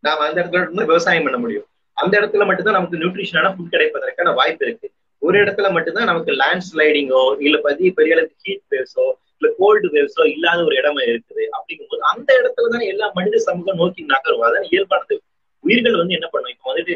நாம 0.00 0.26
அந்த 0.26 0.42
இடத்துல 0.42 0.72
விவசாயம் 0.72 1.22
பண்ண 1.22 1.38
முடியும். 1.38 1.66
அந்த 1.92 2.20
இடத்துல 2.20 2.46
மட்டும்தான் 2.46 2.74
நமக்கு 2.74 2.96
நியூட்ரிஷனான 2.96 3.54
ஃபுட் 3.54 3.72
கிடைப்பதற்கான 3.72 4.34
வாய்ப்பு 4.34 4.66
இருக்கு. 4.66 4.90
ஒரு 5.24 5.36
இடத்துல 5.42 5.68
மட்டும்தான் 5.74 6.10
நமக்கு 6.10 6.32
லேண்ட் 6.40 6.66
ஸ்லைடிங்கோ 6.68 7.22
இல்ல 7.44 7.56
பத்தி 7.66 7.92
பெரிய 7.98 8.14
அளவுக்கு 8.16 8.42
ஹீட் 8.44 8.64
வேவ்ஸோ 8.72 9.04
இல்ல 9.36 9.48
கோல்டு 9.58 9.86
வேவ்ஸோ 9.94 10.24
இல்லாத 10.34 10.60
ஒரு 10.68 10.74
இடமா 10.80 11.02
இருக்குது 11.10 11.44
அப்படிங்கும்போது 11.56 12.02
அந்த 12.12 12.30
இடத்துல 12.40 12.72
தானே 12.74 12.86
எல்லா 12.92 13.06
மனித 13.16 13.40
சமூகம் 13.46 13.80
நோக்கி 13.82 14.02
நகரும். 14.12 14.44
அதான் 14.48 14.68
இயல்பானது 14.70 15.16
உயிர்கள் 15.64 16.00
வந்து 16.00 16.16
என்ன 16.16 16.26
பண்ணும்? 16.32 16.52
இப்போ 16.54 16.66
வந்துட்டு 16.70 16.94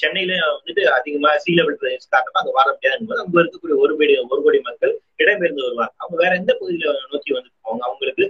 சென்னையில 0.00 0.32
வந்துட்டு 0.50 0.82
அதிகமா 0.96 1.30
சீ 1.44 1.52
லெவல் 1.54 1.78
காரணமா 2.14 2.40
அங்க 2.40 2.52
வர 2.58 2.66
முடியாதுன்னு 2.74 3.08
போது 3.10 3.22
அங்க 3.22 3.36
இருக்கக்கூடிய 3.42 3.76
ஒரு 3.84 3.92
கோடி 3.98 4.14
ஒரு 4.26 4.40
கோடி 4.46 4.58
மக்கள் 4.68 4.92
இடம்பெயர்ந்து 5.22 5.66
வருவாங்க. 5.66 5.92
அவங்க 6.02 6.16
வேற 6.22 6.32
எந்த 6.40 6.52
பகுதியில 6.60 6.94
நோக்கி 7.14 7.32
வந்து 7.38 7.50
போவாங்க? 7.56 7.82
அவங்களுக்கு 7.88 8.24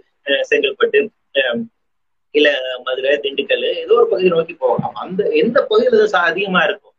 செங்கல்பட்டு 0.51 1.01
இல்ல 2.35 2.49
மதுரை 2.87 3.11
திண்டுக்கல் 3.25 3.67
ஏதோ 3.83 3.95
ஒரு 3.99 4.09
பகுதியை 4.11 4.33
நோக்கி 4.37 4.55
போவாங்க. 4.57 4.87
அந்த 5.03 5.23
எந்த 5.43 5.59
பகுதியில 5.69 6.01
அதிகமா 6.31 6.63
இருக்கும்? 6.69 6.94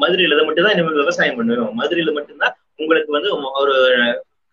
மதுரையில 0.00 0.44
மட்டும்தான் 0.44 0.74
இனிமேல் 0.74 1.00
விவசாயம் 1.02 1.38
பண்ணுவோம் 1.38 1.74
மதுரையில 1.80 2.12
மட்டும்தான் 2.12 2.54
உங்களுக்கு 2.80 3.10
வந்து 3.12 3.30
ஒரு 3.60 3.74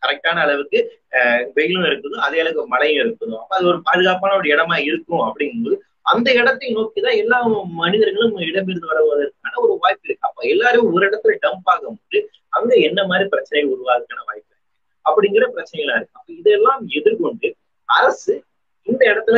கரெக்டான 0.01 0.41
அளவுக்கு 0.43 0.79
அஹ், 1.17 1.43
வெயிலும் 1.55 1.87
இருக்குது 1.87 2.15
அதே 2.25 2.37
அளவுக்கு 2.41 2.63
மழையும் 2.67 3.01
இருக்குதும் 3.01 3.41
அப்ப 3.41 3.55
அது 3.57 3.65
ஒரு 3.71 3.79
பாதுகாப்பான 3.87 4.35
ஒரு 4.35 4.47
இடமா 4.53 4.77
இருக்கும் 4.87 5.23
அப்படிங்கும்போது 5.27 5.75
அந்த 6.05 6.29
இடத்தை 6.33 6.67
நோக்கிதான் 6.71 7.19
எல்லா 7.21 7.37
மனிதர்களும் 7.81 8.37
இடம்பெயர்ந்து 8.43 8.91
வருவதற்கான 8.91 9.59
ஒரு 9.65 9.73
வாய்ப்பு 9.81 10.07
இருக்கு. 10.07 10.27
அப்ப 10.27 10.45
எல்லாரும் 10.53 10.87
ஒரு 10.89 11.03
இடத்துல 11.09 11.35
டம்ப் 11.43 11.69
ஆகும்போது 11.73 12.19
அங்க 12.53 12.71
என்ன 12.87 12.99
மாதிரி 13.05 13.25
பிரச்சனைகள் 13.29 13.73
உருவாதுக்கான 13.75 14.23
வாய்ப்பு 14.29 14.49
அப்படிங்கிற 15.05 15.45
பிரச்சனைகளா 15.53 15.97
இருக்கு. 15.97 16.17
அப்ப 16.17 16.31
இதெல்லாம் 16.33 16.81
எதிர்கொண்டு 16.97 17.49
அரசு 17.89 18.33
இந்த 18.87 19.01
இடத்துல 19.11 19.37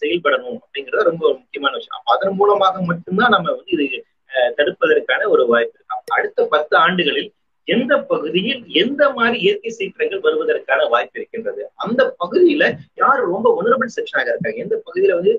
செயல்படணும் 0.00 0.58
அப்படிங்கறது 0.62 1.08
ரொம்ப 1.10 1.24
முக்கியமான 1.34 1.72
விஷயம். 1.78 1.98
அப்ப 1.98 2.12
அதன் 2.16 2.36
மூலமாக 2.38 2.82
மட்டும்தான் 2.90 3.34
நம்ம 3.34 3.48
வந்து 3.54 3.72
இது 3.78 3.86
தடுப்பதற்கான 4.58 5.28
ஒரு 5.34 5.44
வாய்ப்பு 5.52 5.76
இருக்கு. 5.78 6.14
அடுத்த 6.16 6.46
பத்து 6.54 6.74
ஆண்டுகளில் 6.76 7.30
எந்த 7.68 7.92
பகுதியில் 8.08 8.62
எந்த 8.82 9.02
மாதிரி 9.12 9.36
இயற்கை 9.44 9.70
சீற்றங்கள் 9.76 10.24
வருவதற்கான 10.24 10.80
வாய்ப்பு 10.94 11.16
இருக்கின்றது? 11.20 11.62
அந்த 11.84 12.00
பகுதியில 12.22 12.64
யார் 13.02 13.22
ரொம்ப 13.30 13.46
ஒனரபிள் 13.60 13.94
செக்ஷனாக 13.96 14.28
இருக்காங்க? 14.32 14.58
எந்த 14.64 14.74
பகுதியில 14.86 15.16
வந்து 15.18 15.32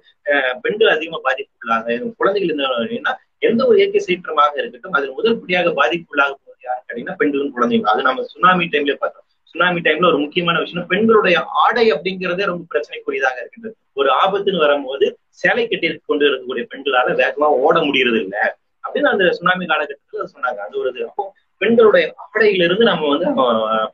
பெண்கள் 0.63 0.93
அதிகமா 0.95 1.19
பாதிப்புள்ளாங்க 1.27 1.99
குழந்தைகள் 2.21 2.51
இருந்தா 2.51 3.13
எந்த 3.47 3.61
ஒரு 3.67 3.77
இயற்கை 3.81 4.01
சீற்றமாக 4.07 4.53
இருக்கட்டும் 4.61 4.97
அதில் 4.97 5.15
முதல்படியாக 5.17 5.73
பாதிப்புள்ளாக 5.81 6.33
போவது 6.33 6.61
யாரு 6.67 6.81
கேட்டீங்கன்னா 6.81 7.17
பெண்களும் 7.21 7.53
குழந்தைகள் 7.55 7.91
அது 7.93 8.07
நம்ம 8.09 8.25
சுனாமி 8.33 8.65
டைம்ல 8.73 8.95
பார்த்தோம். 9.03 9.25
சுனாமி 9.53 9.79
டைம்ல 9.85 10.09
ஒரு 10.11 10.19
முக்கியமான 10.23 10.59
விஷயம் 10.59 10.87
பெண்களுடைய 10.91 11.37
ஆடை 11.63 11.85
அப்படிங்கிறதே 11.93 12.49
ரொம்ப 12.51 12.63
பிரச்சனைக்குரியதாக 12.71 13.37
இருக்கின்றது. 13.41 13.75
ஒரு 13.99 14.09
ஆபத்துன்னு 14.23 14.65
வரும்போது 14.65 15.05
சேலை 15.41 15.63
கட்டி 15.67 15.87
கொண்டு 16.09 16.25
இருக்கக்கூடிய 16.29 16.65
பெண்களால 16.73 17.13
வேகமா 17.21 17.47
ஓட 17.65 17.75
முடியறது 17.87 18.19
இல்லை 18.25 18.43
அப்படின்னு 18.85 19.11
அந்த 19.13 19.25
சுனாமி 19.31 19.65
காலகட்டத்துல 19.65 20.27
சொன்னாங்க. 20.35 20.59
அது 20.67 20.75
ஒரு 20.79 20.89
இது. 20.93 21.07
அப்போ 21.09 21.23
பெண்களுடைய 21.61 22.05
ஆடையிலிருந்து 22.23 22.85
நம்ம 22.91 23.09
வந்து 23.09 23.25
நம்ம 23.25 23.43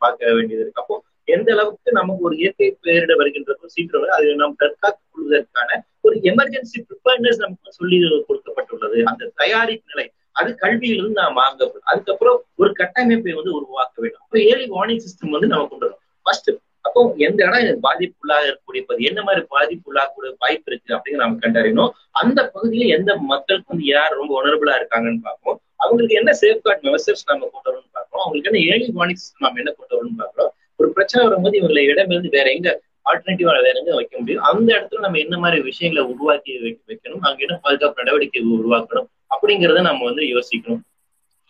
பார்க்க 0.03 0.33
வேண்டியது 0.33 0.63
இருக்கு. 0.63 0.81
அப்போ 0.83 0.95
எந்த 1.25 1.49
அளவுக்கு 1.51 1.91
நமக்கு 1.91 2.23
ஒரு 2.27 2.35
இயற்கை 2.37 2.67
பேரிட 2.85 3.13
வருகின்ற 3.15 3.51
போது 3.53 3.73
சீக்கிரம் 3.75 4.01
வருது, 4.01 4.15
அதை 4.17 4.33
நாம் 4.35 4.55
தற்காத்துக் 4.55 5.11
கொள்வதற்கான 5.11 5.69
ஒரு 6.01 6.15
எமர்ஜென்சி 6.29 6.79
ப்ரிப்பேர்னஸ் 6.87 7.43
நமக்கு 7.43 7.77
சொல்லி 7.79 7.97
கொடுக்கப்பட்டுள்ளது. 8.29 8.97
அந்த 9.03 9.31
தயாரிப்பு 9.35 9.91
நிலை 9.93 10.05
அது 10.39 10.49
கல்வியிலிருந்து 10.61 11.19
நாம் 11.21 11.39
வாங்க 11.41 11.71
அதுக்கப்புறம் 11.83 12.37
ஒரு 12.55 12.71
கட்டமைப்பை 12.73 13.33
வந்து 13.33 13.51
உருவாக்க 13.57 13.95
வேண்டும். 14.01 14.23
அப்போ 14.23 14.37
ஏர்லி 14.39 14.67
வார்னிங் 14.69 15.03
சிஸ்டம் 15.05 15.35
வந்து 15.35 15.47
நம்ம 15.47 15.67
கொண்டு 15.67 15.85
வரும். 15.85 16.01
ஃபர்ஸ்ட் 16.25 16.49
அப்போ 16.85 16.99
எந்த 17.25 17.39
இடம் 17.47 17.63
எனக்கு 17.63 17.83
பாதிப்புள்ளாக 17.87 18.45
இருக்கக்கூடிய 18.47 18.83
பகுதி 18.89 19.09
என்ன 19.09 19.21
மாதிரி 19.27 19.41
பாதிப்புள்ளாகக்கூடிய 19.55 20.31
வாய்ப்பு 20.43 20.69
இருக்கு 20.71 20.95
அப்படின்னு 20.97 21.21
நம்ம 21.23 21.39
கண்டறியணும். 21.43 21.91
அந்த 22.21 22.39
பகுதியில 22.53 22.87
எந்த 22.97 23.11
மக்களுக்கு 23.31 23.71
வந்து 23.73 23.87
யார் 23.95 24.17
ரொம்ப 24.19 24.31
உணர்வுலா 24.41 24.75
இருக்காங்கன்னு 24.79 25.21
பார்ப்போம். 25.27 25.59
அவங்களுக்கு 25.83 26.19
என்ன 26.21 26.31
சேஃப்கார்ட் 26.43 26.87
மெசர்ஸ் 26.95 27.27
நம்ம 27.31 27.49
கொண்டு 27.53 27.67
வரணும்னு 27.69 27.95
பார்க்கணும் 27.97 28.23
அவங்களுக்கு 28.23 28.49
என்ன 28.51 28.61
ஏர்லி 28.71 28.89
வார்னிங் 28.99 29.21
நம்ம 29.45 29.59
என்ன 29.63 29.73
கொண்டு 29.77 29.93
வரணும்னு 29.95 30.21
பார்க்கணும் 30.23 30.53
ஒரு 30.79 30.89
பிரச்சனை 30.97 31.21
வரும்போது 31.27 31.55
இவங்களை 31.61 31.81
இடமிருந்து 31.91 32.29
வேற 32.37 32.47
எங்க 32.57 32.69
ஆல்டர்னேட்டிவா 33.09 33.53
வேற 33.67 33.75
எங்க 33.81 33.93
வைக்க 33.99 34.15
முடியும்? 34.19 34.43
அந்த 34.49 34.69
இடத்துல 34.75 34.99
நம்ம 35.05 35.19
என்ன 35.25 35.35
மாதிரி 35.43 35.57
விஷயங்களை 35.69 36.03
உருவாக்கி 36.11 36.51
வைக்க 36.65 36.81
வைக்கணும்? 36.91 37.23
அங்க 37.27 37.39
என்ன 37.45 37.55
பாதுகாப்பு 37.65 38.01
நடவடிக்கை 38.01 38.41
உருவாக்கணும்? 38.57 39.07
அப்படிங்கிறத 39.33 39.81
நம்ம 39.89 40.05
வந்து 40.09 40.23
யோசிக்கணும். 40.33 40.81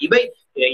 இவை 0.05 0.21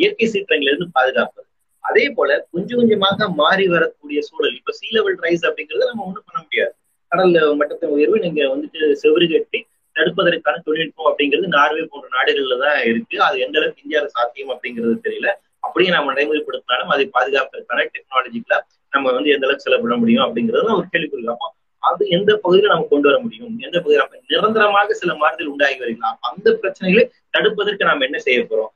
இயற்கை 0.02 0.28
சீற்றங்களிலிருந்து 0.34 0.88
பாதுகாப்பது 0.98 1.47
அதே 1.88 2.06
போல 2.10 2.48
கொஞ்சம் 2.52 2.80
கொஞ்சமாக 2.80 3.28
மாறி 3.42 3.66
வரக்கூடிய 3.68 4.20
சூழல். 4.22 4.56
இப்ப 4.60 4.72
சீ 4.72 4.88
லெவல் 4.96 5.18
ரைஸ் 5.26 5.46
அப்படிங்கறத 5.50 5.88
நம்ம 5.92 6.06
ஒண்ணும் 6.08 6.28
பண்ண 6.28 6.40
முடியாது. 6.44 6.74
கடல் 7.12 7.58
மட்டத்தின் 7.60 7.94
உயர்வு 7.98 8.18
நீங்க 8.20 8.42
வந்துட்டு 8.54 8.80
செவரு 9.04 9.28
கட்டி 9.34 9.60
தடுப்பதற்கான 9.96 10.62
தொழில்நுட்பம் 10.66 11.10
அப்படிங்கிறது 11.10 11.48
நார்வே 11.58 11.84
போன்ற 11.92 12.08
நாடுகள்ல 12.18 12.58
தான் 12.64 12.80
இருக்கு. 12.90 13.16
அது 13.28 13.38
எந்த 13.46 13.56
அளவுக்கு 13.60 13.84
இந்தியாவில 13.86 14.10
சாத்தியம் 14.18 14.52
அப்படிங்கிறது 14.54 14.96
தெரியல. 15.06 15.30
அப்படியே 15.60 15.92
நம்ம 15.96 16.12
நடைமுறைப்படுத்தினாலும் 16.14 16.92
அதை 16.96 17.06
பாதுகாப்பதற்கான 17.16 17.86
டெக்னாலஜிக்கலா 17.96 18.60
நம்ம 18.94 19.12
வந்து 19.12 19.30
எந்த 19.36 19.46
அளவுக்கு 19.48 19.66
செலவிட 19.68 19.96
முடியும் 19.96 20.26
அப்படிங்கிறது 20.26 20.78
ஒரு 20.80 20.88
கேள்விக்குறி. 20.94 21.24
அப்போ 21.34 21.48
அது 21.84 22.04
எந்த 22.08 22.32
பகுதியில 22.44 22.72
நம்ம 22.74 22.88
கொண்டு 22.90 23.08
வர 23.10 23.18
முடியும்? 23.24 23.52
எந்த 23.60 23.78
பகுதியில்? 23.80 24.24
நிரந்தரமாக 24.26 24.94
சில 24.94 25.12
மாறுதல் 25.16 25.52
உண்டாகி 25.54 25.78
வருகிறோம் 25.80 26.18
அந்த 26.30 26.48
பிரச்சனைகளை 26.62 27.04
தடுப்பதற்கு 27.38 27.88
நாம் 27.90 28.06
என்ன 28.08 28.18
செய்ய 28.18 28.40
போறோம்? 28.44 28.72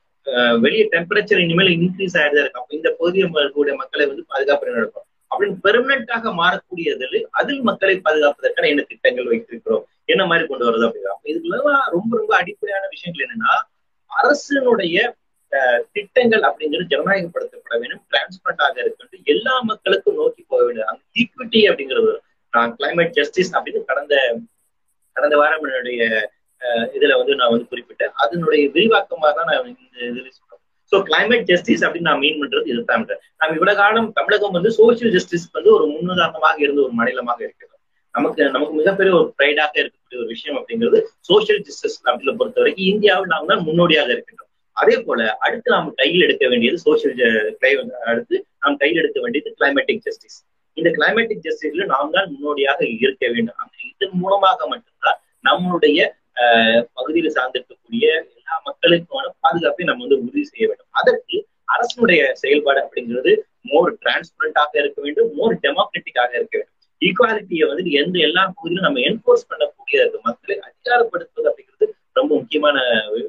வெளியே 0.60 0.84
டெம்பரேச்சர் 0.92 1.40
இனிமேல் 1.40 1.72
இன்க்ரீஸ் 1.76 2.16
ஆயிடுதா 2.18 2.42
இருக்கு. 2.42 2.60
அப்ப 2.60 2.74
இந்த 2.74 2.90
பகுதியில் 2.98 3.32
மக்களை 3.78 4.04
வந்து 4.06 4.24
பாதுகாப்பு 4.28 4.76
நடக்கும் 4.76 5.00
அப்படின்னு 5.30 5.56
பெர்மனண்டாக 5.64 6.32
மாறக்கூடியதில் 6.38 7.18
அதில் 7.30 7.62
மக்களை 7.62 7.94
பாதுகாப்பதற்கான 8.00 8.68
என்ன 8.68 8.82
திட்டங்கள் 8.82 9.30
வைத்திருக்கிறோம்? 9.30 9.84
என்ன 10.08 10.22
மாதிரி 10.26 10.44
கொண்டு 10.46 10.66
வருது 10.68 10.86
அப்படின்னா 10.88 11.14
இதுக்குள்ள 11.24 11.58
ரொம்ப 11.90 12.10
ரொம்ப 12.18 12.32
அடிப்படையான 12.36 12.84
விஷயங்கள் 12.90 13.24
என்னன்னா 13.26 13.54
அரசினுடைய 14.10 14.96
அஹ், 15.52 15.80
திட்டங்கள் 15.92 16.42
அப்படிங்கிறது 16.42 16.90
ஜனநாயகப்படுத்தப்பட 16.92 17.74
வேண்டும் 17.80 18.02
டிரான்ஸ்பரண்டாக 18.10 18.76
இருக்கணும் 18.78 19.00
எல்லா 19.26 19.54
மக்களுக்கும் 19.62 20.14
நோக்கி 20.14 20.42
போக 20.48 20.60
வேண்டும். 20.64 20.88
அந்த 20.88 21.02
ஈக்விட்டி 21.16 21.60
அப்படிங்கிறது 21.68 22.12
நான் 22.54 22.72
கிளைமேட் 22.78 23.12
ஜஸ்டிஸ் 23.12 23.52
அப்படின்னு 23.54 23.82
கடந்த 23.84 24.14
கடந்த 25.16 25.36
வாரம் 25.36 25.66
என்னுடைய 25.68 26.02
இதுல 26.96 27.12
வந்து 27.20 27.34
நான் 27.40 27.52
வந்து 27.54 27.68
குறிப்பிட்டேன். 27.72 28.12
அதனுடைய 28.22 28.62
விரிவாக்கமாக 28.76 29.32
தான் 29.38 29.48
நான் 29.50 29.68
இந்த 29.72 29.98
இதுல 30.10 30.28
சொல்றேன். 30.38 30.60
ஸோ 30.92 30.98
கிளைமேட் 31.08 31.46
ஜஸ்டிஸ் 31.50 31.82
அப்படின்னு 31.86 32.10
நான் 32.10 32.22
மீன் 32.24 32.40
பண்றது 32.42 32.70
இதுதான் 32.72 33.04
நாம் 33.40 33.56
இவ்வளவு 33.58 33.78
காலம் 33.82 34.08
தமிழகம் 34.18 34.56
வந்து 34.58 34.70
சோசியல் 34.80 35.12
ஜஸ்டிஸ் 35.16 35.46
வந்து 35.56 35.70
ஒரு 35.76 35.86
முன்னுதாரணமாக 35.94 36.58
இருந்த 36.66 36.80
ஒரு 36.86 36.94
மாநிலமாக 37.00 37.40
இருக்கிறது. 37.46 37.68
நமக்கு 38.14 38.42
நமக்கு 38.54 38.74
மிகப்பெரிய 38.78 39.12
ஒரு 39.18 39.28
ப்ரைடாக 39.38 39.74
இருக்கக்கூடிய 39.82 40.18
ஒரு 40.22 40.30
விஷயம் 40.34 40.56
அப்படிங்கிறது 40.58 40.98
சோசியல் 41.28 41.60
ஜஸ்டிஸ் 41.66 41.98
அப்படின்னு 42.08 42.38
பொறுத்த 42.40 42.60
வரைக்கும் 42.62 42.88
இந்தியாவில் 42.92 43.32
நாம் 43.34 43.50
தான் 43.50 43.62
முன்னோடியாக 43.68 44.10
இருக்கின்றோம். 44.14 44.50
அதே 44.76 44.96
போல 45.06 45.20
அடுத்து 45.46 45.68
நாம் 45.74 45.88
கையில் 46.00 46.24
எடுக்க 46.26 46.44
வேண்டியது 46.52 46.78
சோசியல் 46.86 47.14
அடுத்து 48.10 48.36
நாம் 48.64 48.76
கையில் 48.82 49.00
எடுக்க 49.02 49.18
வேண்டியது 49.24 49.50
கிளைமேட்டிக் 49.60 50.02
ஜஸ்டிஸ் 50.06 50.38
இந்த 50.76 50.90
கிளைமேட்டிக் 50.98 51.42
ஜஸ்டிஸ்ல 51.46 51.86
நாம் 51.94 52.12
தான் 52.16 52.28
முன்னோடியாக 52.34 52.80
இருக்க 53.04 53.24
வேண்டும். 53.34 53.72
இதன் 53.90 54.16
மூலமாக 54.22 54.58
மட்டும்தான் 54.72 55.18
நம்மளுடைய 55.48 55.98
பகுதியில் 56.96 57.34
சார்ந்திருக்கக்கூடிய 57.36 58.04
எல்லா 58.36 58.54
மக்களுக்கான 58.68 59.32
பாதுகாப்பை 59.44 59.86
நம்ம 59.88 60.04
வந்து 60.04 60.20
உறுதி 60.24 60.44
செய்ய 60.52 60.64
வேண்டும். 60.70 60.92
அதற்கு 61.00 61.36
அரசுடைய 61.74 62.22
செயல்பாடு 62.42 62.80
அப்படிங்கிறது 62.84 63.32
மோர் 63.70 63.90
டிரான்ஸ்பரண்டாக 64.02 64.72
இருக்க 64.82 64.98
வேண்டும் 65.06 65.30
மோர் 65.38 65.54
டெமோக்ராட்டிக்காக 65.64 66.32
இருக்க 66.38 66.54
வேண்டும். 66.58 66.78
ஈக்குவாலிட்டியை 67.02 67.66
வந்து 67.70 67.84
எந்த 68.00 68.16
எல்லா 68.26 68.42
பகுதியிலும் 68.56 68.86
நம்ம 68.86 69.00
என்போர்ஸ் 69.10 69.48
பண்ணக்கூடிய 69.50 69.98
மக்களை 70.26 70.56
அதிகாரப்படுத்துவது 70.66 71.48
அப்படிங்கிறது 71.50 71.86
ரொம்ப 72.18 72.30
முக்கியமான 72.40 72.76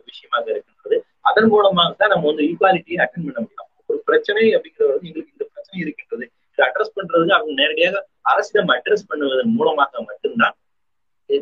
விஷயமாக 0.10 0.46
இருக்கின்றது. 0.54 0.98
அதன் 1.30 1.50
மூலமாக 1.54 1.94
தான் 2.02 2.12
நம்ம 2.14 2.28
வந்து 2.32 2.46
ஈக்குவாலிட்டியை 2.50 3.00
அட்டன் 3.04 3.28
பண்ண 3.28 3.40
முடியும். 3.46 3.70
ஒரு 3.90 4.00
பிரச்சனை 4.10 4.44
அப்படிங்கிறது 4.58 4.94
வந்து 4.96 5.10
எங்களுக்கு 5.10 5.36
இந்த 5.36 5.46
பிரச்சனை 5.54 5.80
இருக்கின்றது. 5.86 6.26
இதை 6.54 6.64
அட்ரஸ் 6.68 6.96
பண்றதுக்கு 6.98 7.38
அவங்க 7.38 7.54
நேரடியாக 7.62 7.96
அரசிடம் 8.32 8.74
அட்ரஸ் 8.76 9.08
பண்ணுவதன் 9.12 9.56
மூலமாக 9.60 10.02
மட்டும்தான் 10.10 10.56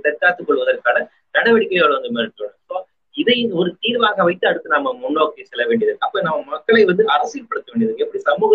தற்காத்துக் 0.05 0.47
கொள்வதற்கான 0.47 0.97
நடவடிக்கைகள் 1.35 1.95
வந்து 1.95 2.11
மேற்கொள்ளும் 2.15 2.57
ஸோ 2.69 2.77
இதை 3.15 3.37
ஒரு 3.59 3.69
தீர்வாக 3.81 4.23
வைத்து 4.23 4.45
அடுத்து 4.49 4.75
நம்ம 4.75 4.93
முன்னோக்கி 5.01 5.41
செல்ல 5.49 5.63
வேண்டியது 5.69 5.95
அப்ப 6.05 6.21
நம்ம 6.21 6.43
மக்களை 6.53 6.83
வந்து 6.91 7.03
அரசியல்படுத்த 7.15 7.71
வேண்டியது 7.73 8.03
எப்படி 8.05 8.21
சமூக 8.29 8.53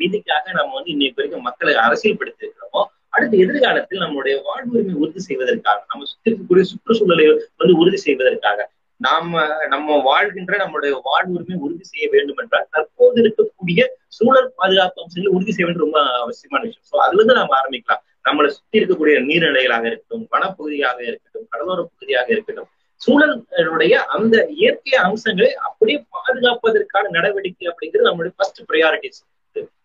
நீதிக்காக 0.00 0.44
நம்ம 0.58 0.72
வந்து 0.78 0.92
இன்னைக்கு 0.94 1.20
வரைக்கும் 1.20 1.46
மக்களை 1.48 1.74
அரசியல்படுத்தி 1.84 2.44
இருக்கிறோமோ 2.44 2.82
அடுத்து 3.14 3.36
எதிர்காலத்தில் 3.44 4.02
நம்மளுடைய 4.04 4.34
வாழ்வுரிமை 4.48 4.96
உறுதி 5.02 5.22
செய்வதற்காக 5.28 5.78
நம்ம 5.90 6.08
சுற்றி 6.10 6.30
இருக்கக்கூடிய 6.30 6.64
சுற்றுச்சூழலை 6.70 7.26
வந்து 7.60 7.74
உறுதி 7.82 8.00
செய்வதற்காக 8.06 8.66
நாம 9.00 9.40
நம்ம 9.72 9.96
வாழ்கின்ற 10.06 10.54
நம்மளுடைய 10.62 10.92
வாழ்வுரிமை 11.08 11.56
உறுதி 11.64 11.84
செய்ய 11.90 12.06
வேண்டும் 12.14 12.40
என்றால் 12.42 12.68
தற்போது 12.70 13.18
இருக்கக்கூடிய 13.22 13.80
சூழல் 14.16 14.50
பாதுகாப்பு 14.56 15.02
அம்சங்களை 15.02 15.32
உறுதி 15.36 15.52
செய்ய 15.52 15.66
வேண்டும் 15.66 15.86
ரொம்ப 15.86 16.00
அவசியமான 16.24 16.62
விஷயம். 16.66 16.88
ஸோ 16.90 16.96
அதுல 17.04 17.20
இருந்து 17.20 17.38
நம்ம 17.40 17.54
ஆரம்பிக்கலாம். 17.60 18.02
நம்மளை 18.28 18.48
சுற்றி 18.54 18.78
இருக்கக்கூடிய 18.80 19.16
நீர்நிலைகளாக 19.26 19.86
இருக்கட்டும் 19.90 20.26
வனப்பகுதியாக 20.32 20.98
இருக்கட்டும் 21.08 21.48
கடலோர 21.52 21.80
பகுதியாக 21.88 22.28
இருக்கட்டும் 22.34 22.68
சூழலுடைய 23.00 23.94
அந்த 24.14 24.36
இயற்கை 24.56 24.94
அம்சங்களை 25.02 25.50
அப்படியே 25.66 25.98
பாதுகாப்பதற்கான 26.16 27.10
நடவடிக்கை 27.16 27.66
அப்படிங்கிறது 27.70 28.08
நம்மளுடைய 28.08 28.34
ஃபர்ஸ்ட் 28.36 28.62
ப்ரையாரிட்டிஸ் 28.70 29.20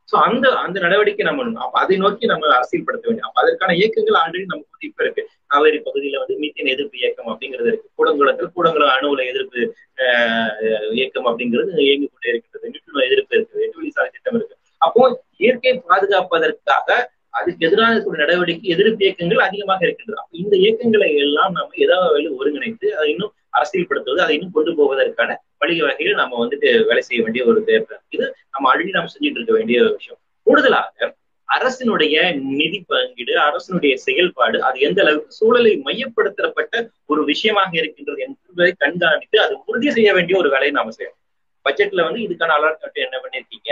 ஸோ 0.10 0.18
அந்த 0.24 0.46
அந்த 0.62 0.78
நடவடிக்கை 0.86 1.24
நம்ம 1.28 1.44
அப்ப 1.64 1.76
அதை 1.82 1.96
நோக்கி 2.02 2.26
நம்ம 2.32 2.50
அரசியல்படுத்த 2.56 3.06
வேண்டும். 3.08 3.28
அப்ப 3.28 3.38
அதற்கான 3.44 3.76
இயக்கங்கள் 3.78 4.18
ஆல்ரெடி 4.22 4.46
நமக்கு 4.46 4.74
வந்து 4.74 4.88
இப்ப 4.90 5.04
இருக்கு. 5.04 5.22
காவேரி 5.52 5.80
பகுதியில 5.86 6.20
வந்து 6.22 6.36
மீத்தேன் 6.42 6.72
எதிர்ப்பு 6.74 6.98
இயக்கம் 7.00 7.30
அப்படிங்கிறது 7.32 7.70
இருக்கு. 7.72 7.88
கூடங்குளத்தில் 7.98 8.52
கூடங்குளம் 8.56 8.94
அணுவுல 8.96 9.24
எதிர்ப்பு 9.32 9.62
ஆஹ், 10.04 10.52
இயக்கம் 10.98 11.28
அப்படிங்கிறது 11.30 11.72
இயங்கி 11.86 12.08
கொண்டே 12.08 12.30
இருக்கிறது 12.34 12.68
எதிர்ப்பு 13.08 13.34
இருக்குது. 13.36 13.64
எட்டு 13.66 13.80
வழி 13.80 13.92
சாலை 13.96 14.10
திட்டம் 14.10 14.38
இருக்கு. 14.40 14.56
அப்போ 14.82 15.02
இயற்கை 15.40 15.74
பாதுகாப்பதற்காக 15.88 16.90
அதுக்கு 17.34 17.66
எதிரான 17.68 17.94
இருக்கக்கூடிய 17.94 18.24
நடவடிக்கை 18.24 18.68
எதிர்ப்பு 18.76 19.04
இயக்கங்கள் 19.06 19.46
அதிகமாக 19.48 19.82
இருக்கின்றது. 19.86 20.20
அப்ப 20.22 20.38
இந்த 20.44 20.56
இயக்கங்களை 20.64 21.10
எல்லாம் 21.24 21.54
நம்ம 21.58 21.80
ஏதாவது 21.86 22.28
ஒருங்கிணைத்து 22.40 22.88
அதை 22.98 23.08
இன்னும் 23.14 23.34
அரசியல்படுத்துவது 23.58 24.22
அதை 24.26 24.36
இன்னும் 24.38 24.56
கொண்டு 24.58 24.72
போவதற்கான 24.78 25.32
வழி 25.62 25.76
வகையில் 25.88 26.22
நம்ம 26.22 26.38
வந்துட்டு 26.44 26.70
வேலை 26.90 27.02
செய்ய 27.08 27.20
வேண்டிய 27.26 27.44
ஒரு 27.52 27.60
தேவை 27.70 27.98
இது 28.16 28.26
நம்ம 28.54 28.70
ஆல்ரெடி 28.72 28.94
நம்ம 28.98 29.12
செஞ்சுட்டு 29.14 29.40
இருக்க 29.40 29.54
வேண்டிய 29.58 29.78
ஒரு 29.86 29.94
விஷயம். 30.00 30.20
கூடுதலாக 30.48 31.12
அரசினுடைய 31.50 32.16
நிதி 32.60 32.80
பங்கீடு 32.90 33.34
அரசினுடைய 33.48 33.94
செயல்பாடு 34.06 34.58
அது 34.68 34.78
எந்த 34.88 35.00
அளவுக்கு 35.04 35.38
சூழலை 35.40 35.74
மையப்படுத்தப்பட்ட 35.88 36.76
ஒரு 37.06 37.22
விஷயமாக 37.32 37.72
இருக்கின்றது 37.82 38.22
என்பதை 38.28 38.72
கண்காணித்து 38.84 39.38
அது 39.46 39.54
உறுதி 39.70 39.90
செய்ய 39.98 40.12
வேண்டிய 40.14 40.38
ஒரு 40.42 40.50
வேலையை 40.50 40.74
நாம 40.78 40.94
செய்யணும். 40.98 41.20
பட்ஜெட்ல 41.66 42.06
வந்து 42.08 42.22
இதுக்கான 42.26 42.56
அலர்ட் 42.60 43.04
என்ன 43.08 43.18
பண்ணிருக்கீங்க 43.24 43.72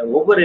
ஒவ்வொரு 0.00 0.42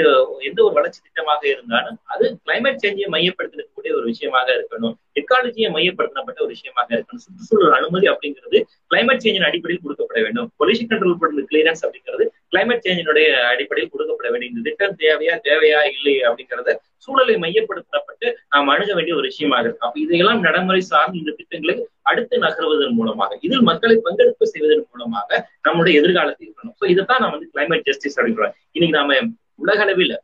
எந்த 0.47 0.59
ஒரு 0.63 0.73
வளர்ச்சி 0.77 0.99
திட்டமாக 1.03 1.43
இருந்தாலும் 1.51 1.97
அது 2.13 2.25
கிளைமேட் 2.45 2.81
சேஞ்சை 2.83 3.05
மையப்படுத்தக்கூடிய 3.13 3.91
ஒரு 3.97 4.05
விஷயமாக 4.05 4.47
இருக்கணும். 4.57 4.95
எக்காலஜியை 5.19 5.69
மையப்படுத்தப்பட்ட 5.75 6.39
ஒரு 6.45 6.51
விஷயமாக 6.55 6.89
இருக்கணும். 6.95 7.23
சுற்றுச்சூழல் 7.25 7.77
அனுமதி 7.79 8.07
அப்படிங்கிறது 8.13 8.59
கிளைமேட் 8.91 9.23
சேஞ்சின் 9.25 9.47
அடிப்படையில் 9.49 9.83
கொடுக்கப்பட 9.85 10.19
வேண்டும். 10.25 10.49
பொல்யூஷன் 10.61 10.91
கண்ட்ரோல் 10.91 11.19
பண்ண 11.21 11.45
கிளியரன்ஸ் 11.51 11.83
அப்படிங்கிறது 11.87 12.25
கிளைமேட் 12.51 12.85
சேஞ்சினுடைய 12.87 13.29
அடிப்படையில் 13.53 13.93
கொடுக்கப்பட 13.93 14.29
வேண்டும். 14.31 14.49
இந்த 14.49 14.63
திட்டம் 14.69 14.99
தேவையா 15.05 15.35
தேவையா 15.49 15.81
இல்லை 15.95 16.15
அப்படிங்கறத 16.29 16.75
சூழலை 16.97 17.35
மையப்படுத்தப்பட்டு 17.35 18.27
நாம் 18.49 18.71
அணுக 18.73 18.89
வேண்டிய 18.93 19.15
ஒரு 19.15 19.27
விஷயமாக 19.31 19.61
இருக்கு. 19.63 19.85
அப்ப 19.85 19.99
இதையெல்லாம் 19.99 20.39
நடைமுறை 20.39 20.81
சார்ந்து 20.91 21.19
இந்த 21.19 21.31
திட்டங்களை 21.31 21.75
அடுத்து 22.01 22.37
நகர்வதன் 22.39 22.97
மூலமாக 22.99 23.37
இதில் 23.41 23.67
மக்களை 23.69 23.97
பங்கெடுப்பு 24.05 24.47
செய்வதன் 24.53 24.87
மூலமாக 24.91 25.39
நம்முடைய 25.61 25.99
எதிர்காலத்தை 26.01 26.43
இருக்கணும் 26.47 26.77
ஸோ 26.81 26.85
இதைத்தான் 26.93 27.21
நான் 27.21 27.35
வந்து 27.35 27.49
கிளைமேட் 27.53 27.85
ஜஸ்டிஸ் 27.89 28.17
அப்படின்றோம் 28.19 28.55
இன்னைக்கு 28.71 28.97
நாம 28.99 29.19
உலக 29.55 29.81
அளவில் 29.81 30.15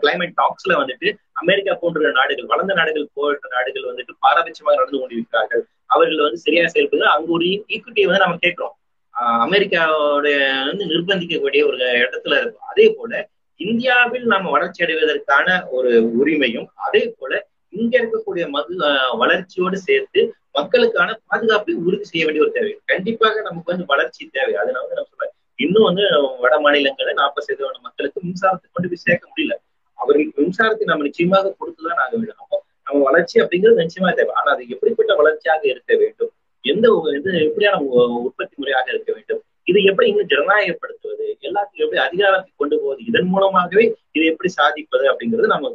கிளைமேட் 0.00 0.34
டாக்ஸ்ல 0.40 0.72
வந்துட்டு 0.80 1.08
அமெரிக்கா 1.32 1.72
போன்ற 1.74 2.10
நாடுகள் 2.10 2.50
வளர்ந்த 2.52 2.74
நாடுகள் 2.74 3.06
போன்ற 3.14 3.48
நாடுகள் 3.56 3.88
வந்துட்டு 3.90 4.12
பாரபட்சமாக 4.20 4.76
நடந்து 4.78 5.00
கொண்டிருக்கிறார்கள். 5.00 5.62
அவர்கள் 5.86 6.24
வந்து 6.26 6.36
சரியா 6.36 6.64
செயல்படுது. 6.66 7.06
அங்க 7.14 7.28
ஒரு 7.32 7.46
ஈக்குவிட்டியை 7.74 8.06
வந்து 8.08 8.24
நம்ம 8.24 8.36
கேட்கிறோம். 8.36 8.74
ஆஹ் 9.14 9.40
அமெரிக்காவுடைய 9.46 10.36
வந்து 10.68 10.84
நிர்பந்திக்கக்கூடிய 10.84 11.60
ஒரு 11.66 11.78
இடத்துல 12.04 12.38
இருக்கும் 12.40 12.70
அதே 12.72 12.86
போல 12.98 13.12
இந்தியாவில் 13.56 14.24
நாம 14.24 14.50
வளர்ச்சி 14.50 14.84
அடைவதற்கான 14.84 15.68
ஒரு 15.70 16.12
உரிமையும் 16.20 16.66
அதே 16.74 17.14
போல 17.18 17.46
இங்க 17.68 17.98
இருக்கக்கூடிய 18.00 18.48
மது 18.48 18.76
வளர்ச்சியோடு 19.18 19.78
சேர்த்து 19.78 20.34
மக்களுக்கான 20.52 21.20
பாதுகாப்பை 21.26 21.74
உறுதி 21.74 22.04
செய்ய 22.04 22.26
வேண்டிய 22.26 22.46
ஒரு 22.46 22.58
தேவை. 22.58 22.78
கண்டிப்பாக 22.84 23.40
நமக்கு 23.40 23.70
வந்து 23.70 23.84
வளர்ச்சி 23.86 24.28
தேவை. 24.32 24.54
அதனால 24.54 24.78
வந்து 24.78 24.94
நம்ம 24.94 25.10
சொல்றேன். 25.10 25.34
இன்னும் 25.56 25.82
வந்து 25.82 26.02
வட 26.40 26.60
மாநிலங்கள்ல 26.60 27.12
நாற்பது 27.12 27.46
சதவீத 27.46 27.78
மக்களுக்கு 27.82 28.20
மின்சாரத்தை 28.20 28.68
கொண்டு 28.72 28.88
போய் 28.88 28.94
சேர்க்க 28.94 29.28
முடியல. 29.36 29.52
அவர்களுக்கு 29.94 30.42
மின்சாரத்தை 30.42 30.84
நம்ம 30.84 31.02
நிச்சயமாக 31.02 31.56
கொடுத்துதான் 31.60 31.94
ஆக 31.94 32.16
வேண்டும். 32.16 32.36
அப்போ 32.38 32.64
நம்ம 32.84 33.02
வளர்ச்சி 33.04 33.40
அப்படிங்கிறது 33.40 33.86
நிச்சயமா 33.86 34.14
தேவை. 34.14 34.34
ஆனா 34.34 34.52
அது 34.52 34.68
எப்படிப்பட்ட 34.68 35.14
வளர்ச்சியாக 35.14 35.68
இருக்க 35.68 35.96
வேண்டும்? 35.96 36.30
எந்த 36.60 37.02
ஒரு- 37.04 37.16
இது 37.16 37.32
எப்படியான 37.32 37.76
உ- 37.76 38.22
உற்பத்தி 38.22 38.54
முறையாக 38.58 38.90
இருக்க 38.90 39.12
வேண்டும்? 39.12 39.42
இதை 39.70 39.82
எப்படி 39.90 40.06
இன்னும் 40.12 40.30
ஜனநாயகப்படுத்துவது? 40.32 41.26
எல்லாத்தையும் 41.48 41.84
எப்படி 41.84 42.00
அதிகாரத்தை 42.06 42.50
கொண்டு 42.62 42.76
போவது? 42.82 43.00
இதன் 43.10 43.30
மூலமாகவே 43.34 43.84
இதை 44.16 44.26
எப்படி 44.32 44.50
சாதிப்பது 44.60 45.06
அப்படிங்கிறது 45.12 45.54
நம்ம 45.54 45.72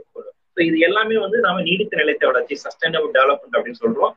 இது 0.70 0.78
எல்லாமே 0.88 1.18
வந்து 1.24 1.38
நாம 1.46 1.62
நீடித்த 1.68 1.98
நிலைத்த 2.00 2.24
வளர்ச்சி 2.30 2.56
சஸ்டைனபிள் 2.64 3.12
டெவலப்மெண்ட் 3.18 3.56
அப்படின்னு 3.58 3.82
சொல்றோம். 3.84 4.14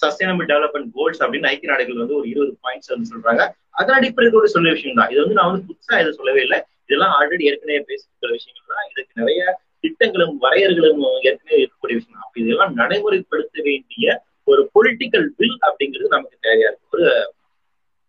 சஸ்டைனபிள் 0.00 0.46
டெவலப்மெண்ட் 0.50 0.90
கோல்ஸ் 0.96 1.20
அப்படின்னு 1.24 1.48
ஐக்கிய 1.50 1.70
நாடுகள் 1.70 2.00
வந்து 2.02 2.16
ஒரு 2.18 2.26
இருபது 2.32 2.52
பாயிண்ட்ஸ் 2.64 2.90
வந்து 2.92 3.10
சொல்றாங்க. 3.12 3.42
அதன் 3.80 3.96
அடிப்படையில் 3.98 4.34
கூட 4.36 4.48
சொல்ல 4.54 4.72
விஷயம் 4.76 4.98
தான். 5.00 5.10
இது 5.12 5.20
வந்து 5.24 5.36
நான் 5.38 5.48
வந்து 5.50 5.66
புதுசா 5.68 6.00
இதை 6.02 6.10
சொல்லவே 6.18 6.40
இல்லை. 6.46 6.58
இதெல்லாம் 6.86 7.14
ஆல்ரெடி 7.18 7.46
ஏற்கனவே 7.50 7.80
பேசிக்கிற 7.90 8.30
விஷயங்கள் 8.38 8.74
தான். 8.74 8.90
இதுக்கு 8.92 9.20
நிறைய 9.22 9.42
திட்டங்களும் 9.84 10.34
வரையறைகளும் 10.44 11.00
ஏற்கனவே 11.28 11.60
இருக்கக்கூடிய 11.62 11.96
விஷயம் 12.00 12.18
தான். 12.18 12.26
அப்ப 12.26 12.42
இதெல்லாம் 12.44 12.74
நடைமுறைப்படுத்த 12.80 13.64
வேண்டிய 13.68 14.18
ஒரு 14.52 14.62
பொலிட்டிக்கல் 14.76 15.26
வில் 15.40 15.58
அப்படிங்கிறது 15.68 16.14
நமக்கு 16.16 16.38
தேவையா 16.48 16.68
இருக்கு. 16.70 16.92
ஒரு 16.96 17.06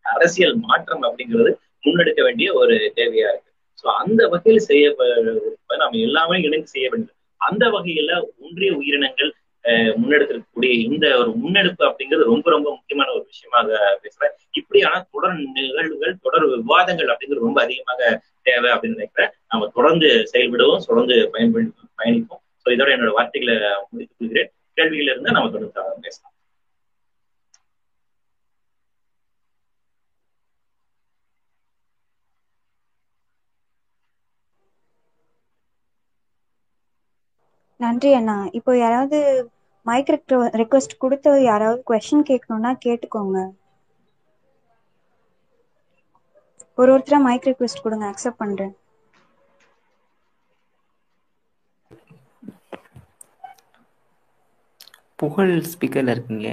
அரசியல் 0.06 0.56
மாற்றம் 0.64 1.04
அப்படிங்கிறது 1.04 1.52
முன்னெடுக்க 1.84 2.22
வேண்டிய 2.24 2.54
ஒரு 2.54 2.76
தேவையா 2.96 3.28
இருக்கு. 3.30 3.52
சோ 3.78 3.88
அந்த 4.02 4.28
வகையில் 4.28 4.68
செய்ய 4.68 4.86
நம்ம 5.78 5.98
எல்லாமே 6.00 6.38
இணைந்து 6.42 6.68
செய்ய 6.68 6.88
வேண்டும். 6.90 7.12
அந்த 7.42 7.66
வகையில 7.70 8.12
ஒன்றிய 8.44 8.72
உயிரினங்கள் 8.76 9.32
அஹ், 9.66 9.94
முன்னெடுக்கக்கூடிய 9.98 10.72
இந்த 10.88 11.06
ஒரு 11.18 11.32
முன்னெடுப்பு 11.36 11.84
அப்படிங்கிறது 11.88 12.24
ரொம்ப 12.24 12.50
ரொம்ப 12.50 12.68
முக்கியமான 12.70 13.10
ஒரு 13.12 13.26
விஷயமாக 13.26 13.70
பேசுறேன். 14.04 14.34
இப்படியான 14.54 15.06
தொடர் 15.12 15.34
நிகழ்வுகள் 15.56 16.14
தொடர் 16.20 16.46
விவாதங்கள் 16.54 17.10
அப்படிங்கிறது 17.10 17.48
ரொம்ப 17.48 17.62
அதிகமாக 17.62 18.02
தேவை 18.46 18.70
அப்படின்னு 18.72 18.98
நினைக்கிறேன். 18.98 19.32
நம்ம 19.52 19.70
தொடர்ந்து 19.74 20.10
செயல்படுவோம் 20.34 20.86
தொடர்ந்து 20.86 21.30
பயன்படு 21.34 21.66
பயணிப்போம். 22.00 22.44
ஸோ 22.64 22.70
இதோட 22.72 22.90
என்னோட 22.96 23.12
வார்த்தைகளை 23.12 23.56
முடித்துக் 23.92 24.20
கொள்கிறேன். 24.20 24.50
கேள்வியில 24.78 25.12
இருந்து 25.12 25.32
நம்ம 25.32 25.50
தொடர்ந்து 25.50 25.74
பேசலாம். 26.02 26.35
நன்றி 37.80 38.12
அண்ணா. 38.18 38.36
இப்போ 38.58 38.72
யாராவது 38.78 39.18
மைக் 39.86 40.12
ரெக்வஸ்ட் 40.62 40.96
கொடுத்து 41.04 41.32
யாராவது 41.50 41.80
கொஸ்டின் 41.92 42.28
கேட்கணும்னா 42.32 42.72
கேட்டுக்கோங்க. 42.86 43.38
ஒரு 46.78 46.90
ஒருத்தரா 46.96 47.20
மைக் 47.26 47.48
ரெக்வஸ்ட் 47.50 47.84
கொடுங்க 47.86 48.06
அக்செப்ட் 48.12 48.42
பண்றேன். 48.44 48.74
புகழ் 55.20 55.54
ஸ்பீக்கர்ல 55.74 56.16
இருக்குங்க 56.16 56.50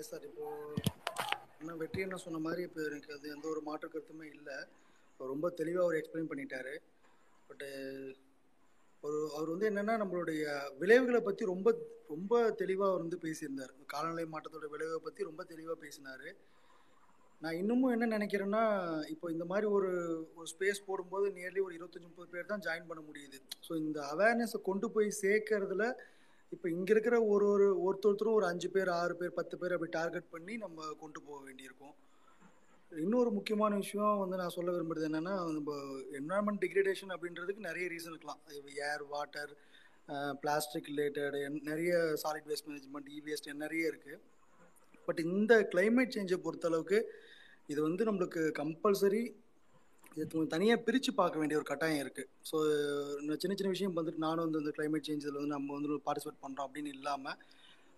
எஸ் 0.00 0.10
சார் 0.10 0.24
இப்போ 0.28 0.46
என்ன 1.60 1.67
வெற்றி 1.82 2.00
என்ன 2.06 2.16
சொன்ன 2.24 2.40
மாதிரி 2.46 2.62
இப்போ 2.68 2.80
எனக்கு 2.88 3.10
அது 3.16 3.26
எந்த 3.34 3.46
ஒரு 3.52 3.60
மாற்று 3.68 3.88
கருத்துமே 3.92 4.26
இல்லை. 4.36 4.56
ரொம்ப 5.20 5.46
தெளிவாக 5.60 5.84
அவர் 5.86 5.98
எக்ஸ்பிளைன் 6.00 6.30
பண்ணிட்டாரு. 6.30 6.74
பட்டு 7.48 7.68
ஒரு 9.02 9.18
அவர் 9.36 9.52
வந்து 9.52 9.68
என்னென்னா 9.70 9.94
நம்மளுடைய 10.02 10.42
விளைவுகளை 10.82 11.20
பற்றி 11.26 11.44
ரொம்ப 11.52 11.68
ரொம்ப 12.12 12.34
தெளிவாக 12.60 12.90
அவர் 12.90 13.04
வந்து 13.04 13.18
பேசியிருந்தார். 13.24 13.72
காலநிலை 13.92 14.24
மாற்றத்தோட 14.34 14.68
விளைவை 14.74 14.98
பற்றி 15.06 15.22
ரொம்ப 15.30 15.42
தெளிவாக 15.52 15.76
பேசினார். 15.84 16.28
நான் 17.42 17.58
இன்னமும் 17.62 17.92
என்ன 17.94 18.06
நினைக்கிறேன்னா 18.16 18.62
இப்போ 19.14 19.26
இந்த 19.34 19.44
மாதிரி 19.50 19.66
ஒரு 19.76 19.90
ஒரு 20.38 20.46
ஸ்பேஸ் 20.52 20.86
போடும்போது 20.86 21.26
நியர்லி 21.36 21.60
ஒரு 21.66 21.74
இருபத்தஞ்சி 21.78 22.08
முப்பது 22.08 22.32
பேர் 22.32 22.52
தான் 22.52 22.64
ஜாயின் 22.66 22.88
பண்ண 22.88 23.02
முடியுது. 23.08 23.38
ஸோ 23.66 23.72
இந்த 23.84 23.98
அவேர்னஸை 24.14 24.60
கொண்டு 24.68 24.86
போய் 24.96 25.18
சேர்க்கறதுல 25.24 25.86
இப்போ 26.52 26.66
இங்கே 26.74 26.92
இருக்கிற 26.94 27.16
ஒரு 27.32 27.46
ஒரு 27.54 27.66
ஒருத்தொருத்தரும் 27.86 28.36
ஒரு 28.38 28.46
அஞ்சு 28.50 28.68
பேர் 28.74 28.90
ஆறு 29.00 29.14
பேர் 29.20 29.34
பத்து 29.38 29.54
பேர் 29.60 29.74
அப்படி 29.76 29.92
டார்கெட் 29.96 30.30
பண்ணி 30.34 30.54
நம்ம 30.64 30.86
கொண்டு 31.02 31.18
போக 31.26 31.38
வேண்டியிருக்கும். 31.46 31.94
இன்னொரு 32.92 33.30
முக்கியமான 33.38 33.72
விஷயம் 33.82 34.20
வந்து 34.22 34.36
நான் 34.40 34.54
சொல்ல 34.56 34.70
விரும்புறது 34.74 35.08
என்னென்னா 35.08 35.34
நம்ம 35.56 35.72
என்வரான்மெண்ட் 36.18 36.62
டிகிரேடேஷன் 36.64 37.12
அப்படின்றதுக்கு 37.14 37.66
நிறைய 37.68 37.86
ரீசன் 37.94 38.14
இருக்கலாம். 38.14 38.40
ஏர் 38.90 39.04
வாட்டர் 39.14 39.52
பிளாஸ்டிக் 40.42 40.88
ரிலேட்டட் 40.92 41.36
நிறைய 41.70 41.92
solid 42.22 42.48
waste 42.50 42.68
management 42.68 43.10
e 43.16 43.18
waste 43.26 43.50
நிறைய 43.64 43.90
இருக்குது 43.92 44.20
பட் 45.08 45.20
இந்த 45.28 45.54
கிளைமேட் 45.72 46.14
சேஞ்சை 46.16 46.38
பொறுத்தளவுக்கு 46.46 46.98
இது 47.72 47.80
வந்து 47.88 48.02
நம்மளுக்கு 48.08 48.42
கம்பல்சரி 48.60 49.22
இது 50.18 50.44
தனியாக 50.54 50.78
பிரித்து 50.86 51.10
பார்க்க 51.20 51.40
வேண்டிய 51.40 51.58
ஒரு 51.60 51.66
கட்டாயம் 51.70 52.02
இருக்குது 52.04 52.28
ஸோ 52.50 52.56
சின்ன 53.42 53.54
சின்ன 53.58 53.72
விஷயம் 53.74 53.96
வந்துட்டு 53.98 54.24
நானும் 54.26 54.46
வந்து 54.46 54.62
இந்த 54.62 54.72
கிளைமேட் 54.76 55.08
சேஞ்சில் 55.08 55.38
வந்து 55.38 55.54
நம்ம 55.56 55.74
வந்து 55.78 55.98
பார்ட்டிசிபேட் 56.06 56.42
பண்ணுறோம் 56.44 56.66
அப்படின்னு 56.68 56.92
இல்லாமல் 56.98 57.38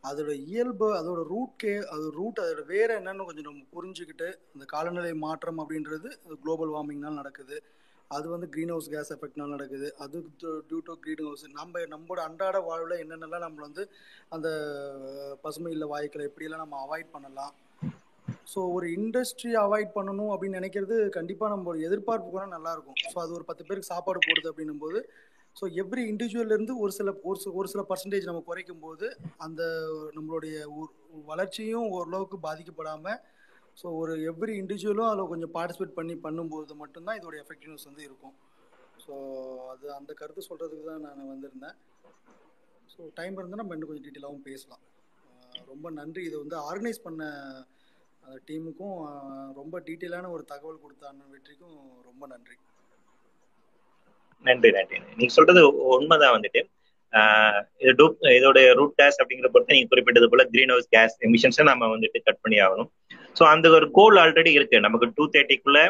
அதோட 0.05 0.33
இயல்பு 0.51 0.87
அதோட 0.99 1.21
ரூட் 1.33 1.57
கே 1.63 1.73
அது 1.95 2.05
ரூட் 2.19 2.39
அதோட 2.43 2.63
வேறு 2.73 2.93
என்னன்னு 3.01 3.27
கொஞ்சம் 3.29 3.49
நம்ம 3.49 3.65
புரிஞ்சுக்கிட்டு 3.75 4.29
இந்த 4.55 4.65
காலநிலை 4.75 5.13
மாற்றம் 5.27 5.61
அப்படின்றது 5.63 6.11
குளோபல் 6.43 6.73
வார்மிங்னால் 6.75 7.19
நடக்குது. 7.21 7.57
அது 8.11 8.27
வந்து 8.35 8.47
க்ரீன் 8.55 8.73
ஹவுஸ் 8.75 8.89
கேஸ் 8.95 9.13
எஃபெக்ட்னால 9.17 9.55
நடக்குது. 9.57 9.89
அது 10.05 10.17
டியூ 10.69 10.79
டு 10.89 10.95
க்ரீன் 11.03 11.25
ஹவுஸ் 11.27 11.45
நம்ம 11.59 11.83
நம்மளோட 11.95 12.21
அன்றாட 12.29 12.59
வாழ்வில் 12.69 13.03
என்னென்னலாம் 13.03 13.45
நம்மளை 13.47 13.65
வந்து 13.69 13.85
அந்த 14.37 14.49
பசுமை 15.45 15.73
இல்லை 15.77 15.89
வாயுக்களை 15.93 16.25
எப்படியெல்லாம் 16.31 16.65
நம்ம 16.65 16.79
அவாய்ட் 16.87 17.15
பண்ணலாம். 17.17 17.53
ஸோ 18.53 18.61
ஒரு 18.77 18.87
இண்டஸ்ட்ரி 18.97 19.53
அவாய்ட் 19.65 19.91
பண்ணணும் 19.97 20.31
அப்படின்னு 20.35 20.59
நினைக்கிறது 20.61 20.95
கண்டிப்பாக 21.19 21.51
நம்ம 21.53 21.69
ஒரு 21.73 21.81
எதிர்பார்ப்பு 21.89 22.29
கூட 22.35 22.45
நல்லாயிருக்கும் 22.55 22.99
ஸோ 23.13 23.17
அது 23.25 23.37
ஒரு 23.39 23.45
பத்து 23.51 23.67
பேருக்கு 23.69 23.93
சாப்பாடு 23.93 24.21
போடுது 24.29 24.51
அப்படின்னும் 24.53 24.83
போது 24.85 25.01
ஸோ 25.57 25.67
எவ்ரி 25.83 26.03
இண்டிவிஜுவல்லேருந்து 26.11 26.75
ஒரு 26.83 26.93
சில 26.99 27.11
ஒரு 27.29 27.39
சில 27.43 27.53
ஒரு 27.61 27.69
சில 27.73 27.83
பர்சன்டேஜ் 27.91 28.29
நம்ம 28.29 28.43
குறைக்கும் 28.49 28.83
போது 28.85 29.07
அந்த 29.47 29.63
நம்மளுடைய 30.17 30.57
வளர்ச்சியும் 31.31 31.89
ஓரளவுக்கு 31.97 32.39
பாதிக்கப்படாமல் 32.47 33.21
ஸோ 33.81 33.89
ஒரு 34.01 34.13
எவ்ரி 34.31 34.55
இண்டிவிஜுவலும் 34.61 35.09
அதில் 35.09 35.31
கொஞ்சம் 35.33 35.53
பார்ட்டிசிபேட் 35.57 35.97
பண்ணி 35.99 36.15
பண்ணும்போது 36.25 36.75
மட்டும்தான் 36.83 37.19
இதோட 37.19 37.35
எஃபெக்டிவ்னஸ் 37.43 37.89
வந்து 37.91 38.03
இருக்கும். 38.09 38.35
ஸோ 39.05 39.13
அது 39.73 39.87
அந்த 39.99 40.13
கருத்து 40.21 40.43
சொல்கிறதுக்கு 40.49 40.87
தான் 40.91 41.05
நான் 41.07 41.31
வந்திருந்தேன். 41.33 41.77
ஸோ 42.93 43.01
டைம் 43.19 43.39
இருந்தால் 43.39 43.63
நம்ம 43.63 43.77
இன்னும் 43.77 43.91
கொஞ்சம் 43.91 44.07
டீட்டெயிலாகவும் 44.07 44.47
பேசலாம். 44.51 44.83
ரொம்ப 45.71 45.87
நன்றி. 46.01 46.23
இதை 46.29 46.37
வந்து 46.43 46.57
ஆர்கனைஸ் 46.71 47.01
பண்ண 47.07 47.23
அந்த 48.25 48.39
டீமுக்கும் 48.49 48.97
ரொம்ப 49.61 49.75
டீட்டெயிலான 49.87 50.31
ஒரு 50.37 50.45
தகவல் 50.53 50.83
கொடுத்த 50.83 51.09
அண்ணன் 51.11 51.33
வெற்றிக்கும் 51.35 51.79
ரொம்ப 52.09 52.23
நன்றி. 52.33 52.57
நன்றி 54.45 54.71
நன்றி. 54.77 54.99
நீங்க 55.17 55.33
சொல்றது 55.39 55.63
உண்மைதான் 55.97 56.37
வந்துட்டு. 56.37 56.61
இது 57.83 57.93
டூப் 58.01 58.19
இதோட 58.37 58.59
ரூட் 58.79 58.99
கேஸ் 59.01 59.19
அப்படிங்கிற 59.23 59.49
பொறுத்து 59.55 59.77
நீங்க 59.77 59.91
குறிப்பிட்டது 59.93 60.27
போல 60.33 60.45
கிரீன் 60.53 60.73
ஹவுஸ் 60.75 60.93
கேஸ் 60.95 61.17
எமிஷன்ஸை 61.29 61.65
நம்ம 61.71 61.89
வந்துட்டு 61.95 62.19
கட் 62.29 62.43
பண்ணி 62.45 62.59
ஆகணும். 62.67 62.91
ஸோ 63.39 63.43
அந்த 63.55 63.67
ஒரு 63.79 63.87
கோல் 63.99 64.19
ஆல்ரெடி 64.25 64.53
இருக்கு. 64.59 64.79
நமக்கு 64.87 65.09
டூ 65.17 65.25
தேர்ட்டிக்குள்ள 65.37 65.81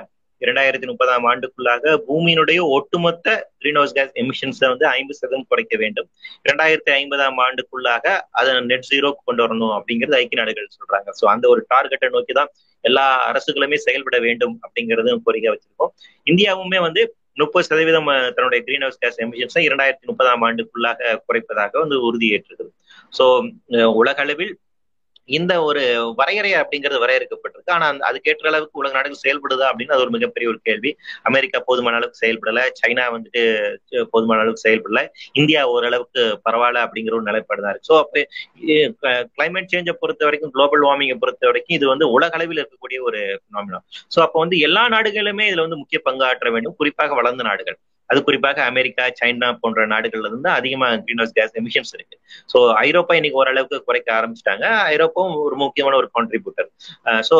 இரண்டாயிரத்தி 0.40 0.86
முப்பதாம் 0.90 1.26
ஆண்டுக்குள்ளாக 1.30 1.92
பூமியினுடைய 2.08 2.60
ஒட்டுமொத்த 2.76 3.26
கிரீன்ஹவுஸ் 3.60 3.94
கேஸ் 3.98 4.12
எமிஷன்ஸை 4.22 4.66
வந்து 4.72 4.86
ஐம்பது 4.96 5.18
சதவீதம் 5.18 5.48
குறைக்க 5.52 5.74
வேண்டும். 5.82 6.08
இரண்டாயிரத்தி 6.46 6.92
ஐம்பதாம் 6.98 7.38
ஆண்டுக்குள்ளாக 7.46 8.04
அதை 8.40 8.52
நெட் 8.70 8.88
ஜீரோக்கு 8.90 9.22
கொண்டு 9.28 9.44
வரணும் 9.44 9.74
அப்படிங்கிறது 9.78 10.18
ஐக்கிய 10.20 10.40
நாடுகள் 10.42 10.74
சொல்றாங்க. 10.78 11.08
ஸோ 11.20 11.26
அந்த 11.34 11.44
ஒரு 11.54 11.62
டார்கெட்டை 11.74 12.10
நோக்கி 12.16 12.34
தான் 12.40 12.52
எல்லா 12.84 13.06
அரசுகளுமே 13.30 13.78
செயல்பட 13.86 14.18
வேண்டும் 14.26 14.54
அப்படிங்கிறது 14.64 15.16
கோரிக்கை 15.26 15.50
வச்சிருக்கோம். 15.54 15.92
இந்தியாவுமே 16.26 16.80
வந்து 16.86 17.02
முப்பது 17.42 17.64
சதவீதம் 17.68 18.08
தன்னுடைய 18.36 18.60
கிரீன் 18.66 18.84
ஹவுஸ் 18.84 19.00
கேஸ் 19.02 19.20
எமிஷன்ஸை 19.24 19.62
இரண்டாயிரத்தி 19.68 20.06
முப்பதாம் 20.10 20.42
ஆண்டுக்குள்ளாக 20.46 21.12
குறைப்பதாக 21.26 21.78
வந்து 21.82 21.96
உறுதியேற்றுகிறது 22.08 22.70
ஸோ 23.12 23.24
உலக 24.00 24.18
அளவில் 24.24 24.52
இந்த 25.30 25.52
ஒரு 25.62 25.82
வரையறை 26.18 26.50
அப்படிங்கிறது 26.60 27.02
வரையறுக்கப்பட்டிருக்கு. 27.02 27.72
ஆனா 27.76 27.86
அதுக்கேற்ற 28.08 28.48
அளவுக்கு 28.50 28.80
உலக 28.82 28.94
நாடுகள் 28.98 29.22
செயல்படுதா 29.24 29.66
அப்படின்னு 29.70 29.94
அது 29.96 30.04
ஒரு 30.06 30.14
மிகப்பெரிய 30.16 30.48
ஒரு 30.52 30.60
கேள்வி. 30.68 30.90
அமெரிக்கா 31.30 31.58
போதுமான 31.68 31.98
அளவுக்கு 32.00 32.22
செயல்படல. 32.24 32.62
சைனா 32.80 33.04
வந்துட்டு 33.14 33.42
போதுமான 34.12 34.40
அளவுக்கு 34.40 34.66
செயல்படல. 34.66 35.02
இந்தியா 35.40 35.62
ஓரளவுக்கு 35.74 36.22
பரவாயில்ல 36.46 36.84
அப்படிங்கிற 36.86 37.16
ஒரு 37.18 37.28
நிலைப்பாடு 37.30 37.64
தான் 37.64 37.74
இருக்கு. 37.74 37.88
ஸோ 37.90 37.96
அப்போ 38.02 38.22
கிளைமேட் 39.34 39.72
சேஞ்சை 39.72 39.94
பொறுத்த 40.02 40.22
வரைக்கும் 40.24 40.54
குளோபல் 40.56 40.84
வார்மிங்கை 40.86 41.16
பொறுத்த 41.18 41.48
வரைக்கும் 41.50 41.76
இது 41.78 41.86
வந்து 41.92 42.06
உலக 42.16 42.32
அளவில் 42.32 42.62
இருக்கக்கூடிய 42.62 43.00
ஒரு 43.08 43.20
பினாமினா 43.44 43.80
ஸோ 44.14 44.20
அப்போ 44.26 44.38
வந்து 44.44 44.58
எல்லா 44.68 44.84
நாடுகளுமே 44.96 45.46
இதுல 45.50 45.64
வந்து 45.66 45.80
முக்கிய 45.82 46.00
பங்கு 46.02 46.24
ஆற்ற 46.30 46.50
வேண்டும். 46.50 46.76
குறிப்பாக 46.80 47.14
வளர்ந்த 47.14 47.44
நாடுகள். 47.50 47.78
அது 48.10 48.18
குறிப்பாக 48.28 48.58
அமெரிக்கா 48.70 49.04
சைனா 49.20 49.48
போன்ற 49.62 49.86
நாடுகள்ல 49.92 50.30
இருந்து 50.30 50.48
அதிகமாக 50.58 50.98
கிரீன் 51.04 51.20
ஹவுஸ் 51.22 51.36
கேஸ் 51.38 51.54
எமிஷன்ஸ் 51.60 51.92
இருக்கு. 51.96 52.16
ஸோ 52.52 52.58
ஐரோப்பா 52.86 53.14
இன்னைக்கு 53.18 53.40
ஓரளவுக்கு 53.42 53.78
குறைக்க 53.88 54.08
ஆரம்பிச்சிட்டாங்க. 54.18 54.64
ஐரோப்பாவும் 54.94 55.36
ஒரு 55.46 55.56
முக்கியமான 55.64 55.96
ஒரு 56.02 56.10
contributor 56.16 56.68
so 57.30 57.36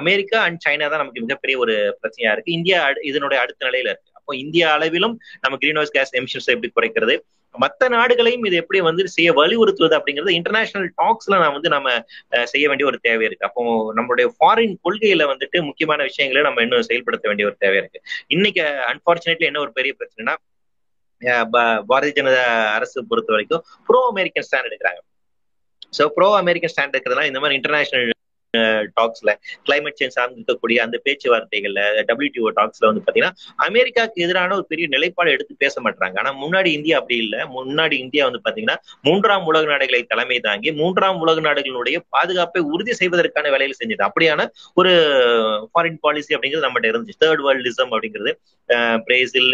America 0.00 0.40
and 0.46 0.62
China 0.66 0.88
தான் 0.92 1.02
நமக்கு 1.04 1.24
மிகப்பெரிய 1.26 1.58
ஒரு 1.64 1.76
பிரச்சனையா 2.00 2.32
இருக்கு. 2.34 2.56
இந்தியா 2.58 2.78
இதனுடைய 3.10 3.40
அடுத்த 3.44 3.68
நிலையில 3.68 3.92
இருக்கு. 3.92 4.10
அப்போ 4.18 4.32
இந்தியா 4.44 4.66
அளவிலும் 4.76 5.14
நம்ம 5.44 5.54
கிரீன் 5.62 5.80
ஹவுஸ் 5.80 5.94
கேஸ் 5.96 6.12
எமிஷன்ஸ் 6.20 6.50
எப்படி 6.54 6.70
குறைக்கிறது? 6.78 7.14
மற்ற 7.54 7.88
நாடுகளையும் 7.94 8.44
இது 8.48 8.56
எப்படி 8.60 8.78
வந்து 8.88 9.02
செய்ய 9.14 9.30
வலியுறுத்துவது 9.38 9.94
அப்படிங்கிறது 9.98 10.36
இன்டர்நேஷனல் 10.38 10.88
டாக்ஸ்ல 11.00 11.38
நான் 11.42 11.54
வந்து 11.56 11.70
நம்ம 11.74 11.88
செய்ய 12.52 12.64
வேண்டிய 12.70 12.86
ஒரு 12.90 12.98
தேவை 13.06 13.24
இருக்கு. 13.28 13.46
அப்போ 13.48 13.62
நம்மளுடைய 13.98 14.28
ஃபாரின் 14.36 14.74
கொள்கையில 14.86 15.26
வந்துட்டு 15.32 15.60
முக்கியமான 15.68 16.00
விஷயங்களை 16.10 16.42
நம்ம 16.48 16.62
இன்னும் 16.66 16.88
செயல்படுத்த 16.90 17.28
வேண்டிய 17.30 17.48
ஒரு 17.50 17.56
தேவை 17.64 17.78
இருக்கு. 17.82 18.00
இன்னைக்கு 18.36 18.64
அன்பார்ச்சுனேட்லி 18.92 19.48
என்ன 19.50 19.62
ஒரு 19.66 19.74
பெரிய 19.80 19.94
பிரச்சனைனா 20.00 20.36
பாரதிய 21.90 22.12
ஜனதா 22.18 22.44
அரசு 22.76 22.98
பொறுத்த 23.10 23.30
வரைக்கும் 23.34 23.64
ப்ரோ 23.88 24.00
அமெரிக்கன் 24.12 24.46
ஸ்டாண்ட் 24.48 24.68
எடுக்கிறாங்க. 24.70 25.00
ஸோ 25.98 26.04
ப்ரோ 26.16 26.28
அமெரிக்கன் 26.42 26.72
ஸ்டாண்ட் 26.74 26.94
இருக்கிறதுனால 26.96 27.30
இந்த 27.32 27.40
மாதிரி 27.42 27.58
இன்டர்நேஷனல் 27.60 28.20
டாக்ஸ்ல 28.96 29.30
கிளைமேட் 29.66 29.98
சேஞ்ச் 30.00 30.16
சார்ந்து 30.16 30.36
இருக்கக்கூடிய 30.38 30.78
அந்த 30.84 30.96
பேச்சுவார்த்தைகள்ல 31.06 31.80
டபிள்யூடிஓ 32.08 32.50
டாக்ஸ்ல 32.58 32.88
வந்து 32.90 33.02
பாத்தீங்கன்னா 33.04 33.32
அமெரிக்காவுக்கு 33.66 34.24
எதிரான 34.26 34.54
ஒரு 34.58 34.66
பெரிய 34.72 34.86
நிலைப்பாடு 34.94 35.34
எடுத்து 35.36 35.54
பேச 35.64 35.74
மாட்டாங்க 35.86 36.18
ஆனா 36.22 36.32
முன்னாடி 36.42 36.70
இந்தியா 36.78 36.96
அப்படி 37.00 37.18
இல்லை. 37.24 37.40
முன்னாடி 37.56 37.96
இந்தியா 38.04 38.24
வந்து 38.28 38.42
பாத்தீங்கன்னா 38.46 38.76
மூன்றாம் 39.08 39.46
உலக 39.50 39.64
நாடுகளை 39.72 40.00
தலைமை 40.12 40.38
தாங்கி 40.48 40.72
மூன்றாம் 40.80 41.20
உலக 41.24 41.40
நாடுகளுடைய 41.48 41.98
பாதுகாப்பை 42.16 42.62
உறுதி 42.72 42.94
செய்வதற்கான 43.00 43.50
வேலையில் 43.54 43.78
செஞ்சது. 43.80 44.02
அப்படியான 44.08 44.46
ஒரு 44.80 44.92
ஃபாரின் 45.70 46.00
பாலிசி 46.04 46.34
அப்படிங்கிறது 46.36 46.66
நம்மகிட்ட 46.66 46.92
இருந்துச்சு. 46.92 47.20
தேர்ட் 47.24 47.44
வேர்ல்டிசம் 47.46 47.92
அப்படிங்கிறது 47.94 48.32
பிரேசில் 49.06 49.50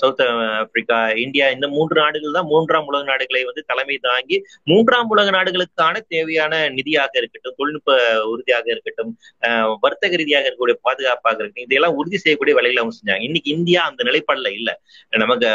சவுத் 0.00 0.22
ஆப்பிரிக்கா 0.60 0.96
இந்தியா 1.24 1.46
இந்த 1.56 1.66
மூன்று 1.76 1.94
நாடுகள் 2.00 2.36
தான் 2.38 2.48
மூன்றாம் 2.52 2.88
உலக 2.90 3.04
நாடுகளை 3.10 3.42
வந்து 3.44 3.62
தலைமை 3.70 3.96
தாங்கி 4.08 4.36
மூன்றாம் 4.72 5.12
உலக 5.14 5.30
நாடுகளுக்கான 5.30 6.02
தேவையான 6.14 6.54
நிதியாக 6.76 7.14
இருக்கட்டும் 7.20 7.58
தொழில்நுட்ப 7.60 7.92
உறுதியாக 8.28 8.66
இருக்கட்டும் 8.70 9.12
ஆஹ் 9.42 9.74
வர்த்தக 9.82 10.16
ரீதியாக 10.16 10.44
இருக்கக்கூடிய 10.44 10.78
பாதுகாப்பாக 10.82 11.36
இருக்கட்டும் 11.36 11.66
இதையெல்லாம் 11.66 11.96
உறுதி 11.96 12.18
செய்யக்கூடிய 12.18 12.54
வேலைகளை 12.54 12.80
அவங்க 12.80 12.96
செஞ்சாங்க. 12.96 13.22
இன்னைக்கு 13.22 13.50
இந்தியா 13.54 13.82
அந்த 13.84 14.02
நிலைப்பாடுல 14.04 14.50
இல்ல. 14.54 14.70
நமக்கு 15.18 15.48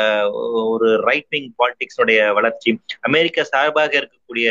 ஒரு 0.67 0.89
ரைட் 1.03 1.29
விங் 1.29 1.49
பாலிடிக்ஸோடைய 1.59 2.19
வளர்ச்சி 2.33 2.71
அமெரிக்கா 3.07 3.43
சார்பாக 3.49 3.93
இருக்கக்கூடிய 3.99 4.47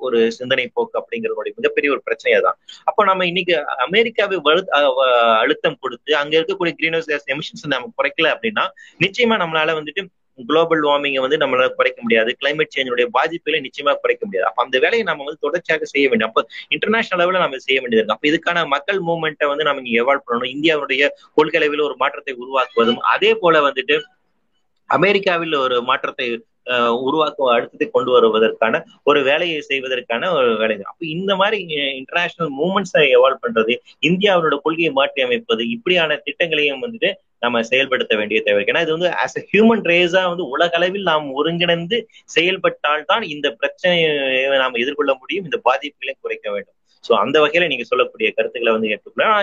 ஒரு 0.00 0.18
சிந்தனை 0.36 0.66
போக்கு 0.72 0.98
அப்படிங்கிறதோடைய 1.00 1.52
மிகப்பெரிய 1.56 1.90
ஒரு 1.90 2.02
பிரச்சனையா 2.06 2.40
தான் 2.40 2.56
அப்போ 2.84 3.04
நம்ம 3.04 3.26
இன்னைக்கு 3.26 3.54
அமெரிக்காவை 3.86 4.38
வலு 4.46 4.62
அஹ் 4.78 4.92
அழுத்தம் 5.42 5.80
கொடுத்து 5.80 6.10
அங்க 6.16 6.34
இருக்கக்கூடிய 6.38 6.74
கிரீன் 6.78 6.92
ஹவுஸ் 6.92 7.10
கேஸ் 7.10 7.28
எமிஷன்ஸ் 7.34 7.66
நம்ம 7.68 7.92
குறைக்கல 7.98 8.32
அப்படின்னா 8.34 8.64
நிச்சயமா 9.00 9.36
நம்மளால 9.42 9.76
வந்துட்டு 9.78 10.04
குளோபல் 10.48 10.82
வார்மிங்கை 10.88 11.20
வந்து 11.24 11.38
நம்மளால 11.42 11.68
குறைக்க 11.78 11.98
முடியாது. 12.02 12.30
கிளைமேட் 12.40 12.74
சேஞ்சுடைய 12.76 13.06
பாதிப்புகளை 13.16 13.60
நிச்சயமா 13.66 13.94
குறைக்க 14.02 14.22
முடியாது. 14.26 14.46
அப்ப 14.50 14.62
அந்த 14.66 14.76
வேலையை 14.84 15.04
நம்ம 15.10 15.24
வந்து 15.24 15.44
தொடர்ச்சியாக 15.46 15.86
செய்ய 15.92 16.06
வேண்டும். 16.12 16.28
அப்போ 16.30 16.42
இன்டர்நேஷனல் 16.76 17.20
லெவலில் 17.22 17.44
நம்ம 17.44 17.60
செய்ய 17.66 17.78
வேண்டியது 17.80 18.02
இருக்கு. 18.02 18.16
அப்ப 18.16 18.28
இதுக்கான 18.32 18.66
மக்கள் 18.74 19.00
மூவ்மெண்ட்டை 19.08 19.48
வந்து 19.52 19.66
நம்ம 19.68 19.82
இங்க 19.84 19.94
எவால்வ் 20.02 20.26
பண்ணணும். 20.26 20.52
இந்தியாவுடைய 20.56 21.02
கொள்கை 21.38 21.58
அளவில் 21.60 21.86
ஒரு 21.88 21.96
மாற்றத்தை 22.04 22.34
உருவாக்குவதும் 22.42 23.02
அதே 23.14 23.32
போல 23.42 23.60
வந்துட்டு 23.68 23.96
அமெரிக்காவில் 24.90 25.56
ஒரு 25.64 25.76
மாற்றத்தை 25.88 26.26
உருவாக்க 27.04 27.46
அடுத்ததை 27.54 27.86
கொண்டு 27.90 28.10
வருவதற்கான 28.14 28.80
ஒரு 29.02 29.20
வேலையை 29.22 29.60
செய்வதற்கான 29.68 30.30
ஒரு 30.38 30.50
வேலை 30.60 30.74
அப்ப 30.90 31.06
இந்த 31.16 31.32
மாதிரி 31.36 31.58
இன்டர்நேஷனல் 32.00 32.50
மூவ்மெண்ட்ஸை 32.58 33.04
எவால்வ் 33.16 33.42
பண்றது 33.44 33.74
இந்தியாவோட 34.08 34.56
கொள்கையை 34.66 34.90
மாற்றி 34.98 35.22
அமைப்பது 35.26 35.64
இப்படியான 35.76 36.18
திட்டங்களையும் 36.26 36.84
வந்துட்டு 36.84 37.10
நம்ம 37.42 37.60
செயல்படுத்த 37.68 38.12
வேண்டிய 38.16 38.38
தேவை 38.46 38.62
ஏன்னா 38.64 38.82
இது 38.84 38.94
வந்து 38.96 39.10
ஆஸ் 39.22 39.36
அ 39.36 39.42
ஹியூமன் 39.50 39.84
ரேஸா 39.90 40.22
வந்து 40.30 40.44
உலக 40.54 40.72
அளவில் 40.72 41.08
நாம் 41.10 41.26
ஒருங்கிணைந்து 41.34 41.98
செயல்பட்டால் 42.36 43.04
தான் 43.04 43.24
இந்த 43.34 43.48
பிரச்சனையை 43.60 44.08
நாம் 44.62 44.80
எதிர்கொள்ள 44.82 45.12
முடியும் 45.20 45.46
இந்த 45.48 45.58
பாதிப்புகளை 45.68 46.14
குறைக்க 46.16 46.46
வேண்டும். 46.54 46.74
சோ 47.04 47.12
அந்த 47.22 47.36
வகையில 47.42 47.68
நீங்க 47.68 47.84
சொல்லக்கூடிய 47.90 48.28
கருத்துக்களை 48.36 48.72
வந்து 48.76 48.90
ஏற்றுக்கலாம் 48.92 49.36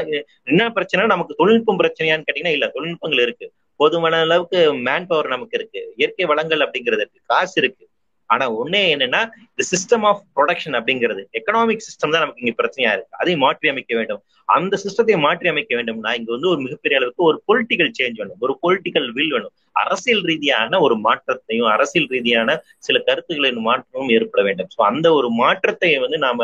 என்ன 0.47 0.63
பிரச்சனை? 0.77 1.05
நமக்கு 1.13 1.39
தொழில்நுட்பம் 1.39 1.81
பிரச்சனையான்னு 1.81 2.25
கேட்டீங்கன்னா 2.27 2.55
இல்ல 2.57 2.67
தொழில்நுட்பங்கள் 2.75 3.23
இருக்கு. 3.25 3.47
போதுமான 3.79 4.19
அளவுக்கு 4.25 4.59
மேன் 4.87 5.07
பவர் 5.07 5.33
நமக்கு 5.33 5.57
இருக்கு. 5.59 5.81
இயற்கை 5.99 6.25
வளங்கள் 6.31 6.63
அப்படிங்கிறது 6.65 7.03
இருக்கு. 7.05 7.21
காசு 7.31 7.55
இருக்கு. 7.61 7.83
ஆனா 8.29 8.45
ஒண்ணே 8.59 8.81
என்னன்னா 8.91 9.19
இந்த 9.47 9.63
சிஸ்டம் 9.69 10.05
ஆஃப் 10.09 10.21
ப்ரொடக்ஷன் 10.35 10.77
அப்படிங்கிறது 10.77 11.21
எக்கனாமிக் 11.39 11.83
சிஸ்டம் 11.85 12.13
தான் 12.13 12.23
நமக்கு 12.23 12.43
இங்க 12.43 12.53
பிரச்சனையா 12.59 12.91
இருக்கு. 12.95 13.17
அதை 13.21 13.33
மாற்றி 13.43 13.67
அமைக்க 13.71 13.91
வேண்டும். 13.99 14.21
அந்த 14.49 14.75
சிஸ்டத்தை 14.83 15.15
மாற்றி 15.25 15.47
அமைக்க 15.51 15.71
வேண்டும்னா 15.77 16.11
இங்க 16.19 16.29
வந்து 16.35 16.49
ஒரு 16.51 16.59
மிகப்பெரிய 16.65 16.99
அளவுக்கு 16.99 17.23
ஒரு 17.29 17.37
பொலிட்டிக்கல் 17.47 17.91
சேஞ்ச் 17.97 18.19
வேணும். 18.21 18.39
ஒரு 18.45 18.53
பொலிட்டிக்கல் 18.63 19.07
வில் 19.15 19.33
வேணும். 19.35 19.53
அரசியல் 19.75 20.23
ரீதியான 20.29 20.53
ஒரு 20.85 20.95
மாற்றத்தையும் 21.05 21.69
அரசியல் 21.73 22.09
ரீதியான 22.11 22.49
சில 22.83 22.97
கருத்துக்களின் 23.07 23.61
மாற்றமும் 23.67 24.11
ஏற்பட 24.15 24.41
வேண்டும். 24.47 24.69
ஸோ 24.75 24.81
அந்த 24.89 25.07
ஒரு 25.17 25.29
மாற்றத்தை 25.41 25.91
வந்து 26.05 26.19
நாம 26.25 26.39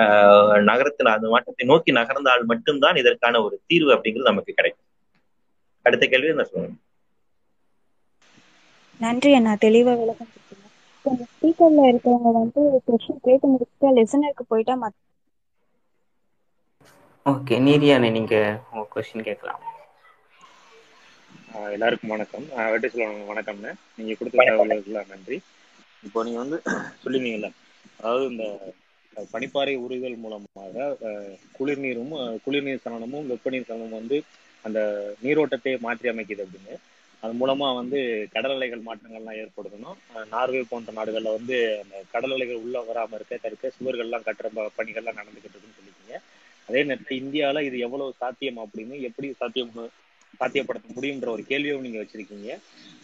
ஆஹ், 0.00 0.58
நகரத்துல 0.68 1.12
அந்த 1.14 1.28
மாற்றத்தை 1.30 1.64
நோக்கி 1.70 1.90
நகர்ந்தால் 1.96 2.44
மட்டும்தான் 2.50 3.00
இதற்கான 3.00 3.40
ஒரு 3.46 3.56
தீர்வு 3.70 3.90
அப்படிங்கிறது 3.94 4.30
நமக்கு 4.30 4.52
கிடைக்கும். 4.54 4.84
அடுத்த 5.86 6.06
கேள்வி 6.08 6.34
நான் 6.34 6.50
சொல்லுங்க 6.50 6.76
நன்றி 9.00 9.30
அண்ணா. 9.34 9.52
தெளிவா 9.62 9.92
விளக்கம் 9.98 10.30
ஸ்பீக்கர்ல 11.04 11.86
இருக்கிறவங்க 11.86 12.32
வந்து 12.36 12.60
கொஸ்டின் 12.86 13.24
கேட்டு 13.26 13.50
முடிச்சுட்டு 13.50 13.94
லிசனருக்கு 13.96 14.50
போயிட்டா 14.50 14.76
மத்த 14.78 14.98
ஓகே 17.26 17.56
நீதியானே 17.64 18.08
நீங்க 18.14 18.36
உங்க 18.70 18.84
கொஸ்டின் 18.92 19.26
கேட்கலாம். 19.28 19.62
ஆஹ் 21.52 21.72
எல்லாருக்கும் 21.74 22.12
வணக்கம். 22.14 22.46
ஆஹ் 22.56 22.70
வெற்றி 22.72 22.88
செல்வன் 22.92 23.30
வணக்கம்ண்ணே 23.30 23.70
நீங்க 23.98 24.12
கொடுத்த 24.18 24.38
தகவல்களுக்கெல்லாம் 24.40 25.12
நன்றி. 25.12 25.36
இப்போ 26.02 26.24
நீங்க 26.26 26.40
வந்து 26.42 26.58
சொல்லிருந்தீங்கல்ல 27.02 27.50
அதாவது 27.98 28.24
இந்த 28.32 28.44
பனிப்பாறை 29.32 29.74
உருகுதல் 29.84 30.22
மூலமாக 30.24 30.88
குளிர்நீரும் 31.56 32.12
குளிர்நீர் 32.44 32.84
சலனமும் 32.84 33.28
வெப்பநீர் 33.32 33.68
சலனமும் 33.68 33.98
வந்து 33.98 34.18
அந்த 34.64 34.78
நீரோட்டத்தை 35.24 35.72
மாற்றி 35.84 36.08
அமைக்குது 36.12 36.44
அப்படின்னு. 36.44 36.74
அது 37.20 37.32
மூலமா 37.32 37.74
வந்து 37.74 38.28
கடல் 38.32 38.50
அலைகள் 38.50 38.82
மாற்றங்கள்லாம் 38.82 39.46
ஏற்படுத்தணும். 39.46 40.26
நார்வே 40.28 40.64
போன்ற 40.68 40.92
நாடுகள்ல 40.92 41.22
வந்து 41.22 41.80
அந்த 41.82 42.02
கடல் 42.12 42.32
அலைகள் 42.32 42.56
உள்ள 42.56 42.84
வராம 42.92 43.14
இருக்க 43.14 43.36
தடுக்க 43.36 43.72
சுவர்கள்லாம் 43.80 44.26
கட்டுற 44.26 44.46
ப- 44.54 44.70
பணிகள்லாம் 44.78 45.18
நடந்துகிட்டு 45.18 45.44
இருக்குன்னு 45.44 45.76
சொல்லியிருக்கீங்க. 45.78 46.16
அதே 46.68 46.82
நேரத்தில் 46.82 47.18
இந்தியாவில் 47.18 47.64
இது 47.64 47.78
எவ்வளவு 47.78 48.14
சாத்தியம் 48.16 48.58
அப்படின்னு 48.58 49.00
எப்படி 49.00 49.32
சாத்தியம் 49.32 49.90
சாத்தியப்படுத்த 50.40 50.96
முடியுன்ற 50.96 51.28
ஒரு 51.28 51.44
கேள்வியும் 51.44 51.80
நீங்க 51.80 51.98
வச்சிருக்கீங்க. 51.98 52.58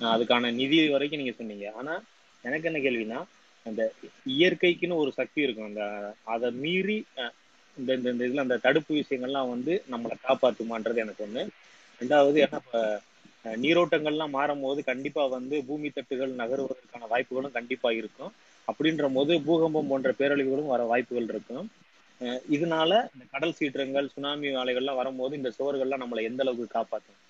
அதுக்கான 0.05 0.53
நிதி 0.53 0.89
வரைக்கும் 0.89 1.21
நீங்க 1.21 1.35
சொன்னீங்க. 1.39 1.73
ஆனா 1.73 2.03
எனக்கு 2.43 2.73
என்ன 2.73 2.79
கேள்வினா 2.79 3.25
அந்த 3.65 3.93
இயற்கைக்குன்னு 4.39 4.95
ஒரு 4.95 5.13
சக்தி 5.13 5.43
இருக்கும். 5.43 5.65
அந்த 5.65 6.15
அதை 6.23 6.51
மீறி 6.51 7.05
இந்த 7.79 7.95
இந்த 7.95 8.11
இந்த 8.11 8.25
இதுல 8.25 8.39
அந்த 8.39 8.57
தடுப்பு 8.57 8.95
விஷயங்கள்லாம் 8.95 9.49
வந்து 9.49 9.83
நம்மளை 9.91 10.11
காப்பாத்துமான்றது 10.29 10.97
எனக்கு 10.97 11.27
ஒண்ணு. 11.27 11.49
ரெண்டாவது 12.01 12.47
ஏன்னா 12.47 12.99
நீரோட்டங்கள்லாம் 13.45 14.31
மாறும் 14.31 14.63
போது 14.63 14.81
கண்டிப்பா 14.85 15.23
வந்து 15.35 15.57
பூமி 15.67 15.89
தட்டுகள் 15.91 16.39
நகருவதற்கான 16.41 17.09
வாய்ப்புகளும் 17.11 17.57
கண்டிப்பா 17.57 17.91
இருக்கும். 17.93 18.33
அப்படின்ற 18.69 19.07
போது 19.15 19.33
பூகம்பம் 19.47 19.89
போன்ற 19.89 20.11
பேரழிவுகளும் 20.19 20.73
வர 20.73 20.83
வாய்ப்புகள் 20.85 21.29
இருக்கும். 21.29 21.67
இதனால 22.55 22.91
இந்த 23.13 23.25
கடல் 23.33 23.57
சீற்றங்கள் 23.59 24.13
சுனாமி 24.13 24.49
அலைகள்லாம் 24.63 25.01
வரும்போது 25.01 25.33
இந்த 25.37 25.51
சுவர்கள்லாம் 25.57 26.03
நம்மளை 26.03 26.23
எந்த 26.29 26.43
அளவுக்கு 26.45 26.69
காப்பாற்றும் 26.71 27.21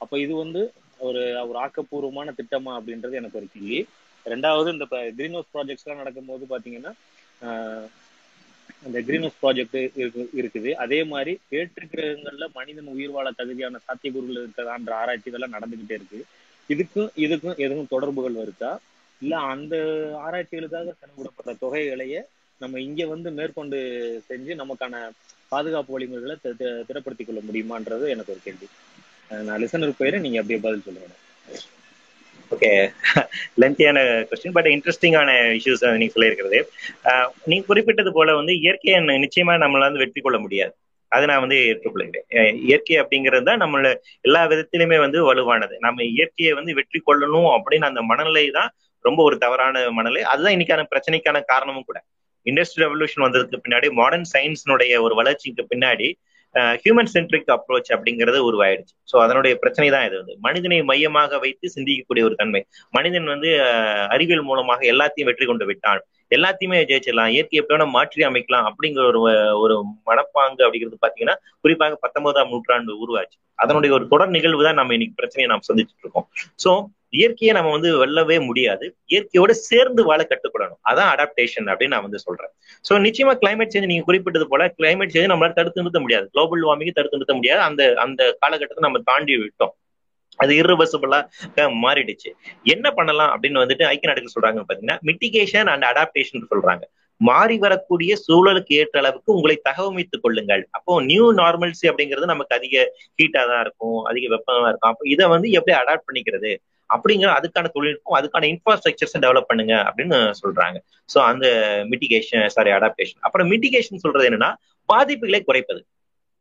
அப்ப 0.00 0.18
இது 0.20 0.34
வந்து 0.36 0.62
ஒரு 1.00 1.20
ஒரு 1.42 1.58
ஆக்கப்பூர்வமான 1.62 2.34
திட்டமா 2.38 2.72
அப்படின்றது 2.78 3.18
எனக்கு 3.20 3.38
ஒரு 3.40 3.48
கேள்வி. 3.48 3.78
ரெண்டாவது 4.26 4.68
இந்த 4.74 4.84
கிரீன் 5.16 5.36
ஹவுஸ் 5.36 5.52
ப்ராஜெக்ட்ஸ் 5.52 5.84
எல்லாம் 5.84 6.02
நடக்கும்போது 6.02 6.44
பாத்தீங்கன்னா 6.50 6.92
ஆஹ் 7.42 7.86
அந்த 8.84 8.98
கிரீன் 9.06 9.24
ஹவுஸ் 9.24 9.40
ப்ராஜெக்ட் 9.42 9.76
இருக்குது. 10.40 10.70
அதே 10.84 11.00
மாதிரி 11.12 11.32
வேற்று 11.52 11.84
கிரகங்கள்ல 11.92 12.46
மனிதன் 12.58 12.92
உயிர் 12.94 13.14
வாழ 13.16 13.28
தகுதியான 13.38 13.80
சாத்தியக்கூறுகள் 13.86 14.40
இருக்கிறதான்ற 14.40 14.92
ஆராய்ச்சி 15.00 15.30
இதெல்லாம் 15.30 15.54
நடந்துகிட்டே 15.56 15.96
இருக்கு. 15.98 16.20
இதுக்கும் 16.70 17.10
இதுக்கும் 17.24 17.58
எதுவும் 17.64 17.90
தொடர்புகள் 17.90 18.36
இருக்கா 18.44 18.72
இல்ல 19.22 19.34
அந்த 19.52 19.74
ஆராய்ச்சிகளுக்காக 20.24 20.94
செலவிடப்பட்ட 21.00 21.52
தொகைகளையே 21.62 22.20
நம்ம 22.60 22.80
இங்க 22.80 23.06
வந்து 23.06 23.28
மேற்கொண்டு 23.38 23.78
செஞ்சு 24.28 24.52
நமக்கான 24.62 24.94
பாதுகாப்பு 25.52 25.94
வழிமுறைகளை 25.94 26.36
திடப்படுத்திக் 26.88 27.28
கொள்ள 27.28 27.40
முடியுமான்றது 27.40 28.04
எனக்கு 28.14 28.34
ஒரு 28.34 28.42
கேள்வி. 28.44 28.68
நான் 29.46 29.60
லிசனர் 29.62 30.00
பேரு 30.00 30.24
நீங்க 30.24 30.40
அப்படியே 30.40 30.60
பதில் 30.60 30.86
சொல்லுங்க. 30.86 31.10
ஓகே 32.50 32.92
லென்த்தியான 33.60 34.26
கொஸ்டின் 34.30 34.52
பட் 34.52 34.66
இன்ட்ரெஸ்டிங்கான 34.66 35.58
இஷ்யூஸ் 35.58 35.96
நீங்க 35.96 36.12
சொல்லியிருக்கிறது. 36.14 36.62
ஆஹ் 37.04 37.28
நீங்க 37.44 37.66
குறிப்பிட்டது 37.66 38.12
போல 38.12 38.34
வந்து 38.34 38.58
இயற்கையை 38.58 39.00
நிச்சயமா 39.00 39.54
நம்மளால 39.54 39.78
வந்து 39.78 39.98
வெற்றி 39.98 40.20
கொள்ள 40.20 40.38
முடியாது. 40.38 40.74
அதை 41.08 41.26
நான் 41.26 41.40
வந்து 41.40 41.56
ஏற்றுக்கொள்கிறேன். 41.56 42.54
இயற்கை 42.54 43.00
அப்படிங்கிறது 43.00 43.42
தான் 43.42 43.60
நம்மள 43.60 43.94
எல்லா 44.20 44.46
விதத்திலுமே 44.46 44.98
வந்து 44.98 45.34
வலுவானது. 45.34 45.76
நம்ம 45.78 46.02
இயற்கையை 46.02 46.54
வந்து 46.54 46.74
வெற்றி 46.74 47.02
கொள்ளணும் 47.06 47.60
அப்படின்னு 47.60 47.84
அந்த 47.84 48.02
மனநிலை 48.02 48.50
தான் 48.50 48.72
ரொம்ப 49.00 49.22
ஒரு 49.22 49.38
தவறான 49.38 49.90
மனநிலை. 49.90 50.22
அதுதான் 50.22 50.52
இன்னைக்கான 50.52 50.86
பிரச்சனைக்கான 50.90 51.44
காரணமும் 51.44 51.84
கூட. 51.86 52.04
இண்டஸ்ட்ரியல் 52.44 52.84
ரெவல்யூஷன் 52.84 53.20
வந்ததுக்கு 53.20 53.56
பின்னாடி 53.68 53.90
மாடர்ன் 53.90 54.28
சயின்ஸினுடைய 54.32 55.00
ஒரு 55.00 55.14
வளர்ச்சிக்கு 55.14 55.66
பின்னாடி 55.74 56.14
ஹியூமன் 56.82 57.10
சென்ட்ரிக் 57.14 57.52
அப்ரோச் 57.54 57.90
அப்படிங்கிறது 57.96 58.38
உருவாயிடுச்சு. 58.48 58.94
ஸோ 59.10 59.16
அதனுடைய 59.24 59.54
பிரச்சனை 59.62 59.88
தான் 59.94 60.06
இது 60.08 60.16
வந்து. 60.20 60.34
மனிதனை 60.46 60.78
மையமாக 60.90 61.38
வைத்து 61.44 61.72
சிந்திக்கக்கூடிய 61.76 62.24
ஒரு 62.28 62.36
தன்மை. 62.40 62.62
மனிதன் 62.98 63.28
வந்து 63.34 63.50
அறிவியல் 64.16 64.48
மூலமாக 64.50 64.84
எல்லாத்தையும் 64.92 65.30
வெற்றி 65.30 65.46
கொண்டு 65.46 65.66
விட்டான். 65.70 66.02
எல்லாத்தையுமே 66.30 66.78
ஜெயிச்சிடலாம். 66.90 67.32
இயற்கை 67.34 67.58
எப்படி 67.60 67.86
மாற்றி 67.96 68.22
அமைக்கலாம் 68.28 68.66
அப்படிங்கிற 68.70 69.04
ஒரு 69.12 69.20
ஒரு 69.64 69.74
மனப்பாங்கு 70.10 70.64
அப்படிங்கிறது 70.66 71.04
பாத்தீங்கன்னா 71.04 71.36
குறிப்பாக 71.64 71.98
பத்தொன்பதாம் 72.04 72.52
நூற்றாண்டு 72.54 72.92
உருவாச்சு. 73.04 73.36
அதனுடைய 73.58 73.90
ஒரு 73.96 74.04
தொடர் 74.12 74.34
நிகழ்வு 74.36 74.62
தான் 74.68 74.78
நம்ம 74.80 74.94
இன்னைக்கு 74.96 75.18
பிரச்சனையை 75.20 75.48
நாம் 75.52 75.66
சந்திச்சுட்டு 75.68 76.04
இருக்கோம். 76.06 76.26
ஸோ 76.64 76.70
இயற்கையை 77.18 77.52
நம்ம 77.56 77.70
வந்து 77.76 77.90
வெல்லவே 78.02 78.36
முடியாது. 78.48 78.84
இயற்கையோட 79.12 79.52
சேர்ந்து 79.68 80.02
வாழ 80.08 80.20
கட்டுப்படணும் 80.30 80.80
அதான் 80.90 81.10
அடாப்டேஷன் 81.14 81.68
அப்படின்னு 81.72 81.94
நான் 81.96 82.06
வந்து 82.06 82.20
சொல்றேன். 82.26 82.52
ஸோ 82.84 82.92
நிச்சயமா 83.06 83.34
கிளைமேட் 83.42 83.72
சேஞ்ச் 83.74 83.90
நீங்க 83.92 84.06
குறிப்பிட்டது 84.08 84.46
போல 84.52 84.66
கிளைமேட் 84.78 85.14
சேஞ்ச் 85.14 85.32
நம்மளால 85.32 85.56
தடுத்து 85.58 85.82
நிறுத்த 85.82 86.00
முடியாது. 86.04 86.26
குளோபல் 86.34 86.66
வார்மிங் 86.68 86.98
தடுத்து 86.98 87.18
நிறுத்த 87.18 87.36
முடியாது. 87.38 87.62
அந்த 87.68 87.82
அந்த 88.04 88.22
காலகட்டத்தை 88.42 88.84
நம்ம 88.88 89.02
தாண்டி 89.10 89.36
விட்டோம். 89.42 89.74
அது 90.38 90.52
irreversible-ஆ 90.60 91.18
மாறிடுச்சு. 91.84 92.30
என்ன 92.74 92.86
பண்ணலாம் 92.98 93.32
அப்படின்னு 93.34 93.62
வந்துட்டு 93.62 93.84
ஐக்கிய 93.90 94.08
நாடுகள் 94.10 94.34
சொல்றாங்க 94.36 94.64
பாத்தீங்கன்னா 94.68 94.98
மிட்டிகேஷன் 95.08 95.68
அண்ட் 95.72 95.86
அடாப்டேஷன் 95.90 96.50
சொல்றாங்க. 96.52 96.84
மாறி 97.20 97.56
வரக்கூடிய 97.64 98.12
சூழலுக்கு 98.24 98.72
ஏற்ற 98.80 98.96
அளவுக்கு 99.02 99.30
உங்களை 99.36 99.56
தகவமைத்துக் 99.68 100.24
கொள்ளுங்கள். 100.24 100.62
அப்போ 100.76 100.92
நியூ 101.10 101.26
நார்மல்சி 101.42 101.84
அப்படிங்கிறது 101.90 102.32
நமக்கு 102.32 102.56
அதிக 102.58 102.76
ஹீட்டா 103.20 103.42
தான் 103.50 103.62
இருக்கும் 103.64 103.98
அதிக 104.10 104.24
வெப்பமா 104.34 104.68
இருக்கும். 104.70 104.92
அப்போ 104.92 105.06
இதை 105.14 105.26
வந்து 105.34 105.50
எப்படி 105.58 105.74
அடாப்ட் 105.80 106.08
பண்ணிக்கிறது? 106.08 106.52
அப்படிங்கிற 106.94 107.30
அதுக்கான 107.38 107.70
தொழில்நுட்பம் 107.76 108.18
அதுக்கான 108.20 108.48
இன்ஃப்ராஸ்ட்ரக்சர்ஸ் 108.52 109.16
டெவலப் 109.24 109.48
பண்ணுங்க 109.48 109.74
அப்படின்னு 109.88 110.18
சொல்றாங்க. 110.42 110.76
சோ 111.14 111.18
அந்த 111.30 111.46
மிட்டிகேஷன் 111.92 112.46
சாரி 112.56 112.70
அடாப்டேஷன் 112.70 113.20
அப்புறம் 113.20 113.50
மிட்டிகேஷன் 113.50 114.02
சொல்றது 114.04 114.28
என்னன்னா 114.30 114.50
பாதிப்புகளை 114.88 115.40
குறைப்பது. 115.48 115.82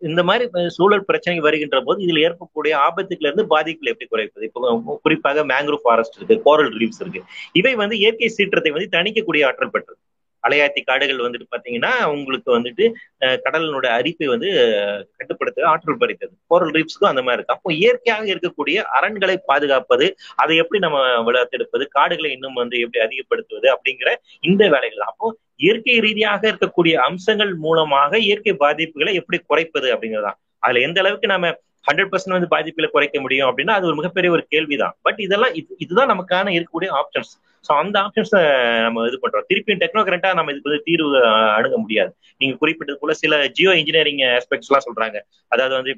இந்த 0.02 0.22
மாதிரி 0.28 0.46
சூழல் 0.78 1.06
பிரச்சனை 1.10 1.36
வருகின்ற 1.40 1.78
போது 1.82 2.00
இதில் 2.06 2.22
ஏற்படக்கூடிய 2.24 2.74
ஆபத்துக்கள் 2.88 3.28
இருந்து 3.30 3.46
பாதிப்புகளை 3.54 3.92
எப்படி 3.94 4.08
குறைப்பது? 4.14 4.46
இப்போ 4.48 4.98
குறிப்பாக 5.04 5.46
மேங்க்ரோவ் 5.52 5.84
ஃபாரஸ்ட் 5.84 6.18
இருக்கு 6.18 6.36
கோரல் 6.48 6.74
ரீவ்ஸ் 6.82 7.02
இருக்கு. 7.04 7.22
இவை 7.60 7.74
வந்து 7.82 7.98
இயற்கை 7.98 8.30
சீற்றத்தை 8.38 8.72
வந்து 8.72 8.90
தணிக்கக்கூடிய 8.98 9.46
ஆற்றல் 9.50 9.74
பெற்றது. 9.76 10.00
அலையாத்தி 10.48 10.82
காடுகள் 10.86 11.24
வந்துட்டு 11.26 11.48
பாத்தீங்கன்னா 11.56 11.92
உங்களுக்கு 12.16 12.50
வந்துட்டு 12.58 12.86
கடலினுடைய 13.46 13.62
கடலினோட 13.64 13.88
அரிப்பை 13.98 14.26
வந்து 14.34 14.50
கட்டுப்படுத்த 15.18 15.68
ஆற்றல் 15.72 16.00
பறித்தது. 16.02 16.34
கோரல் 16.52 16.74
ரீப்ஸ்க்கும் 16.78 17.12
அந்த 17.12 17.22
மாதிரி 17.26 17.38
இருக்கு. 17.40 17.56
அப்போ 17.58 17.70
இயற்கையாக 17.74 18.26
இருக்கக்கூடிய 18.34 18.78
அரண்களை 18.98 19.36
பாதுகாப்பது 19.50 20.08
அதை 20.36 20.54
எப்படி 20.64 20.80
நம்ம 20.86 21.00
வளர்த்தெடுப்பது 21.30 21.86
காடுகளை 21.98 22.32
இன்னும் 22.32 22.60
வந்து 22.62 22.78
எப்படி 22.86 23.02
அதிகப்படுத்துவது 23.08 23.70
அப்படிங்கிற 23.76 24.12
இந்த 24.52 24.64
வேலைகள். 24.76 25.06
அப்போ 25.12 25.28
இயற்கை 25.66 25.98
ரீதியாக 26.08 26.44
இருக்கக்கூடிய 26.52 26.94
அம்சங்கள் 27.10 27.54
மூலமாக 27.66 28.20
இயற்கை 28.28 28.54
பாதிப்புகளை 28.66 29.14
எப்படி 29.22 29.40
குறைப்பது 29.50 29.88
அப்படிங்கிறதுதான். 29.96 30.40
அதுல 30.66 30.82
எந்த 30.88 31.00
அளவுக்கு 31.04 31.28
நம்ம 31.34 31.48
ஹண்ட்ரட் 31.88 32.12
பர்சன்ட் 32.12 32.38
வந்து 32.38 32.52
பாதிப்புகளை 32.54 32.90
குறைக்க 32.92 33.18
முடியும் 33.26 33.50
அப்படின்னா 33.50 33.76
அது 33.78 33.88
ஒரு 33.90 33.98
மிகப்பெரிய 34.00 34.30
ஒரு 34.36 34.44
கேள்விதான். 34.54 34.96
பட் 35.08 35.20
இதெல்லாம் 35.26 35.56
இது 35.60 35.76
இதுதான் 35.86 36.12
நமக்கான 36.14 36.54
இருக்கக்கூடிய 36.58 36.92
ஆப்ஷன்ஸ் 37.02 37.34
ஸோ 37.66 37.72
அந்த 37.82 37.96
ஆப்ஷன்ஸை 38.06 38.40
நம்ம 38.86 39.04
இது 39.10 39.18
பண்றோம். 39.24 39.46
திருப்பியும் 39.50 39.82
டெக்னோகிரண்டா 39.84 40.30
நம்ம 40.38 40.52
இதுக்கு 40.54 40.70
வந்து 40.70 40.86
தீர்வு 40.88 41.20
அணுக 41.58 41.76
முடியாது. 41.84 42.12
நீங்க 42.42 42.56
குறிப்பிட்டது 42.64 42.98
போல 43.04 43.14
சில 43.24 43.36
ஜியோ 43.58 43.74
இன்ஜினியரிங் 43.82 44.24
ஆஸ்பெக்ட்ஸ் 44.38 44.70
எல்லாம் 44.72 44.88
சொல்றாங்க. 44.88 45.20
அதாவது 45.54 45.76
வந்து 45.80 45.94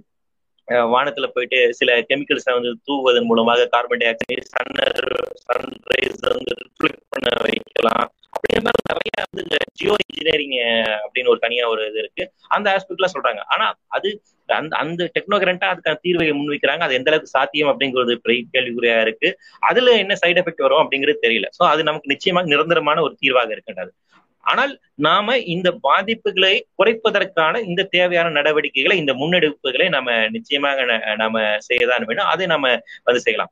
வானத்துல 0.93 1.25
போயிட்டு 1.33 1.57
சில 1.79 1.89
கெமிக்கல்ஸ் 2.09 2.47
வந்து 2.57 2.71
தூவுவதன் 2.87 3.27
மூலமாக 3.29 3.67
கார்பன் 3.73 4.01
டை 4.01 4.07
ஆக்சைடு 4.11 4.45
சன்னர் 4.53 5.09
சன்ரைஸ் 5.45 6.21
வந்து 6.31 6.53
ரிஃப்ளெக்ட் 6.61 7.03
பண்ண 7.13 7.27
வைக்கலாம். 7.45 8.07
அப்படிங்கிற 8.45 8.69
மாதிரி 8.69 8.93
நிறைய 8.93 9.23
வந்து 9.31 9.41
இந்த 9.41 9.57
ஜியோ 9.73 9.95
இன்ஜினியரிங் 10.05 10.83
அப்படின்னு 10.85 11.27
ஒரு 11.27 11.39
தனியா 11.39 11.69
ஒரு 11.69 11.87
இது 11.87 11.97
இருக்கு. 11.97 12.31
அந்த 12.47 12.67
ஆஸ்பெக்ட்ல 12.75 13.05
சொல்றாங்க. 13.13 13.39
ஆனா 13.45 13.77
அது 13.87 14.21
அந்த 14.45 14.77
அந்த 14.77 15.11
டெக்னோகிரண்டா 15.19 15.73
அதுக்கான 15.73 15.95
தீர்வை 16.03 16.31
முன்வைக்கிறாங்க. 16.31 16.77
அது 16.77 16.93
எந்த 16.93 17.11
அளவுக்கு 17.11 17.27
சாத்தியம் 17.27 17.79
அப்படிங்கிறது 17.79 18.15
பெரிய 18.15 18.43
கேள்விக்குறியா 18.53 19.01
இருக்கு. 19.01 19.39
அதுல 19.59 19.91
என்ன 19.91 20.15
சைடு 20.25 20.29
எஃபெக்ட் 20.29 20.61
வரும் 20.61 20.91
அப்படிங்கிறது 20.91 21.15
தெரியல. 21.21 21.43
சோ 21.43 21.67
அது 21.67 21.83
நமக்கு 21.83 22.07
நிச்சயமாக 22.07 22.47
நிரந்தரமான 22.47 23.01
ஒரு 23.01 23.15
தீர்வாக 23.19 23.51
இருக்கின்றது. 23.51 23.93
ஆனால் 24.39 24.79
நாம 24.95 25.37
இந்த 25.37 25.77
பாதிப்புகளை 25.83 26.61
குறைப்பதற்கான 26.77 27.63
இந்த 27.63 27.83
தேவையான 27.83 28.29
நடவடிக்கைகளை 28.29 28.97
இந்த 28.97 29.13
முன்னெடுப்புகளை 29.13 29.89
நம்ம 29.89 30.27
நிச்சயமாக 30.29 30.81
ந- 30.81 31.15
நாம 31.15 31.41
செய்யதான் 31.41 32.03
வேணும். 32.03 32.25
அதை 32.25 32.45
நம்ம 32.45 32.79
வந்து 33.03 33.21
செய்யலாம். 33.21 33.51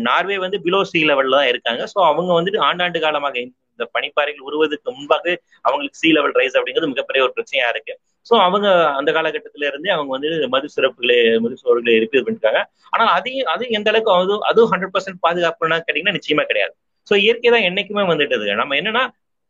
நார்வே 0.00 0.38
வந்து 0.38 0.60
பிலோ 0.64 0.82
சி 0.82 1.08
லெவல்ல 1.08 1.30
தான் 1.30 1.46
இருக்காங்க. 1.46 1.84
ஸோ 1.84 2.04
அவங்க 2.04 2.42
வந்துட்டு 2.42 2.54
ஆண்டாண்டு 2.54 3.00
காலமாக 3.00 3.38
இந்த 3.80 3.88
பனிப்பாறைகள் 3.96 4.46
உருவதுக்கு 4.48 4.94
முன்பாக 4.96 5.26
அவங்களுக்கு 5.64 6.00
சி 6.02 6.08
லெவல் 6.16 6.34
ரைஸ் 6.40 6.56
அப்படிங்கிறது 6.58 6.92
மிகப்பெரிய 6.92 7.20
ஒரு 7.26 7.32
பிரச்சனையா 7.36 7.68
இருக்கு. 7.74 7.94
ஸோ 8.26 8.34
அவங்க 8.46 8.66
அந்த 8.98 9.10
காலகட்டத்தில 9.16 9.68
இருந்தே 9.70 9.90
அவங்க 9.96 10.10
வந்து 10.16 10.30
மது 10.54 10.66
சிறப்புகளை 10.74 11.16
மது 11.44 11.56
சோறுகளை 11.62 11.94
ரிப்பீர் 12.04 12.24
பண்ணிருக்காங்க 12.26 12.60
ஆனால் 12.92 13.10
அதையும் 13.16 13.50
அது 13.54 13.72
எந்த 13.78 13.90
அளவுக்கு 13.92 14.12
அது 14.16 14.36
அதுவும் 14.50 14.70
ஹண்ட்ரட் 14.72 14.94
பர்சன்ட் 14.96 15.22
பாதுகாப்புனா 15.26 15.78
கேட்டீங்கன்னா 15.86 16.16
நிச்சயமா 16.18 16.44
கிடையாது. 16.50 16.74
ஸோ 17.06 17.14
இயற்கை 17.24 17.50
தான் 17.54 17.66
என்னைக்குமே 17.68 18.04
வந்துட்டது 18.10 18.48
நம்ம 18.60 18.76
என்னன்னா 18.80 19.04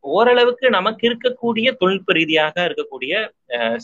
ஓரளவுக்கு 0.04 0.66
நமக்கு 0.76 1.02
இருக்கக்கூடிய 1.08 1.68
தொழில்நுட்ப 1.80 2.12
ரீதியாக 2.18 2.56
இருக்கக்கூடிய 2.68 3.14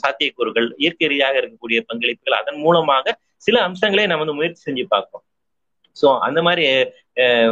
சாத்தியக்கூறுகள் 0.02 0.68
இயற்கை 0.82 1.08
ரீதியாக 1.12 1.36
இருக்கக்கூடிய 1.40 1.78
பங்களிப்புகள் 1.90 2.38
அதன் 2.40 2.60
மூலமாக 2.64 3.14
சில 3.46 3.56
அம்சங்களை 3.68 4.04
நம்ம 4.10 4.24
வந்து 4.24 4.38
முயற்சி 4.38 4.62
செஞ்சு 4.68 4.84
பார்ப்போம் 4.94 5.24
சோ 5.96 6.06
அந்த 6.26 6.40
மாதிரி 6.46 6.64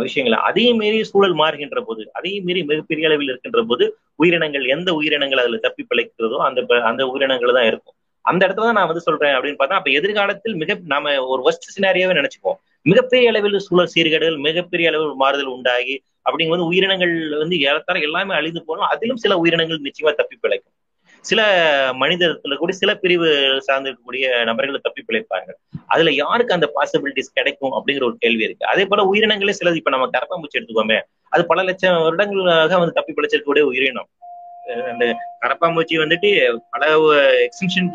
விஷயங்கள். 0.04 0.36
அதையும் 0.48 0.80
மீறி 0.82 0.98
சூழல் 1.10 1.36
மாறுகின்ற 1.42 1.80
போது 1.88 2.02
அதையும் 2.18 2.46
மீறி 2.48 2.60
மிகப்பெரிய 2.70 3.08
அளவில் 3.10 3.30
இருக்கின்ற 3.32 3.60
போது 3.70 3.84
உயிரினங்கள் 4.22 4.64
எந்த 4.74 4.88
உயிரினங்கள் 4.98 5.42
அதுல 5.44 5.60
தப்பி 5.66 5.82
பிழைக்கிறதோ 5.90 6.38
அந்த 6.48 6.60
அந்த 6.90 7.02
உயிரினங்கள் 7.12 7.56
தான் 7.58 7.68
இருக்கும். 7.70 7.96
அந்த 8.24 8.40
இடத்துல 8.46 8.66
தான் 8.68 8.78
நான் 8.78 8.90
வந்து 8.90 9.06
சொல்றேன் 9.08 9.34
அப்படின்னு 9.36 9.58
பார்த்தா 9.60 9.78
அப்ப 9.80 9.90
எதிர்காலத்தில் 9.98 10.56
மிக 10.62 10.76
நாம 10.92 11.14
ஒரு 11.32 11.40
ஒஸ்ட் 11.48 11.72
சினாரியாவே 11.74 12.18
நினைச்சுப்போம் 12.20 12.58
மிகப்பெரிய 12.86 13.30
அளவில் 13.32 13.64
சூழல் 13.66 13.92
சீர்கேடுகள் 13.94 14.38
மிகப்பெரிய 14.46 14.90
அளவில் 14.92 15.20
மாறுதல் 15.22 15.52
உண்டாகி 15.56 15.96
அப்படிங்கும்போது 16.26 16.68
உயிரினங்கள் 16.70 17.12
வந்து 17.42 17.56
ஏறத்தாழ 17.68 17.98
எல்லாமே 18.08 18.34
அழிந்து 18.40 18.60
போகணும் 18.68 18.90
அதிலும் 18.92 19.22
சில 19.24 19.36
உயிரினங்கள் 19.42 19.86
நிச்சயமா 19.88 20.12
தப்பி 20.20 20.36
பிழைக்கும். 20.44 20.74
சில 21.28 21.40
மனிதத்துல 22.02 22.56
கூட 22.62 22.72
சில 22.80 22.90
பிரிவு 23.02 23.28
சார்ந்து 23.66 23.88
இருக்கக்கூடிய 23.90 24.26
நபர்கள் 24.48 24.84
தப்பி 24.86 25.02
பிழைப்பாங்க 25.08 25.50
அதுல 25.94 26.12
யாருக்கு 26.22 26.56
அந்த 26.56 26.66
பாசிபிலிட்டிஸ் 26.76 27.36
கிடைக்கும் 27.38 27.74
அப்படிங்கிற 27.76 28.04
ஒரு 28.10 28.16
கேள்வி 28.24 28.44
இருக்கு. 28.46 28.64
அதே 28.72 28.84
போல 28.90 29.04
உயிரினங்களே 29.12 29.54
சிலது 29.60 29.80
இப்ப 29.80 29.92
நம்ம 29.94 30.08
கரப்பாம்பூச்சி 30.16 30.58
எடுத்துக்கோமே 30.60 30.98
அது 31.34 31.42
பல 31.50 31.62
லட்சம் 31.68 32.02
வருடங்களாக 32.06 32.78
வந்து 32.82 32.96
தப்பி 32.98 33.14
பிழைச்சிருக்கக்கூடிய 33.16 33.64
உயிரினம். 33.70 34.08
அந்த 34.92 35.04
கரப்பாம்பூச்சி 35.44 35.94
வந்துட்டு 36.02 36.30
பல 36.74 36.84
எக்ஸ்டென்ஷன் 37.46 37.90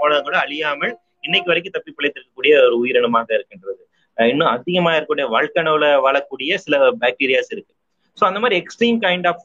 போல 0.00 0.20
கூட 0.28 0.36
அழியாமல் 0.44 0.94
இன்னைக்கு 1.26 1.50
வரைக்கும் 1.50 1.76
தப்பி 1.76 1.92
பிழைத்திருக்கக்கூடிய 1.98 2.54
ஒரு 2.66 2.76
உயிரினமாக 2.82 3.28
இருக்கின்றது. 3.38 3.82
இன்னும் 4.18 4.52
அதிகமா 4.54 4.90
இருக்கக்கூடிய 4.94 5.26
வாழ்க்கனவுல 5.34 5.86
வாழக்கூடிய 6.06 6.54
சில 6.64 6.80
பாக்டீரியாஸ் 7.02 7.52
இருக்கு. 7.54 7.72
ஸோ 8.18 8.22
அந்த 8.28 8.38
மாதிரி 8.42 8.56
எக்ஸ்ட்ரீம் 8.62 8.98
கைண்ட் 9.04 9.26
ஆஃப் 9.30 9.44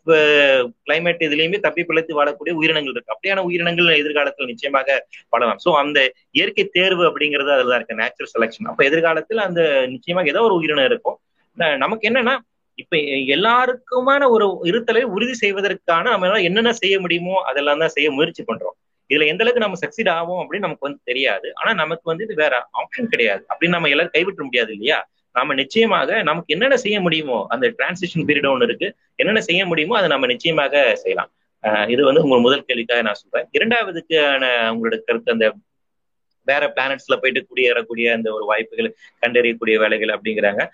கிளைமேட் 0.88 1.22
இதுலயுமே 1.28 1.60
தப்பி 1.66 1.84
பிழைத்து 1.90 2.18
வாழக்கூடிய 2.18 2.54
உயிரினங்கள் 2.60 2.96
இருக்கு. 2.96 3.14
அப்படியான 3.16 3.44
உயிரினங்கள் 3.50 3.90
எதிர்காலத்தில் 4.02 4.50
நிச்சயமாக 4.52 4.98
வாழலாம். 5.34 5.62
ஸோ 5.66 5.72
அந்த 5.84 6.00
இயற்கை 6.38 6.66
தேர்வு 6.78 7.04
அப்படிங்கிறது 7.10 7.54
அதுதான் 7.56 7.80
இருக்கு 7.80 8.00
நேச்சுரல் 8.02 8.34
செலெக்ஷன் 8.36 8.70
அப்ப 8.72 8.84
எதிர்காலத்தில் 8.90 9.46
அந்த 9.48 9.62
நிச்சயமாக 9.94 10.32
ஏதோ 10.34 10.44
ஒரு 10.50 10.58
உயிரினம் 10.60 10.90
இருக்கும். 10.92 11.18
நமக்கு 11.84 12.08
என்னன்னா 12.10 12.36
இப்ப 12.82 12.96
எல்லாருக்குமான 13.36 14.24
ஒரு 14.34 14.48
இருத்தலை 14.72 15.02
உறுதி 15.16 15.36
செய்வதற்கான 15.44 16.12
நம்ம 16.16 16.42
என்னென்ன 16.50 16.74
செய்ய 16.82 16.96
முடியுமோ 17.06 17.38
அதெல்லாம் 17.52 17.82
தான் 17.84 17.96
செய்ய 17.96 18.10
முயற்சி 18.18 18.44
பண்றோம். 18.50 18.76
இதுல 19.10 19.28
எந்த 19.32 19.42
அளவுக்கு 19.44 19.64
நம்ம 19.64 19.78
சக்சீட் 19.84 20.10
ஆகும் 20.18 20.40
அப்படின்னு 20.42 20.68
நமக்கு 20.68 20.88
வந்து 20.88 21.02
தெரியாது. 21.10 21.48
ஆனா 21.60 21.72
நமக்கு 21.82 22.06
வந்து 22.12 22.26
இது 22.28 22.36
வேற 22.44 22.56
ஆப்ஷன் 22.82 23.12
கிடையாது. 23.14 23.44
அப்படின்னு 23.52 23.76
நம்ம 23.78 23.90
எல்லாரும் 23.94 24.16
கைவிட்ட 24.16 24.42
முடியாது 24.48 24.72
இல்லையா? 24.76 25.00
நாம 25.34 25.54
நிச்சயமாக 25.54 26.24
நமக்கு 26.24 26.54
என்னென்ன 26.54 26.78
செய்ய 26.78 27.02
முடியுமோ 27.02 27.46
அந்த 27.50 27.68
டிரான்சிஷன் 27.68 28.26
பீரியட் 28.26 28.50
ஒன்று 28.50 28.66
இருக்கு. 28.66 28.96
என்னென்ன 29.16 29.42
செய்ய 29.42 29.66
முடியுமோ 29.66 29.96
அதை 29.96 30.10
நம்ம 30.10 30.26
நிச்சயமாக 30.26 30.96
செய்யலாம். 30.96 31.32
அஹ் 31.62 31.90
இது 31.90 32.06
வந்து 32.06 32.24
உங்க 32.24 32.40
முதல் 32.40 32.64
கேள்விக்காக 32.64 33.02
நான் 33.02 33.14
சொல்றேன். 33.14 33.50
இரண்டாவதுக்கான 33.60 34.46
உங்களோட 34.72 35.00
கருத்து 35.00 35.32
அந்த 35.32 35.54
வேற 36.44 36.74
பிளானட்ஸ்ல 36.76 37.16
போயிட்டு 37.22 37.56
குடியேறக்கூடிய 37.56 38.14
அந்த 38.14 38.34
ஒரு 38.34 38.46
வாய்ப்புகள் 38.46 38.96
கண்டறியக்கூடிய 39.22 39.80
வேலைகள் 39.80 40.20
அப்படிங்கிறாங்க. 40.20 40.68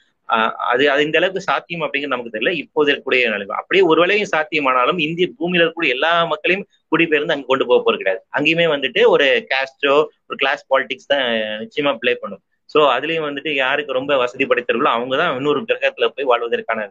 அது 0.57 0.91
அது 0.91 1.03
இந்த 1.03 1.17
அளவுக்கு 1.17 1.41
சாத்தியம் 1.41 1.81
அப்படிங்கிறது 1.81 2.07
நமக்கு 2.07 2.39
தெரியல. 2.39 2.49
இப்போது 2.49 2.93
இருக்கக்கூடிய 2.93 3.21
நிலைமை. 3.23 3.47
அப்படியே 3.47 3.85
ஒரு 3.85 3.99
வேலையும் 3.99 4.29
சாத்தியமானாலும் 4.35 4.99
இந்திய 4.99 5.29
பூமியில 5.39 5.69
இருக்கக்கூடிய 5.69 5.87
எல்லா 5.87 6.25
மக்களையும் 6.25 6.67
குடிபெயர்ந்து 6.87 7.33
அங்க 7.33 7.45
கொண்டு 7.45 7.67
போக 7.67 7.91
போறது 7.91 7.95
கிடையாது. 7.95 8.25
அங்கேயுமே 8.37 8.73
வந்துட்டு 8.75 9.07
ஒரு 9.07 9.47
கேஸ்டோ 9.49 9.91
ஒரு 9.91 10.35
கிளாஸ் 10.35 10.73
பாலிடிக்ஸ் 10.73 11.07
தான் 11.07 11.23
நிச்சயமா 11.31 11.97
பிளே 11.97 12.15
பண்ணும். 12.15 12.41
சோ 12.75 12.79
அதுலயும் 12.95 13.27
வந்துட்டு 13.27 13.51
யாருக்கு 13.57 13.97
ரொம்ப 13.97 14.13
வசதி 14.21 14.43
படைத்தவர்களோ 14.45 14.91
அவங்க 14.93 15.15
தான் 15.17 15.35
இன்னொரு 15.37 15.59
கிரகத்துல 15.69 16.07
போய் 16.13 16.29
வாழ்வதற்கான 16.31 16.87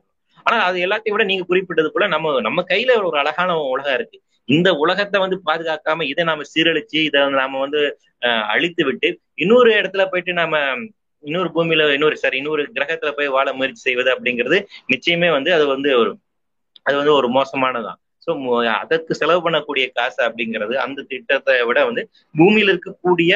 ஆனா 0.47 0.57
அது 0.69 0.79
எல்லாத்தையும் 0.85 1.15
விட 1.15 1.25
நீங்க 1.25 1.45
குறிப்பிட்டது 1.49 1.89
போல 1.91 2.07
நம்ம 2.09 2.41
நம்ம 2.47 2.61
கையில 2.69 2.93
ஒரு 3.03 3.17
அழகான 3.21 3.51
உலகம் 3.69 3.97
இருக்கு. 3.99 4.17
இந்த 4.49 4.69
உலகத்தை 4.83 5.19
வந்து 5.21 5.37
பாதுகாக்காம 5.47 6.07
இதை 6.09 6.23
நாம 6.25 6.45
சீரழிச்சு 6.51 6.99
இதை 7.09 7.21
நாம 7.35 7.61
வந்து 7.61 7.81
அழித்து 8.53 8.83
விட்டு 8.89 9.09
இன்னொரு 9.39 9.71
இடத்துல 9.79 10.03
போயிட்டு 10.11 10.33
நாம 10.35 10.57
இன்னொரு 11.25 11.49
பூமியில 11.55 11.87
இன்னொரு 11.95 12.17
சாரி 12.17 12.37
இன்னொரு 12.41 12.63
கிரகத்துல 12.75 13.11
போய் 13.13 13.35
வாழ 13.35 13.49
முயற்சி 13.53 13.83
செய்வது 13.83 14.11
அப்படிங்கிறது 14.15 14.59
நிச்சயமே 14.93 15.29
வந்து 15.37 15.51
அது 15.57 15.67
வந்து 15.73 15.91
ஒரு 16.01 16.13
அது 16.87 16.97
வந்து 16.97 17.13
ஒரு 17.19 17.29
மோசமானதான் 17.37 17.99
ஸோ 18.27 18.31
அதற்கு 18.77 19.13
செலவு 19.15 19.41
பண்ணக்கூடிய 19.45 19.85
காசு 19.93 20.21
அப்படிங்கிறது 20.27 20.75
அந்த 20.85 21.05
திட்டத்தை 21.11 21.55
விட 21.69 21.81
வந்து 21.89 22.03
பூமியில 22.35 22.73
இருக்கக்கூடிய 22.75 23.33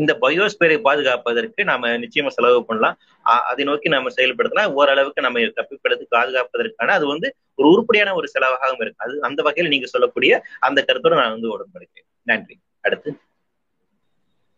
இந்த 0.00 0.12
பயோஸ்பியரை 0.20 0.78
பாதுகாப்பதற்கு 0.80 1.64
நாம 1.64 1.88
நிச்சயமா 1.98 2.30
செலவு 2.30 2.60
பண்ணலாம். 2.64 2.96
அதை 3.44 3.64
நோக்கி 3.64 3.88
நாம 3.88 4.10
செயல்படுத்தலாம். 4.16 4.72
ஓரளவுக்கு 4.74 5.22
நம்ம 5.22 5.44
தப்பிப்படுத்தி 5.58 6.06
பாதுகாப்பதற்கான 6.10 6.94
அது 6.96 7.06
வந்து 7.06 7.28
ஒரு 7.54 7.68
உருப்படியான 7.70 8.14
ஒரு 8.14 8.28
செலவாகவும் 8.34 8.82
இருக்கு. 8.82 9.04
அது 9.04 9.22
அந்த 9.22 9.40
வகையில் 9.42 9.72
நீங்க 9.72 9.86
சொல்லக்கூடிய 9.86 10.32
அந்த 10.60 10.84
கருத்தோட 10.88 11.14
நான் 11.14 11.30
வந்து 11.30 11.50
உடன்படுகிறேன். 11.54 12.06
நன்றி. 12.26 12.56
அடுத்து. 12.84 13.10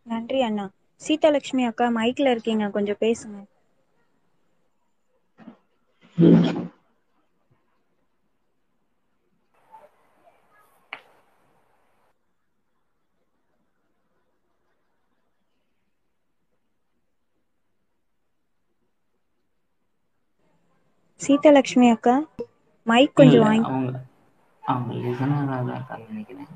நன்றி 0.07 0.41
அண்ணா. 0.43 0.65
சீதாலட்சுமி 1.01 1.65
அக்கா 1.65 1.89
மைக்ல 1.91 2.31
இருக்கீங்க. 2.31 2.71
கொஞ்சம் 2.71 3.01
பேசுங்க. 3.01 3.37
சீதாலட்சுமி 21.25 21.89
அக்கா 21.95 22.15
மைக் 22.87 23.17
கொஞ்சம் 23.21 23.45
வாங்கி 23.47 23.71
அவங்க 23.71 23.93
அவங்க 24.63 24.93
லிசனராக 25.05 25.71
தான் 25.91 26.05
நினைக்கிறேன். 26.11 26.53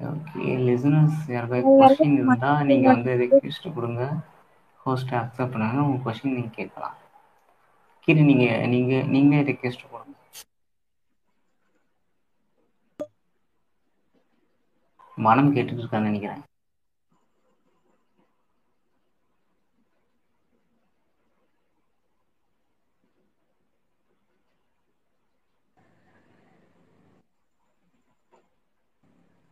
ஓகே 0.00 0.44
லிசனர்ஸ் 0.66 1.20
யாருக்காவது 1.34 1.72
கொஸ்டின் 1.80 2.16
இருந்தா 2.18 2.50
நீங்க 2.70 2.86
வந்து 2.94 3.12
ரெக்வெஸ்ட் 3.22 3.66
கொடுங்க. 3.76 4.02
ஹோஸ்ட் 4.80 5.14
அக்செப்ட் 5.20 5.54
பண்ணாங்க 5.54 5.80
உங்க 5.86 5.98
கொஸ்டின் 6.06 6.36
நீங்க 6.38 6.52
கேட்கலாம். 6.58 6.96
கீழே 8.04 8.22
நீங்க 8.30 8.46
நீங்க 8.74 8.94
நீங்களே 9.14 9.42
ரெக்வெஸ்ட் 9.50 9.84
கொடுங்க. 9.92 10.05
மனம் 15.18 15.52
கேட்டுட்டு 15.54 15.82
இருக்கான்னு 15.82 16.00
நினைக்கிறேன். 16.02 16.42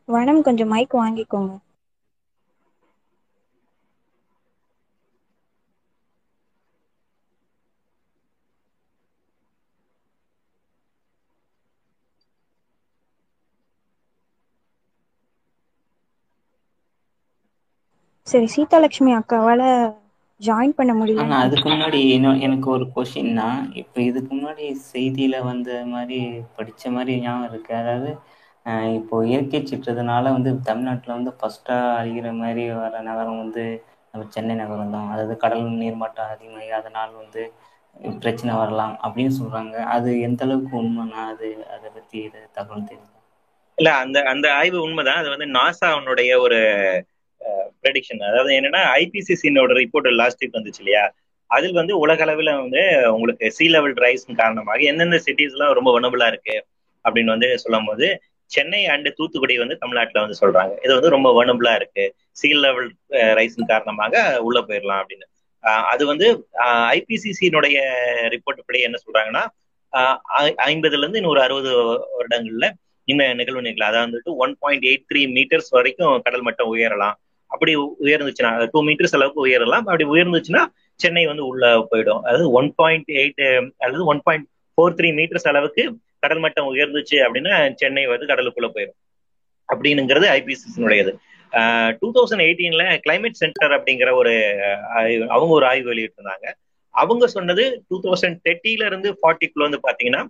வனம் 0.08 0.40
கொஞ்சம் 0.42 0.68
மைக் 0.68 0.94
வாங்கிக்கோங்க. 0.96 1.52
சரி 18.34 18.48
சீதாலட்சுமி 18.54 19.12
அக்காவால 19.18 19.62
ஜாயின் 20.40 20.76
பண்ண 20.76 20.92
முடியல 20.94 21.22
ஆனா 21.22 21.34
அதுக்கு 21.44 21.66
முன்னாடி 21.70 21.98
இன்னும் 22.14 22.40
எனக்கு 22.44 22.68
ஒரு 22.72 22.84
கொஷின்னா 22.94 23.48
இப்போ 23.80 23.98
இதுக்கு 24.06 24.30
முன்னாடி 24.32 24.64
செய்தியில 24.86 25.36
வந்த 25.46 25.68
மாதிரி 25.92 26.18
படிச்ச 26.56 26.82
மாதிரி 26.94 27.12
ஞாபகம் 27.20 27.48
இருக்கு. 27.50 27.72
அதாவது 27.82 28.10
இப்போ 28.98 29.16
இயற்கை 29.26 29.58
சீற்றத்தினால 29.62 30.32
வந்து 30.36 30.50
தமிழ்நாட்டுல 30.68 31.16
வந்து 31.18 31.32
ஃபர்ஸ்டா 31.38 31.76
அழிகிற 32.00 32.28
மாதிரி 32.40 32.62
வர 32.76 33.02
நகரம் 33.08 33.40
வந்து 33.42 33.64
நம்ம 34.14 34.26
சென்னை 34.30 34.54
நகரம் 34.62 34.94
தான். 34.94 35.08
அதாவது 35.12 35.34
கடல் 35.38 35.64
நீர்மட்டம் 35.80 36.32
அதிகமாகி 36.34 36.70
அதனால் 36.80 37.12
வந்து 37.22 37.42
பிரச்சனை 38.18 38.52
வரலாம் 38.60 38.94
அப்படின்னு 39.04 39.34
சொல்றாங்க. 39.38 39.74
அது 39.94 40.08
எந்த 40.26 40.42
அளவுக்கு 40.46 40.74
உண்மைனா 40.80 41.20
அது 41.32 41.46
அதை 41.74 41.88
பத்தி 41.96 42.16
இது 42.26 42.40
தகவல் 42.56 42.88
தெரியும் 42.88 43.10
இல்ல 43.78 43.90
அந்த 44.02 44.18
அந்த 44.32 44.46
ஆய்வு 44.58 44.78
உண்மைதான். 44.86 45.20
அது 45.20 45.28
வந்து 45.34 45.48
நாசாவுடைய 45.56 46.32
ஒரு 46.44 46.58
ப்ரெடிக்ஷன் 47.82 48.22
அதாவது 48.30 48.52
என்னன்னா 48.58 48.82
ஐபிசிசினோட 49.02 49.72
ரிப்போர்ட் 49.82 50.08
லாஸ்ட் 50.20 50.40
வீக் 50.42 50.58
வந்துச்சு 50.58 50.82
இல்லையா? 50.84 51.04
அதில் 51.50 51.78
வந்து 51.80 51.94
உலக 52.04 52.22
அளவில் 52.26 52.50
வந்து 52.62 52.82
உங்களுக்கு 53.16 53.46
சி 53.56 53.66
லெவல் 53.74 53.96
ரைஸ் 54.04 54.24
காரணமாக 54.42 54.86
எந்தெந்த 54.90 55.18
சிட்டிஸ்லாம் 55.26 55.74
ரொம்ப 55.78 55.90
வனபுளா 55.96 56.28
இருக்கு 56.32 56.56
அப்படின்னு 57.04 57.34
வந்து 57.34 57.48
சொல்லும் 57.64 57.88
போது 57.90 58.06
சென்னை 58.50 58.80
அண்டு 58.94 59.10
தூத்துக்குடி 59.18 59.54
வந்து 59.62 59.76
தமிழ்நாட்டில் 59.82 60.22
வந்து 60.24 60.36
சொல்றாங்க. 60.40 60.72
இது 60.84 60.92
வந்து 60.96 61.12
ரொம்ப 61.16 61.28
வனபுளா 61.38 61.72
இருக்கு. 61.80 62.04
சி 62.40 62.48
லெவல் 62.64 62.88
ரைஸின் 63.38 63.70
காரணமாக 63.72 64.14
உள்ள 64.46 64.58
போயிடலாம் 64.68 65.00
அப்படின்னு. 65.02 65.26
அது 65.92 66.02
வந்து 66.12 66.26
ஐபிசிசியினுடைய 66.96 67.76
ரிப்போர்ட் 68.34 68.66
படி 68.68 68.80
என்ன 68.88 68.98
சொல்றாங்கன்னா 69.04 69.44
ஐம்பதுல 70.70 71.02
இருந்து 71.02 71.20
இன்னொரு 71.22 71.40
அறுபது 71.46 71.70
வருடங்கள்ல 72.18 72.68
இந்த 73.08 73.22
நிகழ்வு 73.40 73.62
நிகழ்வு 73.66 73.88
அதாவது 73.88 74.06
வந்துட்டு 74.06 74.32
one 74.44 74.54
point 74.62 74.84
eight 74.90 75.06
three 75.10 75.22
meters 75.36 75.70
வரைக்கும் 75.76 76.14
கடல் 76.26 76.44
மட்டம் 76.46 76.70
உயரலாம். 76.74 77.16
அப்படி 77.54 77.72
உயர்ந்துச்சுன்னா 78.06 78.50
டூ 78.72 78.80
மீட்டர்ஸ் 78.88 79.16
அளவுக்கு 79.18 79.44
உயரலாம். 79.46 79.86
அப்படி 79.90 80.06
உயர்ந்துச்சுன்னா 80.14 80.62
சென்னை 81.02 81.24
வந்து 81.30 81.44
உள்ள 81.50 81.64
போயிடும். 81.90 82.22
அதாவது 82.26 82.48
ஒன் 82.58 82.70
பாயிண்ட் 82.80 83.08
எயிட் 83.20 83.42
அல்லது 83.84 84.02
one 84.12 84.22
point 84.26 84.46
four 84.78 84.96
three 84.98 85.08
meters 85.18 85.48
அளவுக்கு 85.52 85.84
கடல் 86.24 86.42
மட்டம் 86.44 86.68
உயர்ந்துச்சு 86.72 87.16
அப்படின்னா 87.26 87.54
சென்னை 87.80 88.04
வந்து 88.12 88.28
கடலுக்குள்ள 88.32 88.68
போயிடும். 88.76 88.98
அப்படிங்கிறது 89.68 90.26
ஐபிசிசினுடையது 90.38 91.12
டூ 92.00 92.08
தௌசண்ட் 92.16 92.44
எயிட்டீன்ல 92.44 92.84
கிளைமேட் 93.04 93.40
சென்டர் 93.42 93.74
அப்படிங்கிற 93.76 94.10
ஒரு 94.20 94.32
அவங்க 95.34 95.52
ஒரு 95.58 95.66
ஆய்வு 95.70 95.90
வெளியிட்டிருந்தாங்க. 95.92 96.46
அவங்க 96.94 97.24
சொன்னது 97.36 97.64
டூ 97.88 97.96
தௌசண்ட் 98.06 98.38
தேர்ட்டில 98.46 98.86
இருந்து 98.90 99.10
ஃபார்ட்டிக்குள்ள 99.20 99.66
வந்து 99.68 99.80
பாத்தீங்கன்னா 99.86 100.22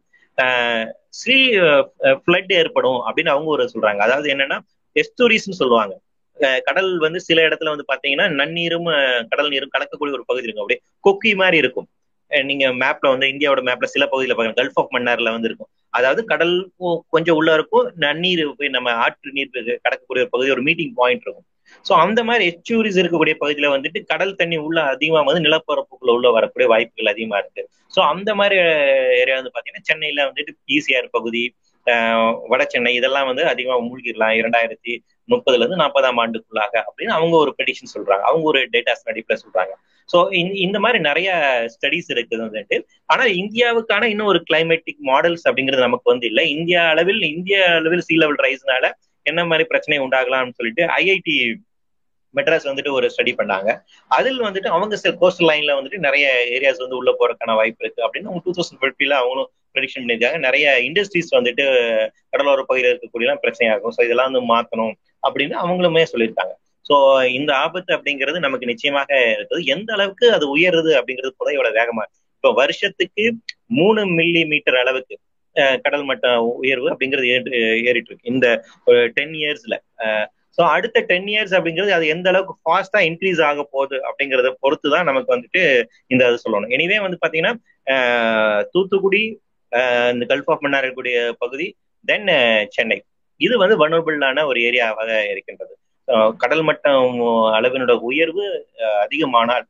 ஸ்ரீ 1.18 1.38
ஃபிளட் 2.22 2.52
ஏற்படும் 2.60 3.00
அப்படின்னு 3.06 3.34
அவங்க 3.34 3.50
ஒரு 3.56 3.64
சொல்றாங்க. 3.74 4.00
அதாவது 4.06 4.28
என்னன்னா 4.34 4.58
எஸ்டோரிஸ்ன்னு 5.02 5.60
சொல்லுவாங்க. 5.62 5.94
கடல் 6.68 6.90
வந்து 6.98 7.18
சில 7.26 7.40
இடத்துல 7.48 7.72
வந்து 7.74 7.86
பாத்தீங்கன்னா 7.90 8.26
நன்னீரும் 8.40 8.88
கடல் 9.32 9.52
நீரும் 9.54 9.74
கலக்கக்கூடிய 9.74 10.16
ஒரு 10.18 10.26
பகுதி 10.30 10.46
இருக்கும் 10.46 10.64
அப்படியே 10.64 10.80
கொக்கி 11.04 11.32
மாதிரி 11.42 11.58
இருக்கும். 11.62 11.88
நீங்க 12.30 12.66
மேப்ல 12.82 13.10
வந்து 13.14 13.26
இந்தியாவோட 13.32 13.62
மேப்ல 13.68 13.88
சில 13.94 14.04
பகுதியில 14.12 14.34
பாருங்க. 14.36 14.56
கல்ஃப் 14.60 14.78
ஆஃப் 14.82 14.94
மன்னார்ல 14.96 15.32
வந்து 15.36 15.48
இருக்கும். 15.50 15.68
அதாவது 15.94 16.20
கடல் 16.32 16.54
கொஞ்சம் 17.14 17.36
உள்ள 17.40 17.50
இருக்கும். 17.58 17.86
நன்னீர் 18.04 18.42
போய் 18.60 18.74
நம்ம 18.76 18.92
ஆற்று 19.04 19.34
நீர் 19.36 19.52
கடக்கக்கூடிய 19.84 20.22
ஒரு 20.24 20.32
பகுதி 20.34 20.54
ஒரு 20.56 20.64
மீட்டிங் 20.68 20.94
பாயிண்ட் 21.00 21.24
இருக்கும். 21.26 21.46
ஸோ 21.86 21.92
அந்த 22.04 22.20
மாதிரி 22.28 22.44
எச்சூரிஸ் 22.52 22.98
இருக்கக்கூடிய 23.02 23.34
பகுதியில 23.42 23.68
வந்துட்டு 23.74 24.00
கடல் 24.12 24.38
தண்ணி 24.40 24.56
உள்ள 24.66 24.78
அதிகமா 24.94 25.20
வந்து 25.28 25.44
நிலப்பரப்புக்குள்ள 25.46 26.12
உள்ள 26.16 26.28
வரக்கூடிய 26.36 26.66
வாய்ப்புகள் 26.72 27.12
அதிகமா 27.14 27.36
இருக்கு. 27.42 27.62
ஸோ 27.94 28.00
அந்த 28.12 28.30
மாதிரி 28.40 28.56
ஏரியா 29.22 29.36
வந்து 29.40 29.54
பாத்தீங்கன்னா 29.54 29.86
சென்னையில 29.90 30.26
வந்துட்டு 30.30 30.54
ஈசிஆர் 30.76 31.08
பகுதி 31.16 31.42
வட 32.50 32.62
சென்னை 32.72 32.92
இதெல்லாம் 32.98 33.28
வந்து 33.30 33.42
அதிகமா 33.52 33.76
மூழ்கிடலாம். 33.86 34.36
இரண்டாயிரத்தி 34.40 34.92
முப்பதுல 35.32 35.62
இருந்து 35.62 35.80
நாற்பதாம் 35.82 36.20
ஆண்டுக்குள்ளாக 36.22 36.74
அப்படின்னு 36.86 37.14
அவங்க 37.18 37.34
ஒரு 37.44 37.52
பெடிஷன் 37.58 37.92
சொல்றாங்க. 37.94 38.24
அவங்க 38.30 38.44
ஒரு 38.52 38.60
டேட்டாஸ் 38.74 39.04
அடிப்படையில் 39.12 39.44
சொல்றாங்க. 39.44 39.74
ஸோ 40.08 40.18
இந்த 40.64 40.78
மாதிரி 40.84 40.98
நிறைய 41.08 41.28
ஸ்டடிஸ் 41.74 42.10
இருக்குது 42.14 42.42
வந்துட்டு. 42.46 42.78
ஆனா 43.12 43.26
இந்தியாவுக்கான 43.42 44.08
இன்னும் 44.14 44.30
ஒரு 44.32 44.40
கிளைமேட்டிக் 44.50 45.00
மாடல்ஸ் 45.10 45.46
அப்படிங்கிறது 45.48 45.86
நமக்கு 45.88 46.12
வந்து 46.12 46.26
இல்லை. 46.30 46.46
இந்தியா 46.56 46.82
அளவில் 46.94 47.22
இந்திய 47.34 47.58
அளவில் 47.80 48.06
சி 48.08 48.16
லெவல் 48.22 48.42
ரைஸ்னால 48.46 48.90
என்ன 49.26 49.40
மாதிரி 49.50 49.64
பிரச்சனை 49.70 49.98
உண்டாகலாம்னு 50.06 50.58
சொல்லிட்டு 50.58 50.84
ஐஐடி 51.00 51.36
மெட்ராஸ் 52.34 52.68
வந்துட்டு 52.68 52.92
ஒரு 52.98 53.06
ஸ்டடி 53.14 53.32
பண்ணாங்க. 53.40 53.70
அதில் 54.16 54.40
வந்துட்டு 54.46 54.68
அவங்க 54.76 54.94
சில 55.02 55.12
கோஸ்டல் 55.20 55.48
லைன்ல 55.50 55.74
வந்துட்டு 55.78 55.98
நிறைய 56.06 56.24
ஏரியாஸ் 56.56 56.80
வந்து 56.84 56.98
உள்ள 57.00 57.10
போறதுக்கான 57.18 57.54
வாய்ப்பு 57.58 57.82
இருக்கு 57.84 58.04
அப்படின்னு 58.06 58.30
அவங்க 58.30 58.42
டூ 58.46 58.54
தௌசண்ட் 58.56 58.80
ஃபிஃப்டில 58.82 59.14
அவங்களும் 59.20 59.48
ப்ரெடிக்ஷன் 59.74 60.02
பண்ணியிருக்காங்க. 60.02 60.38
நிறைய 60.46 60.66
இண்டஸ்ட்ரீஸ் 60.88 61.30
வந்துட்டு 61.36 61.64
கடலோர 62.32 62.62
பகுதியில் 62.68 62.90
இருக்கக்கூடிய 62.92 63.36
பிரச்சனையாகும். 63.44 63.94
ஸோ 63.96 64.02
இதெல்லாம் 64.06 64.30
வந்து 64.30 64.42
மாற்றணும் 64.52 64.94
அப்படின்னு 65.26 65.56
அவங்களுமே 65.64 66.04
சொல்லியிருக்காங்க. 66.12 66.54
ஸோ 66.86 66.94
இந்த 67.38 67.50
ஆபத்து 67.64 67.90
அப்படிங்கிறது 67.96 68.38
நமக்கு 68.46 68.70
நிச்சயமாக 68.72 69.10
இருக்குது. 69.36 69.62
எந்த 69.74 69.90
அளவுக்கு 69.96 70.26
அது 70.36 70.46
உயருது 70.54 70.90
அப்படிங்கிறது 70.98 71.38
புதையோட 71.40 71.68
வேகமா 71.78 72.04
இப்போ 72.36 72.50
வருஷத்துக்கு 72.60 73.24
மூணு 73.78 74.00
மில்லி 74.18 74.42
மீட்டர் 74.52 74.78
அளவுக்கு 74.82 75.14
கடல் 75.84 76.06
மட்ட 76.08 76.26
உயர்வு 76.62 76.88
அப்படிங்கிறது 76.92 77.28
ஏறிட்டு 77.88 78.10
இருக்கு 78.10 78.30
இந்த 78.32 78.46
டென் 79.16 79.34
இயர்ஸ்ல 79.42 79.74
ஸோ 80.58 80.62
அடுத்த 80.74 80.98
டென் 81.10 81.28
இயர்ஸ் 81.32 81.54
அப்படிங்கிறது 81.58 81.92
அது 81.96 82.06
எந்த 82.14 82.26
அளவுக்கு 82.32 82.54
ஃபாஸ்டா 82.64 83.00
இன்க்ரீஸ் 83.08 83.40
ஆக 83.48 83.62
போகுது 83.74 83.96
அப்படிங்கிறத 84.08 84.50
பொறுத்து 84.64 84.88
தான் 84.94 85.08
நமக்கு 85.10 85.32
வந்துட்டு 85.34 85.62
இந்த 86.12 86.28
இது 86.30 86.42
சொல்லணும். 86.44 86.72
எனிவே 86.76 86.98
வந்து 87.06 87.18
பாத்தீங்கன்னா 87.22 87.54
தூத்துக்குடி 88.74 89.22
இந்த 90.14 90.24
கல்ஃப் 90.32 90.50
ஆஃப் 90.52 90.62
மன்னார் 90.64 90.84
இருக்கக்கூடிய 90.84 91.16
பகுதி 91.42 91.66
தென் 92.04 92.28
சென்னை. 92.76 92.98
இது 93.40 93.54
வந்து 93.62 93.76
வனபிளான 93.82 94.44
ஒரு 94.50 94.58
ஏரியாவாக 94.68 95.10
இருக்கின்றது. 95.32 95.74
கடல் 96.42 96.64
மட்டம் 96.68 97.20
அளவினோட 97.58 97.92
உயர்வு 98.10 98.44
அதிகமானால் 99.04 99.64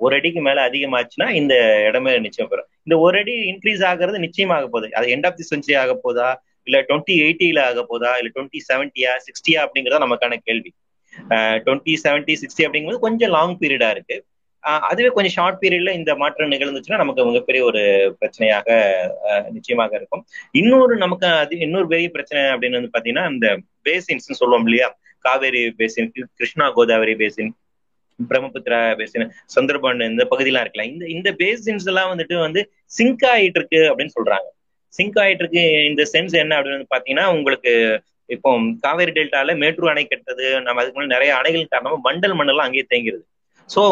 ஒரு 0.00 0.14
அடிக்கு 0.18 0.40
மேல 0.40 0.58
அதிகமாச்சுன்னா 0.68 1.26
இந்த 1.40 1.54
இடமே 1.88 2.12
நிச்சயம் 2.24 2.50
பெறும். 2.52 2.68
இந்த 2.86 2.94
ஒரு 2.98 3.18
அடி 3.22 3.34
இன்க்ரீஸ் 3.50 3.82
ஆகிறது 3.90 4.18
நிச்சயமாக 4.18 4.66
போகுது. 4.72 4.88
அது 4.98 5.06
எண்ட் 5.16 5.26
ஆஃப் 5.28 5.38
தி 5.40 5.44
செஞ்சுரி 5.52 5.76
ஆக 5.82 5.92
போதா? 6.04 6.28
இல்ல 6.66 6.76
டுவெண்ட்டி 6.88 7.14
எயிட்டில 7.24 7.60
ஆக 7.70 7.82
போதா? 7.90 8.10
இல்ல 8.20 8.30
டுவெண்ட்டி 8.34 8.60
செவன்ட்டியா 8.70 9.12
சிக்ஸ்டியா 9.26 9.60
அப்படிங்கறத 9.64 10.00
நமக்கான 10.06 10.38
கேள்வி. 10.48 10.70
டுவெண்ட்டி 11.66 11.94
செவன்ட்டி 12.04 12.34
சிக்ஸ்டி 12.42 12.62
அப்படிங்கிறது 12.66 13.04
கொஞ்சம் 13.06 13.32
லாங் 13.36 13.58
பீரியடா 13.58 13.90
இருக்கு. 13.96 14.16
அதுவே 14.90 15.10
கொஞ்சம் 15.14 15.34
ஷார்ட் 15.36 15.58
பீரியட்ல 15.62 15.92
இந்த 15.98 16.12
மாற்றம் 16.22 16.52
நிகழ்ந்துச்சுன்னா 16.54 17.00
நமக்கு 17.02 17.26
மிகப்பெரிய 17.30 17.62
ஒரு 17.70 17.82
பிரச்சனையாக 18.20 18.68
நிச்சயமாக 19.56 19.92
இருக்கும். 19.98 20.22
இன்னொரு 20.60 20.94
நமக்கு 21.04 21.26
அது 21.42 21.58
இன்னொரு 21.66 21.88
பெரிய 21.92 22.10
பிரச்சனை 22.16 22.42
அப்படின்னு 22.54 22.78
வந்து 22.80 22.94
பாத்தீங்கன்னா 22.96 23.26
இந்த 23.34 23.48
பேசின்ஸ் 23.88 24.40
சொல்லுவோம் 24.40 24.66
இல்லையா? 24.68 24.88
Kaveri 25.24 25.62
basin 25.80 26.10
Krishna 26.38 26.66
Godavari 26.78 27.14
basin 27.22 27.52
Brahmaputra 28.18 28.80
basin 28.98 29.24
Sundarban 29.54 30.02
இந்த 30.10 30.24
பகுதியெல்லாம் 30.32 30.64
இருக்கலாம். 30.64 30.90
இந்த 30.94 31.04
இந்த 31.16 31.30
பேசின்ஸ் 31.42 31.86
எல்லாம் 31.92 32.10
வந்துட்டு 32.12 32.36
வந்து 32.46 32.60
சிங்க் 32.96 33.24
ஆயிட்டு 33.32 33.58
இருக்கு 33.60 33.80
அப்படின்னு 33.90 34.16
சொல்றாங்க. 34.18 34.48
சிங்க் 34.94 35.18
ஆயிட்டு 35.22 35.42
இருக்கு. 35.44 35.62
இந்த 35.90 36.02
சென்ஸ் 36.14 36.34
என்ன 36.42 36.56
அப்படின்னு 36.58 36.92
பாத்தீங்கன்னா 36.94 37.26
உங்களுக்கு 37.36 37.72
இப்போ 38.34 38.50
காவேரி 38.84 39.12
டெல்டால 39.16 39.54
மேட்டூர் 39.62 39.92
அணை 39.92 40.04
கட்டது 40.04 40.44
நம்ம 40.66 40.80
அதுக்கு 40.80 40.96
முன்னாடி 40.98 41.16
நிறைய 41.16 41.30
அணைகள் 41.40 41.72
காரணமா 41.72 41.98
மண்டல் 42.08 42.36
மண்ணெல்லாம் 42.40 42.68
அங்கேயே 42.68 42.86
தேங்கிருது. 42.92 43.24
ஸோ 43.70 43.82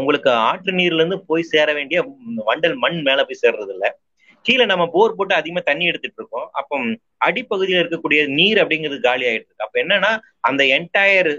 உங்களுக்கு 0.00 0.30
ஆற்று 0.30 0.72
நீர்ல 0.72 1.02
இருந்து 1.02 1.18
போய் 1.30 1.50
சேர 1.52 1.72
வேண்டிய 1.78 1.98
வண்டல் 2.50 2.76
மண் 2.84 3.00
மேல 3.08 3.24
போய் 3.28 3.42
சேர்றது 3.44 3.74
இல்ல 3.76 3.86
கீழே 4.46 4.64
நம்ம 4.70 4.84
போர் 4.94 5.16
போட்டு 5.16 5.34
அதிகமா 5.34 5.60
தண்ணி 5.68 5.84
எடுத்துட்டு 5.90 6.20
இருக்கோம். 6.20 6.46
அப்போ 6.58 6.74
அடிப்பகுதியில 7.26 7.80
இருக்கக்கூடிய 7.82 8.20
நீர் 8.38 8.58
அப்படிங்கிறது 8.62 9.00
காலி 9.06 9.24
ஆயிட்டு 9.30 9.48
இருக்கு. 9.48 9.66
அப்ப 9.66 9.80
என்னன்னா 9.82 10.10
அந்த 10.48 10.62
என்டையர் 10.76 11.30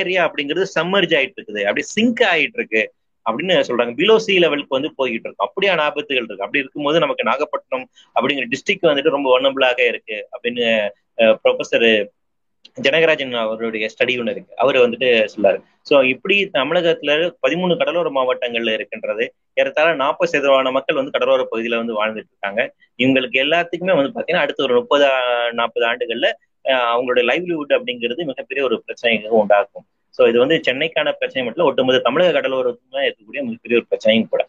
ஏரியா 0.00 0.20
அப்படிங்கிறது 0.28 0.66
சம்மர்ஜ் 0.76 1.14
ஆயிட்டு 1.18 1.38
இருக்குது. 1.38 1.62
அப்படி 1.68 1.84
சிங்க் 1.94 2.22
ஆயிட்டு 2.32 2.58
இருக்கு 2.60 2.82
அப்படின்னு 3.26 3.54
சொல்றாங்க. 3.68 3.94
பிலோ 4.00 4.16
சி 4.24 4.34
லெவலுக்கு 4.44 4.76
வந்து 4.78 4.90
போய்கிட்டு 4.98 5.26
இருக்கும் 5.28 5.46
அப்படியான 5.48 5.84
ஆபத்துகள் 5.88 6.26
இருக்கு. 6.28 6.46
அப்படி 6.46 6.62
இருக்கும்போது 6.64 6.98
நமக்கு 7.04 7.28
நாகப்பட்டினம் 7.30 7.86
அப்படிங்கிற 8.16 8.46
டிஸ்ட்ரிக்ட் 8.54 8.90
வந்துட்டு 8.90 9.16
ரொம்ப 9.16 9.30
ஒன்னபிளாக 9.38 9.80
இருக்கு 9.92 10.18
அப்படின்னு 10.34 10.66
ப்ரொஃபசர் 11.44 11.88
ஜனகராஜன் 12.76 13.34
அவருடைய 13.42 13.86
ஸ்டடி 13.92 14.14
ஒன்று 14.20 14.32
இருக்கு. 14.34 14.52
அவர் 14.56 14.76
வந்துட்டு 14.82 15.08
சொல்லாரு. 15.34 15.58
ஸோ 15.86 15.94
இப்படி 16.12 16.36
தமிழகத்துல 16.54 17.12
பதிமூணு 17.44 17.74
கடலோர 17.80 18.08
மாவட்டங்கள்ல 18.16 18.74
இருக்கின்றது. 18.76 19.24
ஏறத்தாழ 19.56 19.90
நாற்பது 20.02 20.30
சதவீதமான 20.32 20.72
மக்கள் 20.76 20.98
வந்து 21.00 21.14
கடலோர 21.16 21.42
பகுதியில 21.52 21.80
வந்து 21.82 21.98
வாழ்ந்துட்டு 21.98 22.32
இருக்காங்க. 22.32 22.60
இவங்களுக்கு 22.98 23.38
எல்லாத்துக்குமே 23.44 23.96
வந்து 23.98 24.12
பாத்தீங்கன்னா 24.14 24.44
அடுத்த 24.46 24.66
ஒரு 24.66 24.76
முப்பது 24.80 25.06
நாற்பது 25.60 25.86
ஆண்டுகள்ல 25.90 26.30
அவங்களுடைய 26.88 27.24
லைவ்லிஹுட் 27.30 27.76
அப்படிங்கிறது 27.76 28.22
மிகப்பெரிய 28.30 28.62
ஒரு 28.68 28.76
பிரச்சனையை 28.86 29.30
உண்டாக்கும் 29.40 29.86
ஸோ 30.18 30.28
இது 30.30 30.38
வந்து 30.42 30.56
சென்னைக்கான 30.66 31.12
பிரச்சனை 31.20 31.42
மட்டும் 31.44 31.68
ஒட்டுமொத்த 31.68 32.02
தமிழக 32.06 32.34
கடலோரத்துக்கு 32.36 33.00
இருக்கக்கூடிய 33.00 33.42
மிகப்பெரிய 33.46 33.78
ஒரு 33.80 33.88
பிரச்சனையும் 33.90 34.30
கூட. 34.32 34.42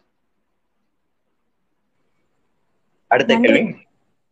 அடுத்த. 3.10 3.34
கேள்வி. 3.44 3.62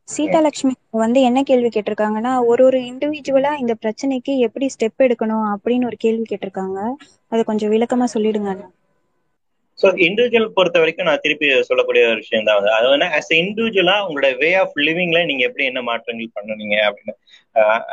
சீதாலட்சுமி 0.08 0.72
வந்து 1.02 1.18
என்ன 1.28 1.38
கேள்வி 1.42 1.68
கேட்டிருக்காங்கன்னா 1.70 2.32
ஒரு 2.50 2.62
ஒரு 2.66 2.78
இண்டிவிஜுவலா 2.90 3.52
இந்த 3.62 3.74
பிரச்சனைக்கு 3.82 4.32
எப்படி 4.46 4.66
ஸ்டெப் 4.74 5.04
எடுக்கணும் 5.06 5.46
அப்படின்னு 5.52 5.88
ஒரு 5.90 5.98
கேள்வி 5.98 6.24
கேட்டிருக்காங்க. 6.26 6.78
அதை 7.32 7.42
கொஞ்சம் 7.50 7.72
விளக்கமா 7.74 8.08
சொல்லிடுங்க 8.14 8.52
ஸோ 9.78 9.86
இண்டிவிஜுவல் 10.06 10.54
பொறுத்த 10.56 10.80
வரைக்கும் 10.80 11.08
நான் 11.08 11.22
திருப்பி 11.22 11.46
சொல்லக்கூடிய 11.68 12.02
ஒரு 12.10 12.20
விஷயம் 12.22 12.46
தான் 12.48 12.58
அது. 12.74 12.86
வந்து 12.92 13.06
ஆஸ் 13.18 13.32
இண்டிவிஜுவலா 13.40 13.96
உங்களோட 14.06 14.28
வே 14.42 14.50
ஆஃப் 14.60 14.76
லிவிங்ல 14.86 15.20
நீங்க 15.30 15.42
எப்படி 15.48 15.64
என்ன 15.70 15.80
மாற்றங்கள் 15.88 16.34
பண்ணுனீங்க 16.36 16.76
அப்படின்னு. 16.88 17.14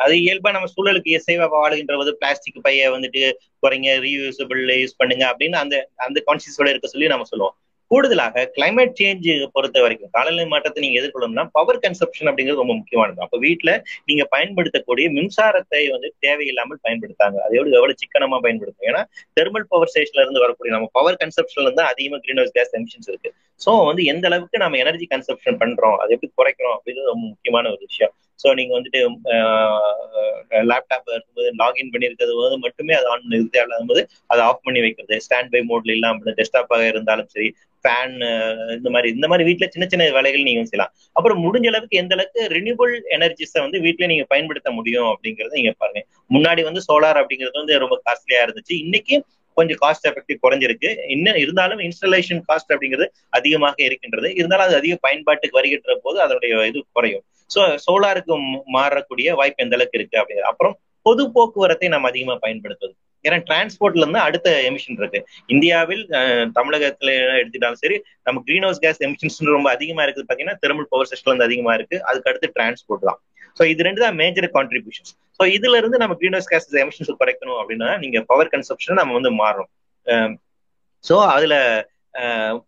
அது 0.04 0.14
இயல்பா 0.22 0.52
நம்ம 0.56 0.70
சூழலுக்கு 0.74 1.16
இசைவா 1.18 1.48
வாழுகின்ற 1.56 1.96
போது 2.00 2.14
பிளாஸ்டிக் 2.22 2.64
பைய 2.66 2.92
வந்துட்டு 2.96 3.24
குறைங்க 3.64 3.98
ரீயூசபிள் 4.06 4.62
யூஸ் 4.76 5.00
பண்ணுங்க 5.02 5.26
அப்படின்னு 5.32 5.58
அந்த 5.64 5.76
அந்த 6.08 6.20
கான்சியஸோட 6.28 6.70
இருக்க 6.72 6.90
சொல்லி 6.90 7.14
நம்ம 7.14 7.28
சொல்லுவோம். 7.32 7.56
கூடுதலாக 7.92 8.44
கிளைமேட் 8.56 8.94
சேஞ்ச் 9.00 9.26
பொறுத்த 9.56 9.78
வரைக்கும் 9.86 10.12
காலநிலை 10.18 10.46
மாற்றத்தை 10.54 10.82
நீங்க 10.84 10.98
எதிர்கொள்ளணும்னா 11.02 11.46
பவர் 11.58 11.82
கன்சப்ஷன் 11.86 12.30
அப்படிங்கிறது 12.30 12.64
ரொம்ப 12.64 12.76
முக்கியமானது. 12.80 13.20
அப்ப 13.26 13.38
வீட்டுல 13.48 13.72
நீங்க 14.10 14.24
பயன்படுத்தக்கூடிய 14.36 15.08
மின்சாரத்தை 15.18 15.82
வந்து 15.96 16.10
தேவையில்லாமல் 16.26 16.82
பயன்படுத்தாங்க. 16.88 17.38
அது 17.46 17.58
எவ்வளவு 17.60 18.00
சிக்கனமா 18.04 18.40
பயன்படுத்தும் 18.48 18.90
ஏன்னா 18.92 19.02
தெர்மல் 19.40 19.70
பவர் 19.74 19.92
ஸ்டேஷன்ல 19.94 20.26
இருந்து 20.26 20.44
வரக்கூடிய 20.46 20.74
நம்ம 20.78 20.90
பவர் 21.00 21.20
கன்சப்ஷன்ல 21.24 21.68
இருந்து 21.68 21.86
அதிகமா 21.92 22.20
கிரீன் 22.26 22.42
ஹவுஸ் 22.42 22.56
கேஸ் 22.60 22.76
எமிஷன்ஸ் 22.80 23.10
இருக்கு. 23.14 23.32
ஸோ 23.62 23.72
வந்து 23.90 24.04
எந்த 24.06 24.26
அளவுக்கு 24.30 24.64
நம்ம 24.64 24.78
எனர்ஜி 24.78 25.06
கன்சப்ஷன் 25.12 25.60
பண்றோம் 25.62 25.98
அது 26.02 26.14
எப்படி 26.16 26.32
குறைக்கிறோம் 26.40 26.76
அப்படின்றது 26.78 27.12
ரொம்ப 27.14 27.26
முக்கியமான 27.28 27.70
ஒரு 27.74 27.82
விஷயம். 27.90 28.14
ஸோ 28.40 28.50
நீங்க 28.60 28.74
வந்துட்டு 28.78 29.00
லேப்டாப் 30.70 31.10
இருக்கும்போது 31.12 31.50
லாகின் 31.60 31.92
பண்ணியிருக்கிறது 31.94 32.36
போது 32.40 32.56
மட்டுமே 32.64 32.94
அது 33.00 33.08
ஆன் 33.08 33.36
இல்லாத 33.40 33.82
போது 33.92 34.02
அதை 34.30 34.42
ஆஃப் 34.48 34.64
பண்ணி 34.66 34.80
வைக்கிறது. 34.86 35.18
ஸ்டாண்ட் 35.26 35.52
பை 35.54 35.62
மோட்ல 35.72 35.96
இல்லாம 35.98 36.34
டெஸ்க்டாப்பாக 36.40 36.88
இருந்தாலும் 36.94 37.30
சரி 37.36 37.50
ஃபேன் 37.86 38.16
இந்த 38.78 38.90
மாதிரி 38.94 39.10
இந்த 39.16 39.28
மாதிரி 39.30 39.44
வீட்டுல 39.48 39.68
சின்ன 39.74 39.86
சின்ன 39.92 40.10
வேலைகள் 40.18 40.48
நீங்க 40.48 40.64
செய்யலாம். 40.64 40.92
அப்புறம் 41.16 41.40
முடிஞ்ச 41.46 41.68
அளவுக்கு 41.72 42.02
எந்த 42.02 42.14
அளவுக்கு 42.18 42.42
ரினியூபிள் 42.58 42.94
எனர்ஜிஸை 43.18 43.60
வந்து 43.66 43.78
வீட்டுல 43.86 44.10
நீங்க 44.12 44.26
பயன்படுத்த 44.34 44.72
முடியும் 44.80 45.10
அப்படிங்கறத 45.14 45.56
நீங்க 45.60 45.74
பாருங்க. 45.82 46.02
முன்னாடி 46.32 46.64
வந்து 46.70 46.82
சோலார் 46.90 47.22
அப்படிங்கிறது 47.22 47.62
வந்து 47.62 47.78
ரொம்ப 47.84 47.98
காஸ்ட்லியா 48.06 48.42
இருந்துச்சு. 48.46 48.76
இன்னைக்கு 48.86 49.16
கொஞ்சம் 49.58 49.80
காஸ்ட் 49.84 50.08
எஃபெக்டிவ் 50.10 50.40
குறைஞ்சிருக்கு. 50.46 50.90
இன்னும் 51.16 51.40
இருந்தாலும் 51.44 51.82
இன்ஸ்டலேஷன் 51.88 52.42
காஸ்ட் 52.50 52.72
அப்படிங்கிறது 52.76 53.08
அதிகமாக 53.40 53.78
இருக்கின்றது. 53.88 54.30
இருந்தாலும் 54.40 54.66
அது 54.68 54.80
அதிக 54.82 54.96
பயன்பாட்டுக்கு 55.08 55.60
வருகின்ற 55.60 55.96
போது 56.06 56.18
அதனுடைய 56.26 56.66
இது 56.72 56.82
குறையும். 56.98 57.24
ஸோ 57.56 57.62
சோலாருக்கு 57.86 58.34
மாறக்கூடிய 58.78 59.30
வாய்ப்பு 59.40 59.64
எந்த 59.66 59.78
அளவுக்கு 59.78 60.00
இருக்கு 60.00 60.20
அப்படிங்கிறது 60.22 60.52
அப்புறம் 60.54 60.76
பொது 61.08 61.24
போக்குவரத்தை 61.36 61.88
நம்ம 61.94 62.08
அதிகமா 62.12 62.36
பயன்படுத்துவது. 62.44 62.94
ஏன்னா 63.26 63.38
டிரான்ஸ்போர்ட்ல 63.48 64.04
இருந்து 64.04 64.20
அடுத்த 64.28 64.50
எமிஷன் 64.68 65.00
இருக்கு. 65.02 65.20
இந்தியாவில் 65.54 66.04
தமிழகத்துல 66.58 67.10
எடுத்துட்டாலும் 67.42 67.82
சரி 67.82 67.98
நம்ம 68.28 68.42
கிரீன் 68.48 68.66
ஹவுஸ் 68.68 68.82
கேஸ் 68.86 69.02
எமிஷன்ஸ் 69.08 69.38
ரொம்ப 69.58 69.70
அதிகமா 69.76 70.04
இருக்குது. 70.06 70.28
பாத்தீங்கன்னா 70.30 70.58
தெர்மல் 70.64 70.90
பவர் 70.94 71.10
சிஸ்டம்ல 71.12 71.32
இருந்து 71.32 71.48
அதிகமா 71.50 71.74
இருக்கு. 71.80 71.98
அதுக்கு 72.10 72.30
அடுத்து 72.32 72.50
டிரான்ஸ்போர்ட் 72.58 73.08
தான். 73.10 73.20
ஸோ 73.58 73.64
இது 73.74 73.88
ரெண்டு 73.88 74.04
தான் 74.06 74.18
மேஜர் 74.22 74.48
கான்ட்ரிபியூஷன் 74.58 75.10
ஸோ 75.40 75.46
இதுல 75.56 75.80
இருந்து 75.82 76.02
நம்ம 76.04 76.16
கிரீன் 76.20 76.38
ஹவுஸ் 76.38 76.52
கேஸ் 76.52 76.68
எமிஷன்ஸ் 76.84 77.20
குறைக்கணும் 77.22 77.60
அப்படின்னா 77.62 77.90
நீங்க 78.04 78.20
பவர் 78.32 78.52
கன்சப்ஷன் 78.54 79.02
நம்ம 79.02 79.16
வந்து 79.20 79.32
மாறும் 79.42 79.72
ஸோ 81.04 81.16
அதுல 81.36 81.56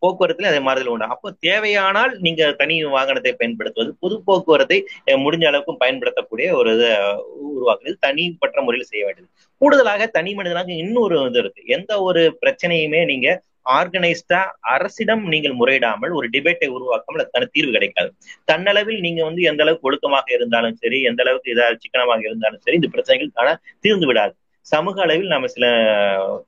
போக்குவரத்துல 0.01 0.49
அதே 0.49 0.59
மாறுதல் 0.67 0.91
உண்டு. 0.91 1.13
அப்போ 1.13 1.27
தேவையானால் 1.45 2.11
நீங்க 2.25 2.43
தனி 2.61 2.75
வாகனத்தை 2.95 3.31
பயன்படுத்துவது 3.39 3.91
பொது 4.03 4.15
போக்குவரத்தை 4.27 4.77
முடிஞ்ச 5.23 5.45
அளவுக்கு 5.49 5.73
பயன்படுத்தக்கூடிய 5.83 6.47
ஒரு 6.59 6.69
இதை 6.77 6.91
உருவாக்குறது. 7.49 7.95
தனிப்பட்ட 8.05 8.61
முறையில் 8.65 8.89
செய்ய 8.91 9.03
வேண்டியது. 9.07 9.29
கூடுதலாக 9.61 10.07
தனி 10.17 10.31
மனிதனாக 10.39 10.71
இன்னொரு 10.83 11.17
இது 11.29 11.41
இருக்கு. 11.43 11.61
எந்த 11.77 11.91
ஒரு 12.07 12.23
பிரச்சனையுமே 12.43 13.01
நீங்க 13.11 13.27
ஆர்கனைஸ்டா 13.65 14.39
அரசிடம் 14.73 15.23
நீங்கள் 15.33 15.57
முறையிடாமல் 15.59 16.13
ஒரு 16.17 16.27
டிபேட்டை 16.33 16.67
உருவாக்காமல் 16.75 17.21
அதுக்கான 17.23 17.49
தீர்வு 17.55 17.71
கிடைக்காது. 17.75 18.09
தன்னளவில் 18.51 18.99
நீங்க 19.05 19.21
வந்து 19.29 19.41
எந்த 19.51 19.63
அளவுக்கு 19.65 19.87
ஒழுக்கமாக 19.89 20.27
இருந்தாலும் 20.37 20.75
சரி 20.81 20.99
எந்த 21.09 21.21
அளவுக்கு 21.25 21.53
இதாக 21.53 21.77
சிக்கனமாக 21.83 22.23
இருந்தாலும் 22.29 22.63
சரி 22.65 22.79
இந்த 22.81 22.89
பிரச்சனைகள் 22.95 23.61
தீர்ந்து 23.85 24.09
விடாது. 24.11 24.33
சமூக 24.67 24.97
அளவில் 25.05 25.33
நம்ம 25.35 25.47
சில 25.55 25.65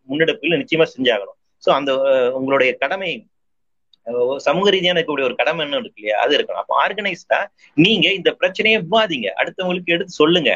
முன்னெடுப்புகள் 0.10 0.62
நிச்சயமா 0.64 0.86
செஞ்சாகணும். 0.96 1.38
ஸோ 1.64 1.70
அந்த 1.80 1.92
உங்களுடைய 2.40 2.72
கடமை 2.84 3.12
சமூக 4.46 4.68
ரீதியான 4.74 4.98
இருக்கக்கூடிய 4.98 5.28
ஒரு 5.28 5.36
கடமை 5.40 5.62
என்ன 5.66 5.78
இருக்கு 5.82 6.00
இல்லையா? 6.02 6.18
அது 6.24 6.34
இருக்கணும். 6.38 6.62
அப்போ 6.64 6.74
ஆர்கனைஸ்டா 6.84 7.40
நீங்க 7.78 8.08
இந்த 8.18 8.30
பிரச்சனையை 8.42 8.80
விவாதிங்க. 8.84 9.30
அடுத்தவங்களுக்கு 9.42 9.94
எடுத்து 9.96 10.20
சொல்லுங்க. 10.22 10.52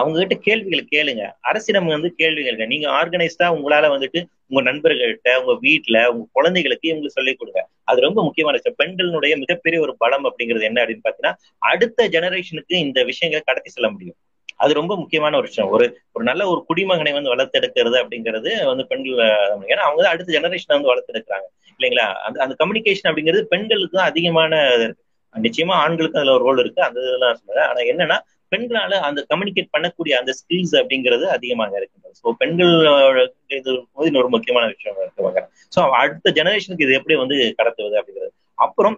அவங்க 0.00 0.16
கிட்ட 0.20 0.36
கேள்விகளை 0.46 0.82
கேளுங்க. 0.94 1.24
அரசிடம் 1.48 1.88
வந்து 1.94 2.10
கேள்விகள் 2.20 2.60
நீங்க 2.74 2.86
ஆர்கனைஸ்டா 2.98 3.46
உங்களால 3.56 3.90
வந்துட்டு 3.94 4.20
உங்க 4.48 4.72
நண்பர்கள்ட்ட 4.72 5.36
உங்க 5.42 5.68
வீட்டுல 5.68 6.06
உங்க 6.06 6.26
குழந்தைகளுக்கு 6.32 6.92
இவங்களுக்கு 6.92 7.16
சொல்லிக் 7.18 7.38
கொடுங்க. 7.38 7.68
அது 7.84 8.00
ரொம்ப 8.00 8.22
முக்கியமான 8.22 8.56
விஷயம். 8.56 8.96
பெண்களுடைய 8.96 9.36
மிகப்பெரிய 9.36 9.82
ஒரு 9.82 9.96
பலம் 9.96 10.24
அப்படிங்கிறது 10.24 10.62
என்ன 10.62 10.84
அப்படின்னு 10.84 11.06
பாத்தீங்கன்னா 11.08 11.32
அடுத்த 11.58 12.08
ஜெனரேஷனுக்கு 12.08 12.74
இந்த 12.86 13.04
விஷயங்களை 13.04 13.46
கடத்தி 13.46 13.70
செல்ல 13.70 13.90
முடியும். 13.90 14.14
அது 14.56 14.74
ரொம்ப 14.74 14.96
முக்கியமான 14.96 15.36
ஒரு 15.36 15.46
விஷயம். 15.46 15.70
ஒரு 15.70 15.86
ஒரு 16.12 16.24
நல்ல 16.24 16.42
ஒரு 16.48 16.60
குடிமகனை 16.68 17.12
வந்து 17.12 17.34
வளர்த்தெடுக்கிறது 17.34 17.96
அப்படிங்கிறது 18.02 18.64
வந்து 18.64 18.86
பெண்கள் 18.86 19.12
ஏன்னா 19.66 19.84
அவங்க 19.86 20.02
தான் 20.02 20.12
அடுத்த 20.12 20.40
ஜெனரேஷனை 20.40 20.74
வந்து 20.76 20.90
வளர்த்தெடுக்கிறாங்க. 20.92 21.46
இல்லைங்களா? 21.78 22.06
அந்த 22.26 22.42
அந்த 22.42 22.54
கம்யூனிகேஷன் 22.58 23.10
அப்படிங்கிறது 23.10 23.42
பெண்களுக்கு 23.42 23.96
தான் 23.96 24.08
அதிகமான 24.08 24.56
நிச்சயமா 25.34 25.74
ஆண்களுக்கு 25.84 26.18
அதுல 26.18 26.34
ஒரு 26.34 26.44
ரோல் 26.44 26.58
இருக்கு. 26.58 26.82
அந்த 26.82 27.00
இதெல்லாம் 27.00 27.38
சொல்றேன். 27.46 27.64
ஆனா 27.64 27.80
என்னன்னா 27.92 28.18
பெண்களால 28.56 28.98
அந்த 29.06 29.20
கம்யூனிகேட் 29.30 29.72
பண்ணக்கூடிய 29.74 30.14
அந்த 30.20 30.32
ஸ்கில்ஸ் 30.38 30.74
அப்படிங்கிறது 30.80 31.26
அதிகமாக 31.36 31.72
இருக்கின்றது 31.76 32.16
ஸோ 32.20 32.32
பெண்கள் 32.40 32.72
இது 33.58 33.70
ஒரு 34.14 34.28
முக்கியமான 34.34 34.64
விஷயம் 34.72 35.02
இருக்குவாங்க 35.04 35.42
ஸோ 35.72 35.80
அடுத்த 36.00 36.32
ஜெனரேஷனுக்கு 36.38 36.86
இது 36.86 36.98
எப்படி 36.98 37.16
வந்து 37.22 37.36
கடத்துவது 37.58 37.96
அப்படிங்கிறது. 38.00 38.32
அப்புறம் 38.58 38.96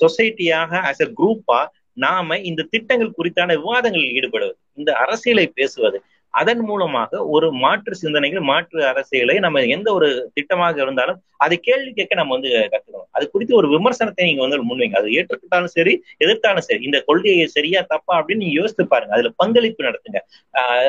சொசைட்டியாக 0.00 0.72
ஆஸ் 0.88 1.02
அ 1.02 1.08
குரூப்பா 1.18 1.60
நாம 1.96 2.36
இந்த 2.48 2.62
திட்டங்கள் 2.72 3.16
குறித்தான 3.18 3.54
விவாதங்களில் 3.58 4.14
ஈடுபடுவது 4.16 4.56
இந்த 4.74 4.90
அரசியலை 5.04 5.46
பேசுவது 5.58 5.98
அதன் 6.34 6.62
மூலமாக 6.68 7.20
ஒரு 7.34 7.48
மாற்று 7.62 7.94
சிந்தனைகள் 7.94 8.42
மாற்று 8.50 8.80
அரசியலை 8.90 9.36
நம்ம 9.38 9.62
எந்த 9.74 9.88
ஒரு 9.92 10.08
திட்டமாக 10.36 10.76
இருந்தாலும் 10.84 11.20
அதை 11.40 11.56
கேள்வி 11.60 11.90
கேட்க 11.92 12.14
நம்ம 12.14 12.34
வந்து 12.36 12.50
கத்துக்கணும். 12.72 13.08
அது 13.16 13.24
குறித்து 13.30 13.54
ஒரு 13.60 13.68
விமர்சனத்தை 13.68 14.24
நீங்க 14.28 14.42
வந்து 14.44 14.58
முன்வைங்க. 14.68 14.96
அது 15.00 15.08
ஏற்றுக்கிட்டாலும் 15.18 15.72
சரி 15.76 15.92
எதிர்த்தாலும் 16.24 16.66
சரி. 16.68 16.80
இந்த 16.88 16.98
கொள்கையை 17.08 17.46
சரியா 17.56 17.80
தப்பா 17.92 18.12
அப்படின்னு 18.18 18.44
நீங்க 18.44 18.56
யோசித்து 18.60 18.84
பாருங்க. 18.92 19.12
அதுல 19.16 19.30
பங்களிப்பு 19.42 19.86
நடத்துங்க. 19.88 20.20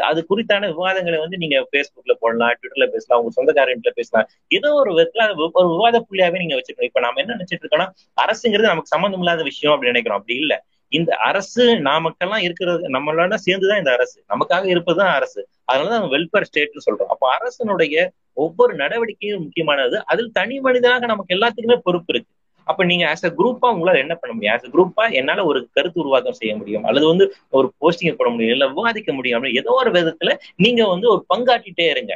அது 0.10 0.20
குறித்தான 0.30 0.70
விவாதங்களை 0.74 1.20
வந்து 1.26 1.38
நீங்க 1.38 1.58
பேஸ்புக்ல 1.74 2.16
போடலாம் 2.24 2.54
ட்விட்டர்ல 2.60 2.88
பேசலாம் 2.96 3.20
உங்க 3.22 3.34
சொந்தக்காரன்ல 3.40 3.94
பேசலாம். 4.00 4.28
ஏதோ 4.52 4.72
ஒரு 4.82 4.92
விதத்துல 4.96 5.28
ஒரு 5.60 5.68
விவாத 5.74 6.00
புள்ளியாவே 6.08 6.42
நீங்க 6.44 6.56
வச்சுக்கணும். 6.60 6.90
இப்ப 6.92 7.04
நாம 7.08 7.22
என்ன 7.24 7.36
நினைச்சிட்டு 7.38 7.64
இருக்கோம்னா 7.66 7.90
அரசுங்கிறது 8.18 8.72
நமக்கு 8.74 8.94
சம்மந்தம் 8.96 9.24
இல்லாத 9.26 9.44
விஷயம் 9.52 9.76
அப்படின்னு 9.76 9.96
நினைக்கிறோம். 9.96 10.22
அப்படி 10.22 10.38
இல்லை. 10.44 10.60
இந்த 10.96 11.12
அரசு 11.28 11.64
நாமக்கெல்லாம் 11.86 12.44
இருக்கிறது 12.46 12.84
நம்மளோட 12.96 13.36
சேர்ந்துதான் 13.42 13.78
இந்த 13.78 13.92
அரசு. 13.92 14.18
நமக்காக 14.32 14.64
இருப்பதுதான் 14.68 15.14
அரசு. 15.16 15.42
அதனாலதான் 15.68 16.08
வெல்ஃபேர் 16.14 16.48
ஸ்டேட்னு 16.50 16.86
சொல்றோம். 16.88 17.12
அப்ப 17.14 17.26
அரசனுடைய 17.38 17.96
ஒவ்வொரு 18.38 18.74
நடவடிக்கையும் 18.76 19.44
முக்கியமானது. 19.44 19.98
அதில் 20.06 20.34
தனி 20.34 20.56
மனிதனாக 20.60 21.06
நமக்கு 21.06 21.36
எல்லாத்துக்குமே 21.36 21.78
பொறுப்பு 21.84 22.12
இருக்கு. 22.14 22.32
அப்ப 22.68 22.84
நீங்க 22.86 23.04
ஆஸ் 23.10 23.24
அ 23.24 23.32
குரூப்பா 23.38 23.68
உங்களால 23.74 24.00
என்ன 24.00 24.14
பண்ண 24.16 24.32
முடியும்? 24.34 24.54
ஆஸ் 24.54 24.66
அ 24.66 24.72
குரூப்பா 24.72 25.04
என்னால 25.20 25.44
ஒரு 25.46 25.60
கருத்து 25.72 26.02
உருவாக்கம் 26.04 26.38
செய்ய 26.38 26.54
முடியும்? 26.56 26.86
அல்லது 26.86 27.06
வந்து 27.08 27.26
ஒரு 27.54 27.68
போஸ்டிங் 27.82 28.18
போட 28.18 28.30
முடியும்? 28.30 28.54
இல்ல 28.54 28.68
விவாதிக்க 28.72 29.14
முடியும்? 29.14 29.24
ஏதோ 29.56 29.74
ஒரு 29.76 29.92
விதத்துல 29.92 30.34
நீங்க 30.58 30.82
வந்து 30.88 31.08
ஒரு 31.10 31.22
பங்காட்டிட்டே 31.30 31.88
இருங்க. 31.90 32.14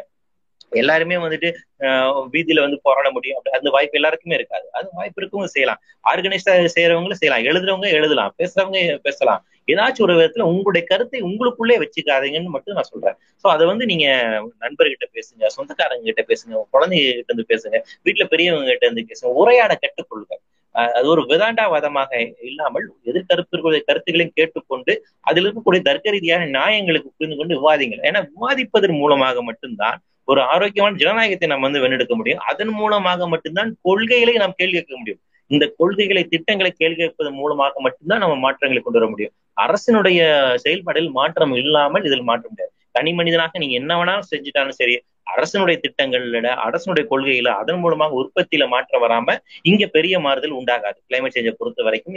எல்லாருமே 0.82 1.18
வந்துட்டு 1.26 1.50
வீதியில 2.34 2.64
வந்து 2.66 2.78
போராட 2.88 3.08
முடியும். 3.16 3.38
அப்படி 3.38 3.56
அந்த 3.58 3.70
வாய்ப்பு 3.76 3.98
எல்லாருக்குமே 4.00 4.36
இருக்காது. 4.40 4.66
அது 4.78 4.88
வாய்ப்பு 5.00 5.22
இருக்கவங்க 5.22 5.50
செய்யலாம். 5.56 5.80
ஆர்கனைஸ்டா 6.12 6.54
செய்யறவங்களும் 6.76 7.20
செய்யலாம். 7.22 7.46
எழுதுறவங்க 7.52 7.90
எழுதலாம். 8.00 8.34
பேசுறவங்க 8.42 8.98
பேசலாம். 9.08 9.42
ஏதாச்சும் 9.74 10.06
ஒரு 10.06 10.14
விதத்துல 10.18 10.46
உங்களுடைய 10.52 10.84
கருத்தை 10.92 11.20
உங்களுக்குள்ளே 11.30 11.76
வச்சுக்காதீங்கன்னு 11.82 12.54
மட்டும் 12.54 12.78
நான் 12.78 12.92
சொல்றேன். 12.92 13.18
சோ 13.42 13.48
அதை 13.56 13.64
வந்து 13.72 13.86
நீங்க 13.92 14.06
நண்பர்கிட்ட 14.64 15.08
பேசுங்க 15.18 15.52
சொந்தக்காரங்க 15.58 16.06
கிட்ட 16.10 16.24
பேசுங்க 16.32 16.62
குழந்தைங்க 16.76 17.12
கிட்ட 17.18 17.32
இருந்து 17.32 17.50
பேசுங்க 17.54 17.78
வீட்டுல 18.08 18.26
பெரியவங்க 18.34 18.72
கிட்ட 18.72 18.88
இருந்து 18.90 19.06
பேசுங்க. 19.12 19.32
உரையாட 19.42 19.74
கற்றுக்கொள்ளுங்க 19.84 20.38
அது 20.76 21.08
ஒரு 21.14 21.22
விதாண்டாவாதமாக 21.30 22.12
இல்லாமல் 22.50 22.86
எதிர்கருப்பிற்குரிய 23.10 23.82
கருத்துக்களையும் 23.88 24.36
கேட்டுக்கொண்டு 24.40 24.94
அதில் 25.30 25.46
இருக்கக்கூடிய 25.46 25.82
தர்க்க 25.88 26.14
ரீதியான 26.16 26.46
நியாயங்களுக்கு 26.58 27.10
புரிந்து 27.16 27.38
கொண்டு 27.40 27.56
விவாதிங்கள். 27.62 28.04
ஏன்னா 28.10 28.22
விவாதிப்பதன் 28.34 29.00
மூலமாக 29.02 29.42
மட்டும்தான் 29.50 29.98
ஒரு 30.30 30.42
ஆரோக்கியமான 30.42 30.98
ஜனநாயகத்தை 30.98 31.48
நம்ம 31.48 31.70
வந்து 31.70 31.88
வென்றெடுக்க 31.88 32.16
முடியும். 32.16 32.40
அதன் 32.40 32.68
மூலமாக 32.68 33.28
மட்டும்தான் 33.28 33.76
கொள்கைகளை 33.82 34.34
நாம் 34.34 34.54
கேள்வி 34.56 34.74
கேட்க 34.74 34.98
முடியும். 34.98 35.20
இந்த 35.48 35.74
கொள்கைகளை 35.78 36.24
திட்டங்களை 36.24 36.72
கேள்வி 36.72 36.96
கேட்பதன் 36.96 37.34
மூலமாக 37.34 37.82
மட்டும்தான் 37.82 38.20
நம்ம 38.20 38.36
மாற்றங்களை 38.36 38.84
கொண்டு 38.84 39.00
வர 39.00 39.12
முடியும். 39.12 39.32
அரசினுடைய 39.62 40.56
செயல்பாடில் 40.64 41.12
மாற்றம் 41.12 41.54
இல்லாமல் 41.54 42.04
இதில் 42.04 42.22
மாற்ற 42.22 42.50
முடியாது. 42.50 42.74
தனி 42.92 43.14
மனிதனாக 43.14 43.60
நீங்க 43.60 43.74
என்ன 43.74 44.04
வேணாலும் 44.04 44.36
செஞ்சுட்டாலும் 44.36 44.70
சரி 44.70 45.02
அரசனுடைய 45.24 45.82
திட்டங்கள்ல 45.82 46.48
அரசனுடைய 46.48 47.10
கொள்கையில 47.10 47.48
அதன் 47.48 47.80
மூலமாக 47.80 48.22
உற்பத்தியில 48.22 48.68
மாற்றம் 48.68 49.04
வராம 49.04 49.38
இங்க 49.62 49.88
பெரிய 49.88 50.20
மாறுதல் 50.20 50.56
உண்டாகாது. 50.56 50.98
கிளைமேட் 51.10 51.36
சேஞ்சை 51.36 51.52
பொறுத்த 51.52 51.84
வரைக்கும் 51.84 52.16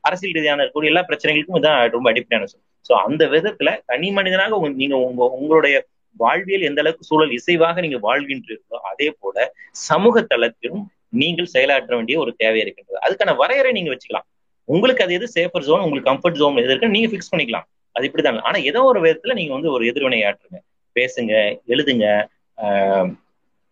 அரசியல் 0.00 0.34
ரீதியான 0.34 0.64
இருக்கக்கூடிய 0.64 0.84
எல்லா 0.84 1.04
பிரச்சனைகளுக்கும் 1.08 1.56
இதான் 1.56 1.90
ரொம்ப 1.90 2.10
அடிப்படையான 2.10 2.44
சொல். 2.44 2.60
சோ 2.88 3.00
அந்த 3.02 3.26
விதத்துல 3.26 3.80
தனி 3.86 4.10
மனிதனாக 4.10 4.56
உங்க- 4.56 4.68
நீங்க 4.68 4.96
உங்க 4.96 5.30
உங்களுடைய 5.38 5.84
வாழ்வியல் 6.16 6.60
எந்த 6.60 6.80
அளவுக்கு 6.80 7.04
சூழல் 7.04 7.30
இசைவாக 7.30 7.80
நீங்க 7.80 7.98
வாழ்கின்றீர்களோ 7.98 8.78
அதே 8.82 9.16
போல 9.20 9.54
சமூக 9.70 10.20
தளத்திலும் 10.20 10.84
நீங்கள் 11.08 11.46
செயலாற்ற 11.46 11.96
வேண்டிய 11.96 12.18
ஒரு 12.18 12.34
தேவை 12.36 12.60
இருக்கின்றது. 12.60 12.98
அதுக்கான 13.06 13.36
வரையறை 13.36 13.72
நீங்க 13.72 13.90
வச்சுக்கலாம். 13.90 14.26
உங்களுக்கு 14.64 15.04
அது 15.04 15.14
எது 15.14 15.28
சேஃபர் 15.34 15.62
ஜோன் 15.62 15.80
உங்களுக்கு 15.80 16.10
கம்ஃபர்ட் 16.12 16.34
ஜோன் 16.34 16.56
எது 16.56 16.68
இருக்கு 16.68 16.88
நீங்க 16.88 17.08
ஃபிக்ஸ் 17.08 17.34
பண்ணிக்கலாம். 17.36 17.66
அது 17.92 18.08
இப்படிதான் 18.08 18.40
ஆனா 18.40 18.58
ஏதோ 18.58 18.82
ஒரு 18.82 19.00
விதத்துல 19.00 19.32
நீங்க 19.32 19.52
வந்து 19.52 19.70
ஒரு 19.70 19.86
எதிர்வினை 19.86 20.22
ஆற்றுங்க. 20.22 20.58
பேசுங்க 20.94 21.60
எழுதுங்க 21.66 22.28
ஆஹ் 22.56 23.14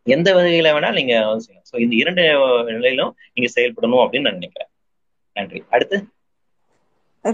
எந்த 0.03 0.34
வகையில 0.34 0.68
வேணாலும் 0.72 0.93
நீங்க 0.93 1.37
ஸோ 1.72 1.78
இந்த 1.78 1.95
இரண்டு 1.95 2.22
நிலையிலும் 2.64 3.16
நீங்க 3.34 3.61
செயல்படணும் 3.61 4.03
அப்படின்னு 4.05 4.20
நான் 4.20 4.32
நினைக்கிறேன். 4.32 4.68
நன்றி. 5.32 5.62
அடுத்து? 5.70 6.07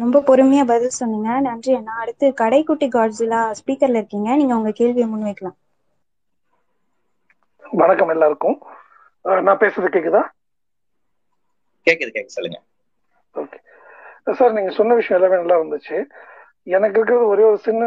ரொம்ப 0.00 0.22
பொறுமையா 0.26 0.64
பதில் 0.66 0.98
சொன்னீங்க. 0.98 1.40
நன்றி 1.40 1.74
அண்ணா. 1.74 1.94
அடுத்து 1.96 2.26
கடைக்குட்டி 2.40 2.88
காட்ஸிலா 2.96 3.40
ஸ்பீக்கர்ல 3.60 4.00
இருக்கீங்க. 4.00 4.36
நீங்க 4.36 4.54
உங்க 4.56 4.72
கேள்வியை 4.80 5.08
முன்வைக்கலாம். 5.08 5.56
வணக்கம் 7.64 8.08
எல்லாருக்கும். 8.08 8.56
நான் 9.46 9.60
பேசுறது 9.62 9.88
கேக்குதா? 9.94 10.22
கேக்குது 11.86 12.10
கேட்க 12.16 12.28
சொல்லுங்க. 12.28 12.58
ஓகே. 13.34 13.58
சார் 14.38 14.56
நீங்க 14.56 14.70
சொன்ன 14.70 14.94
விஷயம் 14.94 15.18
எல்லாமே 15.18 15.40
நல்லா 15.40 15.58
இருந்துச்சு. 15.60 15.96
எனக்கு 16.76 16.98
இருக்கிறது 16.98 17.26
ஒரே 17.26 17.42
ஒரு 17.42 17.58
சின்ன 17.68 17.84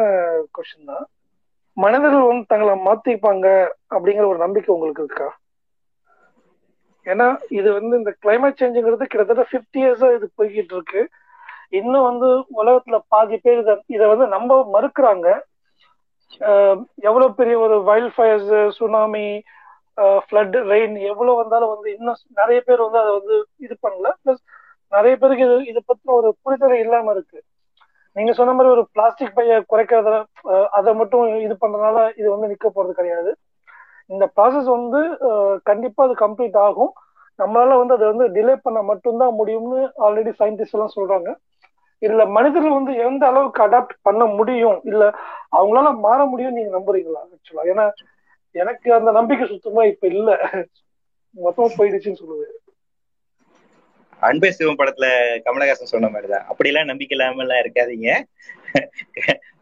கொஸ்டின் 0.57 0.89
தான். 0.91 1.05
மனிதர்கள் 1.77 2.29
வந்து 2.29 2.49
தங்களை 2.51 2.73
மாத்திப்பாங்க 2.87 3.47
அப்படிங்கிற 3.95 4.25
ஒரு 4.27 4.37
நம்பிக்கை 4.37 4.75
உங்களுக்கு 4.75 5.03
இருக்கா? 5.03 5.27
ஏன்னா 7.05 7.27
இது 7.49 7.69
வந்து 7.73 7.97
இந்த 7.97 8.11
கிளைமேட் 8.25 8.59
சேஞ்சுங்கிறது 8.61 9.05
கிட்டத்தட்ட 9.13 9.43
ஃபிஃப்டி 9.51 9.79
இயர்ஸா 9.83 10.07
இது 10.15 10.27
போய்கிட்டு 10.37 10.75
இருக்கு. 10.77 11.01
இன்னும் 11.79 12.07
வந்து 12.09 12.27
உலகத்துல 12.61 12.97
பாதி 13.13 13.37
பேர் 13.43 13.61
இதை 13.63 13.75
இதை 13.95 14.05
வந்து 14.13 14.27
நம்ம 14.35 14.57
மறுக்கிறாங்க. 14.75 15.27
எவ்வளவு 17.07 17.27
பெரிய 17.39 17.55
ஒரு 17.65 17.75
wild 17.89 18.13
fires 18.15 18.51
tsunami 18.77 19.27
flood 20.27 20.55
rain 20.71 20.95
எவ்வளவு 21.11 21.39
வந்தாலும் 21.41 21.73
வந்து 21.73 21.89
இன்னும் 21.95 22.21
நிறைய 22.39 22.59
பேர் 22.67 22.85
வந்து 22.85 22.99
அதை 23.03 23.11
வந்து 23.19 23.35
இது 23.65 23.75
பண்ணல. 23.85 24.09
ப்ளஸ் 24.23 24.41
நிறைய 24.91 25.13
பேருக்கு 25.21 25.45
இது 25.47 25.55
இதை 25.71 25.81
பத்தின 25.89 26.15
ஒரு 26.19 26.29
புரிதலை 26.43 26.77
இல்லாம 26.85 27.11
இருக்கு. 27.15 27.39
நீங்க 28.15 28.31
சொன்ன 28.39 28.51
மாதிரி 28.57 28.73
ஒரு 28.75 28.83
பிளாஸ்டிக் 28.95 29.35
பைய 29.37 29.55
குறைக்கிறத 29.71 30.11
அதை 30.77 30.91
மட்டும் 30.99 31.23
இது 31.45 31.55
பண்றதுனால 31.63 31.97
இது 32.19 32.27
வந்து 32.33 32.49
நிக்க 32.51 32.67
போறது 32.75 32.93
கிடையாது. 32.99 33.31
இந்த 34.13 34.25
ப்ராசஸ் 34.35 34.69
வந்து 34.77 34.99
கண்டிப்பா 35.69 36.01
அது 36.07 36.15
கம்ப்ளீட் 36.25 36.57
ஆகும். 36.67 36.93
நம்மளால 37.39 37.77
வந்து 37.79 37.95
அதை 37.97 38.05
வந்து 38.11 38.25
டிலே 38.35 38.55
பண்ண 38.65 38.79
மட்டும்தான் 38.91 39.37
முடியும்னு 39.39 39.81
ஆல்ரெடி 40.05 40.31
சயின்டிஸ்ட் 40.41 40.75
எல்லாம் 40.77 40.95
சொல்றாங்க. 40.97 41.29
இதுல 42.01 42.23
மனிதர்கள் 42.29 42.77
வந்து 42.77 42.93
எந்த 43.05 43.23
அளவுக்கு 43.27 43.59
அடாப்ட் 43.63 43.95
பண்ண 44.01 44.23
முடியும்? 44.33 44.79
இல்ல 44.83 45.03
அவங்களால 45.51 45.91
மாற 45.99 46.19
முடியும் 46.25 46.57
நீங்க 46.57 46.71
நம்புறீங்களா 46.77 47.21
ஆக்சுவலா 47.25 47.65
ஏன்னா 47.71 47.85
எனக்கு 48.55 48.89
அந்த 48.93 49.09
நம்பிக்கை 49.11 49.45
சுத்தமா 49.47 49.83
இப்ப 49.85 50.07
இல்ல. 50.07 50.29
மொத்தமா 51.35 51.67
போயிடுச்சுன்னு 51.77 52.21
சொல்லுவேன். 52.21 52.53
அன்பே 54.21 54.49
சிவம் 54.51 54.77
படத்துல 54.77 55.07
கமலஹாசன் 55.45 55.91
சொன்ன 55.91 56.09
மாதிரிதான். 56.09 56.45
அப்படியெல்லாம் 56.51 56.89
நம்பிக்கை 56.91 57.15
இல்லாம 57.15 57.41
எல்லாம் 57.43 57.61
இருக்காதீங்க. 57.63 58.09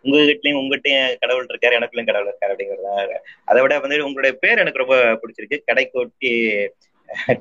உங்ககிட்டயும் 0.06 0.60
உங்ககிட்டயும் 0.62 1.18
கடவுள் 1.22 1.50
இருக்காரு 1.52 1.78
எனக்குள்ளயும் 1.78 2.10
கடவுள் 2.10 2.30
இருக்காரு 2.30 2.54
அப்படிங்கறத 2.54 3.20
அதை 3.48 3.62
விட 3.64 3.76
வந்து 3.80 4.06
உங்களுடைய 4.08 4.34
பேர் 4.40 4.62
எனக்கு 4.64 4.84
ரொம்ப 4.84 4.98
பிடிச்சிருக்கு. 5.22 5.60
கடைக்கோட்டி 5.70 6.32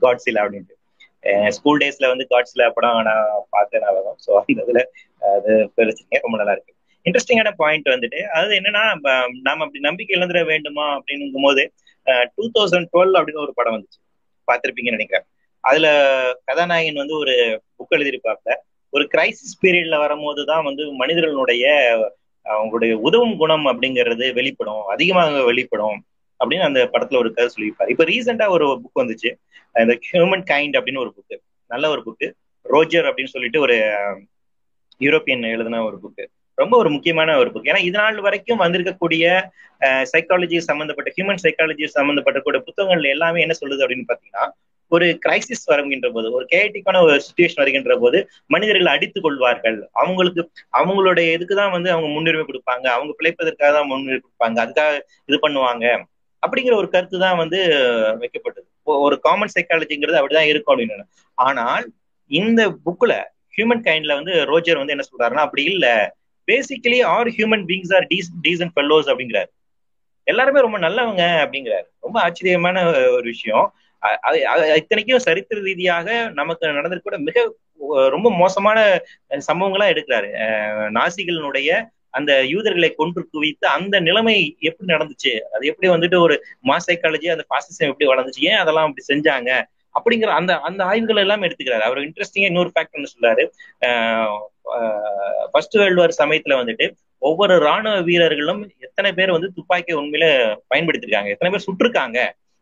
காட்ஸிலா 0.02 0.42
அப்படின்ட்டு. 0.44 0.76
ஸ்கூல் 1.56 1.80
டேஸ்ல 1.82 2.06
வந்து 2.12 2.24
காட்ஸ்ல 2.30 2.62
படம் 2.76 3.00
நான் 3.08 3.26
பார்த்தேன் 3.50 3.82
ஞாபகம் 3.84 4.18
ஸோ 4.24 4.30
அந்த 4.40 4.62
இதுல 4.64 4.80
அது 5.32 5.52
பிரிச்சுங்க 5.76 6.18
ரொம்ப 6.24 6.38
நல்லா 6.40 6.54
இருக்கு. 6.56 6.72
இன்ட்ரெஸ்டிங்கான 7.06 7.50
பாயிண்ட் 7.62 7.92
வந்துட்டு 7.94 8.20
அதாவது 8.32 8.54
என்னன்னா 8.60 8.82
நம்ம 8.92 9.08
நாம 9.46 9.64
அப்படி 9.64 9.80
நம்பிக்கை 9.88 10.14
இழந்துட 10.18 10.40
வேண்டுமா 10.52 10.86
அப்படின்னுங்கும் 10.96 11.46
போது 11.48 11.62
டூ 12.36 12.44
தௌசண்ட் 12.56 12.90
டுவெல் 12.92 13.16
அப்படின்னு 13.18 13.44
ஒரு 13.46 13.54
படம் 13.58 13.74
வந்துச்சு. 13.76 13.98
பார்த்திருப்பீங்கன்னு 14.48 14.98
நினைக்கிறேன். 14.98 15.26
அதுல 15.64 15.86
கதாநாயகன் 16.48 17.02
வந்து 17.02 17.16
ஒரு 17.22 17.34
புக் 17.78 17.96
எழுதியிருப்பாப்ல. 17.98 18.52
ஒரு 18.92 19.04
கிரைசிஸ் 19.12 19.60
பீரியட்ல 19.62 19.98
வரும்போது 20.04 20.40
தான் 20.44 20.64
வந்து 20.68 20.84
மனிதர்களுடைய 21.02 21.66
அவங்களுடைய 22.46 22.92
உதவும் 23.08 23.36
குணம் 23.36 23.66
அப்படிங்கிறது 23.70 24.26
வெளிப்படும் 24.38 24.82
அதிகமாக 24.94 25.42
வெளிப்படும். 25.50 25.98
அப்படின்னு 26.42 26.68
அந்த 26.68 26.80
படத்துல 26.92 27.20
ஒரு 27.22 27.30
கதை 27.34 27.48
சொல்லியிருப்பாரு. 27.54 27.90
இப்ப 27.94 28.04
ரீசெண்டா 28.04 28.46
ஒரு 28.56 28.66
புக் 28.82 29.02
வந்துச்சு. 29.02 29.30
இந்த 29.74 29.94
ஹியூமன் 30.10 30.44
கைண்ட் 30.52 30.78
அப்படின்னு 30.78 31.02
ஒரு 31.04 31.12
புக்கு 31.16 31.36
நல்ல 31.70 31.88
ஒரு 31.94 32.02
புக்கு 32.06 32.28
ரோஜர் 32.66 33.08
அப்படின்னு 33.10 33.34
சொல்லிட்டு 33.34 33.60
ஒரு 33.60 33.76
யூரோப்பியன் 35.00 35.44
எழுதின 35.54 35.82
ஒரு 35.88 35.96
புக்கு 36.02 36.24
ரொம்ப 36.58 36.74
ஒரு 36.76 36.90
முக்கியமான 36.94 37.36
ஒரு 37.42 37.50
புக் 37.52 37.68
ஏன்னா 37.70 37.82
இது 37.88 37.96
நாள் 37.98 38.18
வரைக்கும் 38.26 38.60
வந்திருக்கக்கூடிய 38.62 39.24
சைக்காலஜி 40.12 40.58
சம்பந்தப்பட்ட 40.66 41.10
ஹியூமன் 41.16 41.42
சைக்காலஜி 41.44 41.86
சம்பந்தப்பட்ட 41.96 42.40
கூட 42.40 42.58
புத்தகங்கள் 42.66 43.12
எல்லாமே 43.14 43.40
என்ன 43.44 43.54
சொல்லுது 43.60 43.84
அப்படின்னு 43.84 44.10
பாத்தீங்கன்னா 44.10 44.44
ஒரு 44.92 45.06
கிரைசிஸ் 45.24 45.64
வருகின்ற 45.70 46.06
போது 46.14 46.28
ஒரு 46.36 46.44
கேட்டிக்கான 46.52 47.00
ஒரு 47.04 47.14
சுச்சுவேஷன் 47.26 47.60
வருகின்ற 47.62 47.92
போது 48.02 48.18
மனிதர்கள் 48.46 48.90
அடித்துக் 48.94 49.24
கொள்வார்கள். 49.26 49.78
அவங்களுக்கு 50.00 50.42
அவங்களுடைய 50.78 51.26
இதுக்கு 51.36 51.54
தான் 51.60 51.74
வந்து 51.76 51.90
அவங்க 51.90 52.08
முன்னுரிமை 52.14 52.44
கொடுப்பாங்க. 52.48 52.86
அவங்க 52.96 53.12
பிழைப்பதற்காக 53.18 53.70
தான் 53.76 53.88
முன்னுரிமை 53.90 54.20
கொடுப்பாங்க. 54.24 54.56
அதுக்காக 54.64 54.98
இது 55.30 55.38
பண்ணுவாங்க. 55.44 55.86
அப்படிங்கிற 56.46 56.74
ஒரு 56.74 56.88
கருத்து 56.88 57.18
தான் 57.18 57.36
வந்து 57.36 57.66
வைக்கப்பட்டது. 58.20 58.66
ஒரு 58.82 59.20
காமன் 59.20 59.48
சைக்காலஜிங்கிறது 59.60 60.24
அப்படிதான் 60.24 60.46
இருக்கும் 60.46 60.78
அப்படின்னு 60.78 61.02
ஆனால் 61.34 61.92
இந்த 62.26 62.68
புக்ல 62.68 63.24
ஹியூமன் 63.56 63.82
கைண்ட்ல 63.82 64.14
வந்து 64.14 64.44
ரோஜர் 64.44 64.76
வந்து 64.76 64.92
என்ன 64.92 65.04
சொல்றாருன்னா 65.04 65.38
அப்படி 65.38 65.64
இல்ல. 65.64 66.16
Basically 66.46 67.04
are 67.04 67.26
human 67.26 67.64
beings 67.66 67.94
are 67.94 68.06
decent 68.14 68.68
fellows 68.76 69.16
அப்படிங்கிறாரு. 69.16 69.46
எல்லாருமே 70.24 70.60
ரொம்ப 70.60 70.78
நல்லவங்க 70.78 71.46
அப்படிங்கிறாரு. 71.46 71.84
ரொம்ப 72.00 72.20
ஆச்சரியமான 72.20 72.86
ஒரு 72.86 73.22
விஷயம். 73.22 73.74
அது- 74.30 74.74
இத்தனைக்கும் 74.74 75.18
சரித்திர 75.18 75.60
ரீதியாக 75.60 76.30
நமக்கு 76.30 76.66
நடந்திருக்கூட 76.66 77.18
மிக 77.18 77.54
ரொம்ப 78.08 78.32
மோசமான 78.32 79.00
சம்பவங்களா 79.28 79.86
எடுக்கிறாரு. 79.86 80.26
நாசிகளினுடைய 80.90 81.88
அந்த 82.12 82.32
யூதர்களை 82.52 82.90
கொன்று 83.00 83.22
குவித்து 83.32 83.66
அந்த 83.76 83.96
நிலைமை 84.00 84.36
எப்படி 84.68 84.94
நடந்துச்சு? 84.94 85.32
அது 85.54 85.70
எப்படி 85.70 85.88
வந்துட்டு 85.94 86.18
ஒரு 86.26 86.34
மாஸ் 86.70 86.88
சைக்காலஜி 86.88 87.28
அந்த 87.34 87.44
பாசிசம் 87.52 87.90
எப்படி 87.92 88.08
வளர்ந்துச்சு? 88.10 88.42
ஏன் 88.50 88.60
அதெல்லாம் 88.62 88.88
அப்படி 88.88 89.04
செஞ்சாங்க? 89.12 89.50
அப்படிங்கிற 89.94 90.30
அந்த 90.40 90.52
அந்த 90.68 90.80
ஆய்வுகள் 90.84 91.22
எல்லாம் 91.22 91.42
எடுத்துக்கிறாரு. 91.42 91.84
அவர் 91.88 91.98
இன்ட்ரெஸ்டிங்கா 91.98 92.48
இன்னொரு 92.50 92.70
ஃபேக்ட் 92.74 92.96
ஒன்று 92.96 93.14
சொல்றாரு. 93.14 93.44
ஃபர்ஸ்ட் 95.52 95.76
வேர்ல்டு 95.80 96.02
வார் 96.02 96.20
சமயத்துல 96.22 96.56
வந்துட்டு 96.60 96.86
ஒவ்வொரு 97.28 97.54
ராணுவ 97.58 97.96
வீரர்களும் 98.00 98.62
எத்தனை 98.78 99.10
பேர் 99.18 99.34
வந்து 99.36 99.48
துப்பாக்கியை 99.56 99.96
உண்மையில 100.00 100.26
பயன்படுத்திருக்காங்க? 100.72 101.28
எத்தனை 101.34 101.50
பேர் 101.52 101.66
சுட்டிருக்காங்க? 101.66 102.18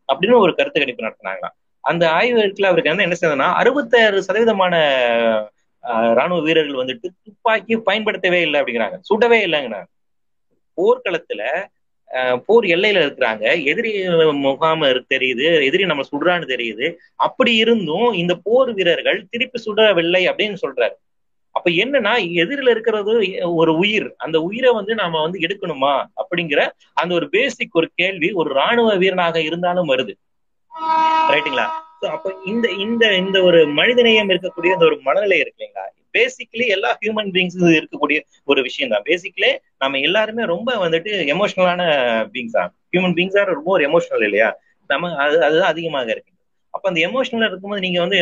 அப்படின்னு 0.09 0.43
ஒரு 0.45 0.53
கருத்து 0.59 0.81
கணிப்பு 0.81 1.07
நடத்தினாங்களாம். 1.07 1.57
அந்த 1.85 2.05
ஆய்வுல 2.17 2.69
அவருக்கு 2.71 2.91
என்ன 2.93 3.05
என்ன 3.07 3.17
செய்யறதுன்னா 3.21 3.49
அறுபத்தாறு 3.61 4.19
சதவீதமான 4.27 4.75
ராணுவ 6.15 6.41
வீரர்கள் 6.41 6.85
வந்துட்டு 6.85 7.09
துப்பாக்கி 7.25 7.77
பயன்படுத்தவே 7.77 8.41
இல்லை 8.41 8.61
அப்படிங்கிறாங்க. 8.61 8.99
சுடவே 9.11 9.39
இல்லைங்கிறாங்க. 9.47 9.89
போர்க்களத்துல 10.77 11.67
ஆஹ், 12.11 12.37
போர் 12.47 12.65
எல்லையில 12.65 13.01
இருக்கிறாங்க. 13.03 13.65
எதிரி 13.65 14.09
முகாம் 14.33 14.83
தெரியுது. 14.83 15.65
எதிரி 15.65 15.87
நம்ம 15.87 16.03
சுடுறான்னு 16.13 16.47
தெரியுது. 16.47 16.95
அப்படி 17.17 17.57
இருந்தும் 17.57 18.13
இந்த 18.13 18.35
போர் 18.35 18.73
வீரர்கள் 18.73 19.27
திருப்பி 19.31 19.63
சுடவில்லை 19.63 20.23
அப்படின்னு 20.31 20.57
சொல்றாரு. 20.67 20.97
அப்ப 21.51 21.71
என்னன்னா 21.71 22.13
எதிரில 22.35 22.71
இருக்கிறது 22.71 23.13
ஒரு 23.55 23.77
உயிர். 23.77 24.15
அந்த 24.17 24.41
உயிரை 24.41 24.73
வந்து 24.73 24.95
நாம 24.95 25.23
வந்து 25.23 25.39
எடுக்கணுமா 25.39 26.05
அப்படிங்கிற 26.17 26.69
அந்த 26.93 27.15
ஒரு 27.15 27.29
பேசிக் 27.29 27.77
ஒரு 27.77 27.91
கேள்வி 27.95 28.33
ஒரு 28.33 28.55
ராணுவ 28.55 28.97
வீரனாக 28.97 29.43
இருந்தாலும் 29.43 29.89
வருது. 29.89 30.15
ரைட்டுங்களா 31.31 31.67
அப்போ 32.03 32.09
அப்ப 32.13 32.35
இந்த 32.45 32.71
இந்த 32.71 33.17
இந்த 33.17 33.43
ஒரு 33.43 33.67
மனிதநேயம் 33.67 34.31
இருக்கக்கூடிய 34.31 34.71
இந்த 34.73 34.85
ஒரு 34.85 35.01
மனநிலை 35.03 35.39
இருக்கு 35.39 35.59
இல்லைங்களா? 35.59 35.85
பேசிக்கலி 36.13 36.67
எல்லா 36.67 36.99
ஹியூமன் 37.01 37.31
பீங்ஸ் 37.31 37.57
இருக்கக்கூடிய 37.79 38.19
ஒரு 38.45 38.63
விஷயம் 38.63 38.91
தான். 38.91 39.03
பேசிக்கலே 39.05 39.51
நம்ம 39.79 39.99
எல்லாருமே 39.99 40.45
ரொம்ப 40.45 40.89
வந்துட்டு 40.89 41.11
எமோஷனலான 41.35 41.83
பீங்ஸ் 42.33 42.51
தான். 42.51 42.75
ஹியூமன் 42.93 43.15
பீங்ஸ் 43.15 43.39
ஆர் 43.41 43.47
ரொம்ப 43.47 43.71
ஒரு 43.71 43.85
எமோஷனல் 43.89 44.25
இல்லையா? 44.25 44.49
நம்ம 44.91 45.17
அது 45.17 45.45
அதுதான் 45.45 45.69
அதிகமாக 45.69 46.11
இருக்கு. 46.11 46.33
அப்ப 46.75 46.85
அந்த 46.91 47.01
எமோஷனல் 47.07 47.49
இருக்கும்போது 47.49 47.85
நீங்க 47.87 47.99
வந்து 48.03 48.19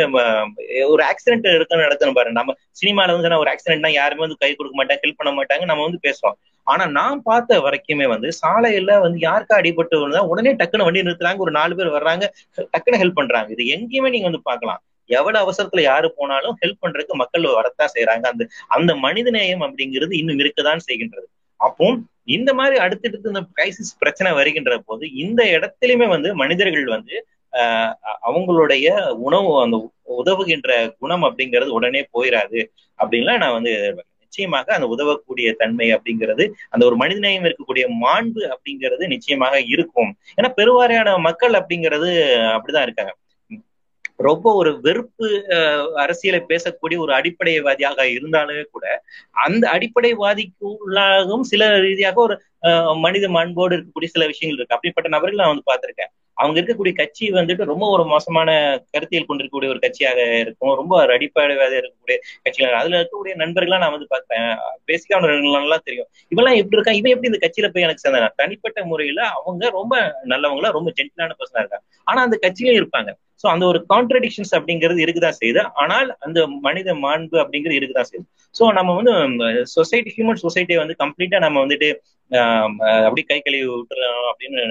ஒரு 0.92 1.02
ஆக்சிடென்ட் 1.08 1.48
எடுக்க 1.54 1.80
நடத்தணும் 1.80 2.18
பாரு 2.18 2.30
நம்ம 2.38 2.54
சினிமால 2.80 3.14
வந்து 3.16 3.40
ஒரு 3.42 3.50
ஆக்சிடென்ட்னா 3.52 3.90
யாருமே 3.94 4.24
வந்து 4.26 4.40
கை 4.42 4.50
கொடுக்க 4.52 4.76
மாட்டாங்க 4.78 5.02
ஹெல்ப் 5.04 5.20
பண்ண 5.20 5.32
மாட்டாங்க 5.38 5.66
நம்ம 5.70 5.84
வந்து 5.88 6.00
பேசுவோம் 6.06 6.36
ஆனா 6.66 6.84
நான் 6.96 7.20
பார்த்த 7.28 7.60
வரைக்குமே 7.66 8.06
வந்து 8.12 8.28
சாலையில 8.40 8.96
வந்து 9.04 9.18
யாருக்கா 9.26 9.54
அடிபட்டு 9.60 10.02
வந்தா 10.02 10.22
உடனே 10.32 10.50
டக்குன்னு 10.60 10.86
வண்டி 10.88 11.06
நிறுத்துறாங்க 11.06 11.44
ஒரு 11.46 11.52
நாலு 11.58 11.76
பேர் 11.78 11.96
வர்றாங்க 11.96 12.24
டக்குன்னு 12.66 13.00
ஹெல்ப் 13.02 13.18
பண்றாங்க. 13.20 13.48
இது 13.54 13.64
எங்கேயுமே 13.76 14.10
நீங்க 14.14 14.28
வந்து 14.30 14.42
பார்க்கலாம். 14.50 14.80
எவ்வளவு 15.10 15.42
அவசரத்துல 15.44 15.82
யாரு 15.84 16.08
போனாலும் 16.18 16.56
ஹெல்ப் 16.62 16.82
பண்றதுக்கு 16.84 17.14
மக்கள் 17.20 17.46
வரத்தான் 17.58 17.92
செய்யறாங்க 17.94 18.24
அந்த 18.32 18.44
அந்த 18.76 18.92
மனிதநேயம் 19.06 19.64
அப்படிங்கிறது 19.66 20.14
இன்னும் 20.20 20.40
இருக்கதான் 20.42 20.86
செய்கின்றது. 20.88 21.26
அப்போ 21.60 21.86
இந்த 22.36 22.50
மாதிரி 22.58 22.76
அடுத்தடுத்து 22.84 23.32
இந்த 23.32 23.42
கிரைசிஸ் 23.52 23.92
பிரச்சனை 24.02 24.30
வருகின்ற 24.38 24.72
போது 24.88 25.04
இந்த 25.24 25.40
இடத்துலயுமே 25.56 26.06
வந்து 26.14 26.30
மனிதர்கள் 26.42 26.88
வந்து 26.96 27.16
அவங்களுடைய 28.28 28.86
உணவு 29.26 29.50
அந்த 29.62 29.76
உதவுகின்ற 30.18 30.70
குணம் 31.00 31.24
அப்படிங்கிறது 31.28 31.70
உடனே 31.78 32.02
போயிடாது 32.16 32.60
அப்படின்லாம் 32.98 33.42
நான் 33.42 33.56
வந்து 33.58 33.72
நிச்சயமாக 34.22 34.72
அந்த 34.76 34.86
உதவக்கூடிய 34.94 35.48
தன்மை 35.60 35.86
அப்படிங்கிறது 35.96 36.44
அந்த 36.74 36.82
ஒரு 36.88 36.96
மனிதநேயம் 37.02 37.46
இருக்கக்கூடிய 37.48 37.84
மாண்பு 38.04 38.42
அப்படிங்கிறது 38.54 39.04
நிச்சயமாக 39.14 39.56
இருக்கும். 39.74 40.10
ஏன்னா 40.38 40.50
பெருவாரியான 40.58 41.16
மக்கள் 41.28 41.54
அப்படிங்கிறது 41.60 42.10
அப்படிதான் 42.56 42.86
இருக்காங்க. 42.88 43.14
ரொம்ப 44.26 44.46
ஒரு 44.60 44.70
வெறுப்பு 44.84 45.26
அரசியலை 46.04 46.40
பேசக்கூடிய 46.52 46.98
ஒரு 47.04 47.12
அடிப்படைவாதியாக 47.18 48.06
இருந்தாலுமே 48.16 48.64
கூட 48.74 48.86
அந்த 49.46 49.64
அடிப்படைவாதிக்கு 49.76 50.66
உள்ளாகவும் 50.84 51.44
சில 51.52 51.68
ரீதியாக 51.86 52.20
ஒரு 52.26 52.36
மனித 53.06 53.26
மாண்போடு 53.36 53.76
இருக்கக்கூடிய 53.76 54.10
சில 54.16 54.26
விஷயங்கள் 54.32 54.58
இருக்கு. 54.58 54.76
அப்படிப்பட்ட 54.76 55.08
நபர்கள் 55.16 55.40
நான் 55.42 55.52
வந்து 55.52 55.68
பார்த்திருக்கேன். 55.70 56.12
அவங்க 56.38 56.60
இருக்கக்கூடிய 56.60 56.92
கட்சி 56.92 57.30
வந்துட்டு 57.30 57.64
ரொம்ப 57.64 57.86
ஒரு 57.90 58.04
மோசமான 58.04 58.50
கருத்தியல் 58.90 59.26
கொண்டிருக்கக்கூடிய 59.26 59.70
ஒரு 59.74 59.80
கட்சியாக 59.84 60.38
இருக்கும். 60.40 60.74
ரொம்ப 60.74 60.92
ஒரு 61.02 61.12
அடிப்படைவாதியாக 61.12 61.80
இருக்கக்கூடிய 61.80 62.16
கட்சிகள். 62.42 62.72
அதுல 62.72 63.00
இருக்கக்கூடிய 63.00 63.34
நண்பர்கள்லாம் 63.42 63.84
நான் 63.84 63.90
வந்து 63.90 64.06
பார்த்தேன் 64.08 64.48
நல்லா 65.56 65.76
தெரியும். 65.84 66.08
இவெல்லாம் 66.30 66.58
எப்படி 66.60 66.78
இருக்கா? 66.78 66.92
இவன் 66.92 67.12
எப்படி 67.12 67.30
இந்த 67.30 67.40
கட்சியில 67.44 67.72
போய் 67.72 67.82
எனக்கு 67.82 68.04
சேர்ந்தாங்க 68.04 68.28
தனிப்பட்ட 68.36 68.84
முறையில 68.84 69.20
அவங்க 69.38 69.70
ரொம்ப 69.70 69.94
நல்லவங்களா 70.28 70.70
ரொம்ப 70.70 70.92
ஜென்டிலான 70.96 71.34
பர்சனா 71.40 71.62
இருக்காங்க. 71.62 71.84
ஆனா 72.04 72.22
அந்த 72.22 72.38
கட்சியிலும் 72.42 72.78
இருப்பாங்க. 72.80 73.10
சோ 73.40 73.46
அந்த 73.52 73.64
ஒரு 73.70 73.78
கான்ட்ரடிக்ஷன்ஸ் 73.92 74.52
அப்படிங்கிறது 74.58 75.00
இருக்குதான் 75.04 75.38
செய்யுது. 75.40 75.62
ஆனால் 75.82 76.08
அந்த 76.26 76.38
மனித 76.66 76.94
மாண்பு 77.04 77.36
அப்படிங்கிறது 77.42 77.78
இருக்குதான் 77.80 78.08
செய்யுது. 78.10 78.26
சோ 78.54 78.72
நம்ம 78.78 78.94
வந்து 78.98 79.12
சொசைட்டி 79.76 80.12
ஹியூமன் 80.16 80.42
சொசைட்டியை 80.46 80.78
வந்து 80.82 80.96
கம்ப்ளீட்டா 81.04 81.40
நம்ம 81.46 81.60
வந்துட்டு 81.64 81.88
அப்படி 83.06 83.22
கை 83.28 83.38
கழுவி 83.40 83.66
விட்டுறோம் 83.72 84.26
அப்படின்னு 84.30 84.62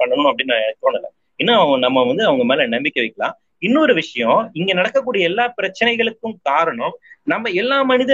பண்ணணும் 0.00 0.30
அப்படின்னு 0.30 0.56
தோணல. 0.82 1.06
இன்னும் 1.40 1.70
நம்ம 1.84 1.98
வந்து 2.10 2.24
அவங்க 2.28 2.44
மேல 2.50 2.66
நம்பிக்கை 2.74 3.00
வைக்கலாம். 3.04 3.36
இன்னொரு 3.62 3.92
விஷயம் 3.94 4.40
இங்க 4.58 4.70
நடக்கக்கூடிய 4.78 5.22
எல்லா 5.30 5.44
பிரச்சனைகளுக்கும் 5.58 6.36
காரணம் 6.50 6.94
நம்ம 7.26 7.50
எல்லா 7.62 7.78
மனித 7.90 8.12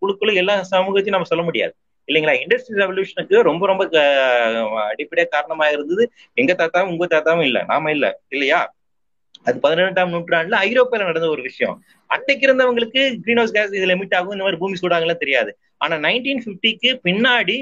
குழுக்களும் 0.00 0.38
எல்லா 0.42 0.54
சமூகத்தையும் 0.72 1.16
நம்ம 1.16 1.30
சொல்ல 1.32 1.44
முடியாது. 1.48 1.72
இல்லைங்களா? 2.08 2.34
இண்டஸ்ட்ரியல் 2.42 2.82
ரெவல்யூஷனுக்கு 2.82 3.36
ரொம்ப 3.48 3.62
ரொம்ப 3.66 3.84
அடிப்படையா 4.90 5.26
காரணமாக 5.34 5.74
இருந்தது 5.76 6.04
எங்க 6.40 6.52
தாத்தாவும் 6.60 6.92
உங்க 6.92 7.06
தாத்தாவும் 7.14 7.46
இல்ல 7.48 7.58
நாம 7.72 7.90
இல்ல 7.96 8.06
இல்லையா? 8.34 8.60
அது 9.46 9.56
பதினெட்டாம் 9.64 10.12
நூற்றாண்டுல 10.14 10.58
ஐரோப்பியில 10.68 11.06
நடந்த 11.08 11.28
ஒரு 11.34 11.42
விஷயம். 11.48 11.76
அன்னைக்கு 12.14 12.46
இருந்தவங்களுக்கு 12.48 13.00
கிரீன் 13.24 13.40
ஹவுஸ் 13.40 13.56
கேஸ் 13.56 13.74
இது 13.78 13.88
லிமிட் 13.92 14.14
ஆகும் 14.18 14.34
இந்த 14.34 14.44
மாதிரி 14.46 14.60
பூமி 14.62 14.78
சூடாங்கலாம் 14.82 15.22
தெரியாது. 15.24 15.50
ஆனா 15.84 15.96
நைன்டீன் 16.06 16.44
பிப்டிக்கு 16.46 16.92
பின்னாடி 17.08 17.56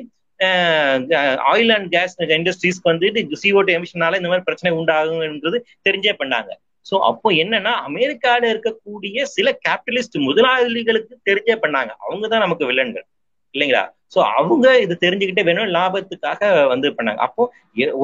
ஆயில் 1.53 1.73
அண்ட் 1.77 1.89
கேஸ் 1.97 2.15
இண்டஸ்ட்ரீஸ்க்கு 2.39 2.91
வந்துட்டு 2.93 3.41
சிஓடி 3.43 3.75
எமிஷனால 3.79 4.19
இந்த 4.21 4.31
மாதிரி 4.31 4.47
பிரச்சனை 4.49 4.73
உண்டாகுங்கிறது 4.81 5.59
தெரிஞ்சே 5.89 6.15
பண்ணாங்க. 6.23 6.51
சோ 6.87 6.97
அப்போ 7.11 7.29
என்னன்னா 7.43 7.73
அமெரிக்கால 7.89 8.43
இருக்கக்கூடிய 8.55 9.23
சில 9.37 9.51
கேபிட்டலிஸ்ட் 9.67 10.19
முதலாளிகளுக்கு 10.27 11.15
தெரிஞ்சே 11.29 11.57
பண்ணாங்க. 11.65 11.93
அவங்க 12.07 12.25
தான் 12.33 12.45
நமக்கு 12.45 12.69
வில்லன்கள் 12.71 13.07
இல்லைங்களா? 13.55 13.85
சோ 14.13 14.19
அவங்க 14.39 14.67
இது 14.85 14.95
தெரிஞ்சுக்கிட்டே 15.03 15.45
வேணும் 15.49 15.73
லாபத்துக்காக 15.77 16.43
வந்து 16.73 16.89
பண்ணாங்க. 16.99 17.21
அப்போ 17.27 17.43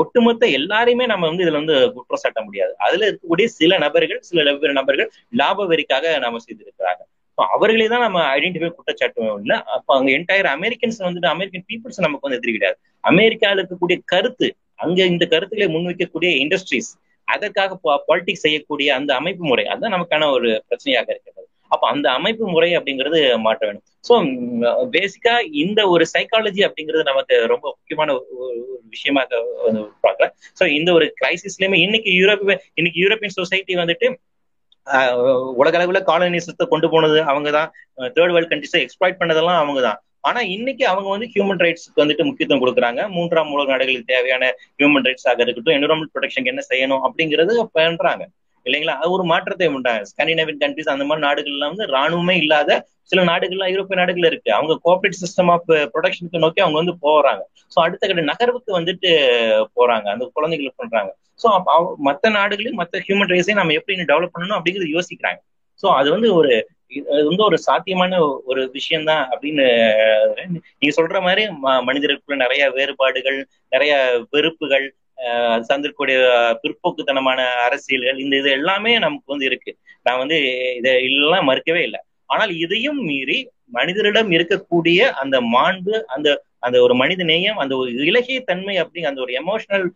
ஒட்டுமொத்த 0.01 0.47
எல்லாரையுமே 0.59 1.05
நம்ம 1.13 1.29
வந்து 1.31 1.45
இதுல 1.45 1.61
வந்து 1.63 1.77
குற்றம் 1.97 2.23
சாட்ட 2.25 2.41
முடியாது. 2.47 2.73
அதுல 2.87 3.03
இருக்கக்கூடிய 3.09 3.49
சில 3.59 3.79
நபர்கள் 3.85 4.21
சில 4.29 4.45
நபர்கள் 4.81 5.11
லாப 5.41 5.67
வெறிக்காக 5.73 6.15
நாம 6.25 6.41
செய்திருக்கிறாங்க. 6.47 7.03
அவர்களே 7.39 7.87
தான் 7.93 8.05
நம்ம 8.07 8.19
ஐடென்டிஃபை 8.37 8.71
குற்றச்சாட்டும் 8.71 9.31
இல்லை 9.43 9.57
அப்ப 9.77 9.89
அங்க 9.99 10.11
என்டையர் 10.17 10.49
அமெரிக்கன்ஸ் 10.57 10.99
வந்துட்டு 11.07 11.31
அமெரிக்கன் 11.35 11.65
பீப்புள்ஸ் 11.71 12.05
நமக்கு 12.07 12.27
வந்து 12.27 12.39
எதிர்கிடாது 12.41 12.77
அமெரிக்கால 13.05 13.61
இருக்கக்கூடிய 13.61 13.99
கருத்து 14.13 14.49
அங்க 14.85 15.01
இந்த 15.13 15.25
கருத்துக்களை 15.33 15.69
முன்வைக்கக்கூடிய 15.75 16.31
இண்டஸ்ட்ரீஸ் 16.43 16.91
அதற்காக 17.29 17.77
பாலிடிக்ஸ் 18.09 18.45
செய்யக்கூடிய 18.47 18.89
அந்த 18.99 19.11
அமைப்பு 19.21 19.45
முறை 19.51 19.65
அதுதான் 19.73 19.95
நமக்கான 19.97 20.29
ஒரு 20.37 20.49
பிரச்சனையாக 20.69 21.09
இருக்கிறது. 21.15 21.49
அப்ப 21.73 21.85
அந்த 21.93 22.07
அமைப்பு 22.19 22.45
முறை 22.55 22.71
அப்படிங்கிறது 22.79 23.21
மாற்ற 23.47 23.63
வேணும். 23.69 23.85
ஸோ 24.09 24.15
பேசிக்கா 24.97 25.35
இந்த 25.63 25.81
ஒரு 25.95 26.05
சைக்காலஜி 26.15 26.63
அப்படிங்கிறது 26.69 27.05
நமக்கு 27.11 27.35
ரொம்ப 27.53 27.67
முக்கியமான 27.75 28.15
ஒரு 28.45 28.57
விஷயமாக 28.95 29.41
பார்க்கலாம் 30.05 30.35
ஸோ 30.59 30.65
இந்த 30.79 30.91
ஒரு 30.99 31.07
கிரைசிஸ்லயுமே 31.21 31.79
இன்னைக்கு 31.87 32.13
யூரோப் 32.21 32.45
இன்னைக்கு 32.79 33.01
யூரோப்பியன் 33.05 33.39
சொசைட்டி 33.41 33.75
வந்துட்டு 33.83 34.09
உலக 35.61 35.77
அளவுல 35.79 35.99
காலனிசத்தை 36.09 36.65
கொண்டு 36.71 36.87
போனது 36.95 37.19
அவங்க 37.33 37.49
தான் 37.57 37.69
தேர்ட் 38.17 38.35
வேர்ல்ட் 38.35 38.53
கண்ட்ரிஸை 38.53 38.81
எக்ஸ்பிளாய்ட் 38.85 39.21
பண்ணதெல்லாம் 39.21 39.61
அவங்க 39.63 39.81
தான் 39.89 39.99
ஆனா 40.29 40.41
இன்னைக்கு 40.55 40.85
அவங்க 40.91 41.09
வந்து 41.15 41.29
ஹியூமன் 41.35 41.63
ரைட்ஸ்க்கு 41.65 42.03
வந்துட்டு 42.03 42.27
முக்கியத்துவம் 42.27 42.63
கொடுக்குறாங்க. 42.63 43.01
மூன்றாம் 43.17 43.53
உலக 43.55 43.71
நாடுகளுக்கு 43.73 44.13
தேவையான 44.13 44.45
ஹியூமன் 44.79 45.07
ரைட்ஸ் 45.09 45.29
ஆக 45.31 45.43
இருக்கட்டும் 45.45 45.77
என்விரான்மெண்ட் 45.77 46.13
ப்ரொடெக்ஷனுக்கு 46.15 46.53
என்ன 46.55 46.65
செய்யணும் 46.71 47.03
அப்படிங்கிறது 47.07 47.55
பண்றாங்க. 47.79 48.23
இல்லைங்களா? 48.67 48.95
அது 49.01 49.11
ஒரு 49.17 49.25
மாற்றத்தை 49.31 49.69
உண்டாங்க 49.77 50.03
ஸ்காண்டினேவியன் 50.11 50.61
கண்ட்ரிஸ் 50.63 50.93
அந்த 50.95 51.05
மாதிரி 51.09 51.25
நாடுகள்ல 51.27 51.69
வந்து 51.73 51.87
ராணுவமே 51.95 52.35
இல்லாத 52.43 52.71
சில 53.11 53.23
நாடுகள்லாம் 53.31 53.71
ஐரோப்பிய 53.73 53.97
நாடுகள் 54.01 54.29
இருக்கு. 54.31 54.51
அவங்க 54.59 54.75
கோஆபரேட் 54.85 55.21
சிஸ்டம் 55.23 55.51
ஆஃப் 55.55 55.67
ப்ரொடக்ஷனுக்கு 55.95 56.43
நோக்கி 56.45 56.61
அவங்க 56.65 56.79
வந்து 56.83 56.95
போறாங்க. 57.07 57.43
ஸோ 57.73 57.79
அடுத்த 57.85 58.03
கட்ட 58.07 58.25
நகர்வுக்கு 58.31 58.71
வந்துட்டு 58.79 59.11
போறாங்க. 59.79 60.07
அந்த 60.15 60.25
குழந்தைகளுக்கு 60.37 60.83
பண்றாங்க 60.83 61.11
ஸோ 61.41 61.49
மற்ற 62.09 62.25
நாடுகளையும் 62.39 62.81
மற்ற 62.81 62.99
ஹியூமன் 63.07 63.33
ரைட்ஸையும் 63.33 63.61
நம்ம 63.61 63.75
எப்படி 63.79 64.11
டெவலப் 64.13 64.35
பண்ணணும் 64.35 64.59
அப்படிங்கிறது 64.59 64.95
யோசிக்கிறாங்க. 64.97 65.41
ஸோ 65.81 65.89
அது 66.01 66.09
வந்து 66.15 66.29
ஒரு 66.41 66.53
அது 67.13 67.23
வந்து 67.29 67.45
ஒரு 67.49 67.59
சாத்தியமான 67.67 68.15
ஒரு 68.51 68.63
விஷயம்தான் 68.75 69.23
அப்படின்னு 69.33 69.67
நீங்க 70.79 70.93
சொல்ற 70.99 71.21
மாதிரி 71.27 71.43
மனிதருக்குள்ள 71.89 72.37
நிறைய 72.37 72.63
வேறுபாடுகள் 72.71 73.39
நிறைய 73.73 73.93
வெறுப்புகள் 74.31 74.85
சந்திருக்கூடிய 75.69 76.19
பிற்போக்குத்தனமான 76.63 77.41
அரசியல்கள் 77.67 78.23
இந்த 78.25 78.35
இது 78.43 78.51
எல்லாமே 78.59 78.93
நமக்கு 79.05 79.33
வந்து 79.35 79.49
இருக்கு. 79.51 79.73
நான் 80.07 80.21
வந்து 80.23 80.39
இதை 80.79 80.93
எல்லாம் 81.11 81.49
மறுக்கவே 81.51 81.83
இல்லை. 81.89 82.01
ஆனால் 82.35 82.53
இதையும் 82.65 83.01
மீறி 83.09 83.39
மனிதரிடம் 83.77 84.31
இருக்கக்கூடிய 84.37 85.01
அந்த 85.23 85.37
மாண்பு 85.57 85.95
அந்த 86.15 86.29
அந்த 86.67 86.77
ஒரு 86.87 86.95
மனித 87.01 87.23
நேயம் 87.31 87.61
அந்த 87.63 87.75
ஒரு 87.83 87.91
இலகிய 88.11 88.41
தன்மை 88.51 88.75
அப்படிங்க 88.83 89.09
அந்த 89.11 89.23
ஒரு 89.25 89.33
எமோஷனல் 89.41 89.87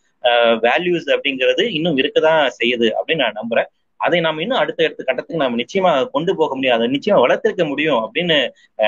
வேல்யூஸ் 0.67 1.09
அப்படிங்கிறது 1.17 1.65
இன்னும் 1.79 1.99
இருக்கதான் 2.03 2.41
செய்யுது 2.61 2.89
அப்படின்னு 2.99 3.25
நான் 3.25 3.41
நம்புறேன். 3.41 3.69
அதை 4.01 4.19
நாம் 4.27 4.41
இன்னும் 4.45 4.61
அடுத்த 4.63 4.87
அடுத்த 4.87 5.03
கட்டத்துக்கு 5.09 5.43
நாம் 5.43 5.59
நிச்சயமா 5.63 5.91
கொண்டு 6.15 6.33
போக 6.41 6.51
முடியும். 6.57 6.77
அதை 6.77 6.87
நிச்சயமா 6.95 7.19
வளர்த்திருக்க 7.25 7.65
முடியும் 7.71 8.01
அப்படின்னு 8.05 8.37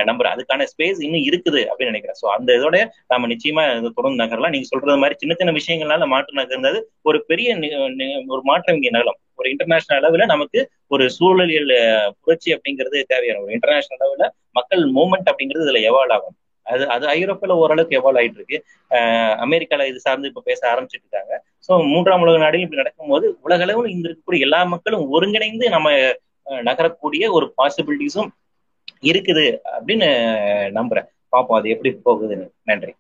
நம்புறேன். 0.08 0.34
அதுக்கான 0.34 0.66
ஸ்பேஸ் 0.72 1.00
இன்னும் 1.06 1.26
இருக்குது 1.28 1.62
அப்படின்னு 1.70 1.92
நினைக்கிறேன். 1.92 2.18
ஸோ 2.22 2.26
அந்த 2.36 2.50
இதோட 2.58 2.78
நாம 3.12 3.28
நிச்சயமா 3.34 3.64
தொடர்ந்து 3.98 4.22
நகரலாம். 4.24 4.54
நீங்க 4.56 4.68
சொல்றது 4.72 5.02
மாதிரி 5.04 5.18
சின்ன 5.22 5.36
சின்ன 5.40 5.54
விஷயங்கள்னால 5.60 6.08
மாற்றம் 6.14 6.40
நகர்ந்தது 6.42 6.80
ஒரு 7.10 7.20
பெரிய 7.30 7.56
ஒரு 8.34 8.42
மாற்றம் 8.50 8.76
இங்கே 8.78 8.92
நகலம் 8.96 9.18
ஒரு 9.40 9.48
இன்டர்நேஷனல் 9.54 9.98
அளவுல 10.00 10.26
நமக்கு 10.34 10.60
ஒரு 10.94 11.04
சூழலியல் 11.16 11.72
புரட்சி 12.22 12.50
அப்படிங்கிறது 12.56 12.98
தேவையான 13.12 13.40
ஒரு 13.44 13.52
இன்டர்நேஷனல் 13.56 14.00
அளவுல 14.00 14.26
மக்கள் 14.58 14.82
மூவ்மெண்ட் 14.96 15.30
அப்படிங்கிறது 15.32 15.66
இதுல 15.66 15.80
எவால்வ் 15.90 16.14
ஆகும். 16.16 16.36
அது 16.66 16.84
அது 16.94 17.04
ஐரோப்பால 17.18 17.52
ஓரளவுக்கு 17.62 17.98
எவால்வ் 17.98 18.20
ஆயிட்டு 18.20 18.40
இருக்கு. 18.40 18.58
அமெரிக்கால 19.44 19.86
இது 19.90 20.00
சார்ந்து 20.06 20.30
இப்ப 20.30 20.42
பேச 20.50 20.60
ஆரம்பிச்சுட்டு 20.72 21.06
இருக்காங்க. 21.06 21.34
ஸோ 21.66 21.72
மூன்றாம் 21.92 22.22
உலக 22.24 22.38
நாடுகள் 22.42 22.64
இப்படி 22.64 22.82
நடக்கும்போது 22.82 23.26
உலக 23.46 23.64
அளவில் 23.66 23.92
இங்க 23.94 24.06
இருக்கக்கூடிய 24.08 24.46
எல்லா 24.46 24.60
மக்களும் 24.74 25.04
ஒருங்கிணைந்து 25.16 25.66
நம்ம 25.76 25.88
நகரக்கூடிய 26.68 27.24
ஒரு 27.36 27.46
பாசிபிலிட்டிஸும் 27.58 28.30
இருக்குது 29.10 29.46
அப்படின்னு 29.76 30.08
நம்புறேன். 30.78 31.08
பாப்போம் 31.32 31.58
அது 31.58 31.72
எப்படி 31.74 31.90
போகுதுன்னு. 32.06 32.46
நன்றி. 32.70 32.92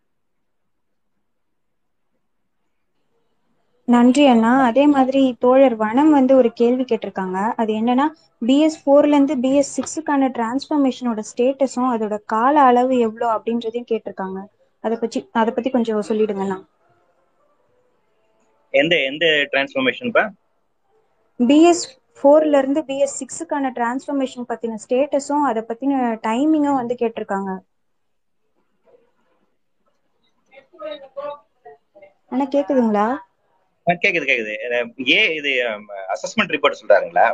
நன்றி 3.88 4.24
அண்ணா. 4.30 4.50
அதே 4.68 4.84
மாதிரி 4.94 5.22
தோழர் 5.44 5.74
வனம் 5.82 6.10
வந்து 6.16 6.32
ஒரு 6.40 6.50
கேள்வி 6.60 6.84
கேட்டிருக்காங்க. 6.86 7.38
அது 7.60 7.70
என்னன்னா 7.80 8.06
பிஎஸ் 8.42 8.78
ஃபோர்ல 8.82 9.16
இருந்து 9.16 9.36
பிஎஸ் 9.44 9.72
சிக்ஸுக்கான 9.76 10.30
டிரான்ஸ்ஃபர்மேஷனோட 10.36 11.22
ஸ்டேட்டஸும் 11.30 11.90
அதோட 11.94 12.16
கால 12.34 12.54
அளவு 12.70 12.96
எவ்வளோ 13.06 13.28
அப்படின்றதையும் 13.36 13.90
கேட்டிருக்காங்க. 13.92 14.38
அதை 14.84 14.96
பத்தி 15.02 15.20
அதை 15.40 15.50
பத்தி 15.54 15.70
கொஞ்சம் 15.76 16.08
சொல்லிடுங்கண்ணா 16.10 16.58
எந்த 18.74 18.94
எந்த 19.10 19.24
டிரான்ஸ்ஃபர்மேஷன் 19.52 20.12
பிஎஸ் 21.40 21.82
ஃபோர்ல 22.18 22.58
இருந்து 22.58 22.80
பிஎஸ் 22.80 23.16
சிக்ஸுக்கான 23.20 23.70
டிரான்ஸ்ஃபர்மேஷன் 23.76 24.48
பத்தின 24.48 24.78
ஸ்டேட்டஸும் 24.84 25.44
அதை 25.50 25.62
பத்தின 25.62 25.92
டைமிங்கும் 26.26 26.78
வந்து 26.80 26.94
கேட்டிருக்காங்க. 26.94 27.50
அண்ணா 32.32 32.46
கேக்குதுங்களா? 32.54 33.06
கேக்குது 33.86 34.26
கேக்குது. 34.30 34.54
ஏ 35.10 35.20
இது 35.34 35.50
அசஸ்மெண்ட் 36.14 36.54
ரிப்போர்ட் 36.54 36.80
சொல்றாருங்களா? 36.80 37.26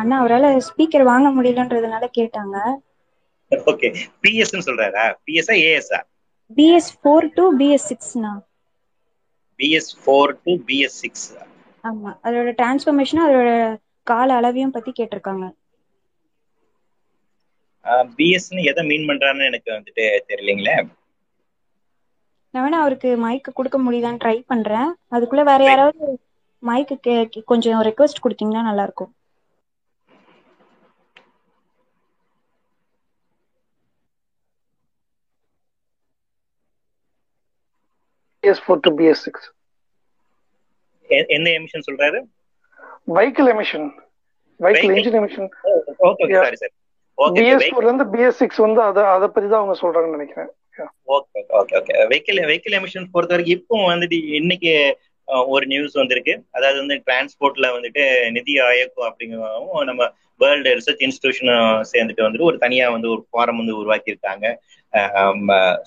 அண்ணா 0.00 0.16
அவரால் 0.18 0.48
ஸ்பீக்கர் 0.68 1.04
வாங்க 1.10 1.28
முடியலன்றதுனால 1.30 2.04
கேட்டாங்க. 2.18 2.56
ஓகே 3.52 3.88
பிஎஸ் 4.22 4.54
சொல்றாரா? 4.68 5.04
பிஎஸ்ஆ 5.26 5.56
ஏஎஸ்ஆ 5.68 6.00
BS 6.50 6.90
four 6.98 7.28
to 7.34 7.44
BS 7.58 7.86
சிக்ஸ்ண்ணா 7.90 8.32
BS 9.62 9.92
four 9.98 10.34
to 10.42 10.54
BS 10.66 11.00
six 11.02 11.28
ஆமா 11.84 12.10
அதோட 12.24 12.48
டிரான்ஸ்ஃபர்மேஷனும் 12.58 13.26
அதோட 13.26 13.50
கால 14.06 14.28
அளவையும் 14.38 14.74
பத்தி 14.74 14.90
கேட்டிருக்காங்க. 14.92 15.44
பிஎஸ்ன்னு 18.12 18.66
எதை 18.70 18.82
மீன் 18.86 19.06
பண்றான்னு 19.08 19.48
எனக்கு 19.50 19.70
வந்துட்டு 19.72 20.02
தெரியலீங்களே. 20.28 20.76
நான் 22.54 22.64
வேணா 22.64 22.78
அவருக்கு 22.80 23.10
மைக்கு 23.20 23.50
கொடுக்க 23.52 23.78
முடியுதான்னு 23.78 24.20
ட்ரை 24.20 24.34
பண்றேன். 24.46 24.88
அதுக்குள்ள 25.14 25.44
வேற 25.44 25.62
யாராவது 25.64 26.06
மைக்கு 26.62 26.96
கொஞ்சம் 27.50 27.84
ரெக்வஸ்ட் 27.88 28.24
கொடுத்தீங்கன்னா 28.24 28.64
நல்லா 28.64 28.84
இருக்கும் 28.84 29.12
பிஎஸ் 38.42 38.74
டு 38.80 38.98
பிஎஸ் 38.98 39.12
சிக்ஸ் 39.12 39.52
எ- 41.10 41.26
எந்த 41.26 41.50
எமிஷன் 41.50 41.90
சொல்றாரு? 41.92 42.20
Vehicle 43.14 43.50
emission 43.52 43.90
vehicle 44.60 44.60
Vehicle. 44.60 44.94
Engine 44.94 45.18
emission 45.20 45.48
okay. 46.00 46.34
Sorry 46.34 46.56
sir 46.56 46.70
BS 47.18 47.74
ஃபோர்ல 47.74 47.82
இருந்து 47.82 48.04
பிஎஸ் 48.04 48.28
சிக்ஸ் 48.28 48.56
வந்து 48.56 48.80
அதை 48.80 49.02
அதை 49.02 49.28
பத்தி 49.28 49.50
தான் 49.50 49.62
அவங்க 49.62 49.78
சொல்றாங்கன்னு 49.80 50.10
நினைக்கிறேன். 50.10 50.48
Okay 51.08 51.38
okay 51.48 51.76
okay 51.76 51.94
vehicle 52.08 52.40
vehicle 52.42 52.76
emission 52.80 53.06
பொறுத்த 53.12 53.36
வரைக்கும் 53.36 53.46
இப்போ 53.46 53.94
வந்துட்டு 53.94 54.34
இன்னைக்கு 54.34 54.98
ஒரு 55.24 55.66
நியூஸ் 55.66 55.94
வந்திருக்கு. 55.94 56.42
அதாவது 56.50 56.78
வந்து 56.78 57.02
டிரான்ஸ்போர்ட்ல 57.06 57.66
வந்துட்டு 57.78 58.30
நிதி 58.30 58.54
ஆயோக் 58.54 59.00
அப்படிங்கிறவும் 59.00 59.84
நம்ம 59.84 60.10
வேர்ல்டு 60.36 60.70
ரிசர்ச் 60.70 61.08
இன்ஸ்டிடியூஷனும் 61.08 61.82
சேர்ந்துட்டு 61.92 62.22
வந்துட்டு 62.22 62.42
ஒரு 62.42 62.58
தனியா 62.58 62.90
வந்து 62.90 63.10
ஒரு 63.10 63.26
ஃபாரம் 63.32 63.56
வந்து 63.56 63.84
உருவாக்கியிருக்காங்க. 63.84 64.56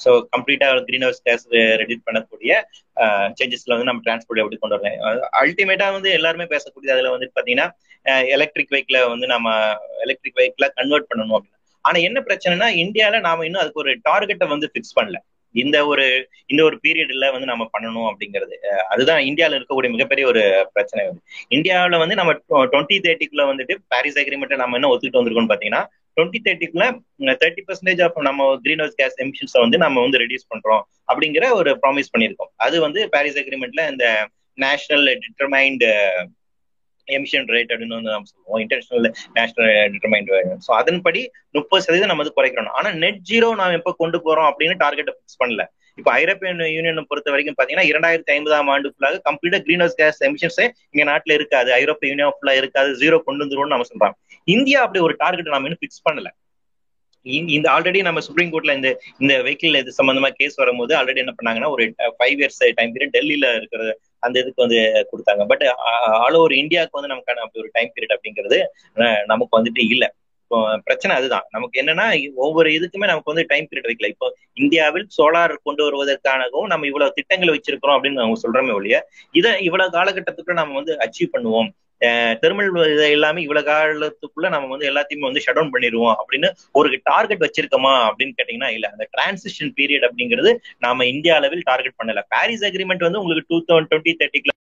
ஸோ 0.04 0.12
கம்ப்ளீட்டா 0.34 0.68
கிரீன் 0.88 1.06
ஹவுஸ் 1.08 1.22
கேஸ் 1.28 1.46
ரெடியூட் 1.82 2.06
பண்ணக்கூடிய 2.08 2.54
சேஞ்சஸ்ல 3.40 3.74
வந்து 3.76 3.90
நம்ம 3.90 4.04
டிரான்ஸ்போர்ட் 4.06 4.42
எப்படி 4.44 4.58
கொண்டு 4.60 4.78
வரலாம் 4.78 5.28
அல்டிமேட்டா 5.42 5.88
வந்து 5.98 6.10
எல்லாருமே 6.20 6.48
பேசக்கூடிய 6.54 6.94
அதுல 6.96 7.12
வந்து 7.16 7.30
பாத்தீங்கன்னா 7.38 7.68
எலக்ட்ரிக் 8.36 8.74
வெஹிக்கிள 8.74 9.02
வந்து 9.14 9.28
நம்ம 9.34 9.50
எலக்ட்ரிக் 10.06 10.40
வெஹிக்கிளா 10.40 10.70
கன்வெர்ட் 10.80 11.10
பண்ணணும் 11.12 11.38
அப்படின்னு. 11.38 11.54
ஆனா 11.86 11.98
என்ன 12.08 12.20
பிரச்சனைனா 12.28 12.68
இந்தியால 12.84 13.16
நாம 13.28 13.46
இன்னும் 13.48 13.64
அதுக்கு 13.64 13.84
ஒரு 13.84 13.92
டார்கெட்டை 14.10 14.48
வந்து 14.54 14.68
ஃபிக்ஸ் 14.74 14.96
பண்ணல. 14.98 15.18
இந்த 15.56 15.78
ஒரு 15.92 16.06
இந்த 16.50 16.62
ஒரு 16.68 16.76
பீரியட்ல 16.84 17.26
வந்து 17.36 17.48
நம்ம 17.52 17.64
பண்ணணும் 17.76 18.08
அப்படிங்கிறது. 18.10 18.56
அதுதான் 18.94 19.22
இந்தியாவில் 19.30 19.58
இருக்கக்கூடிய 19.58 19.92
மிகப்பெரிய 19.96 20.26
ஒரு 20.32 20.42
பிரச்சனை 20.76 21.02
வந்து. 21.10 21.22
இந்தியாவில் 21.58 22.02
வந்து 22.04 22.18
நம்ம 22.22 22.32
டுவெண்ட்டி 22.72 22.98
தேர்ட்டிக்குள்ள 23.06 23.46
வந்துட்டு 23.52 23.76
பாரிஸ் 23.94 24.20
அக்ரிமெண்ட்டை 24.24 24.60
நம்ம 24.64 24.78
என்ன 24.80 24.90
ஒத்துக்கிட்டு 24.94 25.22
வந்திருக்கோம்னு 25.22 25.54
பாத்தீங்கன்னா 25.54 25.84
டுவெண்ட்டி 26.18 26.40
தேர்ட்டிக்குள்ள 26.46 26.86
தேர்ட்டி 27.44 27.64
பர்சன்டேஜ் 27.68 28.02
ஆஃப் 28.06 28.18
நம்ம 28.30 28.48
கிரீன் 28.66 28.82
ஹவுஸ் 28.84 28.98
கேஸ் 29.02 29.18
எமிஷன்ஸை 29.26 29.62
வந்து 29.66 29.78
நம்ம 29.86 30.02
வந்து 30.06 30.22
ரெடியூஸ் 30.24 30.50
பண்றோம் 30.54 30.84
அப்படிங்கிற 31.12 31.46
ஒரு 31.60 31.72
ப்ராமிஸ் 31.84 32.12
பண்ணியிருக்கோம். 32.14 32.52
அது 32.66 32.76
வந்து 32.86 33.02
பாரிஸ் 33.16 33.40
அக்ரிமெண்ட்ல 33.44 33.84
இந்த 33.94 34.08
நேஷனல் 34.66 35.06
டிட்டர்மைண்ட் 35.26 35.86
எமிஷன் 37.08 37.48
ரேட் 37.54 37.72
அப்படின்னு 37.72 37.98
வந்து 37.98 38.14
நம்ம 38.14 38.28
சொல்லுவோம். 38.30 38.62
இன்டர்நேஷனல் 38.64 39.08
நேஷனல் 39.38 39.72
டிட்டர்மைண்ட் 39.96 40.30
ஸோ 40.68 40.72
அதன்படி 40.82 41.22
முப்பது 41.58 41.84
சதவீதம் 41.86 42.12
நம்ம 42.12 42.24
வந்து 42.24 42.38
குறைக்கிறோம். 42.38 42.76
ஆனா 42.80 42.92
நெட் 43.04 43.20
ஜீரோ 43.32 43.50
நாம் 43.62 43.78
எப்போ 43.80 43.92
கொண்டு 44.04 44.20
போறோம் 44.28 44.48
அப்படின்னு 44.52 44.76
டார்கெட்டை 44.86 45.14
ஃபிக்ஸ் 45.18 45.42
பண்ணல. 45.44 45.66
இப்போ 45.96 46.12
ஐரோப்பியன் 46.12 46.74
யூனியன் 46.74 47.06
பொறுத்த 47.08 47.32
வரைக்கும் 47.32 47.56
பாத்தீங்கன்னா 47.58 47.86
இரண்டாயிரத்தி 47.92 48.36
ஐம்பதாம் 48.36 48.70
ஆண்டுக்குள்ளாக 48.76 49.20
கம்ப்ளீட்டா 49.30 49.60
கிரீன் 49.60 49.80
ஹவுஸ் 49.80 49.96
கேஸ் 49.96 50.24
எமிஷன்ஸே 50.24 50.70
இங்க 50.90 51.12
நாட்டுல 51.12 51.34
இருக்காது. 51.34 51.74
ஐரோப்பிய 51.74 52.14
யூனியன் 52.14 52.34
ஃபுல்லா 52.42 52.58
இருக்காது. 52.58 52.94
ஜீரோ 52.94 53.20
கொண்டு 53.20 53.46
வந்துருவோம்னு 53.46 53.68
நம்ம 53.68 53.86
சொல்றாங்க. 53.94 54.12
இந்தியா 54.44 54.82
அப்படி 54.82 55.00
ஒரு 55.00 55.16
டார்கெட் 55.18 55.48
நம்ம 55.48 55.68
இன்னும் 55.68 55.78
ஃபிக்ஸ் 55.82 56.10
பண்ணல. 56.10 56.28
இந்த- 57.22 57.52
இந்த 57.52 57.72
ஆல்ரெடி 57.72 58.02
நம்ம 58.02 58.20
சுப்ரீம் 58.20 58.52
கோர்ட்ல 58.52 58.76
இந்த 58.76 59.02
இந்த 59.20 59.38
வெஹிக்கிள் 59.38 59.78
இது 59.78 59.94
சம்பந்தமா 60.04 60.30
கேஸ் 60.30 60.56
வரும்போது 60.56 60.96
ஆல்ரெடி 60.96 61.16
என்ன 61.16 61.34
பண்ணாங்கன்னா 61.44 61.70
ஒரு 61.70 61.96
ஃபைவ் 61.98 62.38
இயர்ஸ் 62.38 62.72
டைம் 62.74 62.96
பீரியட் 62.96 63.14
டெல்லியில 63.14 63.56
இருக்கிற 63.56 63.98
அந்த 64.20 64.40
இதுக்கு 64.40 64.62
வந்து 64.62 65.08
கொடுத்தாங்க. 65.12 65.48
பட் 65.48 65.64
ஆல் 65.64 66.34
ஓவர் 66.34 66.52
இந்தியாவுக்கு 66.52 67.00
வந்து 67.00 67.16
நமக்கான 67.16 67.38
அப்படி 67.38 67.60
ஒரு 67.60 67.70
டைம் 67.72 67.92
பீரியட் 67.96 68.16
அப்படிங்கிறது 68.16 69.26
நமக்கு 69.26 69.64
வந்துட்டு 69.64 69.90
இல்ல. 69.90 70.14
பிரச்சனை 70.86 71.14
அதுதான். 71.18 71.46
நமக்கு 71.50 71.82
என்னன்னா 71.82 72.06
ஒவ்வொரு 72.46 72.70
இதுக்குமே 72.78 73.08
நமக்கு 73.12 73.32
வந்து 73.34 73.46
டைம் 73.52 73.68
பீரியட் 73.70 73.90
வைக்கல. 73.92 74.10
இப்போ 74.14 74.28
இந்தியாவில் 74.64 75.08
சோலார் 75.18 75.56
கொண்டு 75.68 75.84
வருவதற்கானவும் 75.88 76.70
நம்ம 76.74 76.88
இவ்வளவு 76.92 77.16
திட்டங்கள் 77.20 77.54
வச்சிருக்கிறோம் 77.56 77.98
அப்படின்னு 77.98 78.24
அவங்க 78.26 78.40
சொல்றோமே 78.44 78.76
ஒழிய 78.80 79.00
இதை 79.40 79.52
இவ்வளவு 79.70 79.96
காலகட்டத்துக்குள்ள 79.98 80.62
நம்ம 80.62 80.76
வந்து 80.82 80.96
அச்சீவ் 81.06 81.34
பண்ணுவோம். 81.38 81.72
தெர்மல் 82.44 82.70
இதை 82.94 83.06
எல்லாமே 83.18 83.42
இவ்வளவு 83.46 83.68
காலத்துக்குள்ள 83.70 84.48
நம்ம 84.56 84.70
வந்து 84.72 84.88
எல்லாத்தையுமே 84.90 85.28
வந்து 85.28 85.44
ஷட் 85.46 85.58
டவுன் 85.58 85.72
பண்ணிடுவோம் 85.76 86.16
அப்படின்னு 86.22 86.50
ஒரு 86.80 86.90
டார்கெட் 87.10 87.46
வச்சிருக்கோமா 87.46 87.94
அப்படின்னு 88.08 88.36
கேட்டீங்கன்னா 88.40 88.72
இல்ல. 88.78 88.88
அந்த 88.94 89.06
டிரான்சிஷன் 89.16 89.72
பீரியட் 89.78 90.08
அப்படிங்கிறது 90.08 90.52
நாம 90.86 91.06
இந்தியா 91.14 91.36
அளவில் 91.42 91.68
டார்கெட் 91.72 92.00
பண்ணல. 92.02 92.24
பாரிஸ் 92.36 92.66
அக்ரிமெண்ட் 92.70 93.08
வந்து 93.08 93.22
உங்களுக்கு 93.24 93.50
டூ 93.54 93.60
தௌசண்ட் 93.70 93.90
டுவெண்ட்டி 93.92 94.16
தேர்ட்டிக்குள்ள 94.22 94.54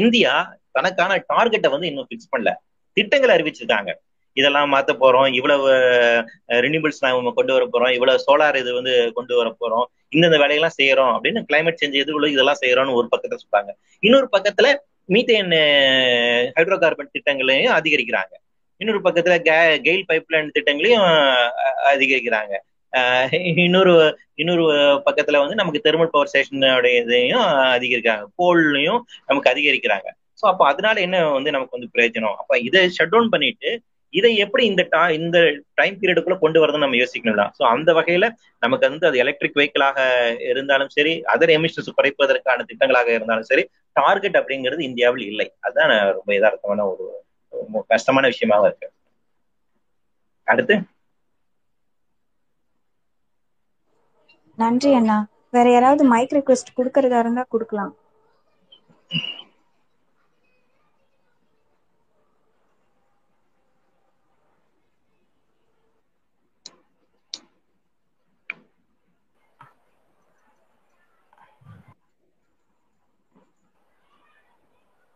இந்தியா 0.00 0.32
தனக்கான 0.78 1.12
டார்கெட்டை 1.34 1.70
வந்து 1.70 1.86
இன்னும் 1.86 2.06
ஃபிக்ஸ் 2.08 2.32
பண்ணல. 2.34 2.50
திட்டங்களை 2.96 3.34
அறிவிச்சிருக்காங்க. 3.36 3.92
இதெல்லாம் 4.32 4.72
மாத்த 4.72 4.92
போறோம். 5.00 5.28
இவ்வளவு 5.32 5.68
ரினியூபிள்ஸ் 6.64 7.00
நாம 7.00 7.32
கொண்டு 7.34 7.52
வர 7.52 7.64
போறோம். 7.72 7.92
இவ்வளவு 7.92 8.24
சோலார் 8.26 8.56
இது 8.56 8.74
வந்து 8.74 9.12
கொண்டு 9.14 9.34
வர 9.36 9.48
போறோம். 9.60 9.86
இந்தந்த 10.16 10.38
வேலையெல்லாம் 10.44 10.76
செய்யறோம் 10.82 11.12
அப்படின்னு 11.16 11.44
கிளைமேட் 11.52 11.80
சேஞ்ச் 11.80 12.00
எதுக்குள்ள 12.02 12.26
இதெல்லாம் 12.26 12.60
செய்யறோம்னு 12.60 12.98
ஒரு 13.00 13.08
பக்கத்துல 13.12 13.36
சொல்றாங்க. 13.44 13.70
இன்னொரு 14.00 14.28
பக்கத்துல 14.32 14.68
மீத்தேன் 15.08 15.50
ஹைட்ரோ 16.56 16.78
கார்பன் 16.78 17.10
திட்டங்களையும் 17.12 17.76
அதிகரிக்கிறாங்க. 17.76 18.34
இன்னொரு 18.76 19.00
பக்கத்துல 19.04 19.36
கெயில் 19.84 20.04
பைப்லைன் 20.12 20.52
திட்டங்களையும் 20.52 21.08
அதிகரிக்கிறாங்க. 21.92 22.54
இன்னொரு 23.64 23.92
இன்னொரு 24.42 24.64
பக்கத்துல 25.06 25.40
வந்து 25.42 25.58
நமக்கு 25.60 25.84
தெர்மல் 25.86 26.12
பவர் 26.12 26.30
ஸ்டேஷனுடைய 26.32 27.00
இதையும் 27.02 27.46
அதிகரிக்கிறாங்க. 27.76 28.26
கோல்லையும் 28.40 29.00
நமக்கு 29.28 29.50
அதிகரிக்கிறாங்க. 29.52 30.08
ஸோ 30.40 30.44
அப்போ 30.50 30.64
அதனால 30.72 30.96
என்ன 31.06 31.16
வந்து 31.38 31.50
நமக்கு 31.56 31.76
வந்து 31.76 31.90
பிரயோஜனம்? 31.94 32.38
அப்ப 32.42 32.58
இதை 32.68 32.80
ஷட் 32.96 33.12
டவுன் 33.14 33.32
பண்ணிட்டு 33.34 33.70
இதை 34.14 34.30
எப்படி 34.44 34.62
இந்த 34.70 34.82
டா 34.92 35.02
இந்த 35.18 35.38
டைம் 35.74 35.94
பீரியடுக்குள்ள 36.00 36.36
கொண்டு 36.42 36.58
வரதுன்னு 36.62 36.86
நம்ம 36.86 36.98
யோசிக்கணும்ல. 37.02 37.44
ஸோ 37.58 37.62
அந்த 37.74 37.90
வகையில 37.98 38.26
நமக்கு 38.64 38.84
வந்து 38.88 39.08
அது 39.08 39.20
எலக்ட்ரிக் 39.24 39.58
வெஹிக்கிளாக 39.60 39.98
இருந்தாலும் 40.50 40.92
சரி 40.96 41.12
அதர் 41.34 41.54
எமிஷன்ஸ் 41.56 41.96
குறைப்பதற்கான 41.98 42.66
திட்டங்களாக 42.70 43.10
இருந்தாலும் 43.18 43.48
சரி 43.50 43.64
டார்கெட் 43.96 44.38
அப்படிங்கிறது 44.40 44.82
இந்தியாவில் 44.90 45.26
இல்லை. 45.30 45.48
அதுதான் 45.66 45.92
ரொம்ப 46.18 46.30
யதார்த்தமான 46.36 46.86
ஒரு 46.92 47.06
கஷ்டமான 47.94 48.26
விஷயமாக 48.32 48.68
இருக்கு. 48.70 48.88
அடுத்து? 50.48 50.76
நன்றி 54.58 54.90
அண்ணா. 54.94 55.16
வேற 55.50 55.66
யாராவது 55.70 56.04
மைக் 56.04 56.34
ரிக்வெஸ்ட் 56.34 56.74
கொடுக்கறதா 56.76 57.18
இருந்தா 57.18 57.44
கொடுக்கலாம். 57.48 57.94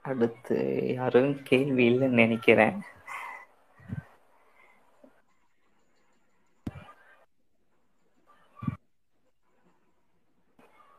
அடுத்து 0.04 0.56
யாரும் 0.90 1.30
கேள்வி 1.42 1.84
இல்லைன்னு 1.90 2.20
நினைக்கிறேன். 2.20 2.78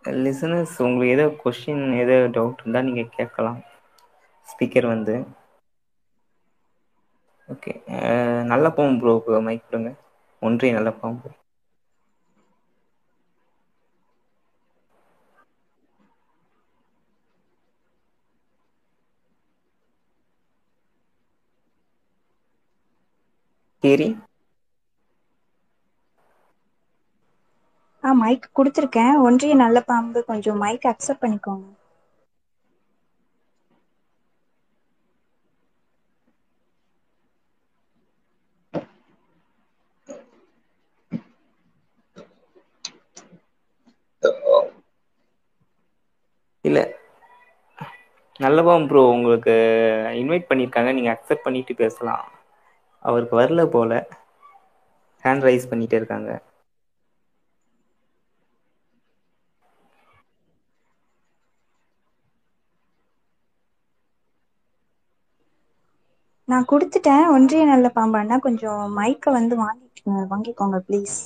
லிசனர்ஸ் 0.06 0.76
உங்களுக்கு 0.82 1.14
ஏதோ 1.14 1.26
கொஷின் 1.42 1.84
ஏதோ 2.00 2.18
டவுட் 2.36 2.62
இருந்தால் 2.62 2.88
நீங்கள் 2.88 3.16
கேட்கலாம். 3.16 3.60
ஸ்பீக்கர் 4.48 4.88
வந்து. 4.90 5.16
ஓகே 7.50 7.72
நல்ல 8.50 8.66
பாம்பு 8.72 8.98
ப்ரோ 9.22 9.40
மைக் 9.42 9.66
கொடுங்க. 9.66 9.92
ஒன்றே 10.42 10.72
நல்ல 10.74 10.92
பாம்பு. 11.00 11.30
சரி 23.84 24.08
ஆ 28.04 28.12
மைக் 28.16 28.48
கொடுத்துருக்கேன். 28.58 29.14
ஒன்றிய 29.24 29.56
நல்ல 29.56 29.80
பாம்பு 29.86 30.22
கொஞ்சம் 30.28 30.62
மைக் 30.62 30.90
அக்செப்ட் 30.92 31.24
பண்ணிக்கோங்க. 31.24 31.66
இல்லை. 46.66 46.84
நல்லவன் 48.40 48.86
ப்ரோ 48.88 49.02
உங்களுக்கு 49.10 49.56
இன்வைட் 50.20 50.50
பண்ணியிருக்காங்க 50.50 50.92
நீங்கள் 50.94 51.16
அக்செப்ட் 51.16 51.46
பண்ணிட்டு 51.46 51.76
பேசலாம். 51.78 52.26
அவருக்கு 53.06 53.36
வரல 53.40 53.64
போல. 53.72 53.92
ஹேண்ட் 55.24 55.46
ரைஸ் 55.46 55.70
பண்ணிட்டே 55.70 56.00
இருக்காங்க. 56.00 56.30
நான் 66.60 66.72
கொடுத்துட்டேன். 66.72 67.26
ஒன்றிய 67.34 67.64
நல்ல 67.66 67.88
பாம்பாண்ணா 67.96 68.38
கொஞ்சம் 68.46 68.82
மைக்கை 68.98 69.32
வந்து 69.36 69.56
வாங்கி 69.60 69.88
வாங்கிக்கோங்க 70.32 70.80
ப்ளீஸ் 70.88 71.18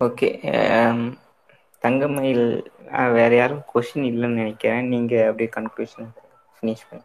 ஓகே 0.00 0.28
um, 0.78 1.00
தங்கமயில் 1.82 2.44
வேற 3.16 3.30
யாரும் 3.34 3.64
கொஷின் 3.72 4.08
இல்லைன்னு 4.10 4.40
நினைக்கிறேன். 4.42 4.90
நீங்க 4.92 5.14
அப்படியே 5.28 5.50
கன்க்ளூஷன் 5.52 6.10
ஃபினிஷ் 6.54 6.88
பண்ணி. 6.88 7.04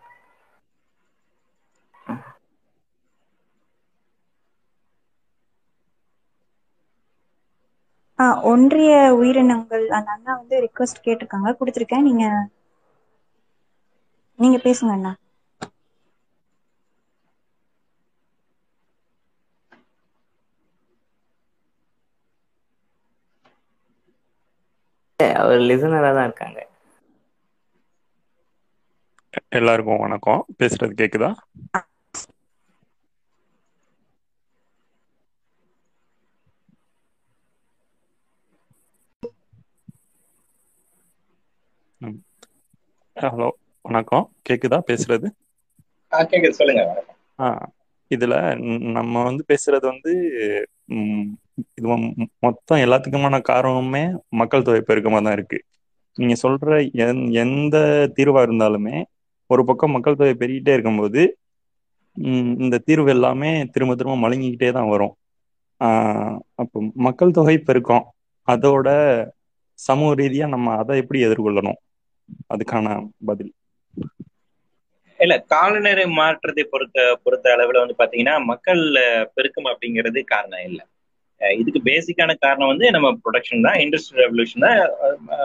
ஒன்றிய 8.49 8.89
உயிரினங்கள் 9.17 9.85
அந்த 9.97 10.09
அண்ணா 10.15 10.31
வந்து 10.35 10.55
ரிக்வஸ்ட் 10.65 11.03
கேட்டிருக்காங்க. 11.05 11.57
கொடுத்துருக்கேன். 11.59 12.07
நீங்க 12.09 12.25
நீங்க 14.39 14.57
பேசுங்க 14.63 14.91
அண்ணா. 14.91 15.13
அவர் 25.39 25.61
லிசனரா 25.67 26.11
தான் 26.13 26.27
இருக்காங்க. 26.27 26.59
எல்லாருக்கும் 29.53 30.01
வணக்கம். 30.01 30.21
பேசுறது 30.59 30.93
கேக்குதா? 31.01 31.31
ஹலோ 43.21 43.49
வணக்கம். 43.81 44.31
கேக்குதா 44.49 44.79
பேசுறது? 44.87 45.27
கேக்குது. 46.11 46.49
சொல்லுங்க 46.49 47.03
ஆ 47.39 47.69
இதுல 48.15 48.33
நம்ம 48.91 49.23
வந்து 49.23 49.45
பேசுறது 49.47 49.85
வந்து 49.85 50.11
இது 51.75 51.87
மொத்தம் 52.39 52.79
எல்லாத்துக்குமான 52.79 53.41
காரணமே 53.41 54.03
மக்கள் 54.29 54.61
தொகை 54.61 54.81
பெருக்கமா 54.81 55.23
தான் 55.23 55.33
இருக்கு. 55.33 55.63
நீங்க 56.15 56.35
சொல்ற 56.43 56.89
எந்- 56.93 57.31
எந்த 57.31 57.77
தீர்வா 58.15 58.41
இருந்தாலுமே 58.45 59.03
ஒரு 59.47 59.65
பக்கம் 59.65 59.91
மக்கள் 59.91 60.15
தொகை 60.15 60.33
பெருகிட்டே 60.33 60.73
இருக்கும்போது 60.73 61.37
இந்த 62.59 62.77
தீர்வு 62.77 63.09
எல்லாமே 63.09 63.65
திரும்ப 63.65 63.95
திரும்ப 63.95 64.29
மழுங்கிக்கிட்டே 64.29 64.71
தான் 64.71 64.89
வரும். 64.89 65.15
அப்போ 66.55 66.83
மக்கள் 66.93 67.31
தொகை 67.31 67.57
பெருக்கம் 67.57 68.11
அதோட 68.47 68.89
சமூக 69.73 70.21
ரீதியா 70.21 70.47
நம்ம 70.47 70.75
அதை 70.75 70.97
எப்படி 70.97 71.23
எதிர்கொள்ளணும்? 71.25 71.79
அதுக்கான 72.53 72.88
பதில். 73.26 73.51
இல்ல 75.19 75.34
காலநிலை 75.53 76.06
மாற்றத்தை 76.18 76.64
பொறுத்த 76.65 76.99
பொறுத்த 77.23 77.56
அளவுல 77.56 77.81
வந்து 77.84 77.97
பாத்தீங்கன்னா 77.97 78.35
மக்கள் 78.51 78.81
பெருக்கம் 79.35 79.72
அப்படிங்கிறது 79.72 80.19
காரணம் 80.31 80.65
இல்லை. 80.69 80.84
இதுக்கு 81.41 81.80
பேசிக்கான 81.88 82.31
காரணம் 82.38 82.72
வந்து 82.72 82.85
நம்ம 82.95 83.10
ப்ரொடக்ஷன் 83.23 83.65
தான் 83.68 83.77
இண்டஸ்ட்ரியல் 83.84 84.23
ரெவல்யூஷன் 84.23 84.64
தான் 84.65 84.77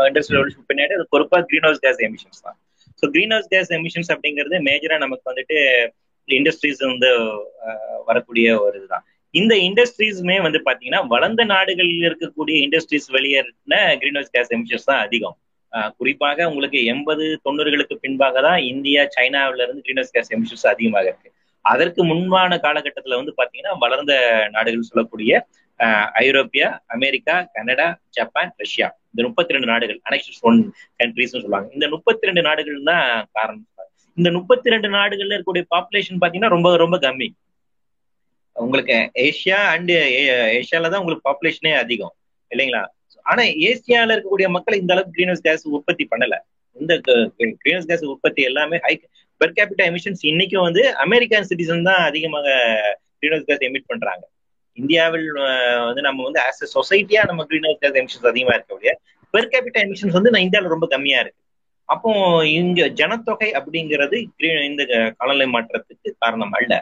இண்டஸ்ட்ரியல் 0.09 0.39
ரெவல்யூஷன் 0.39 0.69
பின்னாடி 0.70 0.94
அது 0.97 1.06
பொறுப்பா 1.12 1.39
கிரீன் 1.48 1.66
ஹவுஸ் 1.66 1.82
கேஸ் 1.85 2.01
எமிஷன்ஸ் 2.06 2.44
தான். 2.47 2.56
So 3.02 3.11
green 3.15 3.35
house 3.35 3.51
gas 3.52 3.70
emissions 3.78 4.11
அப்படிங்கிறது 4.15 4.59
மேஜரா 4.69 4.98
நமக்கு 5.05 5.31
வந்துட்டு 5.31 5.59
இண்டஸ்ட்ரீஸ் 6.28 6.81
வந்து 6.86 7.11
அஹ், 7.66 7.81
வரக்கூடிய 8.09 8.47
ஒரு 8.65 8.77
இதுதான். 8.81 9.05
இந்த 9.35 9.55
இண்டஸ்ட்ரீஸுமே 9.69 10.36
வந்து 10.43 10.59
பாத்தீங்கன்னா 10.66 11.02
வளர்ந்த 11.09 11.43
நாடுகளில் 11.52 12.06
இருக்கக்கூடிய 12.09 12.56
இண்டஸ்ட்ரீஸ் 12.66 13.09
வெளியேறின 13.16 13.78
கிரீன் 14.01 14.19
ஹவுஸ் 14.19 14.35
கேஸ் 14.36 14.52
எமிஷன்ஸ் 14.56 14.89
தான் 14.90 15.02
அதிகம். 15.06 15.36
குறிப்பாக 15.98 16.48
உங்களுக்கு 16.51 16.80
எண்பது 16.92 17.24
தொண்ணூறுகளுக்கு 17.46 17.94
பின்பாக 18.05 18.40
தான் 18.46 18.60
இந்தியா 18.72 19.02
சைனாவில 19.16 19.64
இருந்து 19.66 19.84
கிரீன் 19.86 20.01
ஹவுஸ் 20.01 20.14
கேஸ் 20.16 20.32
எமிஷன்ஸ் 20.36 20.66
அதிகமாக 20.72 21.06
இருக்கு. 21.10 21.30
அதற்கு 21.64 22.01
முன்பான 22.10 22.56
காலகட்டத்துல 22.64 23.18
வந்து 23.20 23.34
பாத்தீங்கன்னா 23.38 23.74
வளர்ந்த 23.84 24.14
நாடுகள் 24.56 24.88
சொல்லக்கூடிய 24.90 25.32
ஐரோப்பியா 26.24 26.68
அமெரிக்கா 26.96 27.36
கனடா 27.55 27.86
ஜப்பான் 28.16 28.52
ரஷ்யா. 28.62 28.88
இந்த 29.12 29.22
முப்பத்தி 29.28 29.55
ரெண்டு 29.55 29.68
நாடுகள் 29.72 29.98
அனெக்ஷன்ஸ் 30.09 30.42
ஒன் 30.48 30.59
கண்ட்ரிஸ் 31.01 31.34
சொல்லுவாங்க. 31.34 31.68
இந்த 31.76 31.86
முப்பத்தி 31.94 32.28
ரெண்டு 32.28 32.42
நாடுகள் 32.48 32.88
தான் 32.90 33.06
காரணம். 33.38 33.68
இந்த 34.18 34.28
முப்பத்தி 34.36 34.72
ரெண்டு 34.74 34.88
நாடுகள்ல 34.96 35.34
இருக்கக்கூடிய 35.34 35.64
பாப்புலேஷன் 35.74 36.20
பாத்தீங்கன்னா 36.22 36.52
ரொம்ப 36.56 36.76
ரொம்ப 36.84 36.96
கம்மி. 37.06 37.28
உங்களுக்கு 38.56 38.96
ஏஷியா 39.26 39.60
அண்ட் 39.74 39.92
ஏஷியால 40.59 40.90
தான் 40.92 41.01
உங்களுக்கு 41.02 41.28
பாப்புலேஷனே 41.28 41.72
அதிகம். 41.84 42.14
இல்லைங்களா? 42.51 42.82
ஆனா 43.26 43.42
ஏசியால 43.68 44.14
இருக்கக்கூடிய 44.14 44.48
மக்கள் 44.56 44.80
இந்த 44.82 44.92
அளவுக்கு 44.94 45.14
கிரீன் 45.16 45.32
ஹவுஸ் 45.32 45.46
கேஸ் 45.46 45.64
உற்பத்தி 45.76 46.05
பண்ணல. 46.12 46.34
இந்த 46.76 46.92
கிரீன் 47.62 47.76
ஹவுஸ் 47.76 47.90
கேஸ் 47.90 48.05
உற்பத்தி 48.14 48.42
எல்லாமே 48.51 48.78
ஹை 48.86 48.94
பெர் 49.40 49.55
கேபிட்டா 49.59 49.84
எமிஷன்ஸ் 49.90 50.22
இன்னைக்கும் 50.30 50.66
வந்து 50.68 50.82
அமெரிக்கன் 51.05 51.48
சிட்டிசன் 51.51 51.86
தான் 51.88 52.02
அதிகமாக 52.10 52.46
கிரீன் 53.18 53.34
ஹவுஸ் 53.34 53.48
கேஸ் 53.51 53.64
எமிட் 53.68 53.90
பண்றாங்க. 53.92 54.24
இந்தியாவில் 54.78 55.26
வந்து 55.88 56.02
நம்ம 56.09 56.22
வந்து 56.28 56.40
ஆஸ் 56.46 56.62
எ 56.64 56.68
சொசைட்டியா 56.76 57.22
நம்ம 57.30 57.42
கிரீன் 57.51 57.66
ஹவுஸ் 57.68 57.82
கேஸ் 57.84 57.98
எமிஷன்ஸ் 58.02 58.30
அதிகமா 58.32 58.55
இருக்கக்கூடிய 58.56 58.92
பெர் 59.34 59.51
கேபிட்டா 59.55 59.80
எமிஷன்ஸ் 59.86 60.16
வந்து 60.18 60.32
நான் 60.32 60.46
இந்தியாவில் 60.46 60.74
ரொம்ப 60.74 60.86
கம்மியா 60.94 61.18
இருக்கு. 61.22 61.40
அப்போ 61.88 62.10
இங்க 62.60 62.82
ஜனத்தொகை 63.01 63.48
அப்படிங்கிறது 63.59 64.16
இந்த 64.68 64.82
காலநிலை 65.18 65.46
மாற்றத்துக்கு 65.55 66.10
காரணம் 66.24 66.55
அல்ல. 66.59 66.72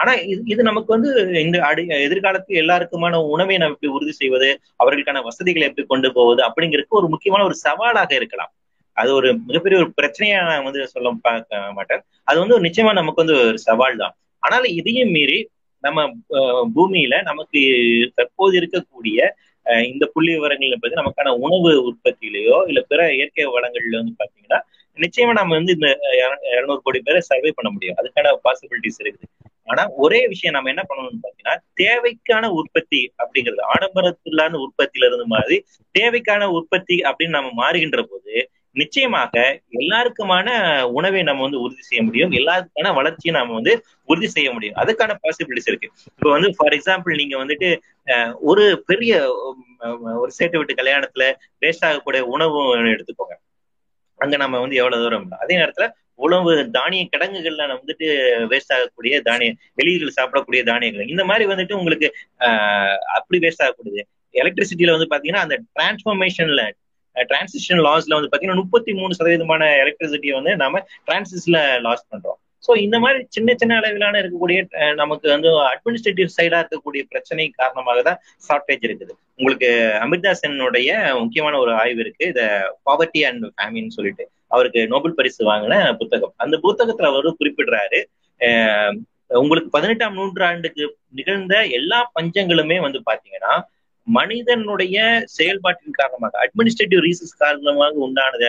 ஆனா 0.00 0.12
இது 0.32 0.40
இது 0.52 0.62
நமக்கு 0.68 0.90
வந்து 0.94 1.10
இந்த 1.44 1.56
அடி 1.68 1.82
எதிர்காலத்தில் 2.06 2.60
எல்லாருக்குமான 2.62 3.20
உணவை 3.34 3.54
நம்ம 3.60 3.74
எப்படி 3.74 3.94
உறுதி 3.96 4.12
செய்வது 4.20 4.48
அவர்களுக்கான 4.82 5.22
வசதிகளை 5.28 5.66
எப்படி 5.68 5.84
கொண்டு 5.92 6.08
போவது 6.18 6.40
அப்படிங்கிறதுக்கு 6.48 7.00
ஒரு 7.00 7.08
முக்கியமான 7.14 7.44
ஒரு 7.48 7.56
சவாலாக 7.66 8.12
இருக்கலாம். 8.20 8.52
அது 8.96 9.10
ஒரு 9.18 9.28
மிகப்பெரிய 9.48 9.78
ஒரு 9.82 9.90
பிரச்சனையா 9.98 10.40
நான் 10.48 10.66
வந்து 10.68 10.82
சொல்ல 10.94 11.12
பார்க்க 11.26 11.72
மாட்டேன். 11.78 12.02
அது 12.28 12.36
வந்து 12.42 12.56
ஒரு 12.56 12.64
நிச்சயமா 12.68 12.92
நமக்கு 13.00 13.22
வந்து 13.22 13.36
ஒரு 13.44 13.60
சவால் 13.68 14.00
தான். 14.02 14.14
ஆனால் 14.42 14.66
இதையும் 14.80 15.12
மீறி 15.16 15.38
நம்ம 15.84 16.00
பூமியில 16.76 17.14
நமக்கு 17.30 17.60
தற்போது 18.18 18.54
இருக்கக்கூடிய 18.60 19.18
இந்த 19.88 20.04
புள்ளி 20.14 20.30
விவரங்கள் 20.36 20.82
பத்தி 20.82 20.96
நமக்கான 21.00 21.32
உணவு 21.44 21.70
உற்பத்தியிலேயோ 21.88 22.56
இல்ல 22.70 22.80
பிற 22.90 23.00
இயற்கை 23.18 23.46
வளங்கள்ல 23.56 24.00
வந்து 24.00 24.14
பாத்தீங்கன்னா 24.20 24.58
நிச்சயமா 25.02 25.32
நம்ம 25.38 25.54
வந்து 25.58 25.74
இந்த 25.76 25.88
இருநூறு 26.54 26.80
கோடி 26.84 26.98
பேரை 27.06 27.20
சர்வே 27.28 27.50
பண்ண 27.56 27.68
முடியும். 27.74 27.96
அதுக்கான 28.00 28.32
பாசிபிலிட்டிஸ் 28.46 29.00
இருக்குது. 29.02 29.28
ஆனா 29.70 29.82
ஒரே 30.04 30.20
விஷயம் 30.32 30.54
நம்ம 30.56 30.70
என்ன 30.72 30.82
பண்ணணும்னு 30.88 31.22
பாத்தீங்கன்னா 31.24 31.54
தேவைக்கான 31.80 32.50
உற்பத்தி 32.58 33.00
அப்படிங்கிறது 33.22 33.62
ஆடம்பரத்திலான 33.74 34.58
உற்பத்தியில 34.64 35.08
இருந்து 35.08 35.26
மாதிரி 35.34 35.56
தேவைக்கான 35.98 36.48
உற்பத்தி 36.58 36.98
அப்படின்னு 37.08 37.36
நம்ம 37.38 37.52
மாறுகின்ற 37.62 38.02
போது 38.10 38.34
நிச்சயமாக 38.76 39.42
எல்லாருக்குமான 39.80 40.48
உணவை 40.98 41.20
நம்ம 41.28 41.42
வந்து 41.46 41.60
உறுதி 41.64 41.82
செய்ய 41.88 42.00
முடியும். 42.06 42.32
எல்லாருக்கான 42.38 42.92
வளர்ச்சியை 42.98 43.32
நாம 43.36 43.54
வந்து 43.58 43.74
உறுதி 44.10 44.28
செய்ய 44.36 44.48
முடியும். 44.54 44.78
அதுக்கான 44.82 45.16
பாசிபிலிட்டிஸ் 45.24 45.70
இருக்கு. 45.70 45.88
இப்போ 46.16 46.30
வந்து 46.36 46.50
ஃபார் 46.56 46.76
எக்ஸாம்பிள் 46.78 47.20
நீங்க 47.20 47.36
வந்துட்டு 47.42 47.68
ஒரு 48.50 48.64
பெரிய 48.90 49.12
ஒரு 50.22 50.30
சேட்டு 50.38 50.58
விட்டு 50.58 50.80
கல்யாணத்துல 50.80 51.24
வேஸ்ட் 51.62 51.86
ஆகக்கூடிய 51.90 52.22
உணவு 52.34 52.60
எடுத்துக்கோங்க. 52.94 53.36
அங்க 54.16 54.36
நம்ம 54.36 54.60
வந்து 54.60 54.76
எவ்வளவு 54.76 55.02
தூரம் 55.02 55.30
அதே 55.30 55.56
நேரத்துல 55.56 55.86
உணவு 56.14 56.70
தானிய 56.70 57.08
கிடங்குகள்ல 57.16 57.62
வந்துட்டு 57.70 58.06
வேஸ்ட் 58.50 58.72
ஆகக்கூடிய 58.72 59.20
தானிய 59.20 59.54
வெளியில் 59.74 60.12
சாப்பிடக்கூடிய 60.20 60.64
தானியங்கள். 60.64 61.08
இந்த 61.08 61.24
மாதிரி 61.24 61.46
வந்துட்டு 61.52 61.72
உங்களுக்கு 61.72 62.08
ஆஹ் 62.38 62.96
அப்படி 63.14 63.46
வேஸ்ட் 63.46 63.62
ஆகக்கூடியது. 63.62 64.04
எலக்ட்ரிசிட்டியில 64.32 64.94
வந்து 64.98 65.10
பாத்தீங்கன்னா 65.10 65.44
அந்த 65.46 65.56
டிரான்ஸ்ஃபர்மேஷன்ல 65.78 66.70
டிரான்சிஷன் 67.16 67.82
லாஸ்ல 67.84 68.14
வந்து 68.14 68.30
பாத்தீங்கன்னா 68.32 68.54
முப்பத்தி 68.54 68.92
மூணு 68.94 69.14
சதவீதமான 69.14 69.64
எலக்ட்ரிசிட்டியை 69.82 70.32
வந்து 70.32 70.56
நம்ம 70.56 70.86
டிரான்சிஸ்ல 71.06 71.80
லாஸ் 71.80 72.06
பண்றோம். 72.10 72.40
ஸோ 72.64 72.72
இந்த 72.84 72.96
மாதிரி 73.04 73.18
சின்ன 73.36 73.54
சின்ன 73.60 73.78
அளவிலான 73.80 74.20
இருக்கக்கூடிய 74.22 74.58
நமக்கு 75.02 75.26
வந்து 75.34 75.48
அட்மினிஸ்ட்ரேட்டிவ் 75.72 76.30
சைடா 76.36 76.58
இருக்கக்கூடிய 76.62 77.02
பிரச்சனை 77.12 77.46
காரணமாக 77.60 78.02
தான் 78.08 78.20
ஷார்டேஜ் 78.46 78.86
இருக்குது. 78.88 79.12
உங்களுக்கு 79.38 79.70
அமிர்தாசனுடைய 80.04 80.90
முக்கியமான 81.22 81.58
ஒரு 81.64 81.72
ஆய்வு 81.82 82.02
இருக்கு. 82.04 82.24
இத 82.32 82.42
பாவர்ட்டி 82.88 83.22
அண்ட் 83.30 83.46
ஃபேமின்னு 83.56 83.96
சொல்லிட்டு. 83.98 84.26
அவருக்கு 84.54 84.80
நோபல் 84.94 85.16
பரிசு 85.18 85.42
வாங்கின 85.50 85.76
புத்தகம். 86.02 86.34
அந்த 86.44 86.56
புத்தகத்துல 86.66 87.10
அவரு 87.12 87.38
குறிப்பிடுறாரு 87.40 88.00
உங்களுக்கு 89.42 89.68
பதினெட்டாம் 89.76 90.16
நூற்றாண்டுக்கு 90.18 90.84
நிகழ்ந்த 91.18 91.54
எல்லா 91.78 91.98
பஞ்சங்களுமே 92.16 92.76
வந்து 92.86 92.98
பாத்தீங்கன்னா 93.08 93.54
மனிதனுடைய 94.06 94.96
செயல்பாட்டின் 95.36 95.98
காரணமாக 96.00 96.40
அட்மினிஸ்ட்ரேட்டிவ் 96.44 97.04
ரீசன்ஸ் 97.06 97.40
காரணமாக 97.42 98.02
உண்டானது 98.06 98.48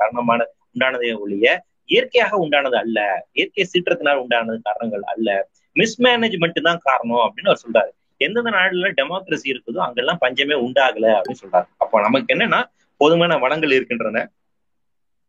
காரணமான 0.00 0.40
உண்டானதே 0.72 1.10
ஒழிய 1.22 1.46
இயற்கையாக 1.88 2.38
உண்டானது 2.44 2.76
அல்ல. 2.76 3.26
இயற்கை 3.32 3.66
சீற்றத்தினால் 3.72 4.22
உண்டானது 4.24 4.58
காரணங்கள் 4.62 5.04
அல்ல. 5.14 5.28
மிஸ்மேனேஜ்மெண்ட் 5.76 6.66
தான் 6.68 6.80
காரணம் 6.82 7.24
அப்படின்னு 7.26 7.50
அவர் 7.52 7.64
சொல்றாரு. 7.66 7.92
எந்தெந்த 8.16 8.50
நாடுல 8.50 8.88
டெமோக்ரஸி 9.00 9.48
இருக்குதோ 9.52 9.80
அங்கெல்லாம் 9.86 10.20
பஞ்சமே 10.20 10.56
உண்டாகல 10.66 11.06
அப்படின்னு 11.18 11.42
சொல்றாரு. 11.44 11.68
அப்போ 11.76 12.00
நமக்கு 12.00 12.34
என்னன்னா 12.34 12.60
போதுமான 12.96 13.36
வளங்கள் 13.36 13.70
இருக்கின்றன. 13.70 14.30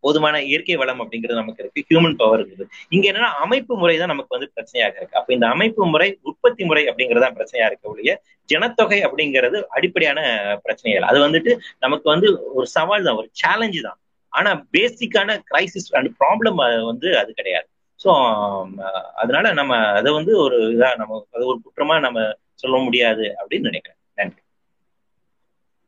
போதுமான 0.04 0.36
இயற்கை 0.44 0.76
வளம் 0.76 1.02
அப்படிங்கிறது 1.02 1.42
நமக்கு 1.42 1.64
இருக்கு. 1.64 1.82
ஹியூமன் 1.90 2.16
பவர் 2.18 2.42
இருக்குது. 2.42 2.66
இங்க 2.90 3.06
என்னன்னா 3.12 3.30
அமைப்பு 3.46 3.74
முறை 3.78 3.96
தான் 3.98 4.08
நமக்கு 4.08 4.38
வந்து 4.38 4.52
பிரச்சனையாக 4.56 4.96
இருக்கு. 4.96 5.18
அப்ப 5.18 5.34
இந்த 5.34 5.48
அமைப்பு 5.48 5.86
முறை 5.86 6.20
உற்பத்தி 6.22 6.64
முறை 6.64 6.84
அப்படிங்கறதான் 6.86 7.36
பிரச்சனையா 7.38 7.66
இருக்க 7.66 7.90
ஒழிய 7.90 8.14
ஜனத்தொகை 8.50 9.00
அப்படிங்கிறது 9.04 9.62
அடிப்படையான 9.70 10.20
பிரச்சனைகள். 10.64 11.08
அது 11.10 11.20
வந்துட்டு 11.28 11.54
நமக்கு 11.80 12.10
வந்து 12.10 12.30
ஒரு 12.54 12.68
சவால் 12.68 13.04
தான் 13.04 13.16
ஒரு 13.16 13.30
சேலஞ்சு 13.42 13.82
தான். 13.82 14.00
ஆனா 14.30 14.66
பேசிக்கான 14.72 15.40
கிரைசிஸ் 15.52 15.90
அண்ட் 15.92 16.10
ப்ராப்ளம் 16.20 16.86
வந்து 16.86 17.18
அது 17.18 17.34
கிடையாது. 17.34 17.68
ஸோ 18.04 18.08
um, 18.08 18.82
அதனால 19.16 19.54
நம்ம 19.54 19.78
அதை 19.78 20.12
வந்து 20.12 20.38
ஒரு 20.38 20.58
இதா 20.76 20.96
நம்ம 20.96 21.28
அது 21.32 21.46
ஒரு 21.46 21.60
குற்றமா 21.66 22.00
நம்ம 22.00 22.20
சொல்ல 22.56 22.78
முடியாது 22.78 23.36
அப்படின்னு 23.40 23.70
நினைக்கிறேன். 23.72 24.00
நன்றி. 24.14 24.42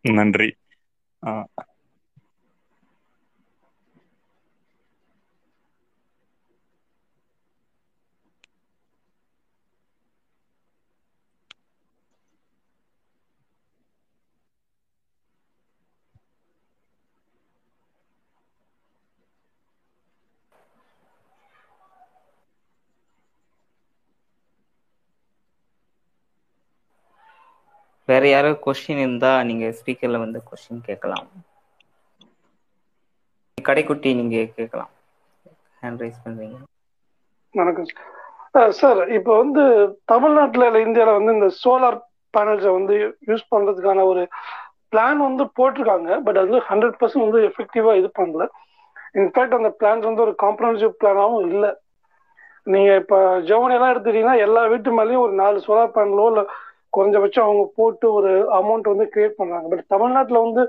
நன்றி 0.01 0.49
வேற 28.11 28.23
யாரோ 28.29 28.51
கொஸ்டின் 28.65 29.03
இருந்தா 29.05 29.31
நீங்க 29.49 29.65
ஸ்பீக்கர்ல 29.79 30.19
வந்து 30.25 30.39
கொஸ்டின் 30.49 30.85
கேட்கலாம். 30.89 31.27
கடைக்குட்டி 33.57 34.09
நீங்க 34.19 34.37
கேட்கலாம். 34.57 34.91
ஹேண்ட் 35.81 36.01
ரைஸ் 36.03 36.23
பண்றீங்க. 36.23 36.57
வணக்கம். 37.55 37.91
சார் 38.79 39.01
இப்போ 39.17 39.31
வந்து 39.41 39.63
தமிழ்நாட்டில் 40.11 40.65
இல்லை 40.67 40.81
இந்தியாவில் 40.85 41.17
வந்து 41.19 41.35
இந்த 41.37 41.47
சோலார் 41.61 41.97
பேனல்ஸை 42.33 42.71
வந்து 42.77 42.95
யூஸ் 43.29 43.45
பண்ணுறதுக்கான 43.53 44.05
ஒரு 44.11 44.23
பிளான் 44.93 45.21
வந்து 45.27 45.43
போட்டிருக்காங்க. 45.57 46.09
பட் 46.25 46.39
அது 46.39 46.49
வந்து 46.49 46.65
ஹண்ட்ரட் 46.69 46.97
பர்சன்ட் 47.01 47.25
வந்து 47.27 47.41
எஃபெக்டிவாக 47.49 47.99
இது 48.01 48.09
பண்ணல. 48.19 48.45
இன்ஃபேக்ட் 49.21 49.57
அந்த 49.59 49.71
பிளான்ஸ் 49.79 50.09
வந்து 50.09 50.25
ஒரு 50.25 50.33
காம்ப்ரமைசிவ் 50.43 50.99
பிளானாகவும் 51.01 51.45
இல்லை. 51.51 51.71
நீங்கள் 52.67 52.99
இப்போ 53.01 53.19
ஜெர்மனியெல்லாம் 53.49 53.93
எடுத்துட்டீங்கன்னா 53.93 54.37
எல்லா 54.47 54.63
வீட்டு 54.73 54.97
மேலேயும் 54.99 55.25
ஒரு 55.27 55.35
நாலு 55.43 55.63
சோலார் 55.67 55.95
பேனலோ 55.97 56.27
இல்லை 56.31 56.45
குறைஞ்சபட்சம் 56.97 57.47
அவங்க 57.47 57.71
போட்டு 57.75 58.13
ஒரு 58.13 58.31
அமௌண்ட் 58.59 58.89
வந்து 58.91 59.09
கிரியேட் 59.15 59.37
பண்றாங்க. 59.41 59.67
பட் 59.67 59.87
தமிழ்நாட்டில் 59.87 60.43
வந்து 60.45 60.63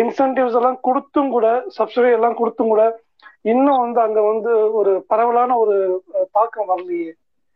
இன்சென்டிவ்ஸ் 0.00 0.58
எல்லாம் 0.60 0.78
கொடுத்தும் 0.80 1.30
கூட 1.30 1.64
சப்சிடி 1.78 2.12
எல்லாம் 2.12 2.34
கொடுத்தும் 2.34 2.72
கூட 2.74 2.84
இன்னும் 3.40 3.80
வந்து 3.80 4.00
அங்க 4.00 4.20
வந்து 4.22 4.72
ஒரு 4.72 5.04
பரவலான 5.08 5.56
ஒரு 5.56 5.76
தாக்கம் 6.32 6.70
வரலையே. 6.70 7.10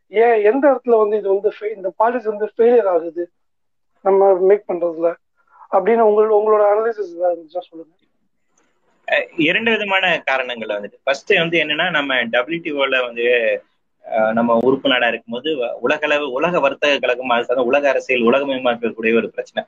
ஏன்? 0.09 0.36
எந்த 0.51 0.64
இடத்துல 0.70 0.98
வந்து 1.02 1.16
இது 1.16 1.28
வந்து 1.28 1.51
இந்த 1.76 1.93
பாலிசி 1.97 2.28
வந்து 2.32 2.52
ஃபெயிலியர் 2.56 2.90
ஆகுது? 2.94 3.24
நம்ம 4.01 4.32
மேக் 4.48 4.68
பண்றதுல. 4.68 5.09
அப்படின்னு 5.76 6.02
உங்களோட 6.09 6.32
உங்களோட 6.38 6.64
அனாலிசிஸ் 6.72 7.14
இருந்துச்சா 7.22 7.62
சொல்லுங்க. 7.68 7.94
இரண்டு 9.48 9.70
விதமான 9.70 10.05
காரணங்கள் 10.24 10.74
வந்துட்டு. 10.76 10.98
ஃபர்ஸ்ட் 11.05 11.32
வந்து 11.38 11.56
என்னன்னா 11.62 11.90
நம்ம 11.90 12.14
டபிள்யூடிஓல 12.34 13.01
வந்து 13.06 13.26
நம்ம 14.33 14.57
உறுப்பு 14.66 14.89
நாடா 14.89 15.07
இருக்கும்போது 15.09 15.51
உலகளவு 15.81 16.27
உலக 16.39 16.61
வர்த்தக 16.61 16.99
கழகம் 16.99 17.33
அது 17.37 17.65
உலக 17.70 17.89
அரசியல் 17.89 18.27
உலகமயமாக்கக்கூடிய 18.28 19.12
ஒரு 19.20 19.28
பிரச்சனை. 19.31 19.62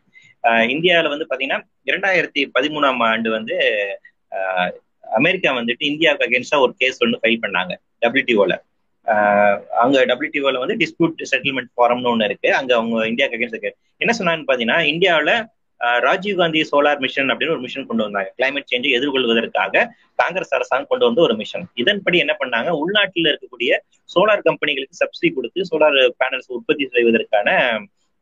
இந்தியாவில 0.75 1.13
வந்து 1.15 1.29
பாத்தீங்கன்னா 1.31 1.61
இரண்டாயிரத்தி 1.91 2.43
பதிமூணாம் 2.59 3.03
ஆண்டு 3.11 3.31
வந்து 3.31 3.57
அமெரிக்கா 5.19 5.51
வந்துட்டு 5.59 5.85
இந்தியாவுக்கு 5.91 6.27
அகேன்ஸ்டா 6.27 6.59
ஒரு 6.65 6.73
கேஸ் 6.79 7.03
ஒன்று 7.05 7.21
ஃபைல் 7.23 7.43
பண்ணாங்க 7.45 7.75
டபிள்யூடிஓல 8.03 8.57
அங்க 9.83 9.99
டபிள்யூடிஓல 10.11 10.59
வந்து 10.65 10.77
டிஸ்பியூட் 10.83 11.23
செட்டில்மெண்ட் 11.31 11.71
ஃபாரம்னு 11.77 12.11
ஒன்று 12.13 12.25
இருக்கு. 12.25 12.49
அங்க 12.55 12.71
அவங்க 12.75 13.07
இந்தியாவுக்கு 13.07 13.39
அகேன்ஸ்ட் 13.39 13.79
என்ன 14.05 14.13
சொன்னாங்கன்னு 14.19 14.51
பாத்தீங்கன்னா 14.51 14.81
இந்தியாவில 14.93 15.33
ராஜீவ் 16.07 16.41
காந்தி 16.41 16.61
சோலார் 16.71 17.01
மிஷன் 17.05 17.31
அப்படின்னு 17.33 17.55
ஒரு 17.57 17.63
மிஷன் 17.67 17.87
கொண்டு 17.89 18.05
வந்தாங்க. 18.07 18.31
கிளைமேட் 18.39 18.69
சேஞ்சை 18.71 18.91
எதிர்கொள்வதற்காக 18.99 19.85
காங்கிரஸ் 20.21 20.55
அரசாங்கம் 20.57 20.91
கொண்டு 20.93 21.07
வந்த 21.09 21.21
ஒரு 21.27 21.35
மிஷன் 21.41 21.65
இதன்படி 21.83 22.19
என்ன 22.25 22.35
பண்ணாங்க? 22.41 22.71
உள்நாட்டில் 22.83 23.31
இருக்கக்கூடிய 23.31 23.71
சோலார் 24.15 24.47
கம்பெனிகளுக்கு 24.49 25.01
சப்சிடி 25.03 25.31
கொடுத்து 25.37 25.67
சோலார் 25.71 25.99
பேனல்ஸ் 26.23 26.51
உற்பத்தி 26.57 26.87
செய்வதற்கான 26.97 27.49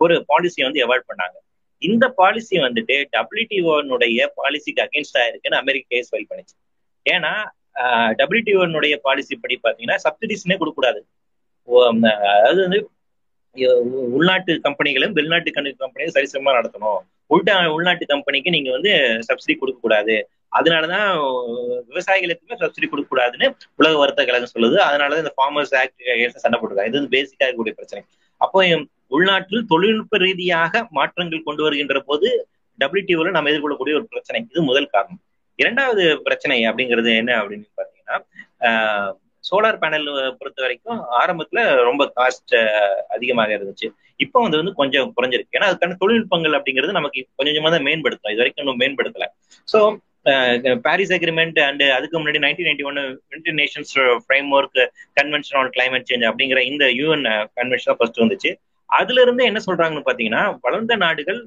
ஒரு 0.01 0.15
பாலிசியை 0.31 0.65
வந்து 0.69 0.83
எவால்வ் 0.87 1.11
பண்ணாங்க. 1.11 1.37
இந்த 1.83 2.05
பாலிசி 2.21 2.57
வந்துட்டு 2.67 2.97
டபிள்யூடிஓனுடைய 3.15 4.27
பாலிசிக்கு 4.41 4.83
அகேன்ஸ்டா 4.87 5.23
இருக்குன்னு 5.31 5.61
அமெரிக்க 5.63 5.87
கேஸ் 5.95 6.11
ஃபைல் 6.13 6.29
பண்ணிச்சு. 6.31 6.57
ஏன்னா 7.07 7.33
டபிள்யூடிஓனுடைய 8.21 8.95
பாலிசி 9.07 9.35
படி 9.43 9.57
பாத்தீங்கன்னா 9.65 9.99
சப்சிடிஸ்னே 10.05 10.57
கொடுக்கூடாது 10.63 11.01
அதாவது 12.37 12.61
வந்து 12.67 12.79
உள்நாட்டு 14.17 14.53
கம்பெனிகளும் 14.67 15.15
வெளிநாட்டு 15.19 15.51
கம்பெனியும் 15.59 16.17
சரிசமமா 16.17 16.53
நடத்தணும். 16.59 17.03
உள்டா 17.35 17.55
உள்நாட்டு 17.77 18.07
கம்பெனிக்கு 18.13 18.55
நீங்க 18.57 18.71
வந்து 18.77 18.93
சப்சிடி 19.29 19.55
கொடுக்க 19.61 19.79
கூடாது. 19.85 20.17
அதனாலதான் 20.59 21.09
விவசாயிகளுக்குமே 21.91 22.59
சப்சிடி 22.63 22.87
கொடுக்க 22.91 23.09
கூடாதுன்னு 23.13 23.47
உலக 23.81 23.95
வர்த்தக 24.03 24.27
கழகம் 24.29 24.55
சொல்லுது. 24.55 24.77
அதனாலதான் 24.89 25.25
இந்த 25.25 25.35
ஃபார்மர்ஸ் 25.39 25.75
ஆக்ட் 25.81 26.41
சண்டை 26.45 26.59
போட்டுருக்காங்க. 26.59 26.91
இது 26.93 27.01
வந்து 27.01 27.15
பேசிக்கா 27.17 27.47
இருக்கக்கூடிய 27.47 27.75
பிரச்சனை. 27.81 28.03
அப்போ 28.45 28.61
உள்நாட்டில் 29.17 29.69
தொழில்நுட்ப 29.73 30.17
ரீதியாக 30.27 30.87
மாற்றங்கள் 30.99 31.47
கொண்டு 31.49 31.63
வருகின்ற 31.67 31.99
போது 32.09 32.29
டபிள்யூடிஓல 32.79 33.35
நம்ம 33.37 33.51
எதிர்கொள்ளக்கூடிய 33.53 33.99
ஒரு 34.01 34.07
பிரச்சனை. 34.15 34.41
இது 34.51 34.63
முதல் 34.71 34.93
காரணம். 34.95 35.21
இரண்டாவது 35.63 36.03
பிரச்சனை 36.27 36.57
அப்படிங்கிறது 36.71 37.11
என்ன 37.21 37.33
அப்படின்னு 37.43 37.67
பாத்தீங்கன்னா 37.81 38.17
சோலார் 39.51 39.81
பேனல் 39.83 40.09
பொறுத்த 40.41 40.59
வரைக்கும் 40.65 40.99
ஆரம்பத்துல 41.21 41.61
ரொம்ப 41.89 42.03
காஸ்ட் 42.19 42.55
அதிகமாக 43.17 43.51
இருந்துச்சு. 43.57 43.89
இப்போ 44.25 44.39
வந்து 44.45 44.59
வந்து 44.61 44.73
கொஞ்சம் 44.81 45.09
குறைஞ்சிருக்கு. 45.17 45.57
ஏன்னா 45.59 45.69
அதுக்கான 45.71 45.97
தொழில்நுட்பங்கள் 46.03 46.57
அப்படிங்கிறது 46.59 46.99
நமக்கு 46.99 47.21
கொஞ்சம் 47.39 47.55
கொஞ்சமா 47.55 47.73
தான் 47.75 47.87
மேம்படுத்தும். 47.89 48.33
இது 48.35 48.43
வரைக்கும் 48.43 48.65
இன்னும் 48.65 48.83
மேம்படுத்தல. 48.83 49.27
ஸோ 49.73 49.81
பாரிஸ் 50.87 51.13
அக்ரிமெண்ட் 51.17 51.59
அண்ட் 51.67 51.83
அதுக்கு 51.97 52.17
முன்னாடி 52.21 52.39
nineteen 52.45 52.69
ninety 52.69 52.87
one 52.91 52.97
United 53.33 53.59
Nations 53.61 53.93
framework 54.59 54.81
convention 55.19 55.59
on 55.61 55.71
climate 55.77 56.09
change 56.09 56.25
அப்படிங்கிற 56.31 56.63
இந்த 56.71 56.85
யூஎன் 57.01 57.27
கன்வென்ஷன் 57.59 57.91
தான் 57.91 58.01
ஃபர்ஸ்ட் 58.01 58.23
வந்துச்சு. 58.23 58.51
அதுல 58.91 59.21
இருந்து 59.27 59.43
என்ன 59.51 59.61
சொல்றாங்கன்னு 59.69 60.09
பாத்தீங்கன்னா 60.09 60.43
வளர்ந்த 60.65 60.97
நாடுகள் 61.05 61.41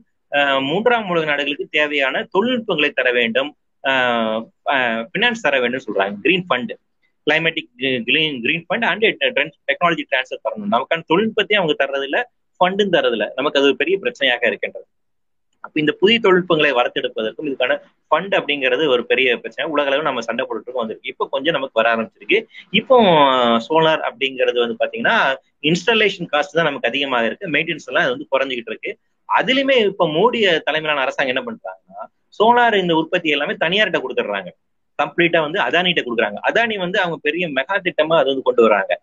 மூன்றாம் 0.70 1.10
உலக 1.12 1.26
நாடுகளுக்கு 1.32 1.66
தேவையான 1.78 2.22
தொழில்நுட்பங்களை 2.36 2.90
தர 3.00 3.10
வேண்டும். 3.20 3.50
பினான்ஸ் 5.14 5.44
தர 5.46 5.58
வேண்டும் 5.64 5.86
சொல்றாங்க. 5.88 6.16
Green 6.26 6.46
fund 6.48 6.74
climatic 7.28 7.70
green 8.08 8.38
green 8.46 8.66
fund 8.68 8.88
and 8.92 9.06
technology 9.70 10.06
transfer 10.12 10.44
தரணும். 10.46 10.72
நமக்கான 10.76 11.06
தொழில்நுட்பத்தையும் 11.12 11.64
அவங்க 11.64 11.76
தர்றது 11.84 12.24
ஃபண்டும் 12.60 12.96
தரது 12.96 13.18
நமக்கு 13.40 13.60
அது 13.60 13.76
பெரிய 13.82 13.98
பிரச்சனையாக 14.06 14.44
இருக்கின்றது. 14.52 14.88
அப்ப 15.66 15.80
இந்த 15.82 15.94
புதிய 16.02 16.18
தொழில்நுட்பங்களை 16.24 16.70
வளர்த்தெடுப்பதற்கும் 16.78 17.48
இதுக்கான 17.50 17.74
ஃபண்ட் 18.10 18.34
அப்படிங்கிறது 18.38 18.84
ஒரு 18.94 19.04
பெரிய 19.10 19.30
பிரச்சனை. 19.42 19.66
உலக 19.74 19.90
அளவு 19.90 20.06
நம்ம 20.08 20.22
சண்டை 20.28 20.44
போட்டுட்டு 20.46 20.80
வந்திருக்கு. 20.82 21.12
இப்போ 21.14 21.26
கொஞ்சம் 21.34 21.56
நமக்கு 21.58 21.80
வர 21.80 21.88
ஆரம்பிச்சிருக்கு. 21.94 22.40
இப்போ 22.80 22.98
சோலார் 23.68 24.04
அப்படிங்கிறது 24.10 24.60
வந்து 24.64 24.78
பாத்தீங்கன்னா 24.82 25.16
இன்ஸ்டாலேஷன் 25.70 26.30
காஸ்ட் 26.34 26.58
தான் 26.60 26.70
நமக்கு 26.70 26.90
அதிகமாக 26.92 27.28
இருக்கு. 27.30 27.52
மெயின்டெனன்ஸ் 27.56 27.90
எல்லாம் 27.92 28.08
வந்து 28.14 28.28
குறைஞ்சிக்கிட்டு 28.34 28.74
இருக்கு. 28.74 28.94
அதுலயுமே 29.40 29.76
இப்ப 29.92 30.08
மோடி 30.18 30.40
தலைமையிலான 30.68 31.04
அரசாங்கம் 31.06 31.34
என்ன 31.36 31.44
பண்றாங்கன்னா 31.50 32.06
சோலார் 32.40 32.82
இந்த 32.84 32.96
உற்பத்தி 33.02 33.30
எல்லாமே 33.36 33.56
தனியார்கிட்ட 33.66 34.02
கொடுத்துடுறாங்க. 34.06 34.50
கம்ப்ளீட்டா 35.02 35.40
வந்து 35.46 35.60
அதானிட்ட 35.66 36.02
கொடுக்குறாங்க. 36.06 36.40
அதானி 36.50 36.76
வந்து 36.86 36.98
அவங்க 37.04 37.18
பெரிய 37.28 37.46
மெகா 37.58 37.76
திட்டமா 37.88 38.16
அது 38.22 38.32
வந்து 38.32 38.46
கொண்டு 38.48 38.62
வராங்க. 38.68 38.94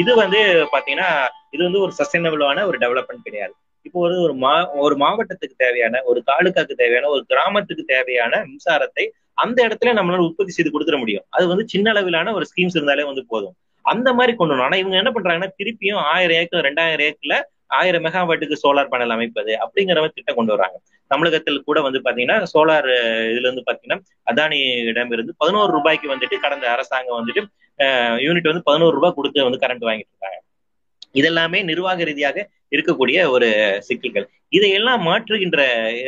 இது 0.00 0.12
வந்து 0.22 0.40
பாத்தீங்கன்னா 0.74 1.08
இது 1.54 1.62
வந்து 1.68 1.82
ஒரு 1.84 1.92
சஸ்டைனபிளான 1.98 2.64
ஒரு 2.70 2.78
டெவலப்மெண்ட் 2.84 3.26
கிடையாது. 3.28 3.54
இப்போ 3.86 3.98
ஒரு 4.06 4.16
ஒரு 4.24 4.34
மா 4.44 4.52
ஒரு 4.86 4.94
மாவட்டத்துக்கு 5.02 5.56
தேவையான 5.64 6.00
ஒரு 6.10 6.20
தாலுக்காக்கு 6.30 6.74
தேவையான 6.82 7.10
ஒரு 7.14 7.22
கிராமத்துக்கு 7.32 7.84
தேவையான 7.94 8.40
மின்சாரத்தை 8.50 9.04
அந்த 9.42 9.58
இடத்துல 9.66 9.92
நம்மளால 9.98 10.26
உற்பத்தி 10.28 10.52
செய்து 10.56 10.70
கொடுத்துட 10.74 10.96
முடியும். 11.02 11.24
அது 11.36 11.44
வந்து 11.52 11.64
சின்ன 11.72 11.86
அளவிலான 11.94 12.32
ஒரு 12.38 12.46
ஸ்கீம்ஸ் 12.50 12.76
இருந்தாலே 12.78 13.04
வந்து 13.10 13.22
போதும். 13.32 13.54
அந்த 13.84 14.08
மாதிரி 14.18 14.32
கொண்டு 14.36 14.52
வரணும். 14.52 14.68
ஆனா 14.68 14.78
இவங்க 14.82 14.96
என்ன 15.02 15.10
பண்றாங்கன்னா 15.16 15.50
திருப்பியும் 15.60 16.00
ஆயிரம் 16.14 16.38
ஏக்கர் 16.40 16.66
ரெண்டாயிரம் 16.68 17.06
ஏக்கர்ல 17.08 17.36
ஆயிரம் 17.78 18.04
மெகாவாட்டுக்கு 18.06 18.56
சோலார் 18.62 18.90
பேனல் 18.92 19.14
அமைப்பது 19.16 19.52
அப்படிங்கிற 19.64 19.98
மாதிரி 20.02 20.16
திட்டம் 20.18 20.38
கொண்டு 20.38 20.54
வராங்க 20.54 20.76
தமிழகத்தில் 21.10 21.64
கூட 21.64 21.78
வந்து 21.80 22.00
பாத்தீங்கன்னா 22.04 22.38
சோலார் 22.52 22.90
இதுல 23.30 23.46
இருந்து 23.48 23.64
பாத்தீங்கன்னா 23.68 23.98
அதானியிடம் 24.30 25.12
இருந்து 25.12 25.34
பதினோரு 25.38 25.70
ரூபாய்க்கு 25.72 26.12
வந்துட்டு 26.14 26.38
கடந்த 26.40 26.66
அரசாங்கம் 26.74 27.18
வந்துட்டு 27.20 27.42
யூனிட் 28.26 28.50
வந்து 28.50 28.64
பதினோரு 28.64 28.94
ரூபாய் 28.96 29.16
கொடுத்து 29.18 29.48
வந்து 29.48 29.62
கரண்ட் 29.64 29.86
வாங்கிட்டு 29.88 30.12
இருக்காங்க. 30.14 30.38
இதெல்லாமே 31.14 31.58
நிர்வாக 31.64 32.04
ரீதியாக 32.04 32.38
இருக்கக்கூடிய 32.72 33.18
ஒரு 33.34 33.48
சிக்கல்கள். 33.88 34.26
இதையெல்லாம் 34.56 35.00
மாற்றுகின்ற 35.06 35.60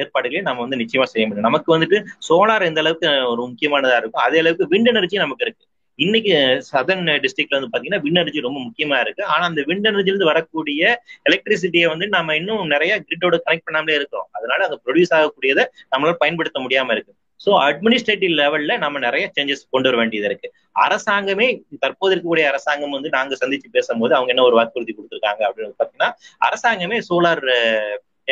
ஏற்பாடுகளை 0.02 0.43
நம்ம 0.48 0.62
வந்து 0.64 0.81
நிச்சயமா 0.82 1.06
செய்ய 1.12 1.24
முடியும். 1.27 1.48
நமக்கு 1.48 1.74
வந்துட்டு 1.77 1.98
சோலார் 2.28 2.68
எந்த 2.70 2.81
அளவுக்கு 2.85 3.09
ஒரு 3.32 3.43
முக்கியமானதா 3.51 3.98
இருக்கும் 4.01 4.24
அதே 4.27 4.40
அளவுக்கு 4.43 4.70
விண்ட் 4.72 4.90
எனர்ஜி 4.93 5.16
நமக்கு 5.24 5.44
இருக்கு. 5.47 5.64
இன்னைக்கு 5.99 6.35
சதர்ன் 6.71 7.09
டிஸ்ட்ரிக்ட்ல 7.25 7.57
வந்து 7.59 7.71
பாத்தீங்கன்னா 7.73 8.03
விண்ட் 8.05 8.21
எனர்ஜி 8.21 8.41
ரொம்ப 8.47 8.59
முக்கியமா 8.67 8.99
இருக்கு. 9.05 9.23
ஆனா 9.33 9.45
அந்த 9.51 9.62
விண்ட் 9.71 9.89
எனர்ஜில 9.91 10.12
இருந்து 10.12 10.31
வரக்கூடிய 10.33 10.83
எலக்ட்ரிசிட்டியை 11.29 11.89
வந்து 11.93 12.07
நம்ம 12.17 12.37
இன்னும் 12.41 12.73
நிறைய 12.75 12.93
கிரிட்டோட 13.07 13.39
கனெக்ட் 13.47 13.67
பண்ணாமலே 13.69 13.97
இருக்கோம் 14.01 14.27
அதனால 14.39 14.61
அந்த 14.69 14.79
ப்ரொடியூஸ் 14.85 15.15
ஆகக்கூடியதை 15.19 15.65
நம்மளால 15.93 16.21
பயன்படுத்த 16.23 16.61
முடியாம 16.67 16.93
இருக்கு. 16.97 17.12
ஸோ 17.41 17.51
அட்மினிஸ்ட்ரேட்டிவ் 17.67 18.33
லெவல்ல 18.41 18.73
நம்ம 18.79 18.99
நிறைய 19.05 19.25
சேஞ்சஸ் 19.37 19.62
கொண்டு 19.75 19.89
வர 19.89 19.97
வேண்டியது 20.01 20.27
இருக்கு. 20.31 20.49
அரசாங்கமே 20.85 21.47
தற்போது 21.85 22.12
இருக்கக்கூடிய 22.15 22.47
அரசாங்கம் 22.53 22.97
வந்து 22.97 23.11
நாங்க 23.17 23.37
சந்திச்சு 23.43 23.69
பேசும்போது 23.77 24.15
அவங்க 24.17 24.33
என்ன 24.35 24.45
ஒரு 24.49 24.59
வாக்குறுதி 24.59 24.95
கொடுத்துருக்காங்க 24.97 25.43
அப்படின்னு 25.49 25.79
பாத்தீங்கன்னா 25.81 26.11
அரசாங்கமே 26.49 26.99
சோலார் 27.09 27.45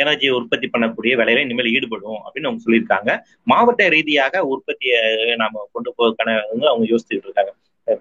எனர்ஜியை 0.03 0.33
உற்பத்தி 0.39 0.67
பண்ணக்கூடிய 0.73 1.13
வேலையில 1.21 1.45
இனிமேல் 1.45 1.73
ஈடுபடும் 1.77 2.19
அப்படின்னு 2.25 2.49
அவங்க 2.49 2.63
சொல்லியிருக்காங்க. 2.67 3.11
மாவட்ட 3.51 3.87
ரீதியாக 3.95 4.43
உற்பத்தியை 4.53 4.99
நாம 5.43 5.65
கொண்டு 5.77 5.91
போவதற்கான 5.97 6.37
வந்து 6.51 6.71
அவங்க 6.73 6.85
யோசிச்சுட்டு 6.93 7.27
இருக்காங்க. 7.29 7.53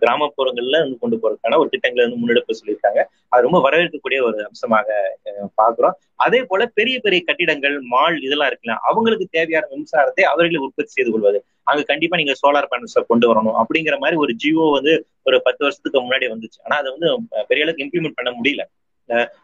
கிராமப்புறங்கள்ல 0.03 0.79
வந்து 0.83 0.97
கொண்டு 1.03 1.16
போறதுக்கான 1.20 1.59
ஒரு 1.61 1.69
திட்டங்களை 1.75 2.03
வந்து 2.05 2.19
முன்னெடுப்பு 2.20 2.57
சொல்லியிருக்காங்க. 2.59 3.01
அது 3.33 3.45
ரொம்ப 3.47 3.59
வரவேற்கக்கூடிய 3.66 4.19
ஒரு 4.29 4.39
அம்சமாக 4.49 4.89
பாக்குறோம் 5.61 5.95
அதே 6.25 6.41
போல 6.51 6.62
பெரிய 6.79 6.97
பெரிய 7.05 7.20
கட்டிடங்கள் 7.29 7.77
மால் 7.93 8.16
இதெல்லாம் 8.27 8.51
இருக்குல்ல 8.51 8.75
அவங்களுக்கு 8.89 9.27
தேவையான 9.37 9.69
மின்சாரத்தை 9.73 10.25
அவர்களே 10.33 10.61
உற்பத்தி 10.66 10.93
செய்து 10.97 11.11
கொள்வது. 11.15 11.39
அங்க 11.70 11.83
கண்டிப்பா 11.93 12.19
நீங்க 12.20 12.35
சோலார் 12.43 12.70
பேனல்ஸை 12.73 13.03
கொண்டு 13.12 13.27
வரணும் 13.31 13.59
அப்படிங்கிற 13.62 13.97
மாதிரி 14.03 14.19
ஒரு 14.25 14.35
ஜியோ 14.43 14.66
வந்து 14.77 14.93
ஒரு 15.29 15.39
பத்து 15.47 15.62
வருஷத்துக்கு 15.65 16.05
முன்னாடி 16.05 16.29
வந்துச்சு. 16.35 16.61
ஆனா 16.66 16.77
அதை 16.83 16.91
வந்து 16.97 17.09
பெரிய 17.51 17.65
அளவுக்கு 17.65 17.87
இம்ப்ளிமெண்ட் 17.87 18.19
பண்ண 18.20 18.33
முடியல. 18.39 18.65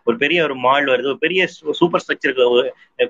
ஒரு 0.07 0.17
பெரிய 0.23 0.39
ஒரு 0.45 0.55
மால் 0.65 0.89
வருது 0.89 1.11
ஒரு 1.13 1.21
பெரிய 1.21 1.43
சூப்பர் 1.81 2.03
ஸ்ட்ரக்சருக்கு 2.03 2.47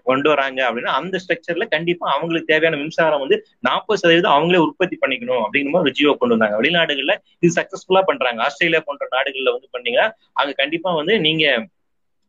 கொண்டு 0.06 0.28
வராங்க 0.32 0.60
அப்படின்னா 0.66 0.94
அந்த 1.00 1.20
ஸ்ட்ரக்சர்ல 1.22 1.66
கண்டிப்பா 1.74 2.06
அவங்களுக்கு 2.14 2.50
தேவையான 2.52 2.78
மின்சாரம் 2.82 3.22
வந்து 3.24 3.38
நாற்பது 3.64 4.00
சதவீதம் 4.02 4.34
அவங்களே 4.34 4.62
உற்பத்தி 4.66 4.98
பண்ணிக்கணும் 5.02 5.42
அப்படிங்கிற 5.44 5.72
மாதிரி 5.72 5.86
ஒரு 5.86 5.96
ஜியோ 5.98 6.14
கொண்டு 6.14 6.36
வந்தாங்க. 6.36 6.58
வெளிநாடுகள்ல 6.60 7.14
இது 7.42 7.52
சக்சஸ்ஃபுல்லா 7.58 8.02
பண்றாங்க. 8.10 8.40
ஆஸ்திரேலியா 8.46 8.82
போன்ற 8.88 9.06
நாடுகள்ல 9.14 9.54
வந்து 9.56 9.70
பண்ணீங்கன்னா 9.74 10.08
அங்க 10.36 10.52
கண்டிப்பா 10.62 10.92
வந்து 11.00 11.16
நீங்க 11.26 11.44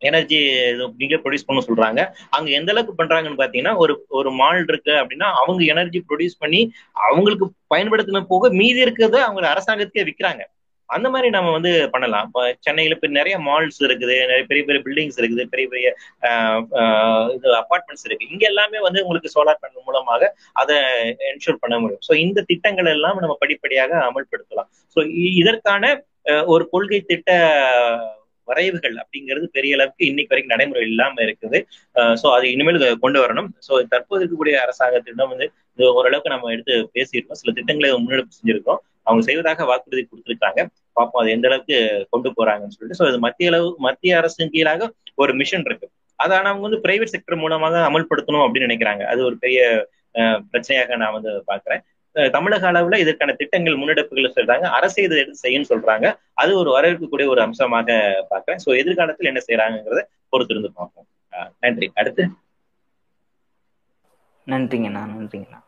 எனர்ஜி 0.02 0.38
நீங்களே 0.94 1.20
ப்ரொடியூஸ் 1.22 1.46
பண்ண 1.46 1.62
சொல்றாங்க. 1.68 2.00
அங்க 2.36 2.48
எந்த 2.58 2.72
அளவுக்கு 2.74 2.94
பண்றாங்கன்னு 2.96 3.42
பாத்தீங்கன்னா 3.42 3.74
ஒரு 3.84 3.94
ஒரு 4.18 4.30
மால் 4.40 4.60
இருக்கு 4.64 4.94
அப்படின்னா 5.02 5.28
அவங்க 5.42 5.62
எனர்ஜி 5.74 6.00
ப்ரொடியூஸ் 6.10 6.42
பண்ணி 6.44 6.62
அவங்களுக்கு 7.06 7.46
பயன்படுத்தின 7.74 8.24
போக 8.34 8.52
மீதி 8.60 8.86
இருக்கிறத 8.86 9.20
அவங்க 9.28 9.48
அரசாங்கத்துக்கே 9.54 10.08
விற்கிறாங்க 10.10 10.44
அந்த 10.95 11.07
மாதிரி 11.14 11.28
நம்ம 11.36 11.52
வந்து 11.57 11.72
பண்ணலாம். 11.94 12.26
இப்போ 12.28 12.41
சென்னையில 12.66 12.95
இப்போ 12.98 13.10
நிறைய 13.20 13.36
மால்ஸ் 13.48 13.80
இருக்குது 13.88 14.16
நிறைய 14.32 14.44
பெரிய 14.49 14.64
பெரிய 14.68 14.82
பில்டிங்ஸ் 14.88 15.20
இருக்குது 15.22 15.45
பெரிய 15.53 15.68
பெரிய 15.74 15.88
இது 17.36 17.56
அப்பார்ட்மெண்ட்ஸ் 17.62 18.06
இருக்கு 18.07 18.30
இங்க 18.34 18.44
எல்லாமே 18.52 18.82
வந்து 18.88 19.03
உங்களுக்கு 19.06 19.34
சோலார் 19.36 19.62
பேனல் 19.64 19.88
மூலமாக 19.88 20.32
அதை 20.64 20.78
என்ஷூர் 21.32 21.62
பண்ண 21.64 21.78
முடியும். 21.84 22.03
ஸோ 22.10 22.14
இந்த 22.26 22.45
திட்டங்கள் 22.52 22.91
எல்லாம் 22.95 23.24
நம்ம 23.24 23.38
படிப்படியாக 23.44 23.94
அமல்படுத்தலாம். 24.10 24.70
ஸோ 24.95 25.02
இதற்கான 25.41 25.95
ஒரு 26.53 26.64
கொள்கை 26.76 26.99
திட்ட 27.10 27.32
வரைவுகள் 28.49 28.95
அப்படிங்கிறது 29.02 29.45
பெரிய 29.57 29.76
அளவுக்கு 29.78 30.03
இன்னைக்கு 30.10 30.32
வரைக்கும் 30.32 30.53
நடைமுறை 30.53 30.82
இல்லாம 30.90 31.22
இருக்குது. 31.26 31.60
ஸோ 32.22 32.28
அது 32.36 32.45
இனிமேல் 32.56 32.78
கொண்டு 33.03 33.20
வரணும். 33.24 33.48
ஸோ 33.68 33.74
தற்போது 33.94 34.22
இருக்கக்கூடிய 34.22 34.56
அரசாங்கத்திடம் 34.66 35.32
வந்து 35.34 35.48
இது 35.76 35.88
ஓரளவுக்கு 35.99 36.34
நம்ம 36.34 36.52
எடுத்து 36.56 36.76
பேசியிருக்கோம். 36.98 37.40
சில 37.41 37.53
திட்டங்களை 37.60 37.90
முன்னெடுப்பு 38.03 38.38
செஞ்சிருக்கோம். 38.40 38.82
அவங்க 39.07 39.22
செய்வதாக 39.30 39.65
வாக்குறுதி 39.72 40.03
கொடுத்துருக்காங்க. 40.03 40.61
பார்ப்போம் 40.98 41.22
அது 41.22 41.34
எந்த 41.36 41.48
அளவுக்கு 41.49 41.77
கொண்டு 42.14 42.30
போறாங்கன்னு 42.38 42.76
சொல்லிட்டு. 42.76 42.99
ஸோ 43.02 43.07
இது 43.11 43.19
மத்திய 43.27 43.52
அளவு 43.52 43.68
மத்திய 43.88 44.19
அரசின் 44.22 44.53
கீழாக 44.56 44.90
ஒரு 45.23 45.32
மிஷன் 45.41 45.65
இருக்கு. 45.69 45.88
அதை 46.19 46.34
ஆனா 46.38 46.49
அவங்க 46.52 46.65
வந்து 46.68 46.84
பிரைவேட் 46.86 47.14
செக்டர் 47.15 47.41
மூலமாக 47.44 47.82
அமல்படுத்தணும் 47.90 48.45
அப்படின்னு 48.45 48.68
நினைக்கிறாங்க. 48.69 49.03
அது 49.11 49.22
ஒரு 49.30 49.36
பெரிய 49.44 49.60
பிரச்சனையாக 50.52 50.98
நான் 51.02 51.15
வந்து 51.18 51.32
பாக்குறேன் 51.52 51.84
தமிழக 52.36 52.65
அளவுல 52.69 52.98
இதற்கான 53.03 53.32
திட்டங்கள் 53.40 53.80
முன்னெடுப்புகள் 53.80 54.36
சொல்றாங்க. 54.38 54.65
அரசு 54.77 54.99
இதை 55.06 55.18
எடுத்து 55.23 55.44
செய்யணும்னு 55.45 55.72
சொல்றாங்க. 55.72 56.07
அது 56.41 56.52
ஒரு 56.61 56.69
வரவேற்கக்கூடிய 56.76 57.27
ஒரு 57.34 57.41
அம்சமாக 57.45 57.98
பாக்குறேன் 58.34 58.61
ஸோ 58.65 58.69
எதிர்காலத்தில் 58.82 59.32
என்ன 59.32 59.41
செய்யறாங்கிறத 59.48 60.03
பொறுத்திருந்து 60.34 60.72
பார்ப்போம். 60.80 61.07
நன்றி. 61.64 61.88
அடுத்து? 62.02 62.23
நன்றிங்கண்ணா 64.48 65.03
நன்றிங்கண்ணா. 65.11 65.61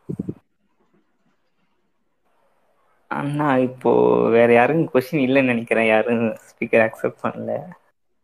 அண்ணா 3.18 3.48
இப்போ 3.66 3.90
வேற 4.34 4.48
யாரும் 4.54 4.82
கொஸ்டின் 4.90 5.24
இல்லைன்னு 5.24 5.52
நினைக்கிறேன். 5.52 5.88
யாரும் 5.88 6.22
ஸ்பீக்கர் 6.48 6.86
அக்செப்ட் 6.86 7.22
பண்ணல. 7.24 7.58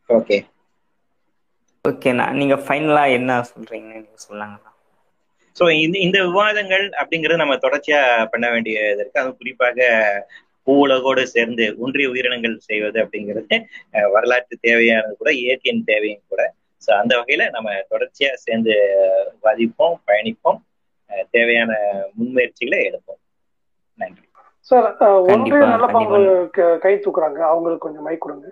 ஓகே 0.09 0.39
ஓகேண்ணா 1.85 2.27
நீங்க 2.39 2.57
ஃபைனலா 2.63 3.05
என்ன 3.15 3.39
சொல்றீங்கன்னு 3.49 3.97
நீங்க 3.99 4.21
சொல்லாங்கண்ணா 4.25 4.73
ஸோ 5.57 5.65
இந்த 5.83 5.97
இந்த 6.07 6.19
விவாதங்கள் 6.27 6.85
அப்படிங்கிறது 7.01 7.43
நம்ம 7.43 7.57
தொடர்ச்சியா 7.63 8.01
பண்ண 8.33 8.47
வேண்டியது 8.55 8.89
இருக்கு. 8.95 9.21
அது 9.23 9.33
குறிப்பாக 9.39 9.79
பூவுலகோடு 10.67 11.23
சேர்ந்து 11.33 11.65
ஒன்றிய 11.83 12.07
உயிரினங்கள் 12.13 12.55
செய்வது 12.69 12.99
அப்படிங்கிறது 13.03 13.57
வரலாற்று 14.15 14.55
தேவையானது 14.67 15.15
கூட 15.17 15.31
இயற்கையின் 15.43 15.89
தேவையும் 15.91 16.25
கூட. 16.31 16.43
ஸோ 16.83 16.91
அந்த 17.01 17.13
வகையில 17.21 17.45
நம்ம 17.57 17.69
தொடர்ச்சியா 17.93 18.31
சேர்ந்து 18.45 18.75
வாதிப்போம் 19.45 19.97
பயணிப்போம் 20.09 20.61
தேவையான 21.35 21.71
முன்முயற்சிகளை 22.17 22.79
எடுப்போம். 22.89 23.21
நன்றி. 23.99 24.24
சார் 24.71 24.87
ஒன்றிய 25.33 25.63
நல்ல 25.73 25.87
பாம்பு 25.95 26.19
கை 26.85 26.95
தூக்குறாங்க. 27.05 27.41
அவங்களுக்கு 27.53 27.87
கொஞ்சம் 27.87 28.07
மைக் 28.09 28.25
கொடுங்க. 28.25 28.47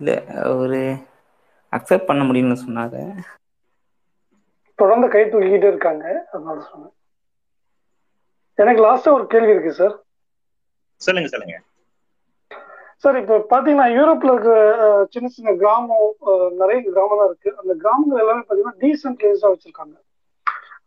இல்ல 0.00 0.10
ஒரு 0.62 0.80
அக்செப்ட் 1.72 2.08
பண்ண 2.10 2.22
முடியும்னு 2.28 2.62
சொன்னாங்க. 2.64 2.96
தொடர்ந்து 4.78 5.06
கை 5.14 5.22
தூக்கிட்டே 5.24 5.68
இருக்காங்க. 5.72 6.04
அதனால 6.34 6.58
சொன்னேன். 6.70 6.94
எனக்கு 8.58 8.80
லாஸ்டா 8.84 9.12
ஒரு 9.18 9.26
கேள்வி 9.32 9.54
இருக்கு 9.54 9.72
சார். 9.80 9.94
சொல்லுங்க 11.00 11.30
சொல்லுங்க. 11.32 11.56
சார் 13.02 13.16
இப்போ 13.20 13.36
பாத்தீங்கன்னா 13.52 13.86
யூரோப்ல 13.96 14.32
இருக்க 14.34 14.52
சின்ன 15.14 15.28
சின்ன 15.36 15.54
கிராமம் 15.62 16.06
நிறைய 16.60 16.78
கிராமம் 16.88 17.20
தான் 17.20 17.30
இருக்கு. 17.30 17.50
அந்த 17.62 17.74
கிராமங்கள் 17.82 18.22
எல்லாமே 18.24 18.44
பாத்தீங்கன்னா 18.46 18.80
டீசென்ட்ரைஸ்டா 18.84 19.52
வச்சிருக்காங்க. 19.52 19.96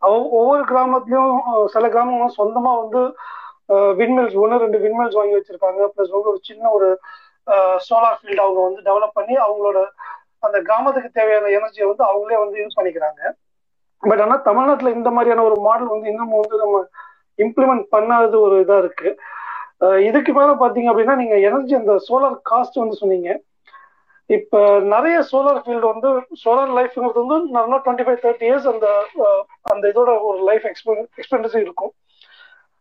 ஒவ்வொரு 0.02 0.62
கிராமத்துலயும் 0.70 1.68
சில 1.74 1.84
கிராமங்களும் 1.94 2.38
சொந்தமா 2.40 2.72
வந்து 2.82 3.00
விண்மில்ஸ் 4.00 4.36
ஒன்று 4.42 4.62
ரெண்டு 4.64 4.78
விண்மில்ஸ் 4.84 5.18
வாங்கி 5.18 5.36
வச்சிருக்காங்க. 5.36 5.80
பிளஸ் 5.94 6.14
வந்து 6.16 6.32
ஒரு 6.32 6.40
சின்ன 6.48 6.70
ஒரு 6.76 6.88
சோலார் 7.86 8.18
ஃபீல்டு 8.20 8.44
அவங்க 8.44 8.60
வந்து 8.66 8.80
டெவலப் 8.88 9.16
பண்ணி 9.18 9.34
அவங்களோட 9.46 9.78
அந்த 10.46 10.56
கிராமத்துக்கு 10.68 11.10
தேவையான 11.18 11.50
எனர்ஜியை 11.58 11.86
வந்து 11.90 12.04
அவங்களே 12.10 12.38
வந்து 12.44 12.56
யூஸ் 12.62 12.78
பண்ணிக்கிறாங்க. 12.78 13.20
பட் 14.02 14.22
ஆனால் 14.24 14.44
தமிழ்நாட்டில் 14.48 14.96
இந்த 14.98 15.10
மாதிரியான 15.16 15.44
ஒரு 15.48 15.56
மாடல் 15.66 15.92
வந்து 15.94 16.10
இன்னமும் 16.12 16.40
வந்து 16.42 16.56
நம்ம 16.62 16.82
இம்ப்ளிமெண்ட் 17.44 17.86
பண்ணாதது 17.94 18.36
ஒரு 18.46 18.56
இதாக 18.64 18.82
இருக்கு. 18.84 19.08
இதுக்கு 20.08 20.32
மேலே 20.38 20.52
பார்த்தீங்க 20.60 20.90
அப்படின்னா 20.92 21.16
நீங்கள் 21.22 21.44
எனர்ஜி 21.48 21.74
அந்த 21.80 21.94
சோலார் 22.08 22.36
காஸ்ட் 22.50 22.82
வந்து 22.82 23.00
சொன்னீங்க. 23.00 23.30
இப்போ 24.30 24.60
நிறைய 24.92 25.16
சோலார் 25.30 25.60
ஃபீல்டு 25.64 25.86
வந்து 25.92 26.08
சோலார் 26.44 26.72
லைஃப்ங்கிறது 26.78 27.22
வந்து 27.22 27.36
நல்லா 27.56 27.76
டுவெண்ட்டி 27.84 28.06
ஃபைவ் 28.06 28.22
தேர்ட்டி 28.24 28.46
இயர்ஸ் 28.48 28.66
அந்த 28.72 28.86
அந்த 29.72 29.84
இதோட 29.92 30.10
ஒரு 30.28 30.38
லைஃப் 30.48 30.66
எக்ஸ்பென் 30.70 31.02
எக்ஸ்பென்டிஸ் 31.20 31.58
இருக்கும். 31.64 31.92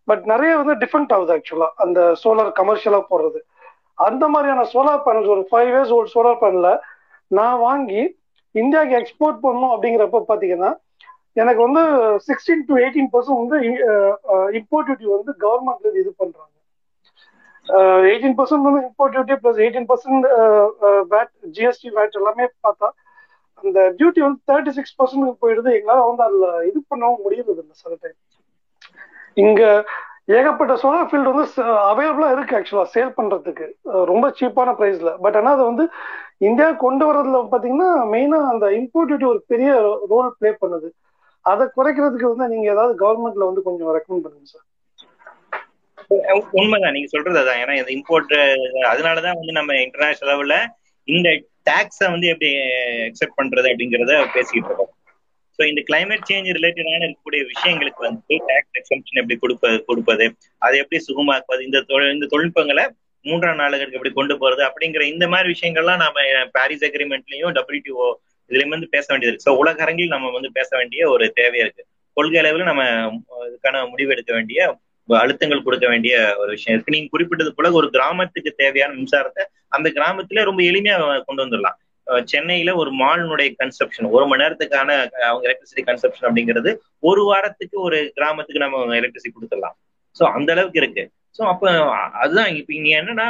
பட் 0.07 0.23
நிறைய 0.31 0.53
வந்து 0.61 0.73
டிஃபரெண்ட் 0.83 1.13
ஆகுது 1.17 1.33
ஆக்சுவலா 1.35 1.69
அந்த 1.85 1.99
சோலார் 2.23 2.51
கமர்ஷியலா 2.61 3.01
போடுறது 3.11 3.39
அந்த 4.07 4.23
மாதிரியான 4.33 4.65
சோலார் 4.73 5.05
பேனல்ஸ் 5.05 5.33
ஒரு 5.35 5.43
ஃபைவ் 5.51 5.69
இயர்ஸ் 5.73 5.93
ஓல்டு 5.97 6.13
சோலார் 6.15 6.41
பேனல 6.43 6.71
நான் 7.31 7.59
வாங்கி 7.67 8.01
இந்தியாவுக்கு 8.55 8.99
எக்ஸ்போர்ட் 9.01 9.39
பண்ணணும் 9.45 9.73
அப்படிங்கிறப்ப 9.75 10.23
பாத்தீங்கன்னா 10.31 10.71
எனக்கு 11.41 11.61
வந்து 11.67 11.81
சிக்ஸ்டீன் 12.27 12.67
டு 12.67 12.75
எயிட்டீன் 12.83 13.09
பர்சன்ட் 13.13 13.41
வந்து 13.43 13.57
இம்போர்ட் 14.59 14.87
டியூட்டி 14.89 15.07
வந்து 15.15 15.31
கவர்மெண்ட்ல 15.45 15.93
இது 16.01 16.11
பண்றாங்க. 16.21 16.51
எயிட்டீன் 18.09 18.37
பர்சன்ட் 18.39 18.67
வந்து 18.67 18.81
import 18.87 19.13
duty 19.15 19.35
plus 19.43 19.59
eighteen 19.65 19.89
percent 19.91 20.25
VAT 21.13 21.31
GST 21.57 21.89
VAT 21.97 22.17
எல்லாமே 22.21 22.47
பார்த்தா 22.65 22.89
அந்த 23.63 23.79
டியூட்டி 23.99 24.21
வந்து 24.25 24.39
தேர்ட்டி 24.49 24.71
சிக்ஸ் 24.77 24.97
பர்சன்ட் 24.99 25.39
போயிடுது. 25.43 25.69
எங்களால 25.77 26.01
வந்து 26.09 26.25
அதுல 26.27 26.47
இது 26.69 26.79
பண்ணவும் 26.91 27.23
முடியறது 27.25 27.61
இல்லை 27.61 27.75
சில 27.83 27.95
டைம் 28.01 28.17
இங்க 29.43 29.61
ஏகப்பட்ட 30.37 30.73
சோலார் 30.81 31.09
ஃபீல்டு 31.09 31.31
வந்து 31.31 31.63
அவைலபிளா 31.89 32.29
இருக்கு 32.35 32.55
ஆக்சுவலா 32.59 32.85
சேல் 32.93 33.15
பண்றதுக்கு. 33.17 33.65
ரொம்ப 34.11 34.25
சீப்பான 34.37 34.69
பிரைஸ்ல 34.79 35.11
பட் 35.25 35.37
ஆனா 35.39 35.51
அதை 35.55 35.65
வந்து 35.71 35.85
இந்தியா 36.47 36.69
கொண்டு 36.85 37.03
வர்றதுல 37.09 37.41
பாத்தீங்கன்னா 37.51 37.89
மெயினா 38.13 38.39
அந்த 38.53 38.67
இம்போர்ட் 38.79 39.09
டியூட்டி 39.09 39.27
ஒரு 39.33 39.41
பெரிய 39.51 39.71
ரோல் 40.13 40.31
பிளே 40.39 40.51
பண்ணுது. 40.63 40.89
அதை 41.45 41.65
குறைக்கிறதுக்கு 41.77 42.31
வந்து 42.33 42.47
நீங்க 42.53 42.67
ஏதாவது 42.75 42.93
கவர்மெண்ட்ல 43.03 43.49
வந்து 43.49 43.65
கொஞ்சம் 43.67 43.93
ரெக்கமெண்ட் 43.97 44.25
பண்ணுங்க 44.25 44.47
சார் 44.53 44.65
உண்மைதான். 46.59 46.95
நீங்க 46.95 47.09
சொல்றது 47.13 47.39
அதான். 47.41 47.59
ஏன்னா 47.63 47.75
இந்த 47.79 47.91
இம்போர்ட் 47.97 48.33
அதனாலதான் 48.91 49.39
வந்து 49.39 49.53
நம்ம 49.59 49.77
இன்டர்நேஷனல் 49.85 50.31
லெவல்ல 50.31 50.57
இந்த 51.07 51.29
டாக்ஸ 51.69 51.99
வந்து 52.13 52.27
எப்படி 52.33 52.49
அக்செப்ட் 53.07 53.39
பண்றது 53.39 53.71
அப்படிங்கறத 53.71 54.13
பேசிக்கிட்டு 54.35 54.69
இருக்கோம். 54.69 54.91
ஸோ 55.59 55.61
இந்த 55.71 55.81
கிளைமேட் 55.89 56.27
சேஞ்ச் 56.29 56.55
ரிலேட்டடான 56.57 57.05
இருக்கக்கூடிய 57.07 57.41
விஷயங்களுக்கு 57.51 58.01
வந்து 58.07 58.35
டாக்ஸ் 58.49 58.79
எக்ஸம்ஷன் 58.81 59.19
எப்படி 59.21 59.37
கொடுப்பது 59.43 59.77
கொடுப்பது 59.89 60.25
அதை 60.61 60.79
எப்படி 60.83 60.99
சுகமாக்குவது 61.07 61.67
இந்த 61.67 61.81
தொழில் 61.91 62.15
இந்த 62.15 62.27
தொழில்நுட்பங்களை 62.33 62.85
மூன்றாம் 63.25 63.61
நாடுகளுக்கு 63.61 63.97
எப்படி 63.97 64.13
கொண்டு 64.17 64.33
போறது 64.41 64.63
அப்படிங்கிற 64.67 65.03
இந்த 65.13 65.25
மாதிரி 65.33 65.47
விஷயங்கள்லாம் 65.53 66.01
நம்ம 66.03 66.47
பாரிஸ் 66.57 66.85
அக்ரிமெண்ட்லயும் 66.89 67.55
டபிள்யூடிஓ 67.57 68.07
இதுலயும் 68.49 68.75
வந்து 68.75 68.89
பேச 68.95 69.05
வேண்டியது 69.09 69.31
இருக்கு. 69.31 69.47
ஸோ 69.49 69.53
உலக 69.61 69.79
அரங்கில் 69.85 70.15
நம்ம 70.15 70.31
வந்து 70.31 70.49
பேச 70.57 70.69
வேண்டிய 70.79 71.07
ஒரு 71.13 71.27
தேவையா 71.39 71.63
இருக்கு. 71.65 71.83
கொள்கை 72.17 72.37
அளவில் 72.41 72.69
நம்ம 72.71 72.83
இதுக்கான 73.47 73.79
முடிவு 73.93 74.13
எடுக்க 74.15 74.31
வேண்டிய 74.33 74.59
அழுத்தங்கள் 75.09 75.65
கொடுக்க 75.65 75.85
வேண்டிய 75.93 76.13
ஒரு 76.41 76.49
விஷயம் 76.55 76.75
இருக்கு. 76.75 76.93
நீங்க 76.95 77.09
குறிப்பிட்டது 77.13 77.51
போல 77.57 77.71
ஒரு 77.79 77.87
கிராமத்துக்கு 77.95 78.51
தேவையான 78.61 78.93
மின்சாரத்தை 78.99 79.43
அந்த 79.77 79.87
கிராமத்துல 79.97 80.43
ரொம்ப 80.49 80.61
எளிமையா 80.69 80.97
கொண்டு 81.27 81.43
வந்துடலாம். 81.43 81.77
சென்னையில 82.31 82.71
ஒரு 82.81 82.91
மாலினுடைய 83.01 83.49
கன்சப்ஷன் 83.61 84.07
ஒரு 84.15 84.25
மணி 84.29 84.43
நேரத்துக்கான 84.43 84.89
அவங்க 85.29 85.43
எலக்ட்ரிசிட்டி 85.47 85.83
கன்சப்ஷன் 85.89 86.27
அப்படிங்கிறது 86.29 86.71
ஒரு 87.09 87.21
வாரத்துக்கு 87.29 87.77
ஒரு 87.87 87.99
கிராமத்துக்கு 88.17 88.63
நம்ம 88.65 88.97
எலக்ட்ரிசிட்டி 88.99 89.35
கொடுத்துடலாம். 89.37 89.75
ஸோ 90.15 90.23
அந்த 90.37 90.49
அளவுக்கு 90.55 90.81
இருக்கு. 90.81 91.03
ஸோ 91.37 91.41
அப்போ 91.51 91.67
அதுதான் 92.21 92.51
இப்போ 92.59 92.71
இங்க 92.77 92.89
என்னன்னா 92.99 93.25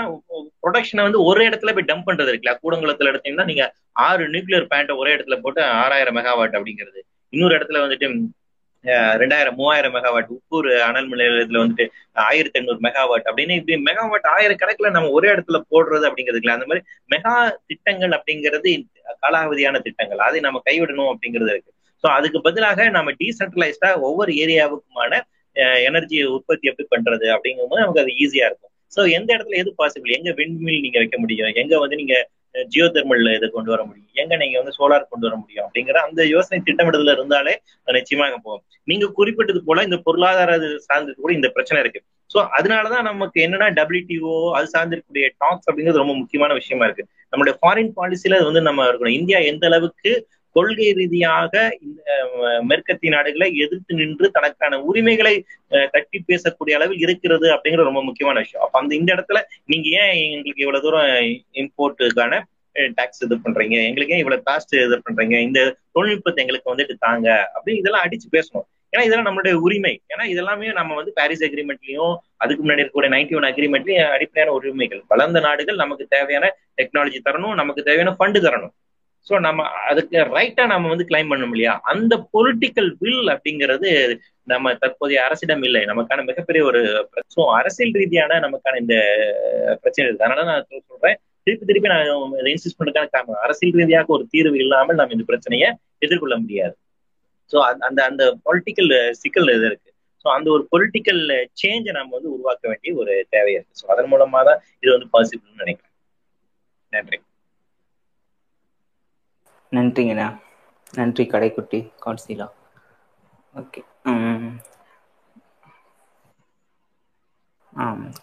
ப்ரொடக்ஷனை 0.63 1.03
வந்து 1.07 1.19
ஒரு 1.29 1.41
இடத்துல 1.49 1.71
போய் 1.75 1.89
டம்ப் 1.91 2.07
பண்றது 2.09 2.31
இருக்குல்ல. 2.31 2.53
கூடங்குளத்துல 2.63 3.11
எடுத்தீங்கன்னா 3.11 3.47
நீங்க 3.51 3.63
ஆறு 4.07 4.23
நியூக்ளியர் 4.33 4.67
பிளான்ட்டை 4.71 4.97
ஒரே 5.01 5.13
இடத்துல 5.15 5.37
போட்டு 5.45 5.61
ஆறாயிரம் 5.83 6.17
மெகாவாட் 6.19 6.57
அப்படிங்கிறது. 6.57 6.99
இன்னொரு 7.33 7.55
இடத்துல 7.57 7.81
வந்துட்டு 7.85 8.07
ரெண்டாயிரம் 9.21 9.57
மூவாயிரம் 9.59 9.95
மெகாவாட் 9.97 10.31
உப்பூர் 10.35 10.67
அனல் 10.87 11.09
நிலையத்துல 11.13 11.61
வந்துட்டு 11.63 11.85
ஆயிரத்தி 12.25 12.59
எண்ணூறு 12.59 12.79
மெகாவாட் 12.87 13.27
அப்படின்னு 13.29 13.57
இப்படி 13.59 13.77
மெகாவாட் 13.89 14.27
ஆயிரக்கணக்கில் 14.35 14.95
நம்ம 14.97 15.11
ஒரே 15.17 15.29
இடத்துல 15.35 15.59
போடுறது 15.71 16.07
அப்படிங்கிறதுல 16.09 16.55
அந்த 16.57 16.67
மாதிரி 16.69 16.83
மெகா 17.13 17.35
திட்டங்கள் 17.67 18.15
அப்படிங்கிறது 18.17 18.73
காலாவதியான 19.23 19.81
திட்டங்கள். 19.87 20.21
அதை 20.27 20.39
நம்ம 20.39 20.61
கைவிடணும் 20.69 21.11
அப்படிங்கிறது 21.13 21.53
இருக்கு. 21.55 21.71
ஸோ 22.03 22.07
அதுக்கு 22.17 22.39
பதிலாக 22.41 22.89
நம்ம 22.89 23.11
டீசென்ட்ரலைஸ்டா 23.21 23.89
ஒவ்வொரு 24.07 24.31
ஏரியாவுக்குமான 24.43 25.21
எனர்ஜி 25.89 26.17
உற்பத்தி 26.37 26.69
எப்படி 26.71 26.87
பண்றது 26.95 27.27
அப்படிங்கும்போது 27.35 27.83
நமக்கு 27.83 28.03
அது 28.03 28.13
ஈஸியா 28.23 28.47
இருக்கும். 28.49 28.71
ஸோ 28.95 29.01
எந்த 29.17 29.29
இடத்துல 29.35 29.59
எது 29.61 29.71
பாசிபிள் 29.81 30.15
எங்க 30.17 30.31
விண்மில் 30.39 30.83
நீங்க 30.85 30.97
வைக்க 31.03 31.17
முடியும்? 31.19 31.53
எங்க 31.61 31.79
வந்து 31.83 31.99
நீங்க 32.01 32.15
ஜியோ 32.63 32.85
தெர்மல் 32.85 33.35
இதை 33.35 33.47
கொண்டு 33.49 33.71
வர 33.73 33.81
முடியும். 33.83 34.11
எங்க 34.13 34.33
நீங்க 34.35 34.55
வந்து 34.61 34.75
சோலார் 34.79 35.09
கொண்டு 35.09 35.27
வர 35.27 35.35
முடியும் 35.35 35.65
அப்படிங்கிற 35.65 35.97
அந்த 36.07 36.21
யோசனை 36.25 36.57
திட்டமிடுதல 36.67 37.15
இருந்தாலே 37.17 37.53
நிச்சயமாக 37.85 38.37
போகும். 38.37 38.63
நீங்க 38.83 39.07
குறிப்பிட்டது 39.07 39.63
போல 39.63 39.83
இந்த 39.83 39.97
பொருளாதார 39.97 40.57
சார்ந்தது 40.87 41.17
கூட 41.21 41.33
இந்த 41.33 41.49
பிரச்சனை 41.49 41.81
இருக்கு. 41.81 42.01
ஸோ 42.33 42.39
அதனாலதான் 42.57 43.07
நமக்கு 43.09 43.39
என்னன்னா 43.47 43.67
டபிள்யூடிஓ 43.79 44.51
அது 44.51 44.67
சார்ந்திருக்கக்கூடிய 44.75 45.25
டாக்ஸ் 45.37 45.67
அப்படிங்கிறது 45.69 46.03
ரொம்ப 46.03 46.15
முக்கியமான 46.15 46.53
விஷயமா 46.53 46.85
இருக்கு. 46.85 47.05
நம்மளுடைய 47.31 47.55
ஃபாரின் 47.61 47.91
பாலிசியில 47.99 48.43
வந்து 48.43 48.61
நம்ம 48.61 48.87
இருக்கணும். 48.89 49.17
இந்தியா 49.19 49.39
எந்த 49.51 49.65
அளவுக்கு 49.67 50.11
கொள்கை 50.55 50.89
ரீதியாக 50.99 51.53
இந்த 51.85 52.01
மேற்கத்திய 52.69 53.11
நாடுகளை 53.15 53.47
எதிர்த்து 53.63 53.99
நின்று 54.01 54.27
தனக்கான 54.37 54.79
உரிமைகளை 54.89 55.35
தட்டி 55.93 56.19
பேசக்கூடிய 56.31 56.77
அளவில் 56.77 57.03
இருக்கிறது 57.05 57.47
அப்படிங்கிற 57.55 57.85
ரொம்ப 57.89 58.03
முக்கியமான 58.09 58.43
விஷயம். 58.43 58.65
அப்ப 58.65 58.79
அந்த 58.81 58.93
இந்த 58.99 59.09
இடத்துல 59.15 59.41
நீங்க 59.71 59.87
ஏன் 60.01 60.13
எங்களுக்கு 60.35 60.65
இவ்வளவு 60.65 60.85
தூரம் 60.85 61.09
இம்போர்ட்டுக்கான 61.63 62.41
டாக்ஸ் 62.99 63.21
இது 63.25 63.35
பண்றீங்க? 63.43 63.75
எங்களுக்கு 63.89 64.13
ஏன் 64.15 64.23
இவ்வளவு 64.23 64.45
காஸ்ட் 64.47 64.73
இது 64.85 64.97
பண்றீங்க? 65.07 65.35
இந்த 65.47 65.59
தொழில்நுட்பத்தை 65.95 66.41
எங்களுக்கு 66.43 66.71
வந்துட்டு 66.73 66.95
தாங்க 67.05 67.27
அப்படின்னு 67.53 67.81
இதெல்லாம் 67.83 68.05
அடிச்சு 68.07 68.27
பேசணும். 68.37 68.65
ஏன்னா 68.93 69.05
இதெல்லாம் 69.07 69.27
நம்மளுடைய 69.27 69.55
உரிமை. 69.65 69.93
ஏன்னா 70.11 70.25
இதெல்லாமே 70.33 70.73
நம்ம 70.79 70.95
வந்து 70.99 71.11
பாரிஸ் 71.19 71.45
அக்ரிமெண்ட்லயும் 71.47 72.13
அதுக்கு 72.43 72.61
முன்னாடி 72.63 72.81
இருக்கக்கூடிய 72.81 73.11
நைன்டி 73.15 73.37
ஒன் 73.39 73.47
அக்ரிமெண்ட்லயும் 73.51 74.11
அடிப்படையான 74.15 74.53
உரிமைகள். 74.57 75.01
வளர்ந்த 75.13 75.39
நாடுகள் 75.47 75.81
நமக்கு 75.83 76.05
தேவையான 76.15 76.47
டெக்னாலஜி 76.79 77.21
தரணும் 77.27 77.59
நமக்கு 77.61 77.87
தேவையான 77.89 78.13
ஃபண்டு 78.19 78.41
தரணும். 78.47 78.73
ஸோ 79.27 79.33
நம்ம 79.45 79.61
அதுக்கு 79.89 80.17
ரைட்டா 80.37 80.63
நம்ம 80.71 80.89
வந்து 80.91 81.07
கிளைம் 81.09 81.31
பண்ண 81.33 81.45
முடியா 81.51 81.71
அந்த 81.91 82.13
பொலிட்டிக்கல் 82.35 82.89
வில் 83.01 83.31
அப்படிங்கிறது 83.33 83.89
நம்ம 84.47 84.73
தற்போதைய 84.81 85.19
அரசிடம் 85.27 85.63
இல்லை. 85.67 85.81
நமக்கான 85.91 86.23
மிகப்பெரிய 86.29 86.63
ஒரு 86.69 86.81
ஸோ 87.35 87.41
அரசியல் 87.59 87.95
ரீதியான 87.99 88.39
நமக்கான 88.45 88.79
இந்த 88.83 88.95
பிரச்சனை 89.83 90.05
இருக்கு 90.05 90.25
அதனால 90.25 90.45
நான் 90.51 90.67
சொல்றேன். 90.91 91.17
திருப்பி 91.47 91.65
திருப்பி 91.69 91.91
நான் 91.93 92.05
இதை 92.41 92.51
இன்சிஸ்ட் 92.53 92.79
பண்ணுறதுக்கான 92.79 93.09
காரணம். 93.15 93.41
அரசியல் 93.47 93.75
ரீதியாக 93.79 94.13
ஒரு 94.17 94.23
தீர்வு 94.33 94.57
இல்லாமல் 94.63 94.99
நம்ம 95.01 95.15
இந்த 95.17 95.25
பிரச்சனையை 95.31 95.69
எதிர்கொள்ள 96.05 96.37
முடியாது. 96.43 96.75
ஸோ 97.51 97.57
அந்த 97.87 97.99
அந்த 98.09 98.23
பொலிட்டிக்கல் 98.47 98.91
சிக்கல் 99.23 99.53
இது 99.55 99.67
இருக்கு. 99.71 99.89
ஸோ 100.25 100.29
அந்த 100.37 100.47
ஒரு 100.55 100.63
பொலிட்டிக்கல் 100.73 101.23
சேஞ்சை 101.61 101.91
நம்ம 101.97 102.13
வந்து 102.17 102.33
உருவாக்க 102.35 102.63
வேண்டிய 102.71 102.93
ஒரு 103.01 103.13
தேவை 103.35 103.51
இருக்கு. 103.57 103.79
ஸோ 103.81 103.85
அதன் 103.93 104.11
மூலமா 104.13 104.41
தான் 104.49 104.61
இது 104.83 104.91
வந்து 104.95 105.09
பாசிபிள்னு 105.15 105.63
நினைக்கிறேன். 105.63 105.93
நன்றி. 106.93 107.19
நன்றிங்கண்ணா. 109.75 110.27
நன்றி 110.93 111.25
கடைக்குட்டி 111.27 111.79
கான்சிலா 112.01 112.47
ஓகே 113.53 113.81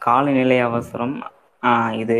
காலநிலை 0.04 0.58
அவசரம். 0.62 1.14
இது 2.02 2.16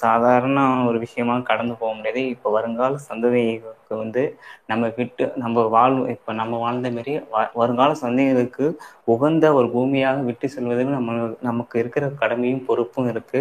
சாதாரண 0.00 0.58
ஒரு 0.86 0.98
விஷயமா 1.04 1.34
கடந்து 1.42 1.74
போக 1.78 1.92
முடியாது. 1.94 2.22
இப்போ 2.34 2.50
வருங்கால 2.52 3.00
சந்ததியை 3.08 3.54
இப்போ 3.86 3.96
வந்து 4.02 4.22
நம்ம 4.70 4.84
விட்டு 4.96 5.24
நம்ம 5.42 5.62
வாழ் 5.74 5.96
இப்போ 6.14 6.30
நம்ம 6.38 6.54
வாழ்ந்த 6.62 6.88
மாரி 6.94 7.12
வருங்கால 7.60 7.90
சந்ததிகளுக்கு 8.00 8.64
உகந்த 9.12 9.44
ஒரு 9.58 9.68
பூமியாக 9.74 10.24
விட்டு 10.28 10.46
செல்வதில் 10.54 10.96
நம்ம 10.96 11.12
நமக்கு 11.48 11.76
இருக்கிற 11.82 12.04
கடமையும் 12.22 12.64
பொறுப்பும் 12.68 13.08
இருக்கு. 13.12 13.40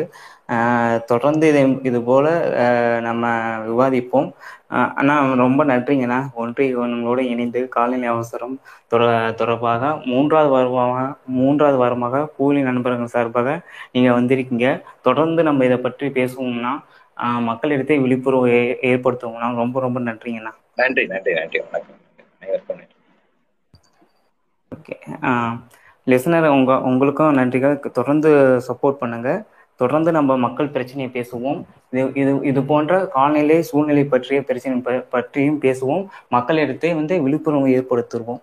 தொடர்ந்து 1.11 1.45
இதை 1.51 1.63
இது 1.89 1.99
போல 2.09 2.25
நம்ம 3.07 3.23
விவாதிப்போம். 3.69 4.29
அண்ணா 4.99 5.15
ரொம்ப 5.43 5.61
நன்றிங்கண்ணா 5.71 6.19
ஒன்றியங்களோடு 6.43 7.23
இணைந்து 7.33 7.59
காலநிலை 7.75 8.07
அவசரம் 8.15 8.55
தொடர்பாக 9.39 9.81
மூன்றாவது 10.11 10.49
வாரமாக 10.55 10.99
மூன்றாவது 11.39 11.77
வாரமாக 11.83 12.25
கூலி 12.37 12.61
நண்பர்கள் 12.69 13.13
சார்பாக 13.15 13.49
நீங்க 13.93 14.09
வந்திருக்கீங்க. 14.19 14.67
தொடர்ந்து 15.07 15.41
நம்ம 15.49 15.65
இதை 15.69 15.79
பற்றி 15.79 16.07
பேசுவோம்னா 16.19 16.73
மக்களிடத்தை 17.47 17.97
விழிப்புணர்வு 17.99 18.53
ஏற்படுத்துவோம்னா 18.91 19.49
ரொம்ப 19.55 19.79
ரொம்ப 19.79 19.99
நன்றிங்கண்ணா. 20.01 20.53
நன்றி 20.77 21.03
நன்றி 21.07 21.33
நன்றி. 21.33 21.59
வணக்கம். 21.65 21.99
ஓகே. 24.71 24.95
லிசனர் 26.07 26.47
உங்க 26.55 26.71
உங்களுக்கும் 26.89 27.37
நன்றிகள். 27.37 27.75
தொடர்ந்து 27.97 28.29
சப்போர்ட் 28.67 29.01
பண்ணுங்க. 29.01 29.29
தொடர்ந்து 29.79 30.09
நம்ம 30.11 30.35
மக்கள் 30.37 30.73
பிரச்சனையை 30.75 31.09
பேசுவோம். 31.11 31.59
இது 31.91 32.03
இது 32.21 32.31
இது 32.49 32.61
போன்ற 32.63 32.93
காலநிலை 33.15 33.57
சூழ்நிலை 33.69 34.03
பற்றிய 34.05 34.39
பிரச்சனை 34.43 34.75
பற்றியும் 35.15 35.61
பேசுவோம். 35.61 36.03
மக்களிடத்தை 36.29 36.91
வந்து 36.93 37.15
விழிப்புணர்வு 37.25 37.69
ஏற்படுத்துவோம். 37.77 38.41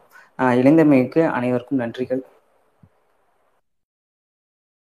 இளைஞமைக்கு 0.61 1.23
அனைவருக்கும் 1.37 1.81
நன்றிகள். 1.81 2.23